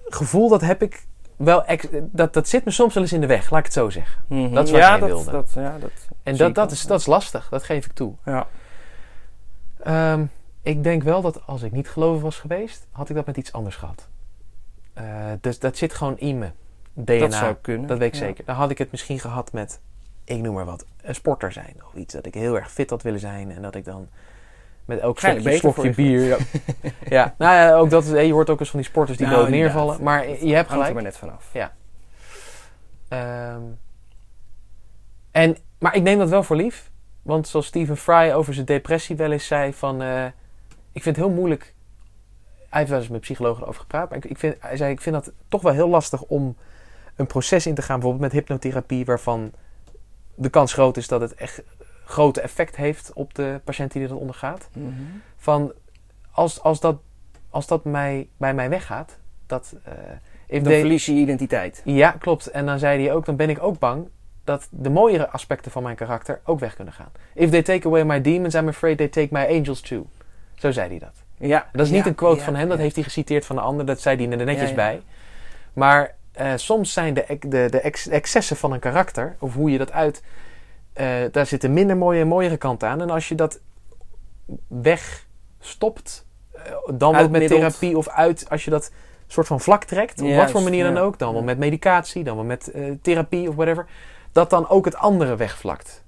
gevoel, 0.05 0.49
dat 0.49 0.61
heb 0.61 0.81
ik 0.81 1.05
wel... 1.35 1.65
ex- 1.65 1.87
dat, 1.91 2.33
dat 2.33 2.47
zit 2.47 2.65
me 2.65 2.71
soms 2.71 2.93
wel 2.93 3.03
eens 3.03 3.13
in 3.13 3.21
de 3.21 3.27
weg, 3.27 3.49
laat 3.49 3.59
ik 3.59 3.65
het 3.65 3.73
zo 3.73 3.89
zeggen. 3.89 4.23
Mhm. 4.27 4.53
Dat 4.53 4.65
is 4.65 4.71
waar 4.71 4.81
ja, 4.81 4.97
dat, 4.97 5.07
wilde. 5.07 5.31
Dat, 5.31 5.51
ja, 5.55 5.77
dat 5.79 5.91
En 6.23 6.37
dat, 6.37 6.55
dat, 6.55 6.71
is, 6.71 6.85
dat 6.85 6.99
is 6.99 7.05
lastig, 7.05 7.49
dat 7.49 7.63
geef 7.63 7.85
ik 7.85 7.93
toe. 7.93 8.13
Ja. 8.25 8.47
Ehm, 9.83 10.25
ik 10.61 10.83
denk 10.83 11.03
wel 11.03 11.21
dat 11.21 11.47
als 11.47 11.61
ik 11.61 11.71
niet 11.71 11.89
gelovig 11.89 12.21
was 12.21 12.39
geweest, 12.39 12.87
had 12.91 13.09
ik 13.09 13.15
dat 13.15 13.25
met 13.25 13.37
iets 13.37 13.53
anders 13.53 13.75
gehad. 13.75 14.07
Eh, 14.93 15.05
dus 15.41 15.59
dat 15.59 15.77
zit 15.77 15.93
gewoon 15.93 16.17
in 16.19 16.37
me. 16.39 16.49
DNA. 16.93 17.17
Dat 17.17 17.33
zou 17.33 17.55
kunnen. 17.61 17.87
Dat 17.87 17.97
weet 17.97 18.07
ik 18.07 18.19
Ja. 18.19 18.25
zeker. 18.25 18.45
Dan 18.45 18.55
had 18.55 18.69
ik 18.71 18.77
het 18.77 18.91
misschien 18.91 19.19
gehad 19.19 19.53
met, 19.53 19.79
ik 20.23 20.41
noem 20.41 20.53
maar 20.53 20.65
wat, 20.65 20.85
een 21.01 21.15
sporter 21.15 21.51
zijn. 21.51 21.75
Of 21.87 21.93
iets 21.93 22.13
dat 22.13 22.25
ik 22.25 22.33
heel 22.33 22.55
erg 22.55 22.71
fit 22.71 22.89
had 22.89 23.01
willen 23.01 23.19
zijn. 23.19 23.51
En 23.51 23.61
dat 23.61 23.75
ik 23.75 23.85
dan 23.85 24.07
met 24.85 24.99
elk 24.99 25.19
slokje, 25.19 25.57
slokje 25.57 25.89
bier... 25.93 26.23
Ja. 26.25 26.37
ja, 27.17 27.35
nou 27.37 27.55
ja, 27.55 27.75
ook 27.75 27.89
dat, 27.89 28.05
je 28.07 28.31
hoort 28.31 28.49
ook 28.49 28.59
eens 28.59 28.69
van 28.69 28.79
die 28.79 28.89
sporters 28.89 29.17
die 29.17 29.27
Nou, 29.27 29.39
dood 29.39 29.49
neervallen. 29.49 30.03
Maar 30.03 30.27
je 30.29 30.33
hebt 30.35 30.41
Hangt 30.69 30.69
er 30.69 30.69
gelijk. 30.71 30.93
maar 30.93 31.03
net 31.03 31.17
vanaf. 31.17 31.51
Ehm, 33.07 33.61
en, 35.31 35.57
maar 35.79 35.95
ik 35.95 36.01
neem 36.01 36.17
dat 36.17 36.29
wel 36.29 36.43
voor 36.43 36.55
lief. 36.55 36.91
Want 37.21 37.47
zoals 37.47 37.65
Stephen 37.65 37.97
Fry 37.97 38.31
over 38.31 38.53
zijn 38.53 38.65
depressie 38.65 39.15
wel 39.15 39.31
eens 39.31 39.47
zei 39.47 39.73
van... 39.73 40.01
eh, 40.01 40.25
ik 40.91 41.03
vind 41.03 41.15
het 41.15 41.25
heel 41.25 41.35
moeilijk... 41.35 41.73
Hij 42.69 42.79
heeft 42.79 42.91
wel 42.91 42.99
eens 42.99 43.09
met 43.09 43.21
psychologen 43.21 43.67
over 43.67 43.81
gepraat. 43.81 44.09
Maar 44.09 44.17
ik, 44.17 44.25
ik 44.25 44.37
vind, 44.37 44.55
hij 44.59 44.77
zei, 44.77 44.91
ik 44.91 45.01
vind 45.01 45.15
dat 45.15 45.31
toch 45.47 45.61
wel 45.61 45.73
heel 45.73 45.89
lastig 45.89 46.21
om 46.21 46.55
een 47.15 47.27
proces 47.27 47.65
in 47.65 47.75
te 47.75 47.81
gaan. 47.81 47.99
Bijvoorbeeld 47.99 48.33
met 48.33 48.41
hypnotherapie. 48.41 49.05
Waarvan 49.05 49.51
de 50.35 50.49
kans 50.49 50.73
groot 50.73 50.97
is 50.97 51.07
dat 51.07 51.21
het 51.21 51.35
echt 51.35 51.63
grote 52.05 52.41
effect 52.41 52.75
heeft 52.75 53.13
op 53.13 53.33
de 53.33 53.61
patiënt 53.63 53.91
die 53.91 54.01
dit 54.01 54.11
ondergaat. 54.11 54.69
Mhm. 54.73 54.91
Van 55.37 55.73
als, 56.31 56.61
als 56.61 56.79
dat, 56.79 57.01
als 57.49 57.67
dat 57.67 57.83
mij, 57.83 58.29
bij 58.37 58.53
mij 58.53 58.69
weggaat... 58.69 59.19
Dat, 59.45 59.75
eh, 59.83 60.63
Dan 60.63 60.73
verlies 60.73 61.05
je 61.05 61.15
je 61.15 61.21
identiteit. 61.21 61.81
ja, 61.85 62.11
klopt. 62.11 62.47
En 62.47 62.65
dan 62.65 62.79
zei 62.79 63.03
hij 63.03 63.13
ook, 63.13 63.25
dan 63.25 63.35
ben 63.35 63.49
ik 63.49 63.63
ook 63.63 63.79
bang 63.79 64.09
dat 64.43 64.67
de 64.71 64.89
mooiere 64.89 65.29
aspecten 65.29 65.71
van 65.71 65.83
mijn 65.83 65.95
karakter 65.95 66.41
ook 66.43 66.59
weg 66.59 66.75
kunnen 66.75 66.93
gaan. 66.93 67.11
If 67.33 67.49
they 67.49 67.61
take 67.61 67.87
away 67.87 68.03
my 68.03 68.21
demons, 68.21 68.53
I'm 68.53 68.67
afraid 68.67 68.97
they 68.97 69.07
take 69.07 69.27
my 69.31 69.45
angels 69.57 69.81
too. 69.81 70.05
Zo 70.61 70.71
zei 70.71 70.89
hij 70.89 70.99
dat. 70.99 71.23
Ja. 71.37 71.69
Dat 71.71 71.85
is 71.85 71.91
niet 71.91 72.03
Ja, 72.03 72.09
een 72.09 72.15
quote 72.15 72.39
ja, 72.39 72.43
van 72.43 72.55
hem, 72.55 72.69
dat 72.69 72.77
heeft 72.77 72.95
hij 72.95 73.03
geciteerd 73.03 73.45
van 73.45 73.55
de 73.55 73.61
ander. 73.61 73.85
Dat 73.85 74.01
zei 74.01 74.27
hij 74.27 74.39
er 74.39 74.45
netjes 74.45 74.73
bij. 74.73 75.01
Maar 75.73 76.15
eh, 76.31 76.51
soms 76.55 76.93
zijn 76.93 77.13
de, 77.13 77.37
de, 77.39 77.67
de 77.69 77.81
ex- 77.81 78.07
excessen 78.07 78.55
van 78.55 78.71
een 78.71 78.79
karakter, 78.79 79.35
of 79.39 79.53
hoe 79.53 79.71
je 79.71 79.77
dat 79.77 79.91
uit, 79.91 80.23
eh, 80.93 81.07
daar 81.31 81.45
zitten 81.45 81.73
minder 81.73 81.97
mooie 81.97 82.21
en 82.21 82.27
mooiere 82.27 82.57
kanten 82.57 82.87
aan. 82.89 83.01
En 83.01 83.09
als 83.09 83.27
je 83.27 83.35
dat 83.35 83.59
wegstopt, 84.67 86.25
eh, 86.51 86.61
dan 86.93 87.13
wel 87.13 87.29
met 87.29 87.47
therapie 87.47 87.97
of 87.97 88.09
uit, 88.09 88.45
als 88.49 88.63
je 88.65 88.69
dat 88.69 88.91
soort 89.27 89.47
van 89.47 89.59
vlak 89.59 89.83
trekt, 89.83 90.21
op 90.21 90.35
wat 90.35 90.51
voor 90.51 90.61
manier 90.61 90.83
dan 90.83 90.97
ook, 90.97 91.19
dan 91.19 91.33
wel 91.33 91.43
met 91.43 91.57
medicatie, 91.57 92.23
dan 92.23 92.35
wel 92.35 92.45
met 92.45 92.71
therapie 93.01 93.49
of 93.49 93.55
whatever, 93.55 93.85
dat 94.31 94.49
dan 94.49 94.69
ook 94.69 94.85
het 94.85 94.95
andere 94.95 95.35
wegvlakt. 95.35 96.03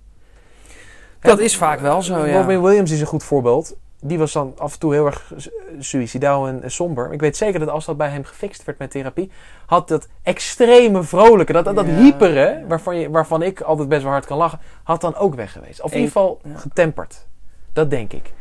Dat 1.20 1.40
is 1.40 1.58
vaak 1.58 1.80
wel 1.80 2.02
zo, 2.02 2.26
ja. 2.26 2.38
Robin 2.38 2.62
Williams 2.62 2.92
is 2.92 3.02
een 3.02 3.08
goed 3.08 3.24
voorbeeld. 3.24 3.76
Die 4.06 4.18
was 4.18 4.32
dan 4.32 4.54
af 4.58 4.74
en 4.74 4.80
toe 4.80 4.94
heel 4.94 5.06
erg 5.06 5.32
su- 5.36 5.52
suïcidaal 5.80 6.48
en 6.48 6.72
somber. 6.72 7.14
Ik 7.14 7.20
weet 7.20 7.38
zeker 7.38 7.60
dat 7.60 7.70
als 7.70 7.86
dat 7.86 7.98
bij 7.98 8.10
hem 8.10 8.24
gefixt 8.24 8.64
werd 8.64 8.78
met 8.78 8.92
therapie, 8.92 9.32
had 9.66 9.88
dat 9.88 10.08
extreme 10.24 11.04
vrolijke, 11.04 11.54
dat, 11.54 11.66
dat, 11.66 11.76
dat 11.76 11.86
Ja, 11.86 11.92
hyperen, 11.92 12.60
ja. 12.60 12.68
waarvan, 12.68 12.98
je, 12.98 13.10
waarvan 13.10 13.42
ik 13.42 13.62
altijd 13.62 13.90
best 13.90 14.04
wel 14.04 14.12
hard 14.12 14.26
kan 14.26 14.38
lachen, 14.38 14.60
had 14.84 15.02
dan 15.02 15.16
ook 15.16 15.36
weg 15.36 15.52
geweest. 15.52 15.82
Of 15.82 15.92
in 15.92 15.98
ieder 15.98 16.12
geval 16.12 16.40
ja. 16.44 16.58
getemperd. 16.58 17.26
Dat 17.74 17.90
denk 17.90 18.14
ik. 18.14 18.34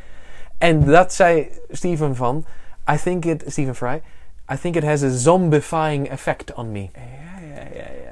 En 0.59 0.85
dat 0.85 1.13
zei 1.13 1.49
Steven 1.71 2.17
van, 2.17 2.45
I 2.93 2.97
think 2.97 3.25
it, 3.25 3.45
Stephen 3.47 3.75
Fry, 3.75 4.03
I 4.53 4.57
think 4.61 4.77
it 4.77 4.85
has 4.85 5.03
a 5.03 5.11
zombifying 5.11 6.11
effect 6.11 6.55
on 6.55 6.73
me. 6.73 6.89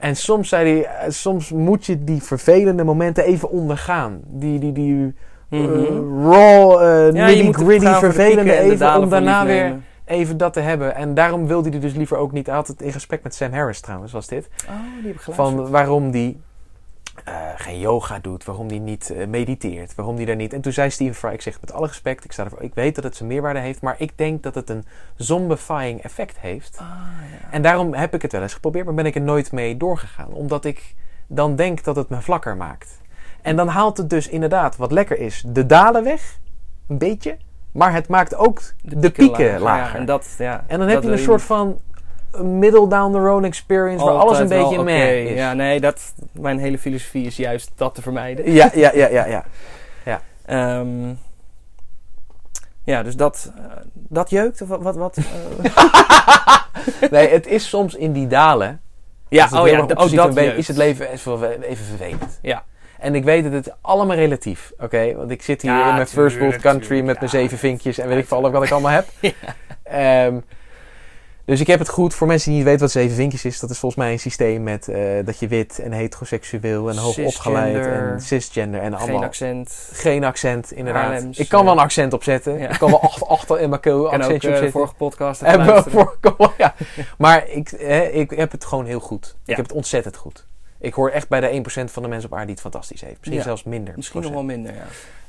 En 0.00 0.16
soms 0.16 0.48
zei 0.48 0.70
hij, 0.70 0.84
eh, 0.84 1.10
soms 1.10 1.50
moet 1.50 1.86
je 1.86 2.04
die 2.04 2.22
vervelende 2.22 2.84
momenten 2.84 3.24
even 3.24 3.50
ondergaan. 3.50 4.20
Die, 4.24 4.58
die, 4.58 4.72
die 4.72 5.14
eh, 5.50 5.58
Mhm. 5.60 6.22
raw, 6.24 6.72
eh 6.82 7.12
Ja, 7.14 7.26
je 7.26 7.42
moet 7.44 7.56
nitty 7.56 7.62
gritty, 7.64 7.84
gaan 7.86 7.98
voor 8.00 8.08
de 8.08 8.14
vervelende 8.14 8.58
even, 8.58 8.96
om 8.96 9.08
daarna 9.08 9.44
weer 9.46 9.76
even 10.04 10.36
dat 10.36 10.52
te 10.52 10.60
hebben. 10.60 10.94
En 10.94 11.14
daarom 11.14 11.46
wilde 11.46 11.68
hij 11.70 11.78
dus 11.80 11.92
liever 11.94 12.16
ook 12.16 12.32
niet 12.32 12.50
altijd 12.50 12.82
in 12.82 12.92
gesprek 12.92 13.22
met 13.22 13.34
Sam 13.34 13.52
Harris 13.52 13.80
trouwens, 13.80 14.12
was 14.12 14.26
dit. 14.26 14.48
Oh, 14.68 14.74
die 14.98 15.06
heb 15.06 15.14
ik 15.14 15.20
geluisterd. 15.20 15.34
Van 15.36 15.70
waarom 15.70 16.10
die 16.10 16.40
eh, 17.24 17.34
geen 17.56 17.78
yoga 17.78 18.18
doet, 18.18 18.44
waarom 18.44 18.68
die 18.68 18.80
niet 18.80 19.14
mediteert, 19.28 19.94
waarom 19.94 20.16
die 20.16 20.26
daar 20.26 20.36
niet. 20.36 20.52
En 20.52 20.60
toen 20.60 20.72
zei 20.72 20.90
Stephen 20.90 21.14
Fry, 21.14 21.30
ik 21.32 21.42
zeg 21.42 21.60
met 21.60 21.72
alle 21.72 21.86
respect, 21.86 22.24
ik, 22.24 22.32
sta 22.32 22.44
ervoor, 22.44 22.62
ik 22.62 22.74
weet 22.74 22.94
dat 22.94 23.04
het 23.04 23.16
zijn 23.16 23.28
meerwaarde 23.28 23.58
heeft, 23.60 23.80
maar 23.82 23.94
ik 23.98 24.12
denk 24.18 24.42
dat 24.42 24.54
het 24.54 24.70
een 24.70 24.84
zombifying 25.16 26.02
effect 26.02 26.38
heeft. 26.38 26.76
Ah, 26.80 26.86
ja. 27.30 27.50
En 27.50 27.62
daarom 27.62 27.94
heb 27.94 28.14
ik 28.14 28.22
het 28.22 28.32
wel 28.32 28.42
eens 28.42 28.54
geprobeerd, 28.54 28.84
maar 28.84 28.94
ben 28.94 29.06
ik 29.06 29.14
er 29.14 29.20
nooit 29.20 29.52
mee 29.52 29.76
doorgegaan. 29.76 30.32
Omdat 30.32 30.64
ik 30.64 30.94
dan 31.26 31.56
denk 31.56 31.84
dat 31.84 31.96
het 31.96 32.08
me 32.08 32.20
vlakker 32.20 32.56
maakt. 32.56 32.99
En 33.42 33.56
dan 33.56 33.68
haalt 33.68 33.96
het 33.96 34.10
dus 34.10 34.28
inderdaad, 34.28 34.76
wat 34.76 34.92
lekker 34.92 35.18
is, 35.18 35.42
de 35.46 35.66
dalen 35.66 36.04
weg. 36.04 36.38
Een 36.88 36.98
beetje. 36.98 37.36
Maar 37.72 37.92
het 37.92 38.08
maakt 38.08 38.34
ook 38.34 38.60
de, 38.82 39.10
pieken, 39.10 39.60
lager. 39.60 39.92
Ja, 39.92 39.98
en, 39.98 40.04
dat, 40.04 40.34
ja, 40.38 40.64
En 40.66 40.78
dan 40.78 40.88
heb 40.88 41.02
je 41.02 41.10
een 41.10 41.18
soort 41.18 41.42
van 41.42 41.80
middle 42.42 42.88
down 42.88 43.12
the 43.12 43.18
road 43.18 43.44
experience 43.44 44.04
waar 44.04 44.14
alles 44.14 44.38
een 44.38 44.48
beetje 44.48 44.80
oké. 44.80 44.92
is. 44.92 45.36
Ja, 45.36 45.52
nee, 45.52 45.80
dat, 45.80 46.14
mijn 46.32 46.58
hele 46.58 46.78
filosofie 46.78 47.26
is 47.26 47.36
juist 47.36 47.70
dat 47.74 47.94
te 47.94 48.02
vermijden. 48.02 48.52
ja, 48.52 48.70
ja, 48.74 48.92
ja, 48.94 49.08
ja, 49.08 49.26
ja. 49.26 49.44
Ehm, 50.46 51.14
ja, 52.84 53.02
dus 53.02 53.16
dat, 53.16 53.52
eh, 53.56 53.64
dat 53.92 54.30
jeukt? 54.30 54.62
Of 54.62 54.68
wat? 54.68 54.82
wat, 54.82 54.96
wat 54.96 55.16
eh? 55.16 55.24
Nee, 57.10 57.28
het 57.28 57.46
is 57.46 57.68
soms 57.68 57.94
in 57.94 58.12
die 58.12 58.26
dalen. 58.26 58.80
ja, 59.28 59.44
oh 59.44 59.68
ja, 59.68 59.86
zit, 59.86 59.98
oh, 59.98 60.10
dat 60.10 60.34
ben- 60.34 60.44
jeukt. 60.44 60.58
is 60.58 60.68
het 60.68 60.76
leven 60.76 61.10
even, 61.10 61.62
even 61.62 61.84
vervelend. 61.84 62.38
Ja. 62.42 62.64
En 63.00 63.14
ik 63.14 63.24
weet 63.24 63.42
dat 63.44 63.52
het 63.52 63.72
allemaal 63.80 64.16
relatief, 64.16 64.72
oké? 64.78 65.14
Want 65.16 65.30
ik 65.30 65.42
zit 65.42 65.62
hier 65.62 65.70
Ja, 65.72 65.88
in 65.88 65.94
mijn 65.94 66.06
first 66.06 66.38
world 66.38 66.56
country 66.56 66.86
tuurlijk, 66.86 67.06
met 67.06 67.18
mijn 67.18 67.30
zeven 67.30 67.58
vinkjes 67.58 67.98
en 67.98 68.08
weet 68.08 68.18
ik 68.18 68.26
veel 68.26 68.50
wat 68.50 68.64
ik 68.64 68.70
allemaal 68.70 68.90
heb. 68.90 69.06
Ja. 69.20 69.30
Ehm, 69.82 70.38
dus 71.44 71.60
ik 71.60 71.66
heb 71.66 71.78
het 71.78 71.88
goed. 71.88 72.14
Voor 72.14 72.26
mensen 72.26 72.48
die 72.48 72.56
niet 72.58 72.66
weten 72.66 72.80
wat 72.80 72.90
zeven 72.90 73.16
vinkjes 73.16 73.44
is, 73.44 73.60
dat 73.60 73.70
is 73.70 73.78
volgens 73.78 74.02
mij 74.02 74.12
een 74.12 74.18
systeem 74.18 74.62
met 74.62 74.88
eh, 74.88 75.00
dat 75.24 75.38
je 75.38 75.48
wit 75.48 75.78
en 75.78 75.92
heteroseksueel 75.92 76.88
en 76.90 76.96
hoog 76.96 77.18
opgeleid 77.18 77.74
Cisgender. 77.74 78.12
en 78.12 78.20
cisgender 78.20 78.80
en 78.80 78.92
Geen 78.92 79.00
allemaal 79.00 79.22
accent. 79.24 79.88
geen 79.92 80.24
accent, 80.24 80.72
inderdaad. 80.72 81.02
Haarlems, 81.10 81.38
ik 81.38 81.48
kan 81.48 81.64
wel 81.64 81.72
een 81.72 81.78
accent 81.78 82.12
opzetten. 82.12 82.58
Ja. 82.58 82.68
Ik 82.68 82.78
kan 82.78 82.90
wel 82.90 83.10
achter, 83.28 83.60
in 83.60 83.68
mijn 83.68 83.80
keel 83.80 84.12
En 84.12 84.14
ook 84.16 84.22
accentje 84.22 84.48
eh, 84.48 84.54
opzetten. 84.54 84.70
vorige 84.70 84.94
podcast 84.94 85.40
Hebben 85.40 85.74
we 85.84 85.90
voorkomen, 85.90 86.52
ja. 86.58 86.74
Maar 87.18 87.48
ik, 87.48 87.70
ik 88.12 88.30
heb 88.30 88.52
het 88.52 88.64
gewoon 88.64 88.84
heel 88.84 89.00
goed. 89.00 89.26
Ja. 89.26 89.50
Ik 89.50 89.56
heb 89.56 89.66
het 89.66 89.74
ontzettend 89.74 90.16
goed. 90.16 90.46
Ik 90.80 90.94
hoor 90.94 91.10
echt 91.10 91.28
bij 91.28 91.40
de 91.40 91.62
1% 91.86 91.90
van 91.90 92.02
de 92.02 92.08
mensen 92.08 92.26
op 92.28 92.32
aarde 92.32 92.46
die 92.46 92.54
het 92.54 92.62
fantastisch 92.62 93.00
heeft. 93.00 93.16
Misschien 93.16 93.36
Ja. 93.36 93.42
zelfs 93.42 93.62
minder. 93.64 93.92
Misschien 93.96 94.22
nog 94.22 94.32
wel 94.32 94.42
minder, 94.42 94.74
ja. 94.74 94.84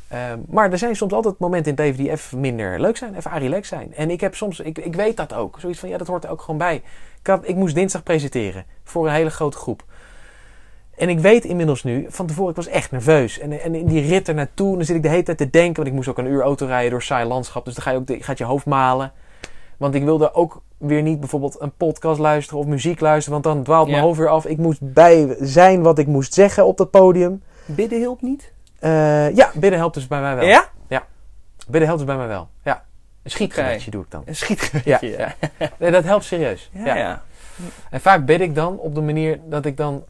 Ehm, 0.07 0.39
maar 0.49 0.71
er 0.71 0.77
zijn 0.77 0.95
soms 0.95 1.13
altijd 1.13 1.39
momenten 1.39 1.71
in 1.71 1.77
het 1.77 1.85
leven 1.85 2.03
die 2.03 2.11
even 2.11 2.39
minder 2.39 2.79
leuk 2.79 2.97
zijn, 2.97 3.15
even 3.15 3.37
relax 3.39 3.67
zijn. 3.67 3.93
En 3.95 4.09
ik 4.09 4.21
heb 4.21 4.35
soms, 4.35 4.59
ik, 4.59 4.77
ik 4.77 4.95
weet 4.95 5.17
dat 5.17 5.33
ook. 5.33 5.57
Zoiets 5.59 5.79
van, 5.79 5.89
ja, 5.89 5.97
dat 5.97 6.07
hoort 6.07 6.23
er 6.23 6.29
ook 6.29 6.41
gewoon 6.41 6.57
bij. 6.57 6.75
Ik, 7.19 7.27
had, 7.27 7.47
ik 7.47 7.55
moest 7.55 7.75
dinsdag 7.75 8.03
presenteren 8.03 8.65
voor 8.83 9.07
een 9.07 9.13
hele 9.13 9.29
grote 9.29 9.57
groep. 9.57 9.83
En 10.97 11.09
ik 11.09 11.19
weet 11.19 11.45
inmiddels 11.45 11.83
nu, 11.83 12.05
van 12.09 12.25
tevoren, 12.25 12.49
ik 12.49 12.55
was 12.55 12.67
echt 12.67 12.91
nerveus. 12.91 13.39
En, 13.39 13.61
en 13.61 13.75
in 13.75 13.85
die 13.85 14.07
rit 14.07 14.27
er 14.27 14.33
naartoe, 14.33 14.75
dan 14.75 14.85
zit 14.85 14.95
ik 14.95 15.01
de 15.03 15.09
hele 15.09 15.23
tijd 15.23 15.37
te 15.37 15.49
denken. 15.49 15.75
Want 15.75 15.87
ik 15.87 15.93
moest 15.93 16.07
ook 16.07 16.17
een 16.17 16.25
uur 16.25 16.41
auto 16.41 16.65
rijden 16.65 16.91
door 16.91 17.01
saai 17.03 17.25
landschap. 17.27 17.65
Dus 17.65 17.73
dan 17.73 17.83
ga 17.83 17.91
je 17.91 17.97
ook, 17.97 18.07
de- 18.07 18.23
gaat 18.23 18.37
je 18.37 18.43
hoofd 18.43 18.65
malen. 18.65 19.11
Want 19.77 19.95
ik 19.95 20.03
wilde 20.03 20.33
ook 20.33 20.61
weer 20.81 21.01
niet 21.01 21.19
bijvoorbeeld 21.19 21.61
een 21.61 21.71
podcast 21.75 22.19
luisteren 22.19 22.59
of 22.59 22.65
muziek 22.65 22.99
luisteren. 22.99 23.41
Want 23.41 23.55
dan 23.55 23.63
dwaalt 23.63 23.87
mijn 23.87 23.99
Ja. 23.99 24.03
hoofd 24.05 24.17
weer 24.19 24.27
af. 24.29 24.45
Ik 24.45 24.57
moest 24.57 24.79
bij 24.93 25.35
zijn 25.39 25.81
wat 25.81 25.99
ik 25.99 26.07
moest 26.07 26.33
zeggen 26.33 26.65
op 26.65 26.77
dat 26.77 26.91
podium. 26.91 27.43
Bidden 27.65 27.97
hielp 27.97 28.21
niet? 28.21 28.51
Eh, 28.79 29.35
ja, 29.35 29.51
bidden 29.53 29.79
helpt 29.79 29.93
dus 29.93 30.07
bij 30.07 30.21
mij 30.21 30.35
wel. 30.35 30.45
Ja? 30.45 30.69
Bidden 31.67 31.89
helpt 31.89 31.97
dus 32.05 32.07
bij 32.15 32.17
mij 32.17 32.27
wel. 32.27 32.49
Ja. 32.63 32.83
Een 33.23 33.31
schietgebedje 33.31 33.91
doe 33.91 34.03
ik 34.03 34.11
dan. 34.11 34.21
Een 34.25 34.35
schiet. 34.35 34.71
Ja. 34.85 34.97
ja. 35.01 35.33
Nee, 35.79 35.91
dat 35.91 36.03
helpt 36.03 36.23
serieus. 36.23 36.69
Ja, 36.73 36.85
Ja. 36.85 36.95
ja. 36.95 37.21
En 37.89 38.01
vaak 38.01 38.25
bid 38.25 38.41
ik 38.41 38.55
dan 38.55 38.77
op 38.77 38.95
de 38.95 39.01
manier 39.01 39.39
dat 39.45 39.65
ik 39.65 39.77
dan, 39.77 40.03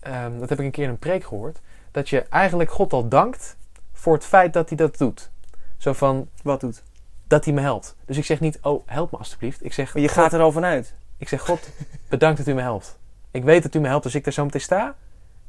ehm, 0.00 0.38
dat 0.38 0.48
heb 0.48 0.58
ik 0.58 0.64
een 0.64 0.70
keer 0.70 0.84
in 0.84 0.90
een 0.90 0.98
preek 0.98 1.24
gehoord, 1.24 1.60
dat 1.90 2.08
je 2.08 2.22
eigenlijk 2.30 2.70
God 2.70 2.92
al 2.92 3.08
dankt 3.08 3.56
voor 3.92 4.14
het 4.14 4.24
feit 4.24 4.52
dat 4.52 4.68
hij 4.68 4.76
dat 4.76 4.98
doet. 4.98 5.30
Zo 5.76 5.92
van, 5.92 6.28
Wat 6.42 6.60
doet? 6.60 6.82
Dat 7.26 7.44
hij 7.44 7.54
me 7.54 7.60
helpt. 7.60 7.96
Dus 8.04 8.16
ik 8.16 8.24
zeg 8.24 8.40
niet, 8.40 8.58
oh, 8.62 8.82
help 8.86 9.10
me 9.10 9.18
alstublieft. 9.18 9.64
Ik 9.64 9.72
zeg, 9.72 9.94
Maar 9.94 10.02
je 10.02 10.08
God, 10.08 10.16
gaat 10.16 10.32
er 10.32 10.40
al 10.40 10.52
vanuit. 10.52 10.94
ik 11.18 11.28
zeg, 11.28 11.40
God, 11.40 11.68
bedankt 12.08 12.38
dat 12.38 12.46
u 12.46 12.54
me 12.54 12.60
helpt. 12.60 12.98
Ik 13.30 13.44
weet 13.44 13.62
dat 13.62 13.74
u 13.74 13.80
me 13.80 13.88
helpt 13.88 14.04
als 14.04 14.14
ik 14.14 14.24
daar 14.24 14.32
zo 14.32 14.44
meteen 14.44 14.60
sta. 14.60 14.94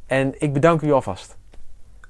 En 0.05 0.41
ik 0.41 0.53
bedank 0.53 0.81
u 0.81 0.91
alvast. 0.91 1.37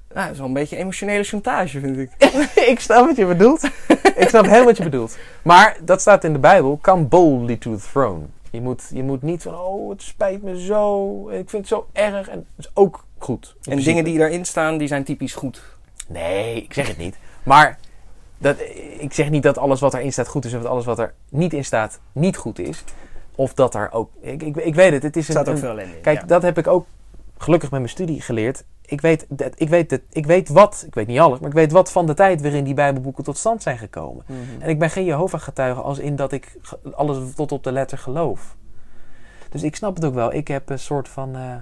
Nou, 0.08 0.20
dat 0.22 0.30
is 0.30 0.38
wel 0.38 0.46
een 0.46 0.52
beetje 0.52 0.76
emotionele 0.76 1.22
chantage, 1.22 1.80
vind 1.80 1.98
ik. 1.98 2.10
ik 2.72 2.80
snap 2.80 3.06
wat 3.06 3.16
je 3.16 3.26
bedoelt. 3.26 3.64
ik 4.16 4.28
snap 4.28 4.44
helemaal 4.44 4.64
wat 4.64 4.76
je 4.76 4.82
bedoelt. 4.82 5.18
Maar 5.42 5.76
dat 5.84 6.00
staat 6.00 6.24
in 6.24 6.32
de 6.32 6.38
Bijbel. 6.38 6.78
Come 6.82 7.02
boldly 7.02 7.56
to 7.56 7.76
the 7.76 7.82
throne. 7.90 8.24
Je 8.50 8.60
moet, 8.60 8.90
je 8.92 9.02
moet 9.02 9.22
niet 9.22 9.42
van, 9.42 9.54
oh, 9.54 9.90
het 9.90 10.02
spijt 10.02 10.42
me 10.42 10.60
zo. 10.60 11.28
Ik 11.28 11.50
vind 11.50 11.52
het 11.52 11.66
zo 11.68 11.88
erg. 11.92 12.28
En 12.28 12.46
dat 12.56 12.66
is 12.66 12.70
ook 12.74 13.04
goed. 13.18 13.46
En 13.46 13.60
principe. 13.60 13.88
dingen 13.88 14.04
die 14.04 14.18
daarin 14.18 14.44
staan, 14.44 14.78
die 14.78 14.88
zijn 14.88 15.04
typisch 15.04 15.34
goed. 15.34 15.62
Nee, 16.06 16.62
ik 16.62 16.74
zeg 16.74 16.86
het 16.86 16.98
niet. 16.98 17.16
Maar 17.42 17.78
dat, 18.38 18.60
ik 18.98 19.12
zeg 19.12 19.30
niet 19.30 19.42
dat 19.42 19.58
alles 19.58 19.80
wat 19.80 19.94
erin 19.94 20.12
staat 20.12 20.28
goed 20.28 20.44
is. 20.44 20.54
Of 20.54 20.62
dat 20.62 20.70
alles 20.70 20.84
wat 20.84 20.98
er 20.98 21.14
niet 21.30 21.52
in 21.52 21.64
staat 21.64 22.00
niet 22.12 22.36
goed 22.36 22.58
is. 22.58 22.84
Of 23.34 23.54
dat 23.54 23.74
er 23.74 23.92
ook... 23.92 24.10
Ik, 24.20 24.42
ik, 24.42 24.56
ik 24.56 24.74
weet 24.74 24.92
het. 24.92 25.02
Het 25.02 25.16
is 25.16 25.26
een, 25.28 25.32
staat 25.34 25.48
ook 25.48 25.54
een- 25.54 25.60
veel 25.60 25.78
in. 25.78 26.00
Kijk, 26.02 26.20
ja. 26.20 26.26
dat 26.26 26.42
heb 26.42 26.58
ik 26.58 26.66
ook 26.66 26.86
gelukkig 27.38 27.70
met 27.70 27.80
mijn 27.80 27.92
studie 27.92 28.20
geleerd. 28.20 28.64
Ik 28.84 29.00
weet, 29.00 29.26
dat, 29.28 29.52
ik, 29.56 29.68
weet 29.68 29.90
dat, 29.90 30.00
ik 30.10 30.26
weet 30.26 30.48
wat, 30.48 30.82
ik 30.86 30.94
weet 30.94 31.06
niet 31.06 31.18
alles, 31.18 31.38
maar 31.38 31.48
ik 31.48 31.54
weet 31.54 31.72
wat 31.72 31.92
van 31.92 32.06
de 32.06 32.14
tijd 32.14 32.42
waarin 32.42 32.64
die 32.64 32.74
Bijbelboeken 32.74 33.24
tot 33.24 33.38
stand 33.38 33.62
zijn 33.62 33.78
gekomen. 33.78 34.24
Mhm. 34.26 34.40
En 34.62 34.68
ik 34.68 34.78
ben 34.78 34.90
geen 34.90 35.04
Jehovah-getuige 35.04 35.80
als 35.80 35.98
in 35.98 36.16
dat 36.16 36.32
ik 36.32 36.56
alles 36.94 37.34
tot 37.34 37.52
op 37.52 37.64
de 37.64 37.72
letter 37.72 37.98
geloof. 37.98 38.56
Dus 39.50 39.62
ik 39.62 39.76
snap 39.76 39.94
het 39.94 40.04
ook 40.04 40.14
wel. 40.14 40.32
Ik 40.34 40.48
heb 40.48 40.70
een 40.70 40.78
soort 40.78 41.08
van. 41.08 41.36
eh, 41.36 41.54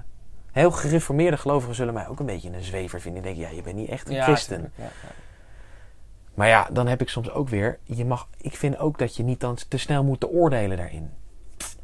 heel 0.51 0.71
gereformeerde 0.71 1.37
gelovigen 1.37 1.75
zullen 1.75 1.93
mij 1.93 2.07
ook 2.07 2.19
een 2.19 2.25
beetje 2.25 2.49
een 2.53 2.63
zwever 2.63 3.01
vinden. 3.01 3.21
Die 3.23 3.31
denken, 3.33 3.49
ja, 3.51 3.55
je 3.57 3.63
bent 3.63 3.75
niet 3.75 3.89
echt 3.89 4.07
een 4.09 4.15
Ja, 4.15 4.23
christen. 4.23 4.71
ja. 4.75 4.83
Maar 6.37 6.47
ja, 6.47 6.67
dan 6.71 6.87
heb 6.87 7.01
ik 7.01 7.09
soms 7.09 7.31
ook 7.31 7.49
weer. 7.49 7.77
Je 7.83 8.05
mag, 8.05 8.27
ik 8.41 8.55
vind 8.55 8.79
ook 8.79 8.97
dat 8.99 9.15
je 9.15 9.23
niet 9.23 9.39
dan 9.39 9.57
te 9.67 9.77
snel 9.77 10.03
moet 10.03 10.19
te 10.19 10.29
oordelen 10.29 10.77
daarin. 10.77 11.09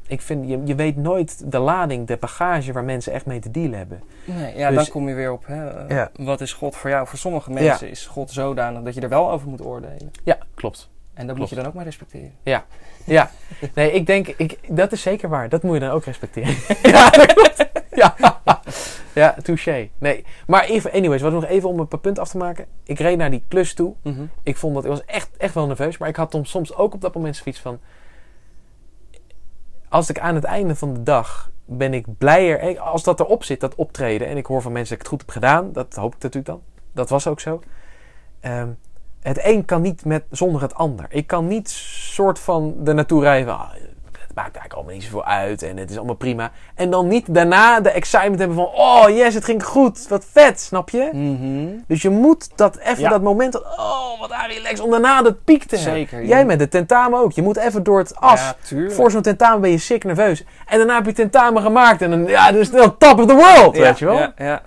Ik 0.08 0.22
vind, 0.22 0.48
je, 0.50 0.62
je 0.66 0.76
weet 0.76 0.96
nooit 0.98 1.52
de 1.52 1.58
lading, 1.60 2.08
de 2.08 2.18
bagage 2.18 2.74
waar 2.74 2.84
mensen 2.84 3.14
echt 3.14 3.26
mee 3.26 3.40
te 3.40 3.52
dealen 3.52 3.78
hebben. 3.78 4.04
Nee, 4.26 4.58
ja, 4.58 4.68
Dus- 4.68 4.78
dan 4.78 4.88
kom 4.88 5.08
je 5.08 5.14
weer 5.14 5.32
op, 5.32 5.46
hè, 5.48 5.68
eh, 5.70 5.96
Ja. 5.98 6.12
wat 6.16 6.42
is 6.42 6.54
God 6.54 6.76
voor 6.76 6.90
jou? 6.90 7.08
Voor 7.08 7.18
sommige 7.20 7.52
mensen 7.52 7.90
is 7.90 8.06
God 8.06 8.32
zodanig 8.32 8.82
dat 8.82 8.94
je 8.94 9.02
er 9.02 9.10
wel 9.10 9.32
over 9.32 9.48
moet 9.50 9.62
oordelen. 9.66 10.12
Ja, 10.24 10.38
klopt. 10.56 10.90
En 11.14 11.28
dat 11.28 11.38
moet 11.38 11.50
je 11.50 11.56
dan 11.56 11.66
ook 11.66 11.74
maar 11.74 11.84
respecteren. 11.84 12.34
Ja, 12.44 12.66
nee, 13.76 13.92
ik 13.92 14.06
denk, 14.06 14.28
ik, 14.28 14.60
dat 14.68 14.92
is 14.92 15.02
zeker 15.02 15.30
waar. 15.30 15.50
Dat 15.50 15.64
moet 15.64 15.74
je 15.74 15.80
dan 15.80 15.90
ook 15.90 16.06
respecteren. 16.06 16.56
ja, 16.84 17.10
dat 17.10 17.34
klopt. 17.34 17.66
Ja, 17.96 18.16
ja 19.14 19.36
touché. 19.42 19.90
Nee, 19.98 20.26
maar 20.48 20.64
even, 20.64 20.92
anyways, 20.92 21.22
wat 21.22 21.32
nog 21.32 21.46
even 21.46 21.70
om 21.70 21.80
een 21.80 21.88
paar 21.88 22.00
punten 22.00 22.24
af 22.24 22.30
te 22.30 22.38
maken. 22.38 22.66
Ik 22.84 23.00
reed 23.00 23.18
naar 23.18 23.32
die 23.32 23.44
klus 23.48 23.74
toe. 23.74 23.94
Ik 24.44 24.58
vond 24.58 24.74
dat, 24.74 24.84
ik 24.84 24.90
was 24.90 25.06
echt, 25.06 25.30
echt 25.38 25.54
wel 25.54 25.68
nerveus. 25.68 25.98
Maar 25.98 26.10
ik 26.10 26.16
had 26.16 26.40
soms 26.42 26.76
ook 26.76 26.94
op 26.94 27.02
dat 27.02 27.14
moment 27.16 27.36
zoiets 27.36 27.60
van... 27.62 27.80
Als 29.90 30.10
ik 30.10 30.20
aan 30.20 30.36
het 30.36 30.44
einde 30.44 30.76
van 30.76 30.94
de 30.94 31.04
dag 31.04 31.52
ben 31.66 31.94
ik 31.94 32.18
blijer... 32.18 32.60
eh, 32.60 32.80
Als 32.80 33.04
dat 33.04 33.20
erop 33.20 33.44
zit, 33.44 33.60
dat 33.60 33.76
optreden... 33.76 34.28
En 34.28 34.38
ik 34.38 34.46
hoor 34.46 34.62
van 34.62 34.72
mensen 34.72 34.98
dat 34.98 35.06
ik 35.06 35.12
het 35.12 35.20
goed 35.20 35.34
heb 35.34 35.44
gedaan. 35.44 35.72
Dat 35.74 35.96
hoop 35.96 36.16
ik 36.16 36.22
natuurlijk 36.22 36.46
dan. 36.46 36.62
Dat 36.92 37.10
was 37.10 37.28
ook 37.28 37.40
zo. 37.40 37.62
Ehm, 38.40 38.68
het 39.20 39.46
een 39.46 39.66
kan 39.66 39.82
niet 39.82 40.06
met, 40.06 40.24
zonder 40.30 40.62
het 40.62 40.74
ander. 40.74 41.06
Ik 41.10 41.28
kan 41.28 41.48
niet 41.48 41.70
soort 41.70 42.40
van 42.40 42.76
er 42.86 42.94
naartoe 42.94 43.22
rijden 43.22 43.48
van... 43.48 43.68
maakt 44.36 44.56
eigenlijk 44.56 44.74
allemaal 44.74 44.94
niet 44.94 45.04
zoveel 45.04 45.24
uit 45.26 45.62
en 45.62 45.78
het 45.78 45.90
is 45.90 45.98
allemaal 45.98 46.16
prima. 46.16 46.52
En 46.76 46.90
dan 46.90 47.08
niet 47.08 47.34
daarna 47.34 47.80
de 47.80 47.90
excitement 47.90 48.40
hebben 48.40 48.58
van... 48.58 48.66
Oh 48.66 49.10
yes, 49.10 49.34
het 49.34 49.46
ging 49.46 49.64
goed. 49.64 50.08
Wat 50.08 50.26
vet, 50.32 50.60
snap 50.60 50.90
je? 50.90 51.10
Mhm. 51.14 51.68
Dus 51.88 52.02
je 52.02 52.10
moet 52.10 52.58
dat 52.58 52.78
even, 52.78 53.00
Ja. 53.02 53.10
dat 53.10 53.22
moment... 53.22 53.64
Oh, 53.64 54.20
wat 54.20 54.32
aan 54.32 54.50
relax. 54.50 54.80
Om 54.80 54.92
daarna 54.92 55.22
dat 55.22 55.44
piek 55.44 55.64
te 55.64 55.76
hebben. 55.76 55.94
Zeker. 55.94 56.26
Jij 56.26 56.46
met 56.46 56.60
de 56.60 56.68
tentamen 56.68 57.20
ook. 57.20 57.32
Je 57.32 57.42
moet 57.42 57.58
even 57.58 57.84
door 57.84 58.00
het 58.00 58.16
as. 58.16 58.54
Ja. 58.70 58.90
Voor 58.90 59.12
zo'n 59.12 59.22
tentamen 59.22 59.62
ben 59.62 59.70
je 59.72 59.78
sick 59.78 60.04
nerveus. 60.04 60.44
En 60.66 60.78
daarna 60.78 60.96
heb 60.96 61.06
je 61.06 61.14
tentamen 61.14 61.62
gemaakt. 61.62 62.02
En 62.02 62.10
dan, 62.10 62.26
ja, 62.26 62.52
dus 62.52 62.72
dan 62.72 62.98
top 62.98 63.20
of 63.20 63.26
the 63.26 63.34
world, 63.36 63.76
Ja, 63.76 63.82
weet 63.82 64.00
je 64.00 64.06
wel. 64.06 64.60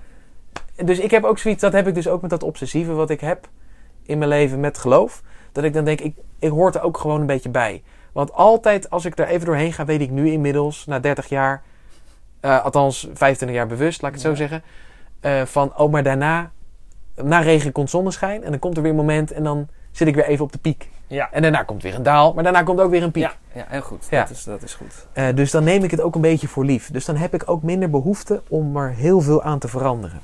Dus 0.84 0.98
ik 0.98 1.10
heb 1.10 1.24
ook 1.24 1.38
zoiets, 1.38 1.60
dat 1.60 1.72
heb 1.72 1.86
ik 1.86 1.94
dus 1.94 2.08
ook 2.08 2.20
met 2.20 2.30
dat 2.30 2.42
obsessieve 2.42 2.92
wat 2.92 3.10
ik 3.10 3.20
heb 3.20 3.48
in 4.02 4.18
mijn 4.18 4.30
leven 4.30 4.60
met 4.60 4.78
geloof. 4.78 5.22
Dat 5.52 5.64
ik 5.64 5.72
dan 5.72 5.84
denk, 5.84 6.00
ik, 6.00 6.14
ik 6.38 6.50
hoort 6.50 6.74
er 6.74 6.82
ook 6.82 6.98
gewoon 6.98 7.20
een 7.20 7.26
beetje 7.26 7.48
bij. 7.48 7.82
Want 8.16 8.32
altijd 8.32 8.90
als 8.90 9.04
ik 9.04 9.18
er 9.18 9.26
even 9.26 9.46
doorheen 9.46 9.72
ga, 9.72 9.84
weet 9.84 10.00
ik 10.00 10.10
nu 10.10 10.30
inmiddels, 10.30 10.86
na 10.86 10.98
30 10.98 11.28
jaar, 11.28 11.62
eh, 12.40 12.64
althans 12.64 13.08
25 13.12 13.56
jaar 13.56 13.66
bewust, 13.66 14.02
laat 14.02 14.10
ik 14.10 14.16
het 14.16 14.24
Ja. 14.26 14.30
zo 14.30 14.36
zeggen, 14.36 14.62
eh, 15.20 15.42
van, 15.44 15.76
oh, 15.76 15.92
maar 15.92 16.02
daarna, 16.02 16.50
na 17.14 17.38
regen 17.38 17.72
komt 17.72 17.90
zonneschijn. 17.90 18.44
En 18.44 18.50
dan 18.50 18.58
komt 18.58 18.76
er 18.76 18.82
weer 18.82 18.90
een 18.90 18.96
moment 18.96 19.32
en 19.32 19.42
dan 19.42 19.68
zit 19.90 20.08
ik 20.08 20.14
weer 20.14 20.24
even 20.24 20.44
op 20.44 20.52
de 20.52 20.58
piek. 20.58 20.88
Ja. 21.06 21.28
En 21.32 21.42
daarna 21.42 21.62
komt 21.62 21.82
weer 21.82 21.94
een 21.94 22.02
daal, 22.02 22.34
maar 22.34 22.44
daarna 22.44 22.62
komt 22.62 22.80
ook 22.80 22.90
weer 22.90 23.02
een 23.02 23.10
piek. 23.10 23.22
Ja, 23.22 23.32
ja, 23.54 23.64
heel 23.68 23.80
goed. 23.80 24.06
Ja. 24.10 24.20
Dat, 24.20 24.30
is, 24.30 24.44
dat 24.44 24.62
is 24.62 24.74
goed. 24.74 25.06
Eh, 25.12 25.26
dus 25.34 25.50
dan 25.50 25.64
neem 25.64 25.82
ik 25.82 25.90
het 25.90 26.00
ook 26.00 26.14
een 26.14 26.20
beetje 26.20 26.48
voor 26.48 26.64
lief. 26.64 26.90
Dus 26.90 27.04
dan 27.04 27.16
heb 27.16 27.34
ik 27.34 27.42
ook 27.50 27.62
minder 27.62 27.90
behoefte 27.90 28.42
om 28.48 28.76
er 28.76 28.90
heel 28.90 29.20
veel 29.20 29.42
aan 29.42 29.58
te 29.58 29.68
veranderen. 29.68 30.20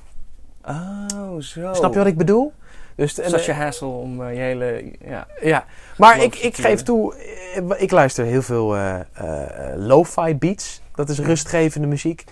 Oh, 0.65 1.39
zo. 1.39 1.75
Snap 1.75 1.93
je 1.93 1.99
wat 1.99 2.07
ik 2.09 2.17
bedoel? 2.17 2.53
Dus, 2.95 3.19
en, 3.19 3.29
Zoals 3.29 3.47
je 3.47 3.53
hassel 3.53 3.91
om 3.91 4.23
eh, 4.23 4.35
je 4.35 4.41
hele... 4.41 4.93
Ja. 5.07 5.27
Ja, 5.41 5.65
maar 5.97 6.23
ik, 6.23 6.37
ik 6.37 6.57
geef 6.57 6.83
toe, 6.83 7.15
eh, 7.15 7.83
ik 7.83 7.91
luister 7.91 8.25
heel 8.25 8.43
veel 8.43 8.77
eh, 8.77 9.01
lo-fi 9.77 10.35
beats. 10.35 10.83
Dat 10.95 11.09
is 11.09 11.19
rustgevende 11.19 11.87
muziek. 11.87 12.25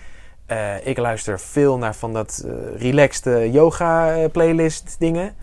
Ik 0.85 0.99
luister 0.99 1.41
veel 1.41 1.79
naar 1.79 1.95
van 1.95 2.13
dat 2.13 2.45
relaxed 2.77 3.53
yoga 3.53 4.29
playlist 4.33 4.97
dingen. 4.99 5.35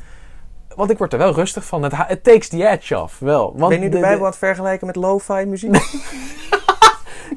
Want 0.75 0.89
ik 0.89 0.97
word 0.97 1.13
er 1.13 1.19
wel 1.19 1.33
rustig 1.33 1.65
van. 1.65 1.83
Het, 1.83 2.23
takes 2.23 2.47
the 2.47 2.67
edge 2.67 2.99
off, 2.99 3.19
wel. 3.19 3.53
Want 3.55 3.69
ben 3.69 3.81
je 3.81 3.85
nu 3.85 3.91
de 3.91 3.99
Bijbel 3.99 4.19
aan 4.19 4.29
het 4.29 4.37
vergelijken 4.37 4.87
met 4.87 4.95
lo-fi 4.95 5.45
muziek? 5.45 5.75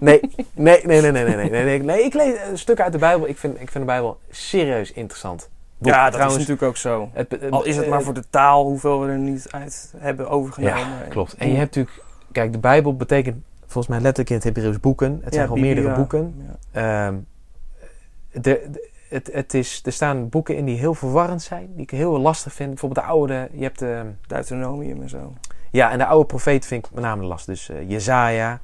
Nee, 0.01 0.21
nee, 0.55 0.81
nee, 0.85 1.01
nee, 1.01 1.13
nee, 1.13 1.25
nee, 1.25 1.37
nee, 1.37 1.51
nee, 1.51 1.65
nee, 1.65 1.83
nee. 1.83 2.03
Ik 2.03 2.15
lees 2.15 2.35
een 2.51 2.59
stuk 2.59 2.81
uit 2.81 2.93
de 2.93 2.99
Bijbel. 2.99 3.29
Ik 3.29 3.39
vind, 3.39 3.55
ik 3.55 3.71
vind 3.71 3.85
de 3.85 3.93
Bijbel 3.93 4.19
serieus 4.31 4.93
interessant. 4.93 5.49
Boek. 5.81 5.93
ja, 5.93 6.03
dat 6.05 6.13
Trouwens, 6.13 6.41
is 6.43 6.47
natuurlijk 6.49 6.69
ook 6.69 6.77
zo. 6.77 7.11
het- 7.13 7.31
het- 7.31 7.51
Al 7.51 7.65
is 7.65 7.77
het 7.77 7.89
maar 7.89 7.99
eh, 7.99 8.05
voor 8.05 8.15
de 8.15 8.25
taal, 8.31 8.65
hoeveel 8.65 9.01
we 9.01 9.09
er 9.11 9.19
niet 9.19 9.47
uit 9.51 9.95
hebben 9.97 10.29
overgenomen. 10.29 10.79
Ja, 10.79 10.87
klopt. 11.09 11.35
En 11.35 11.49
je 11.51 11.57
hebt 11.57 11.77
natuurlijk... 11.77 12.05
Kijk, 12.33 12.53
de 12.53 12.59
Bijbel 12.59 12.97
betekent 12.97 13.45
volgens 13.61 13.87
mij 13.87 13.97
letterlijk 14.01 14.29
in 14.31 14.35
het 14.37 14.45
Hebreeuws 14.45 14.81
boeken. 14.81 15.21
Het 15.25 15.35
zijn 15.35 15.47
gewoon 15.47 15.63
Biblia. 15.63 15.75
meerdere 15.83 16.01
boeken. 16.01 16.35
Ja. 16.73 17.07
Ehm, 17.07 17.15
de, 18.33 18.41
de- 18.71 18.89
het, 19.09 19.31
het 19.33 19.55
is, 19.55 19.81
er 19.85 19.93
staan 19.93 20.29
boeken 20.29 20.57
in 20.57 20.65
die 20.65 20.79
heel 20.79 20.95
verwarrend 20.95 21.43
zijn. 21.43 21.69
Die 21.73 21.83
ik 21.83 21.91
heel 21.91 22.19
lastig 22.19 22.53
vind. 22.53 22.69
Bijvoorbeeld 22.69 23.07
de 23.07 23.13
oude... 23.13 23.49
Je 23.53 23.63
hebt 23.63 23.79
de, 23.79 24.03
Deuteronomium 24.27 25.03
en 25.03 25.09
zo. 25.09 25.33
ja, 25.71 25.91
en 25.91 25.99
de 25.99 26.07
oude 26.07 26.27
profeet 26.27 26.67
vind 26.67 26.87
ik 26.87 26.93
met 26.95 27.05
name 27.05 27.25
lastig. 27.25 27.55
Dus 27.55 27.69
eh 27.69 27.91
Jezaja 27.91 28.61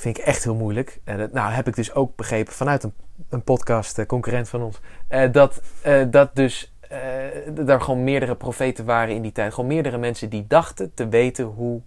vind 0.00 0.18
ik 0.18 0.24
echt 0.24 0.44
heel 0.44 0.54
moeilijk. 0.54 1.00
En 1.04 1.18
dat, 1.18 1.32
nou 1.32 1.52
heb 1.52 1.66
ik 1.68 1.74
dus 1.74 1.94
ook 1.94 2.16
begrepen 2.16 2.52
vanuit 2.52 2.82
een, 2.82 2.92
een 3.28 3.42
podcast, 3.42 3.98
eh, 3.98 4.06
concurrent 4.06 4.48
van 4.48 4.62
ons... 4.62 4.80
eh, 5.08 5.32
dat, 5.32 5.60
eh, 5.82 6.02
dat 6.10 6.34
dus 6.36 6.74
er 7.66 7.80
gewoon 7.80 8.04
meerdere 8.04 8.34
profeten 8.34 8.84
waren 8.84 9.14
in 9.14 9.22
die 9.22 9.32
tijd. 9.32 9.54
Gewoon 9.54 9.68
meerdere 9.70 9.98
mensen 9.98 10.28
die 10.30 10.44
dachten 10.48 10.94
te 10.94 11.08
weten 11.08 11.44
hoe 11.44 11.80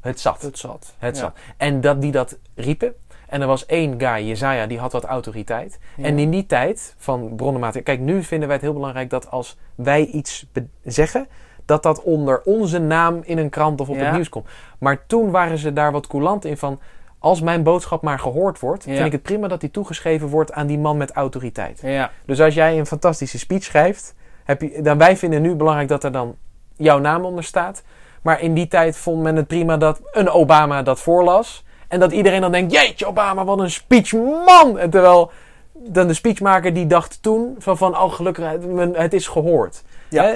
het 0.00 0.20
zat. 0.20 0.42
Het 0.42 0.58
zat. 0.58 0.94
Het 0.98 1.16
Ja. 1.16 1.22
zat. 1.22 1.36
En 1.56 1.80
dat 1.80 2.00
die 2.00 2.12
dat 2.12 2.38
riepen. 2.54 2.94
En 3.28 3.40
er 3.40 3.46
was 3.46 3.66
één 3.66 4.00
guy, 4.00 4.28
Jezaja, 4.28 4.66
die 4.66 4.78
had 4.78 4.92
wat 4.92 5.04
autoriteit. 5.04 5.78
Ja. 5.96 6.04
En 6.04 6.18
in 6.18 6.30
die 6.30 6.46
tijd 6.46 6.94
van 6.98 7.36
bronnenmaat... 7.36 7.82
Kijk, 7.82 8.00
nu 8.00 8.22
vinden 8.22 8.46
wij 8.48 8.56
het 8.56 8.64
heel 8.66 8.74
belangrijk 8.74 9.10
dat 9.10 9.30
als 9.30 9.58
wij 9.74 10.04
iets 10.04 10.46
zeggen... 10.84 11.26
dat 11.64 11.82
dat 11.82 12.02
onder 12.02 12.42
onze 12.42 12.78
naam 12.78 13.20
in 13.24 13.38
een 13.38 13.50
krant 13.50 13.80
of 13.80 13.88
op 13.88 13.96
Ja. 13.96 14.04
het 14.04 14.12
nieuws 14.14 14.28
komt. 14.28 14.46
Maar 14.78 15.06
toen 15.06 15.30
waren 15.30 15.58
ze 15.58 15.72
daar 15.72 15.92
wat 15.92 16.06
coulant 16.06 16.44
in 16.44 16.56
van... 16.56 16.80
als 17.24 17.40
mijn 17.40 17.62
boodschap 17.62 18.02
maar 18.02 18.18
gehoord 18.18 18.58
wordt... 18.58 18.84
Ja. 18.84 18.92
vind 18.92 19.06
ik 19.06 19.12
het 19.12 19.22
prima 19.22 19.48
dat 19.48 19.60
die 19.60 19.70
toegeschreven 19.70 20.28
wordt 20.28 20.52
aan 20.52 20.66
die 20.66 20.78
man 20.78 20.96
met 20.96 21.12
autoriteit. 21.12 21.80
Ja. 21.82 22.10
Dus 22.26 22.40
als 22.40 22.54
jij 22.54 22.78
een 22.78 22.86
fantastische 22.86 23.38
speech 23.38 23.62
schrijft... 23.62 24.14
Heb 24.44 24.60
je, 24.60 24.82
dan 24.82 24.98
wij 24.98 25.16
vinden 25.16 25.42
nu 25.42 25.54
belangrijk 25.54 25.88
dat 25.88 26.04
er 26.04 26.12
dan 26.12 26.36
jouw 26.76 26.98
naam 26.98 27.24
onder 27.24 27.44
staat. 27.44 27.82
Maar 28.22 28.40
in 28.40 28.54
die 28.54 28.68
tijd 28.68 28.96
vond 28.96 29.22
men 29.22 29.36
het 29.36 29.46
prima 29.46 29.76
dat 29.76 30.00
een 30.12 30.30
Obama 30.30 30.82
dat 30.82 31.00
voorlas. 31.00 31.64
En 31.88 32.00
dat 32.00 32.12
iedereen 32.12 32.40
dan 32.40 32.52
denkt, 32.52 32.72
jeetje 32.72 33.06
Obama, 33.06 33.44
wat 33.44 33.58
een 33.58 33.70
speech, 33.70 34.12
man! 34.46 34.78
En 34.78 34.90
terwijl 34.90 35.30
dan 35.72 36.06
de 36.06 36.14
speechmaker 36.14 36.74
die 36.74 36.86
dacht 36.86 37.18
toen 37.22 37.54
van, 37.58 37.76
van 37.76 37.98
oh 37.98 38.12
gelukkig, 38.12 38.50
het, 38.50 38.96
het 38.96 39.12
is 39.12 39.26
gehoord. 39.26 39.82
Ja. 40.08 40.24
Hè? 40.24 40.34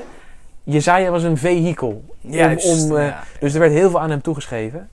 Jezaja 0.62 1.10
was 1.10 1.22
een 1.22 1.38
vehikel. 1.38 2.04
Juist, 2.20 2.90
om, 2.90 2.96
eh, 2.96 3.06
ja. 3.06 3.22
Dus 3.40 3.54
er 3.54 3.60
werd 3.60 3.72
heel 3.72 3.90
veel 3.90 4.00
aan 4.00 4.10
hem 4.10 4.22
toegeschreven. 4.22 4.88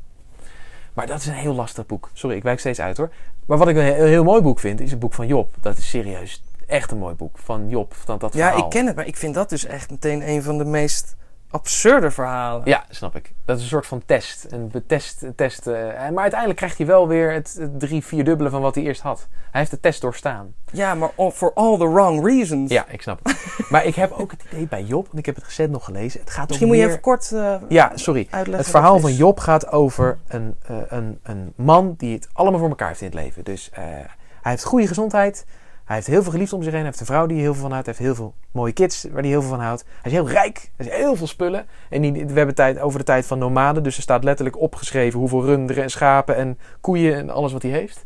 Maar 0.95 1.07
dat 1.07 1.19
is 1.19 1.25
een 1.25 1.33
heel 1.33 1.53
lastig 1.53 1.85
boek. 1.85 2.09
Sorry, 2.13 2.35
ik 2.35 2.43
wijk 2.43 2.59
steeds 2.59 2.79
uit 2.79 2.97
hoor. 2.97 3.09
Maar 3.45 3.57
wat 3.57 3.67
ik 3.67 3.75
een 3.75 3.83
heel, 3.83 4.23
mooi 4.23 4.41
boek 4.41 4.59
vind, 4.59 4.81
is 4.81 4.91
het 4.91 4.99
boek 4.99 5.13
van 5.13 5.27
Job. 5.27 5.53
Dat 5.61 5.77
is 5.77 5.89
serieus 5.89 6.43
echt 6.67 6.91
een 6.91 6.97
mooi 6.97 7.15
boek. 7.15 7.37
Van 7.37 7.69
Job, 7.69 7.93
van 7.93 8.17
dat 8.19 8.33
Ja, 8.33 8.45
verhaal. 8.47 8.63
ik 8.63 8.69
ken 8.69 8.85
het, 8.87 8.95
maar 8.95 9.07
ik 9.07 9.17
vind 9.17 9.33
dat 9.33 9.49
dus 9.49 9.65
echt 9.65 9.89
meteen 9.89 10.29
een 10.29 10.43
van 10.43 10.57
de 10.57 10.65
meest 10.65 11.15
absurde 11.49 12.11
verhalen. 12.11 12.61
Ja, 12.65 12.85
snap 12.89 13.15
ik. 13.15 13.33
Dat 13.45 13.57
is 13.57 13.63
een 13.63 13.69
soort 13.69 13.85
van 13.87 14.01
test. 14.05 14.45
Een 14.49 14.67
betest, 14.67 15.21
een 15.23 15.35
test. 15.35 15.67
eh, 15.67 15.73
maar 16.09 16.21
uiteindelijk 16.21 16.55
krijgt 16.55 16.77
hij 16.77 16.85
wel 16.87 17.07
weer 17.07 17.31
het, 17.33 17.55
het 17.59 17.79
drie, 17.79 18.03
vier 18.05 18.23
dubbele 18.23 18.49
van 18.49 18.61
wat 18.61 18.75
hij 18.75 18.83
eerst 18.83 19.01
had. 19.01 19.27
Hij 19.51 19.59
heeft 19.59 19.71
de 19.71 19.79
test 19.79 20.01
doorstaan. 20.01 20.53
Ja, 20.71 20.95
maar 20.95 21.11
for 21.33 21.51
all 21.53 21.77
the 21.77 21.89
wrong 21.89 22.25
reasons. 22.25 22.71
Ja, 22.71 22.85
ik 22.89 23.01
snap 23.01 23.19
het. 23.23 23.45
maar 23.69 23.85
ik 23.85 23.95
heb 23.95 24.11
ook 24.11 24.31
het 24.31 24.43
idee 24.51 24.67
bij 24.67 24.83
Job, 24.83 25.05
want 25.05 25.17
ik 25.17 25.25
heb 25.25 25.35
het 25.35 25.43
recent 25.43 25.71
nog 25.71 25.85
gelezen. 25.85 26.19
Het 26.19 26.29
gaat 26.29 26.47
Misschien 26.47 26.67
om 26.69 26.73
moet 26.73 26.83
je 26.83 26.89
even 26.89 27.01
kort 27.01 27.31
eh, 27.31 27.55
Ja, 27.69 27.91
sorry. 27.95 28.27
uitleggen. 28.29 28.57
Het 28.63 28.69
verhaal 28.69 28.99
van. 28.99 29.13
Job 29.13 29.39
gaat 29.39 29.71
over 29.71 30.17
een, 30.27 30.55
eh, 30.67 30.75
een, 30.87 31.19
een 31.23 31.53
man 31.55 31.93
die 31.97 32.13
het 32.15 32.27
allemaal 32.33 32.59
voor 32.59 32.69
elkaar 32.69 32.87
heeft 32.87 33.01
in 33.01 33.07
het 33.07 33.15
leven. 33.15 33.43
Dus 33.43 33.69
eh, 33.73 33.83
hij 33.83 34.51
heeft 34.51 34.63
goede 34.63 34.87
gezondheid. 34.87 35.45
Hij 35.85 35.95
heeft 35.95 36.07
heel 36.07 36.23
veel 36.23 36.31
geliefd 36.31 36.53
om 36.53 36.63
zich 36.63 36.71
heen. 36.71 36.81
Hij 36.81 36.89
heeft 36.89 36.99
een 36.99 37.05
vrouw 37.05 37.25
die 37.25 37.39
heel 37.39 37.53
veel 37.53 37.61
van 37.61 37.71
houdt. 37.71 37.85
Hij 37.85 37.95
heeft 37.97 38.07
heel 38.07 38.15
veel 38.15 38.33
mooie 38.51 38.73
kids 38.73 39.03
waar 39.03 39.21
hij 39.21 39.29
heel 39.29 39.41
veel 39.41 39.49
van 39.49 39.59
houdt. 39.59 39.85
Hij 40.01 40.11
is 40.11 40.17
heel 40.17 40.29
rijk. 40.29 40.71
Hij 40.75 40.85
heeft 40.85 40.97
heel 40.97 41.15
veel 41.15 41.27
spullen. 41.27 41.65
En 41.89 42.01
die, 42.01 42.25
we 42.25 42.33
hebben 42.33 42.55
tijd 42.55 42.79
over 42.79 42.99
de 42.99 43.05
tijd 43.05 43.25
van 43.25 43.39
nomaden. 43.39 43.83
Dus 43.83 43.95
er 43.95 44.01
staat 44.01 44.23
letterlijk 44.23 44.59
opgeschreven 44.59 45.19
hoeveel 45.19 45.45
runderen 45.45 45.83
en 45.83 45.89
schapen 45.89 46.35
en 46.35 46.59
koeien 46.81 47.15
en 47.15 47.29
alles 47.29 47.51
wat 47.51 47.61
hij 47.61 47.71
heeft. 47.71 48.05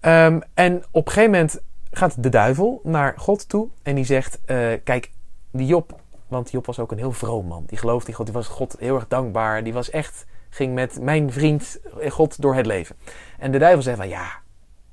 Ehm, 0.00 0.40
en 0.54 0.84
op 0.90 1.06
een 1.06 1.12
gegeven 1.12 1.30
moment 1.30 1.60
gaat 1.90 2.22
de 2.22 2.28
duivel 2.28 2.80
naar 2.82 3.14
God 3.16 3.48
toe. 3.48 3.68
En 3.82 3.94
die 3.94 4.04
zegt, 4.04 4.38
eh, 4.44 4.72
kijk, 4.84 5.10
die 5.50 5.66
Job 5.66 6.00
want 6.28 6.50
Job 6.50 6.66
was 6.66 6.78
ook 6.78 6.92
een 6.92 6.98
heel 6.98 7.12
vroom 7.12 7.46
man. 7.46 7.64
Die 7.66 7.78
geloofde 7.78 8.08
in 8.08 8.14
God. 8.14 8.26
Die 8.26 8.34
was 8.34 8.46
God 8.46 8.76
heel 8.78 8.94
erg 8.94 9.08
dankbaar. 9.08 9.64
Die 9.64 9.72
was 9.72 9.90
echt, 9.90 10.26
ging 10.48 10.74
met 10.74 11.00
mijn 11.00 11.32
vriend 11.32 11.80
God 12.08 12.42
door 12.42 12.54
het 12.54 12.66
leven. 12.66 12.96
En 13.38 13.50
de 13.50 13.58
duivel 13.58 13.82
zei 13.82 13.96
van 13.96 14.08
ja, 14.08 14.40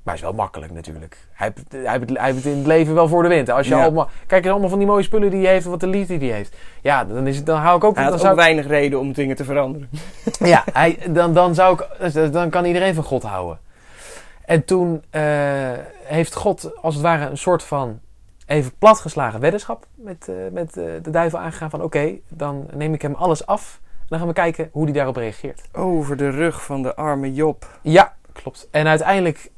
maar 0.06 0.14
is 0.14 0.20
wel 0.20 0.32
makkelijk 0.32 0.72
natuurlijk. 0.72 1.16
Hij 1.32 1.52
heeft, 1.54 1.72
hij 1.72 2.00
hij 2.14 2.24
heeft 2.24 2.36
het 2.36 2.52
in 2.52 2.56
het 2.56 2.66
leven 2.66 2.94
wel 2.94 3.08
voor 3.08 3.22
de 3.22 3.28
wind. 3.28 3.50
Als 3.50 3.68
je 3.68 3.74
Ja. 3.74 3.82
allemaal, 3.82 4.08
kijk 4.26 4.42
eens 4.42 4.50
allemaal 4.50 4.68
van 4.68 4.78
die 4.78 4.86
mooie 4.86 5.02
spullen 5.02 5.30
die 5.30 5.42
hij 5.42 5.52
heeft. 5.52 5.64
en 5.64 5.70
Wat 5.70 5.80
de 5.80 5.86
liefde 5.86 6.18
die 6.18 6.28
hij 6.28 6.36
heeft. 6.36 6.56
Ja, 6.82 7.04
dan, 7.04 7.26
is 7.26 7.36
het, 7.36 7.46
dan 7.46 7.58
hou 7.60 7.76
ik 7.76 7.84
ook... 7.84 7.94
Hij 7.94 8.02
dan 8.02 8.12
had 8.12 8.20
zou 8.20 8.32
ook 8.32 8.38
weinig 8.38 8.66
reden 8.66 8.98
om 8.98 9.12
dingen 9.12 9.36
te 9.36 9.44
veranderen. 9.44 9.88
ja, 10.38 10.64
hij, 10.72 10.98
dan, 11.10 11.32
dan, 11.34 11.54
zou 11.54 11.78
ik, 12.00 12.32
dan 12.32 12.50
kan 12.50 12.64
iedereen 12.64 12.94
van 12.94 13.04
God 13.04 13.22
houden. 13.22 13.58
En 14.44 14.64
toen 14.64 15.02
eh, 15.10 15.22
heeft 16.02 16.34
God 16.34 16.82
als 16.82 16.94
het 16.94 17.02
ware 17.02 17.30
een 17.30 17.38
soort 17.38 17.62
van 17.62 18.00
even 18.46 18.72
platgeslagen 18.78 19.40
weddenschap 19.40 19.86
met, 19.94 20.28
eh, 20.28 20.34
met 20.52 20.76
eh, 20.76 20.84
de 21.02 21.10
duivel 21.10 21.38
aangegaan 21.38 21.70
van 21.70 21.82
oké, 21.82 22.14
dan 22.28 22.66
neem 22.74 22.94
ik 22.94 23.02
hem 23.02 23.14
alles 23.14 23.46
af. 23.46 23.80
En 23.84 24.06
dan 24.08 24.18
gaan 24.18 24.28
we 24.28 24.34
kijken 24.34 24.68
hoe 24.72 24.84
hij 24.84 24.92
daarop 24.92 25.16
reageert. 25.16 25.62
Over 25.72 26.16
de 26.16 26.30
rug 26.30 26.64
van 26.64 26.82
de 26.82 26.94
arme 26.94 27.34
Job. 27.34 27.78
Ja, 27.82 28.14
klopt. 28.32 28.68
En 28.70 28.86
uiteindelijk 28.86 29.50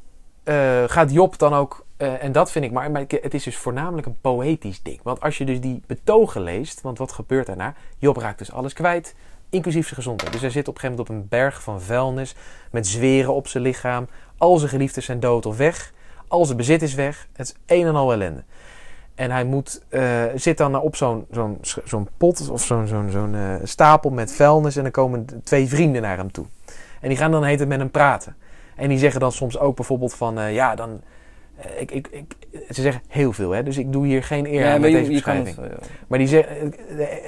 eh, 0.48 0.84
gaat 0.86 1.12
Job 1.12 1.38
dan 1.38 1.54
ook, 1.54 1.84
eh, 1.96 2.22
en 2.22 2.32
dat 2.32 2.50
vind 2.50 2.64
ik 2.64 2.72
maar, 2.72 2.90
maar 2.90 3.04
het 3.08 3.34
is 3.34 3.42
dus 3.42 3.56
voornamelijk 3.56 4.06
een 4.06 4.20
poëtisch 4.20 4.82
ding. 4.82 5.00
Want 5.02 5.20
als 5.20 5.38
je 5.38 5.44
dus 5.44 5.60
die 5.60 5.82
betogen 5.86 6.42
leest, 6.42 6.80
want 6.80 6.98
wat 6.98 7.12
gebeurt 7.12 7.46
daarna? 7.46 7.74
Job 7.98 8.16
raakt 8.16 8.38
dus 8.38 8.52
alles 8.52 8.72
kwijt, 8.72 9.14
inclusief 9.50 9.82
zijn 9.82 9.94
gezondheid. 9.94 10.32
Dus 10.32 10.40
hij 10.40 10.50
zit 10.50 10.68
op 10.68 10.74
een 10.74 10.80
gegeven 10.80 11.04
moment 11.04 11.18
op 11.18 11.22
een 11.22 11.38
berg 11.38 11.62
van 11.62 11.80
vuilnis, 11.80 12.34
met 12.70 12.86
zweren 12.86 13.34
op 13.34 13.48
zijn 13.48 13.62
lichaam. 13.62 14.06
Al 14.38 14.56
zijn 14.56 14.70
geliefden 14.70 15.02
zijn 15.02 15.20
dood 15.20 15.46
of 15.46 15.56
weg. 15.56 15.92
Al 16.28 16.44
zijn 16.44 16.56
bezit 16.56 16.82
is 16.82 16.94
weg. 16.94 17.26
Het 17.32 17.46
is 17.46 17.76
een 17.76 17.86
en 17.86 17.94
al 17.94 18.12
ellende. 18.12 18.42
En 19.14 19.30
hij 19.30 19.44
moet, 19.44 19.82
eh, 19.88 20.22
zit 20.34 20.58
dan 20.58 20.80
op 20.80 20.96
zo'n 20.96 21.26
zo'n 21.30 21.58
zo'n 21.84 22.08
pot 22.16 22.48
of 22.50 22.64
zo'n 22.64 22.86
zo'n 22.86 23.10
zo'n 23.10 23.36
stapel 23.62 24.10
met 24.10 24.32
vuilnis. 24.32 24.76
En 24.76 24.82
dan 24.82 24.92
komen 24.92 25.26
twee 25.44 25.68
vrienden 25.68 26.02
naar 26.02 26.16
hem 26.16 26.32
toe. 26.32 26.46
En 27.00 27.08
die 27.08 27.18
gaan 27.18 27.30
dan 27.30 27.44
heet 27.44 27.58
het 27.58 27.68
met 27.68 27.78
hem 27.78 27.90
praten. 27.90 28.36
En 28.78 28.88
die 28.88 28.98
zeggen 28.98 29.20
dan 29.20 29.32
soms 29.32 29.58
ook 29.58 29.76
bijvoorbeeld 29.76 30.14
van, 30.14 30.38
eh, 30.38 30.54
ja, 30.54 30.74
dan... 30.74 31.00
eh, 31.56 31.80
ik, 31.80 31.90
ik, 31.90 32.08
ik, 32.10 32.36
ze 32.70 32.82
zeggen 32.82 33.02
heel 33.08 33.32
veel, 33.32 33.50
hè, 33.50 33.62
dus 33.62 33.78
ik 33.78 33.92
doe 33.92 34.06
hier 34.06 34.22
geen 34.22 34.46
eer 34.46 34.66
aan 34.68 34.80
met 34.80 34.90
je, 34.90 34.96
deze 34.96 35.10
beschrijving. 35.10 35.56
het, 35.56 35.70
eh, 35.70 35.76
Maar 36.06 36.18
die 36.18 36.28
zegt, 36.28 36.48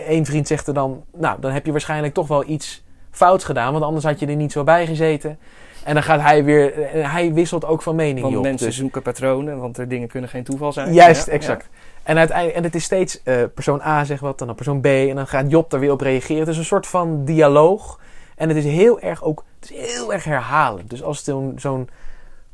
één 0.07 0.25
vriend 0.25 0.47
zegt 0.47 0.67
er 0.67 0.75
dan, 0.75 1.05
nou, 1.17 1.41
dan 1.41 1.51
heb 1.51 1.67
je 1.67 1.73
waarschijnlijk 1.73 2.15
toch 2.15 2.29
wel 2.29 2.45
iets 2.49 2.85
fouts 3.11 3.45
gedaan, 3.45 3.73
want 3.73 3.85
anders 3.85 4.05
had 4.05 4.21
je 4.21 4.27
er 4.27 4.37
niet 4.37 4.53
zo 4.53 4.65
bij 4.65 4.87
gezeten. 4.87 5.39
En 5.85 5.95
dan 5.95 6.03
gaat 6.03 6.21
hij 6.21 6.45
weer, 6.45 6.73
hij 6.93 7.33
wisselt 7.33 7.65
ook 7.65 7.83
van 7.83 7.95
mening, 7.97 8.31
want 8.31 8.43
mensen 8.43 8.67
Dus- 8.67 8.77
zoeken 8.77 9.03
patronen, 9.03 9.59
want 9.59 9.79
er 9.79 9.89
dingen 9.89 10.09
kunnen 10.09 10.31
geen 10.31 10.45
toeval 10.45 10.73
zijn. 10.73 10.93
Juist, 10.93 11.27
Ja, 11.27 11.33
exact. 11.33 11.69
En, 12.03 12.19
uiteindelijk, 12.19 12.57
en 12.57 12.65
het 12.65 12.75
is 12.75 12.85
steeds 12.85 13.23
persoon 13.55 13.81
A 13.81 14.05
zegt 14.05 14.21
wat, 14.21 14.39
dan 14.39 14.55
persoon 14.55 14.81
B. 14.81 14.87
En 14.87 15.15
dan 15.15 15.27
gaat 15.27 15.51
Job 15.51 15.73
er 15.73 15.81
weer 15.81 15.93
op 15.93 16.01
reageren. 16.01 16.39
Het 16.41 16.49
is 16.49 16.57
een 16.57 16.65
soort 16.65 16.87
van 16.87 17.25
dialoog. 17.25 18.01
En 18.37 18.49
het 18.49 18.57
is 18.57 18.65
heel 18.65 19.01
erg 19.01 19.23
ook, 19.23 19.45
het 19.61 19.71
is 19.71 19.93
heel 19.93 20.13
erg 20.13 20.25
herhalend. 20.25 20.91
Dus 20.91 21.03
als 21.03 21.25
zo'n 21.25 21.53
zo'n 21.57 21.89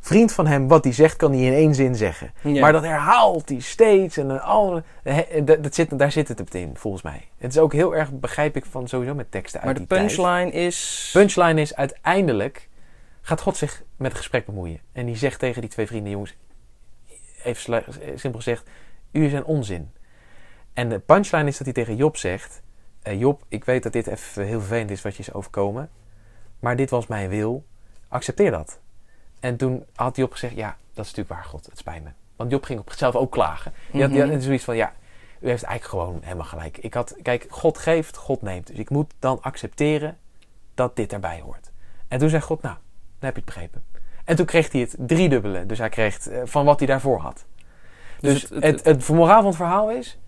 vriend 0.01 0.33
van 0.33 0.47
hem 0.47 0.69
wat 0.69 0.85
hij 0.85 0.93
zegt, 0.93 1.17
kan 1.17 1.33
hij 1.33 1.41
in 1.41 1.53
één 1.53 1.75
zin 1.75 1.95
zeggen. 1.95 2.33
Ja. 2.43 2.61
Maar 2.61 2.73
dat 2.73 2.83
herhaalt 2.83 3.49
hij 3.49 3.61
steeds. 3.61 4.17
En 4.17 4.43
al, 4.43 4.83
dat, 5.45 5.63
dat 5.63 5.75
zit, 5.75 5.99
daar 5.99 6.13
zit 6.13 6.29
het 6.29 6.55
in, 6.55 6.71
volgens 6.75 7.03
mij. 7.03 7.29
Het 7.39 7.53
is 7.53 7.59
ook 7.59 7.73
heel 7.73 7.97
erg, 7.97 8.13
begrijp 8.13 8.57
ik, 8.57 8.65
van 8.65 8.89
sowieso 8.89 9.15
met 9.15 9.31
teksten 9.31 9.61
Maar 9.61 9.69
uit 9.69 9.77
de 9.77 9.87
die 9.87 9.97
tijd. 9.97 10.07
punchline 10.07 10.51
is... 10.51 11.11
Punchline 11.13 11.61
is 11.61 11.75
uiteindelijk 11.75 12.69
gaat 13.27 13.41
God 13.41 13.57
zich 13.57 13.83
met 13.97 14.09
het 14.09 14.17
gesprek 14.17 14.47
bemoeien. 14.47 14.81
En 14.93 15.07
die 15.07 15.17
zegt 15.17 15.39
tegen 15.39 15.61
die 15.61 15.71
twee 15.71 15.87
vrienden, 15.87 16.11
jongens, 16.11 16.37
even 17.43 17.85
simpel 18.15 18.41
gezegd, 18.41 18.69
jullie 19.11 19.31
zijn 19.31 19.45
onzin. 19.45 19.91
En 20.73 20.89
de 20.89 20.99
punchline 20.99 21.49
is 21.49 21.57
dat 21.57 21.67
hij 21.67 21.75
tegen 21.75 21.97
Job 21.97 22.17
zegt, 22.17 22.63
eh, 23.03 23.21
Job, 23.21 23.43
ik 23.49 23.65
weet 23.65 23.83
dat 23.83 23.93
dit 23.93 24.07
even 24.07 24.45
heel 24.45 24.59
vervelend 24.59 24.91
is 24.91 25.03
wat 25.03 25.17
je 25.17 25.23
is 25.23 25.33
overkomen, 25.33 25.91
maar 26.67 26.77
dit 26.77 26.91
was 26.91 27.07
mijn 27.07 27.29
wil, 27.29 27.65
accepteer 28.09 28.51
dat. 28.51 28.79
En 29.41 29.57
toen 29.57 29.85
had 29.95 30.17
Job 30.17 30.33
gezegd, 30.33 30.55
ja, 30.55 30.69
dat 30.95 31.05
is 31.05 31.11
natuurlijk 31.15 31.29
waar, 31.29 31.45
God, 31.45 31.67
het 31.67 31.79
spijt 31.79 32.05
me. 32.05 32.11
Want 32.37 32.51
Job 32.51 32.65
ging 32.65 32.81
op 32.81 32.89
zichzelf 32.89 33.15
ook 33.15 33.33
klagen. 33.33 33.73
Die 33.93 34.03
had, 34.03 34.11
die 34.11 34.21
had 34.21 34.31
Mhm. 34.31 34.41
zoiets 34.41 34.65
van, 34.65 34.77
ja, 34.77 34.93
u 35.41 35.49
heeft 35.49 35.63
eigenlijk 35.63 36.03
gewoon 36.03 36.21
helemaal 36.23 36.45
gelijk. 36.47 36.79
Ik 36.79 36.95
had, 36.95 37.17
kijk, 37.23 37.47
God 37.49 37.79
geeft, 37.79 38.17
God 38.17 38.43
neemt. 38.43 38.67
Dus 38.67 38.77
ik 38.79 38.91
moet 38.91 39.13
dan 39.19 39.43
accepteren 39.43 40.19
dat 40.75 40.97
dit 40.97 41.13
erbij 41.13 41.41
hoort. 41.41 41.71
En 42.09 42.19
toen 42.19 42.29
zei 42.29 42.43
God, 42.43 42.63
nou, 42.63 42.75
dan 43.19 43.31
heb 43.33 43.35
je 43.35 43.41
het 43.45 43.55
begrepen. 43.55 43.85
En 44.25 44.37
toen 44.37 44.47
kreeg 44.47 44.73
hij 44.73 44.81
het 44.81 44.95
driedubbele. 44.99 45.67
Dus 45.67 45.79
hij 45.79 45.89
kreeg 45.89 46.29
eh, 46.29 46.41
van 46.45 46.65
wat 46.65 46.79
hij 46.79 46.89
daarvoor 46.89 47.19
had. 47.21 47.45
Dus, 48.21 48.41
Dus 48.41 48.51
het, 48.51 48.63
het- 48.65 48.85
het, 48.85 49.09
moraal 49.09 49.37
van 49.37 49.47
het 49.47 49.57
verhaal 49.57 49.91
is... 49.91 50.19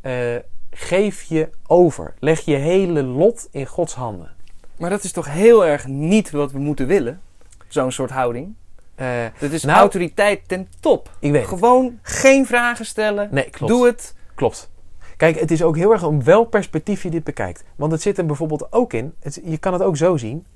eh, 0.00 0.36
geef 0.70 1.22
je 1.22 1.48
over. 1.66 2.14
Leg 2.18 2.40
je 2.40 2.54
hele 2.56 3.02
lot 3.02 3.48
in 3.50 3.66
Gods 3.66 3.94
handen. 3.94 4.38
Maar 4.80 4.90
dat 4.90 5.04
is 5.04 5.12
toch 5.12 5.32
heel 5.32 5.66
erg 5.66 5.86
niet 5.86 6.30
wat 6.30 6.52
we 6.52 6.58
moeten 6.58 6.86
willen? 6.86 7.20
Zo'n 7.68 7.92
soort 7.92 8.10
houding. 8.10 8.54
Eh, 8.94 9.06
Dat 9.38 9.50
is 9.50 9.62
Nou- 9.64 9.78
autoriteit 9.78 10.40
ten 10.46 10.68
top. 10.80 11.10
ik 11.18 11.30
weet 11.30 11.40
het. 11.40 11.50
Gewoon 11.50 11.98
geen 12.02 12.46
vragen 12.46 12.84
stellen. 12.86 13.28
Nee, 13.30 13.50
klopt. 13.50 13.72
Doe 13.72 13.86
het. 13.86 14.14
Klopt. 14.34 14.70
Kijk, 15.16 15.40
het 15.40 15.50
is 15.50 15.62
ook 15.62 15.76
heel 15.76 15.92
erg 15.92 16.04
om 16.04 16.24
welk 16.24 16.50
perspectief 16.50 17.02
je 17.02 17.10
dit 17.10 17.24
bekijkt. 17.24 17.64
Want 17.76 17.92
het 17.92 18.02
zit 18.02 18.18
er 18.18 18.26
bijvoorbeeld 18.26 18.72
ook 18.72 18.92
in. 18.92 19.14
Het, 19.20 19.40
je 19.44 19.58
kan 19.58 19.72
het 19.72 19.82
ook 19.82 19.96
zo 19.96 20.16
zien. 20.16 20.46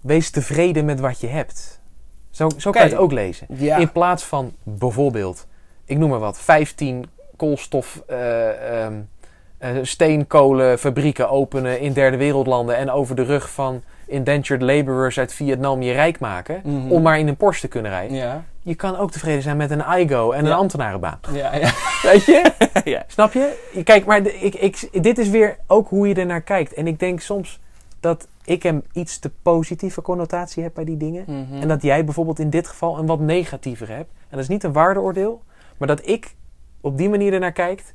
Wees 0.00 0.30
tevreden 0.30 0.84
met 0.84 1.00
wat 1.00 1.20
je 1.20 1.26
hebt. 1.26 1.80
Zo, 2.30 2.48
zo 2.56 2.70
kan 2.70 2.82
je 2.82 2.88
het 2.88 2.98
ook 2.98 3.12
lezen. 3.12 3.46
Ja. 3.50 3.76
In 3.76 3.92
plaats 3.92 4.24
van 4.24 4.52
bijvoorbeeld, 4.62 5.46
ik 5.84 5.98
noem 5.98 6.10
maar 6.10 6.18
wat, 6.18 6.38
15 6.38 7.06
koolstof 7.36 8.02
eh, 8.06 8.84
ehm, 8.84 8.92
eh, 8.94 8.98
steenkolenfabrieken 9.82 11.30
openen 11.30 11.80
in 11.80 11.92
derde 11.92 12.16
wereldlanden 12.16 12.76
en 12.76 12.90
over 12.90 13.16
de 13.16 13.22
rug 13.22 13.50
van 13.50 13.82
indentured 14.06 14.62
laborers 14.62 15.18
uit 15.18 15.32
Vietnam 15.32 15.82
je 15.82 15.92
rijk 15.92 16.18
maken. 16.18 16.60
Mhm. 16.64 16.90
Om 16.90 17.02
maar 17.02 17.18
in 17.18 17.28
een 17.28 17.36
Porsche 17.36 17.60
te 17.60 17.68
kunnen 17.68 17.90
rijden. 17.90 18.16
Ja. 18.16 18.44
Je 18.62 18.74
kan 18.74 18.96
ook 18.96 19.10
tevreden 19.10 19.42
zijn 19.42 19.56
met 19.56 19.70
een 19.70 19.84
IGO 19.98 20.30
en 20.30 20.46
een 20.46 20.52
ambtenarenbaan. 20.52 21.18
Ja, 21.32 21.54
ja. 21.54 21.70
Weet 22.10 22.24
je? 22.24 22.52
ja. 22.84 23.04
Snap 23.06 23.32
je? 23.32 23.80
Kijk, 23.84 24.04
maar 24.04 24.26
ik, 24.26 24.54
ik, 24.54 25.02
dit 25.02 25.18
is 25.18 25.28
weer 25.28 25.56
ook 25.66 25.88
hoe 25.88 26.08
je 26.08 26.14
er 26.14 26.26
naar 26.26 26.42
kijkt. 26.42 26.74
En 26.74 26.86
ik 26.86 26.98
denk 26.98 27.20
soms 27.20 27.60
dat 28.00 28.28
ik 28.44 28.64
een 28.64 28.84
iets 28.92 29.18
te 29.18 29.30
positieve 29.42 30.02
connotatie 30.02 30.62
heb 30.62 30.74
bij 30.74 30.84
die 30.84 30.96
dingen. 30.96 31.24
Mhm. 31.26 31.62
En 31.62 31.68
dat 31.68 31.82
jij 31.82 32.04
bijvoorbeeld 32.04 32.38
in 32.38 32.50
dit 32.50 32.68
geval 32.68 32.98
een 32.98 33.06
wat 33.06 33.20
negatiever 33.20 33.88
hebt. 33.88 34.10
En 34.10 34.30
dat 34.30 34.40
is 34.40 34.48
niet 34.48 34.64
een 34.64 34.72
waardeoordeel, 34.72 35.42
maar 35.76 35.88
dat 35.88 36.08
ik 36.08 36.34
op 36.80 36.98
die 36.98 37.08
manier 37.08 37.32
ernaar 37.32 37.52
kijkt. 37.52 37.94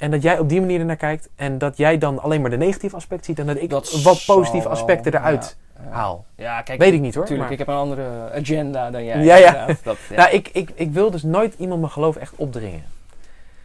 En 0.00 0.10
dat 0.10 0.22
jij 0.22 0.38
op 0.38 0.48
die 0.48 0.60
manier 0.60 0.80
ernaar 0.80 0.96
kijkt. 0.96 1.28
En 1.36 1.58
dat 1.58 1.76
jij 1.76 1.98
dan 1.98 2.22
alleen 2.22 2.40
maar 2.40 2.50
de 2.50 2.56
negatieve 2.56 2.96
aspect 2.96 3.24
ziet. 3.24 3.38
En 3.38 3.46
dat 3.46 3.56
ik 3.60 3.70
Dat 3.70 4.02
wat 4.02 4.22
positieve 4.26 4.68
wel, 4.68 4.76
aspecten 4.76 5.14
eruit 5.14 5.56
ja, 5.76 5.82
ja. 5.84 5.90
haal. 5.90 6.24
Ja, 6.34 6.62
kijk. 6.62 6.78
Weet 6.78 6.92
ik 6.92 7.00
niet 7.00 7.14
hoor. 7.14 7.22
Natuurlijk, 7.22 7.50
maar- 7.50 7.58
ik 7.60 7.66
heb 7.66 7.68
een 7.68 7.80
andere 7.80 8.32
agenda 8.34 8.90
dan 8.90 9.04
jij. 9.04 9.24
Ja, 9.24 9.36
ja. 9.36 9.46
inderdaad. 9.46 9.84
Dat, 9.84 9.96
ja. 10.10 10.16
Nou, 10.16 10.30
ik, 10.30 10.48
ik, 10.48 10.70
ik 10.74 10.92
wil 10.92 11.10
dus 11.10 11.22
nooit 11.22 11.54
iemand 11.58 11.80
mijn 11.80 11.92
geloof 11.92 12.16
echt 12.16 12.34
opdringen. 12.36 12.82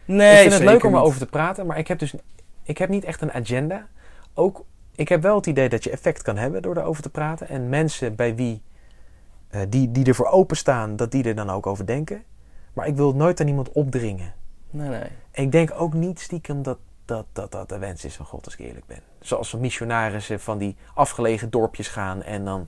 nee, 0.05 0.33
ik 0.33 0.39
vind 0.39 0.53
het 0.53 0.63
leuk 0.63 0.83
om 0.83 0.95
erover 0.95 1.19
te 1.19 1.25
praten, 1.25 1.65
maar 1.65 1.77
ik 1.77 1.87
heb 1.87 1.99
dus 1.99 2.13
ik 2.63 2.77
heb 2.77 2.89
niet 2.89 3.03
echt 3.03 3.21
een 3.21 3.33
agenda. 3.33 3.87
Ook, 4.33 4.65
ik 4.95 5.09
heb 5.09 5.21
wel 5.21 5.35
het 5.35 5.45
idee 5.47 5.69
dat 5.69 5.83
je 5.83 5.89
effect 5.89 6.21
kan 6.21 6.37
hebben 6.37 6.61
door 6.61 6.77
erover 6.77 7.03
te 7.03 7.09
praten. 7.09 7.49
En 7.49 7.69
mensen 7.69 8.15
bij 8.15 8.35
wie 8.35 8.61
eh, 9.49 9.61
die, 9.69 9.91
die 9.91 10.05
ervoor 10.05 10.27
openstaan, 10.27 10.95
dat 10.95 11.11
die 11.11 11.23
er 11.23 11.35
dan 11.35 11.49
ook 11.49 11.67
over 11.67 11.85
denken. 11.85 12.23
Maar 12.73 12.87
ik 12.87 12.95
wil 12.95 13.07
het 13.07 13.15
nooit 13.15 13.39
aan 13.41 13.47
iemand 13.47 13.71
opdringen. 13.71 14.33
Nee, 14.75 14.89
nee. 14.89 15.09
Ik 15.31 15.51
denk 15.51 15.71
ook 15.77 15.93
niet 15.93 16.19
stiekem 16.19 16.63
dat 16.63 16.77
dat, 17.05 17.25
dat, 17.33 17.51
dat 17.51 17.69
de 17.69 17.77
wens 17.77 18.05
is 18.05 18.15
van 18.15 18.25
God, 18.25 18.45
als 18.45 18.53
ik 18.53 18.65
eerlijk 18.65 18.85
ben. 18.85 18.99
Zoals 19.19 19.49
van 19.49 19.59
missionarissen 19.59 20.39
van 20.39 20.57
die 20.57 20.75
afgelegen 20.93 21.49
dorpjes 21.49 21.87
gaan 21.87 22.23
en 22.23 22.45
dan 22.45 22.67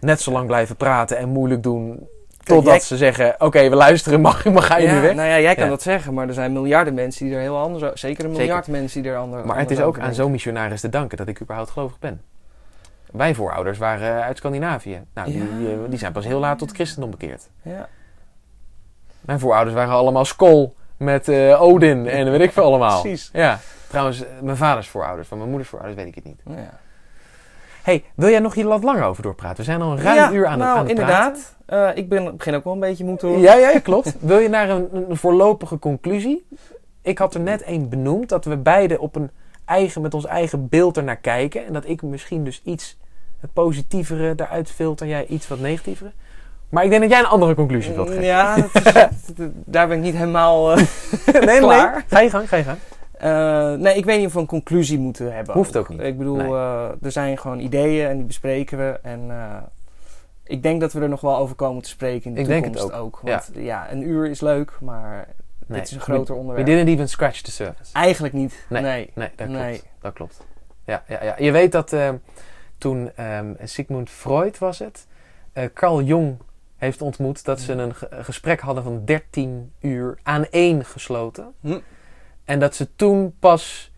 net 0.00 0.20
zo 0.20 0.32
lang 0.32 0.46
blijven 0.46 0.76
praten 0.76 1.16
en 1.16 1.28
moeilijk 1.28 1.62
doen. 1.62 2.08
Totdat 2.42 2.64
jij- 2.72 2.80
ze 2.80 2.96
zeggen, 2.96 3.34
oké, 3.38 3.68
we 3.68 3.76
luisteren, 3.76 4.20
mag, 4.20 4.44
mag 4.52 4.66
ga 4.66 4.76
je 4.76 4.86
ja, 4.86 4.94
nu 4.94 5.00
weg? 5.00 5.14
Nou 5.14 5.28
ja, 5.28 5.40
jij 5.40 5.54
kan 5.54 5.64
Ja. 5.64 5.70
dat 5.70 5.82
zeggen, 5.82 6.14
maar 6.14 6.28
er 6.28 6.34
zijn 6.34 6.52
miljarden 6.52 6.94
mensen 6.94 7.26
die 7.26 7.34
er 7.34 7.40
heel 7.40 7.58
anders. 7.58 7.82
Zeker 7.82 8.24
een 8.24 8.30
Zeker. 8.30 8.30
miljard 8.46 8.66
mensen 8.66 9.02
die 9.02 9.10
er 9.10 9.16
anders 9.18 9.46
Maar 9.46 9.58
het 9.58 9.70
is 9.70 9.80
ook 9.80 9.98
aan 9.98 10.14
zo'n 10.14 10.30
missionaris 10.30 10.80
te 10.80 10.88
danken 10.88 11.16
dat 11.16 11.28
ik 11.28 11.40
überhaupt 11.40 11.70
gelovig 11.70 11.98
ben. 11.98 12.20
Mijn 13.10 13.34
voorouders 13.34 13.78
waren 13.78 14.22
uit 14.22 14.36
Scandinavië. 14.36 15.02
Nou, 15.14 15.30
die, 15.30 15.38
Ja. 15.38 15.58
die, 15.58 15.88
die 15.88 15.98
zijn 15.98 16.12
pas 16.12 16.24
heel 16.24 16.38
laat 16.40 16.58
tot 16.58 16.72
christendom 16.72 17.10
bekeerd. 17.10 17.48
Ja. 17.62 17.88
Mijn 19.20 19.40
voorouders 19.40 19.74
waren 19.76 19.94
allemaal 19.94 20.24
school 20.24 20.74
met 20.96 21.28
eh, 21.28 21.62
Odin 21.62 22.06
en 22.06 22.30
weet 22.30 22.40
ik 22.40 22.52
veel 22.52 22.64
allemaal. 22.70 23.00
Precies. 23.00 23.30
Ja. 23.32 23.58
Trouwens, 23.88 24.22
mijn 24.42 24.56
vaders 24.56 24.88
voorouders, 24.88 25.28
van 25.28 25.38
mijn 25.38 25.50
moeders 25.50 25.70
voorouders 25.70 26.02
weet 26.02 26.08
ik 26.08 26.14
het 26.14 26.24
niet. 26.24 26.40
Ja. 26.56 26.78
hey, 27.82 28.04
wil 28.14 28.28
jij 28.28 28.38
nog 28.38 28.54
hier 28.54 28.66
wat 28.66 28.84
langer 28.84 29.04
over 29.04 29.22
doorpraten? 29.22 29.56
We 29.56 29.62
zijn 29.62 29.82
al 29.82 29.92
een 29.92 30.02
ruim 30.02 30.16
Ja, 30.16 30.32
uur 30.32 30.46
aan, 30.46 30.58
nou, 30.58 30.70
het, 30.70 30.78
aan 30.78 30.82
het 30.82 30.90
inderdaad. 30.90 31.56
Eh, 31.66 31.88
ik 31.94 32.08
ben, 32.08 32.36
begin 32.36 32.54
ook 32.54 32.64
wel 32.64 32.72
een 32.72 32.80
beetje 32.80 33.04
moe 33.04 33.16
te 33.16 33.26
praten. 33.26 33.42
worden. 33.42 33.60
Ja, 33.60 33.70
ja, 33.70 33.80
klopt. 33.80 34.16
wil 34.20 34.38
je 34.38 34.48
naar 34.48 34.70
een, 34.70 34.88
een 35.10 35.16
voorlopige 35.16 35.78
conclusie? 35.78 36.46
Ik 37.02 37.18
had 37.18 37.34
er 37.34 37.40
net 37.40 37.62
één 37.62 37.88
benoemd, 37.88 38.28
dat 38.28 38.44
we 38.44 38.56
beide 38.56 39.00
op 39.00 39.16
een 39.16 39.30
eigen, 39.64 40.02
met 40.02 40.14
ons 40.14 40.26
eigen 40.26 40.68
beeld 40.68 40.96
ernaar 40.96 41.16
kijken. 41.16 41.66
En 41.66 41.72
dat 41.72 41.88
ik 41.88 42.02
misschien 42.02 42.44
dus 42.44 42.62
iets 42.64 42.98
het 43.40 43.52
positievere 43.52 44.32
eruit 44.36 44.70
filter, 44.70 45.06
jij 45.06 45.26
iets 45.26 45.48
wat 45.48 45.58
negatievere. 45.58 46.12
Maar 46.68 46.84
ik 46.84 46.90
denk 46.90 47.02
dat 47.02 47.10
jij 47.10 47.18
een 47.20 47.26
andere 47.26 47.54
conclusie 47.54 47.92
wilt 47.94 48.08
geven. 48.08 48.24
Ja, 48.24 48.56
dat 48.56 48.84
is- 48.84 49.34
daar 49.64 49.88
ben 49.88 49.96
ik 49.96 50.02
niet 50.02 50.14
helemaal 50.14 50.72
eh, 50.72 50.76
nee, 51.46 51.58
klaar. 51.58 51.92
nee. 51.92 52.02
Ga 52.08 52.20
je 52.20 52.30
gang, 52.30 52.48
ga 52.48 52.56
je 52.56 52.62
gang. 52.62 52.78
Eh, 53.12 53.72
nee, 53.72 53.94
ik 53.96 54.04
weet 54.04 54.18
niet 54.18 54.26
of 54.26 54.32
we 54.32 54.40
een 54.40 54.46
conclusie 54.46 54.98
moeten 54.98 55.34
hebben. 55.34 55.54
Hoeft 55.54 55.76
ook 55.76 55.88
niet. 55.88 56.00
Ik 56.00 56.18
bedoel, 56.18 56.36
Nee. 56.36 56.46
eh, 56.48 56.88
er 57.02 57.12
zijn 57.12 57.38
gewoon 57.38 57.58
ideeën 57.60 58.08
en 58.08 58.16
die 58.16 58.26
bespreken 58.26 58.78
we. 58.78 58.98
En 59.02 59.30
ik 60.44 60.62
denk 60.62 60.80
dat 60.80 60.92
we 60.92 61.00
er 61.00 61.08
nog 61.08 61.20
wel 61.20 61.36
over 61.36 61.54
komen 61.56 61.82
te 61.82 61.88
spreken 61.88 62.24
in 62.28 62.34
de 62.34 62.40
Ik 62.40 62.46
denk 62.46 62.64
het 62.64 62.72
toekomst 62.72 62.98
ook. 63.00 63.20
Want 63.22 63.50
ja. 63.54 63.90
een 63.92 64.02
uur 64.02 64.26
is 64.30 64.40
leuk, 64.40 64.72
maar 64.80 65.26
Nee. 65.66 65.78
dit 65.78 65.88
is 65.88 65.94
een 65.94 66.00
groter 66.00 66.34
We 66.34 66.40
onderwerp. 66.40 66.66
didn't 66.66 66.88
even 66.88 67.08
scratch 67.08 67.40
the 67.40 67.50
surface. 67.50 67.92
Eigenlijk 67.92 68.34
niet. 68.34 68.64
Nee. 68.68 68.82
Nee. 68.82 69.10
Nee, 69.14 69.30
dat 69.36 69.46
klopt. 69.46 69.82
Dat 70.00 70.12
klopt. 70.12 70.44
Ja, 70.84 71.02
ja, 71.08 71.24
ja. 71.24 71.34
Je 71.38 71.50
weet 71.52 71.72
dat 71.72 71.92
eh, 71.92 72.08
toen 72.78 73.10
ehm, 73.16 73.52
Sigmund 73.64 74.10
Freud 74.10 74.58
was 74.58 74.78
het, 74.78 75.06
Carl 75.74 76.02
Jung 76.02 76.36
heeft 76.76 77.02
ontmoet 77.02 77.44
dat 77.44 77.60
ze 77.60 77.72
een 77.72 77.94
ge- 77.94 78.08
gesprek 78.10 78.60
hadden 78.60 78.84
van 78.84 79.04
13 79.04 79.72
uur 79.80 80.18
aan 80.22 80.46
één 80.50 80.84
gesloten. 80.84 81.52
Hm. 81.60 81.78
En 82.44 82.58
dat 82.58 82.74
ze 82.74 82.88
toen 82.96 83.34
pas 83.38 83.90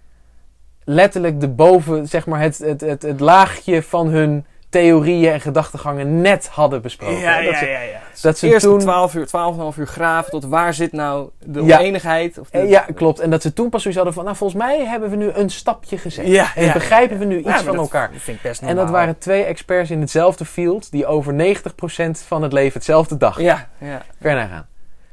letterlijk 0.85 1.41
de 1.41 1.49
boven, 1.49 2.09
zeg 2.09 2.26
maar, 2.26 2.41
het, 2.41 2.59
het, 2.59 2.81
het, 2.81 3.03
het 3.03 3.20
laagje 3.20 3.83
van 3.83 4.09
hun 4.09 4.47
theorieën 4.69 5.33
en 5.33 5.41
gedachtegangen 5.41 6.21
net 6.21 6.49
hadden 6.49 6.83
besproken. 6.83 7.19
Ja, 7.19 7.43
dat 7.43 7.53
ja, 7.53 7.59
ze, 7.59 7.66
ja, 7.66 7.81
ja. 7.81 8.01
dat 8.21 8.39
ze 8.39 8.47
Eerst 8.49 8.66
toen, 8.66 8.79
12 8.79 9.14
uur, 9.14 9.27
12,5 9.27 9.79
uur 9.79 9.87
graven 9.87 10.31
tot 10.31 10.45
waar 10.45 10.75
zit 10.75 10.93
nou 10.93 11.29
de 11.45 11.64
Ja. 11.64 11.79
oneenigheid? 11.79 12.39
Of 12.39 12.51
de, 12.51 12.59
ja, 12.59 12.87
klopt. 12.95 13.21
En 13.21 13.31
dat 13.31 13.43
ze 13.43 13.53
toen 13.53 13.69
pas 13.69 13.81
zoiets 13.83 13.97
hadden 13.97 14.14
van, 14.16 14.25
nou, 14.25 14.37
volgens 14.37 14.62
mij 14.62 14.87
hebben 14.87 15.11
we 15.11 15.16
nu 15.16 15.31
een 15.31 15.51
stapje 15.51 15.99
gezet. 15.99 16.27
Ja, 16.27 16.55
en 16.55 16.73
begrijpen 16.73 17.19
ja, 17.19 17.23
we 17.23 17.29
nu 17.29 17.43
ja. 17.45 17.55
iets 17.55 17.62
van 17.62 17.75
dat 17.75 17.85
elkaar. 17.85 18.11
vind 18.12 18.37
ik 18.37 18.43
best 18.43 18.62
En 18.62 18.77
dat 18.77 18.91
waren 18.91 19.19
twee 19.19 19.43
experts 19.43 19.91
in 19.91 20.01
hetzelfde 20.01 20.45
field 20.45 20.91
die 20.91 21.07
over 21.07 21.57
90% 21.57 22.11
van 22.27 22.43
het 22.43 22.53
leven 22.53 22.75
hetzelfde 22.75 23.16
dag. 23.16 23.41
Ja, 23.41 23.69
ja. 23.79 24.03
Ver 24.21 24.35
naar 24.35 24.49
gaan. 24.49 24.66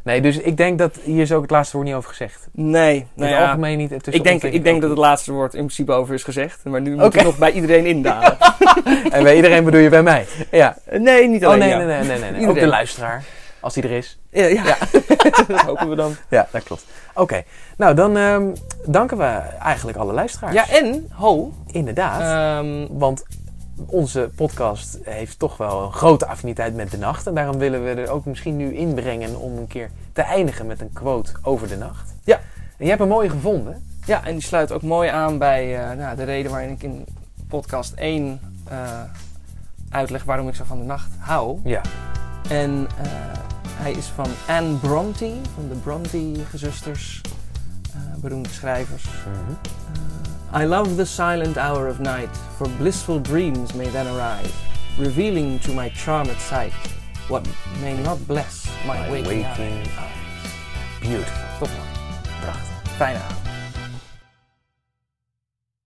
Nee, 0.05 0.21
dus 0.21 0.37
ik 0.37 0.57
denk 0.57 0.77
dat 0.79 0.95
hier 1.03 1.21
is 1.21 1.31
ook 1.31 1.41
het 1.41 1.51
laatste 1.51 1.75
woord 1.75 1.87
niet 1.87 1.97
over 1.97 2.09
gezegd. 2.09 2.47
Nee, 2.51 2.95
In 2.95 3.07
nou 3.13 3.29
het 3.31 3.39
ja, 3.39 3.45
algemeen 3.45 3.77
niet. 3.77 3.91
ik 4.13 4.23
denk, 4.23 4.43
ik 4.43 4.63
denk 4.63 4.81
dat 4.81 4.89
het 4.89 4.99
laatste 4.99 5.31
woord 5.31 5.53
in 5.53 5.59
principe 5.59 5.91
over 5.91 6.13
is 6.13 6.23
gezegd. 6.23 6.63
Maar 6.63 6.81
nu 6.81 6.95
moet 6.95 7.15
ik 7.15 7.23
nog 7.23 7.37
bij 7.37 7.51
iedereen 7.51 7.85
indalen. 7.85 8.37
En 9.11 9.23
bij 9.23 9.35
iedereen 9.35 9.63
bedoel 9.63 9.79
je 9.79 9.89
bij 9.89 10.03
mij. 10.03 10.25
Ja. 10.51 10.77
Nee, 10.91 11.27
niet 11.27 11.41
Oh 11.45 11.47
alleen 11.47 11.59
nee, 11.59 11.69
jou. 11.69 11.85
nee, 11.85 11.97
nee, 11.97 12.07
nee, 12.07 12.19
nee, 12.19 12.31
nee. 12.39 12.49
Ook 12.49 12.59
de 12.59 12.67
luisteraar. 12.67 13.23
Als 13.59 13.73
die 13.73 13.83
er 13.83 13.91
is. 13.91 14.19
Ja, 14.29 14.45
ja. 14.45 14.77
dat 15.47 15.61
hopen 15.61 15.89
we 15.89 15.95
dan. 15.95 16.15
Ja, 16.29 16.47
dat 16.51 16.63
klopt. 16.63 16.85
Oké. 17.13 17.43
Nou, 17.77 17.95
dan 17.95 18.17
ehm, 18.17 18.43
danken 18.85 19.17
we 19.17 19.23
eigenlijk 19.59 19.97
alle 19.97 20.13
luisteraars. 20.13 20.53
Ja, 20.53 20.69
en, 20.69 21.07
ho, 21.11 21.53
Inderdaad. 21.71 22.21
ehm, 22.21 22.85
Want 22.89 23.25
onze 23.85 24.29
podcast 24.35 24.97
heeft 25.03 25.39
toch 25.39 25.57
wel 25.57 25.83
een 25.83 25.93
grote 25.93 26.25
affiniteit 26.27 26.75
met 26.75 26.91
de 26.91 26.97
nacht. 26.97 27.27
En 27.27 27.35
daarom 27.35 27.57
willen 27.57 27.83
we 27.83 27.89
er 27.89 28.09
ook 28.09 28.25
misschien 28.25 28.57
nu 28.57 28.75
inbrengen 28.75 29.39
om 29.39 29.57
een 29.57 29.67
keer 29.67 29.89
te 30.13 30.21
eindigen 30.21 30.65
met 30.65 30.81
een 30.81 30.93
quote 30.93 31.31
over 31.41 31.67
de 31.67 31.77
nacht. 31.77 32.13
Ja. 32.23 32.35
En 32.77 32.83
je 32.83 32.89
hebt 32.89 33.01
een 33.01 33.07
mooie 33.07 33.29
gevonden. 33.29 33.83
ja, 34.05 34.25
en 34.25 34.33
die 34.33 34.43
sluit 34.43 34.71
ook 34.71 34.81
mooi 34.81 35.09
aan 35.09 35.37
bij 35.37 35.89
eh, 35.89 35.97
nou, 35.97 36.15
de 36.15 36.23
reden 36.23 36.51
waarin 36.51 36.69
ik 36.69 36.83
in 36.83 37.05
podcast 37.47 37.93
1 37.93 38.39
eh, 38.63 39.01
uitleg 39.89 40.23
waarom 40.23 40.47
ik 40.47 40.55
zo 40.55 40.63
van 40.63 40.77
de 40.77 40.83
nacht 40.83 41.09
hou. 41.17 41.59
Ja. 41.63 41.81
En 42.49 42.87
eh, 42.97 43.05
hij 43.71 43.91
is 43.91 44.05
van 44.05 44.27
Anne 44.47 44.77
Bronte, 44.77 45.33
van 45.53 45.67
de 45.69 45.75
Bronte-gezusters, 45.75 47.21
beroemde 48.17 48.49
schrijvers. 48.49 49.03
I 50.55 50.63
love 50.63 50.95
the 50.95 51.05
silent 51.05 51.57
hour 51.57 51.89
of 51.89 51.99
night, 51.99 52.33
for 52.57 52.69
blissful 52.79 53.19
dreams 53.19 53.75
may 53.75 53.89
then 53.89 54.07
arise, 54.07 54.53
revealing 54.97 55.59
to 55.59 55.73
my 55.73 55.89
charmed 55.89 56.31
sight 56.37 56.71
what 57.27 57.45
may 57.81 58.01
not 58.01 58.25
bless 58.25 58.65
my, 58.87 58.97
My 58.99 59.11
waking, 59.11 59.43
waking 59.43 59.85
eyes. 59.99 60.11
Beautiful. 61.01 61.67
Oh, 61.67 61.91
Prachtig. 62.39 62.97
Fijne 62.97 63.19
avond. 63.19 63.44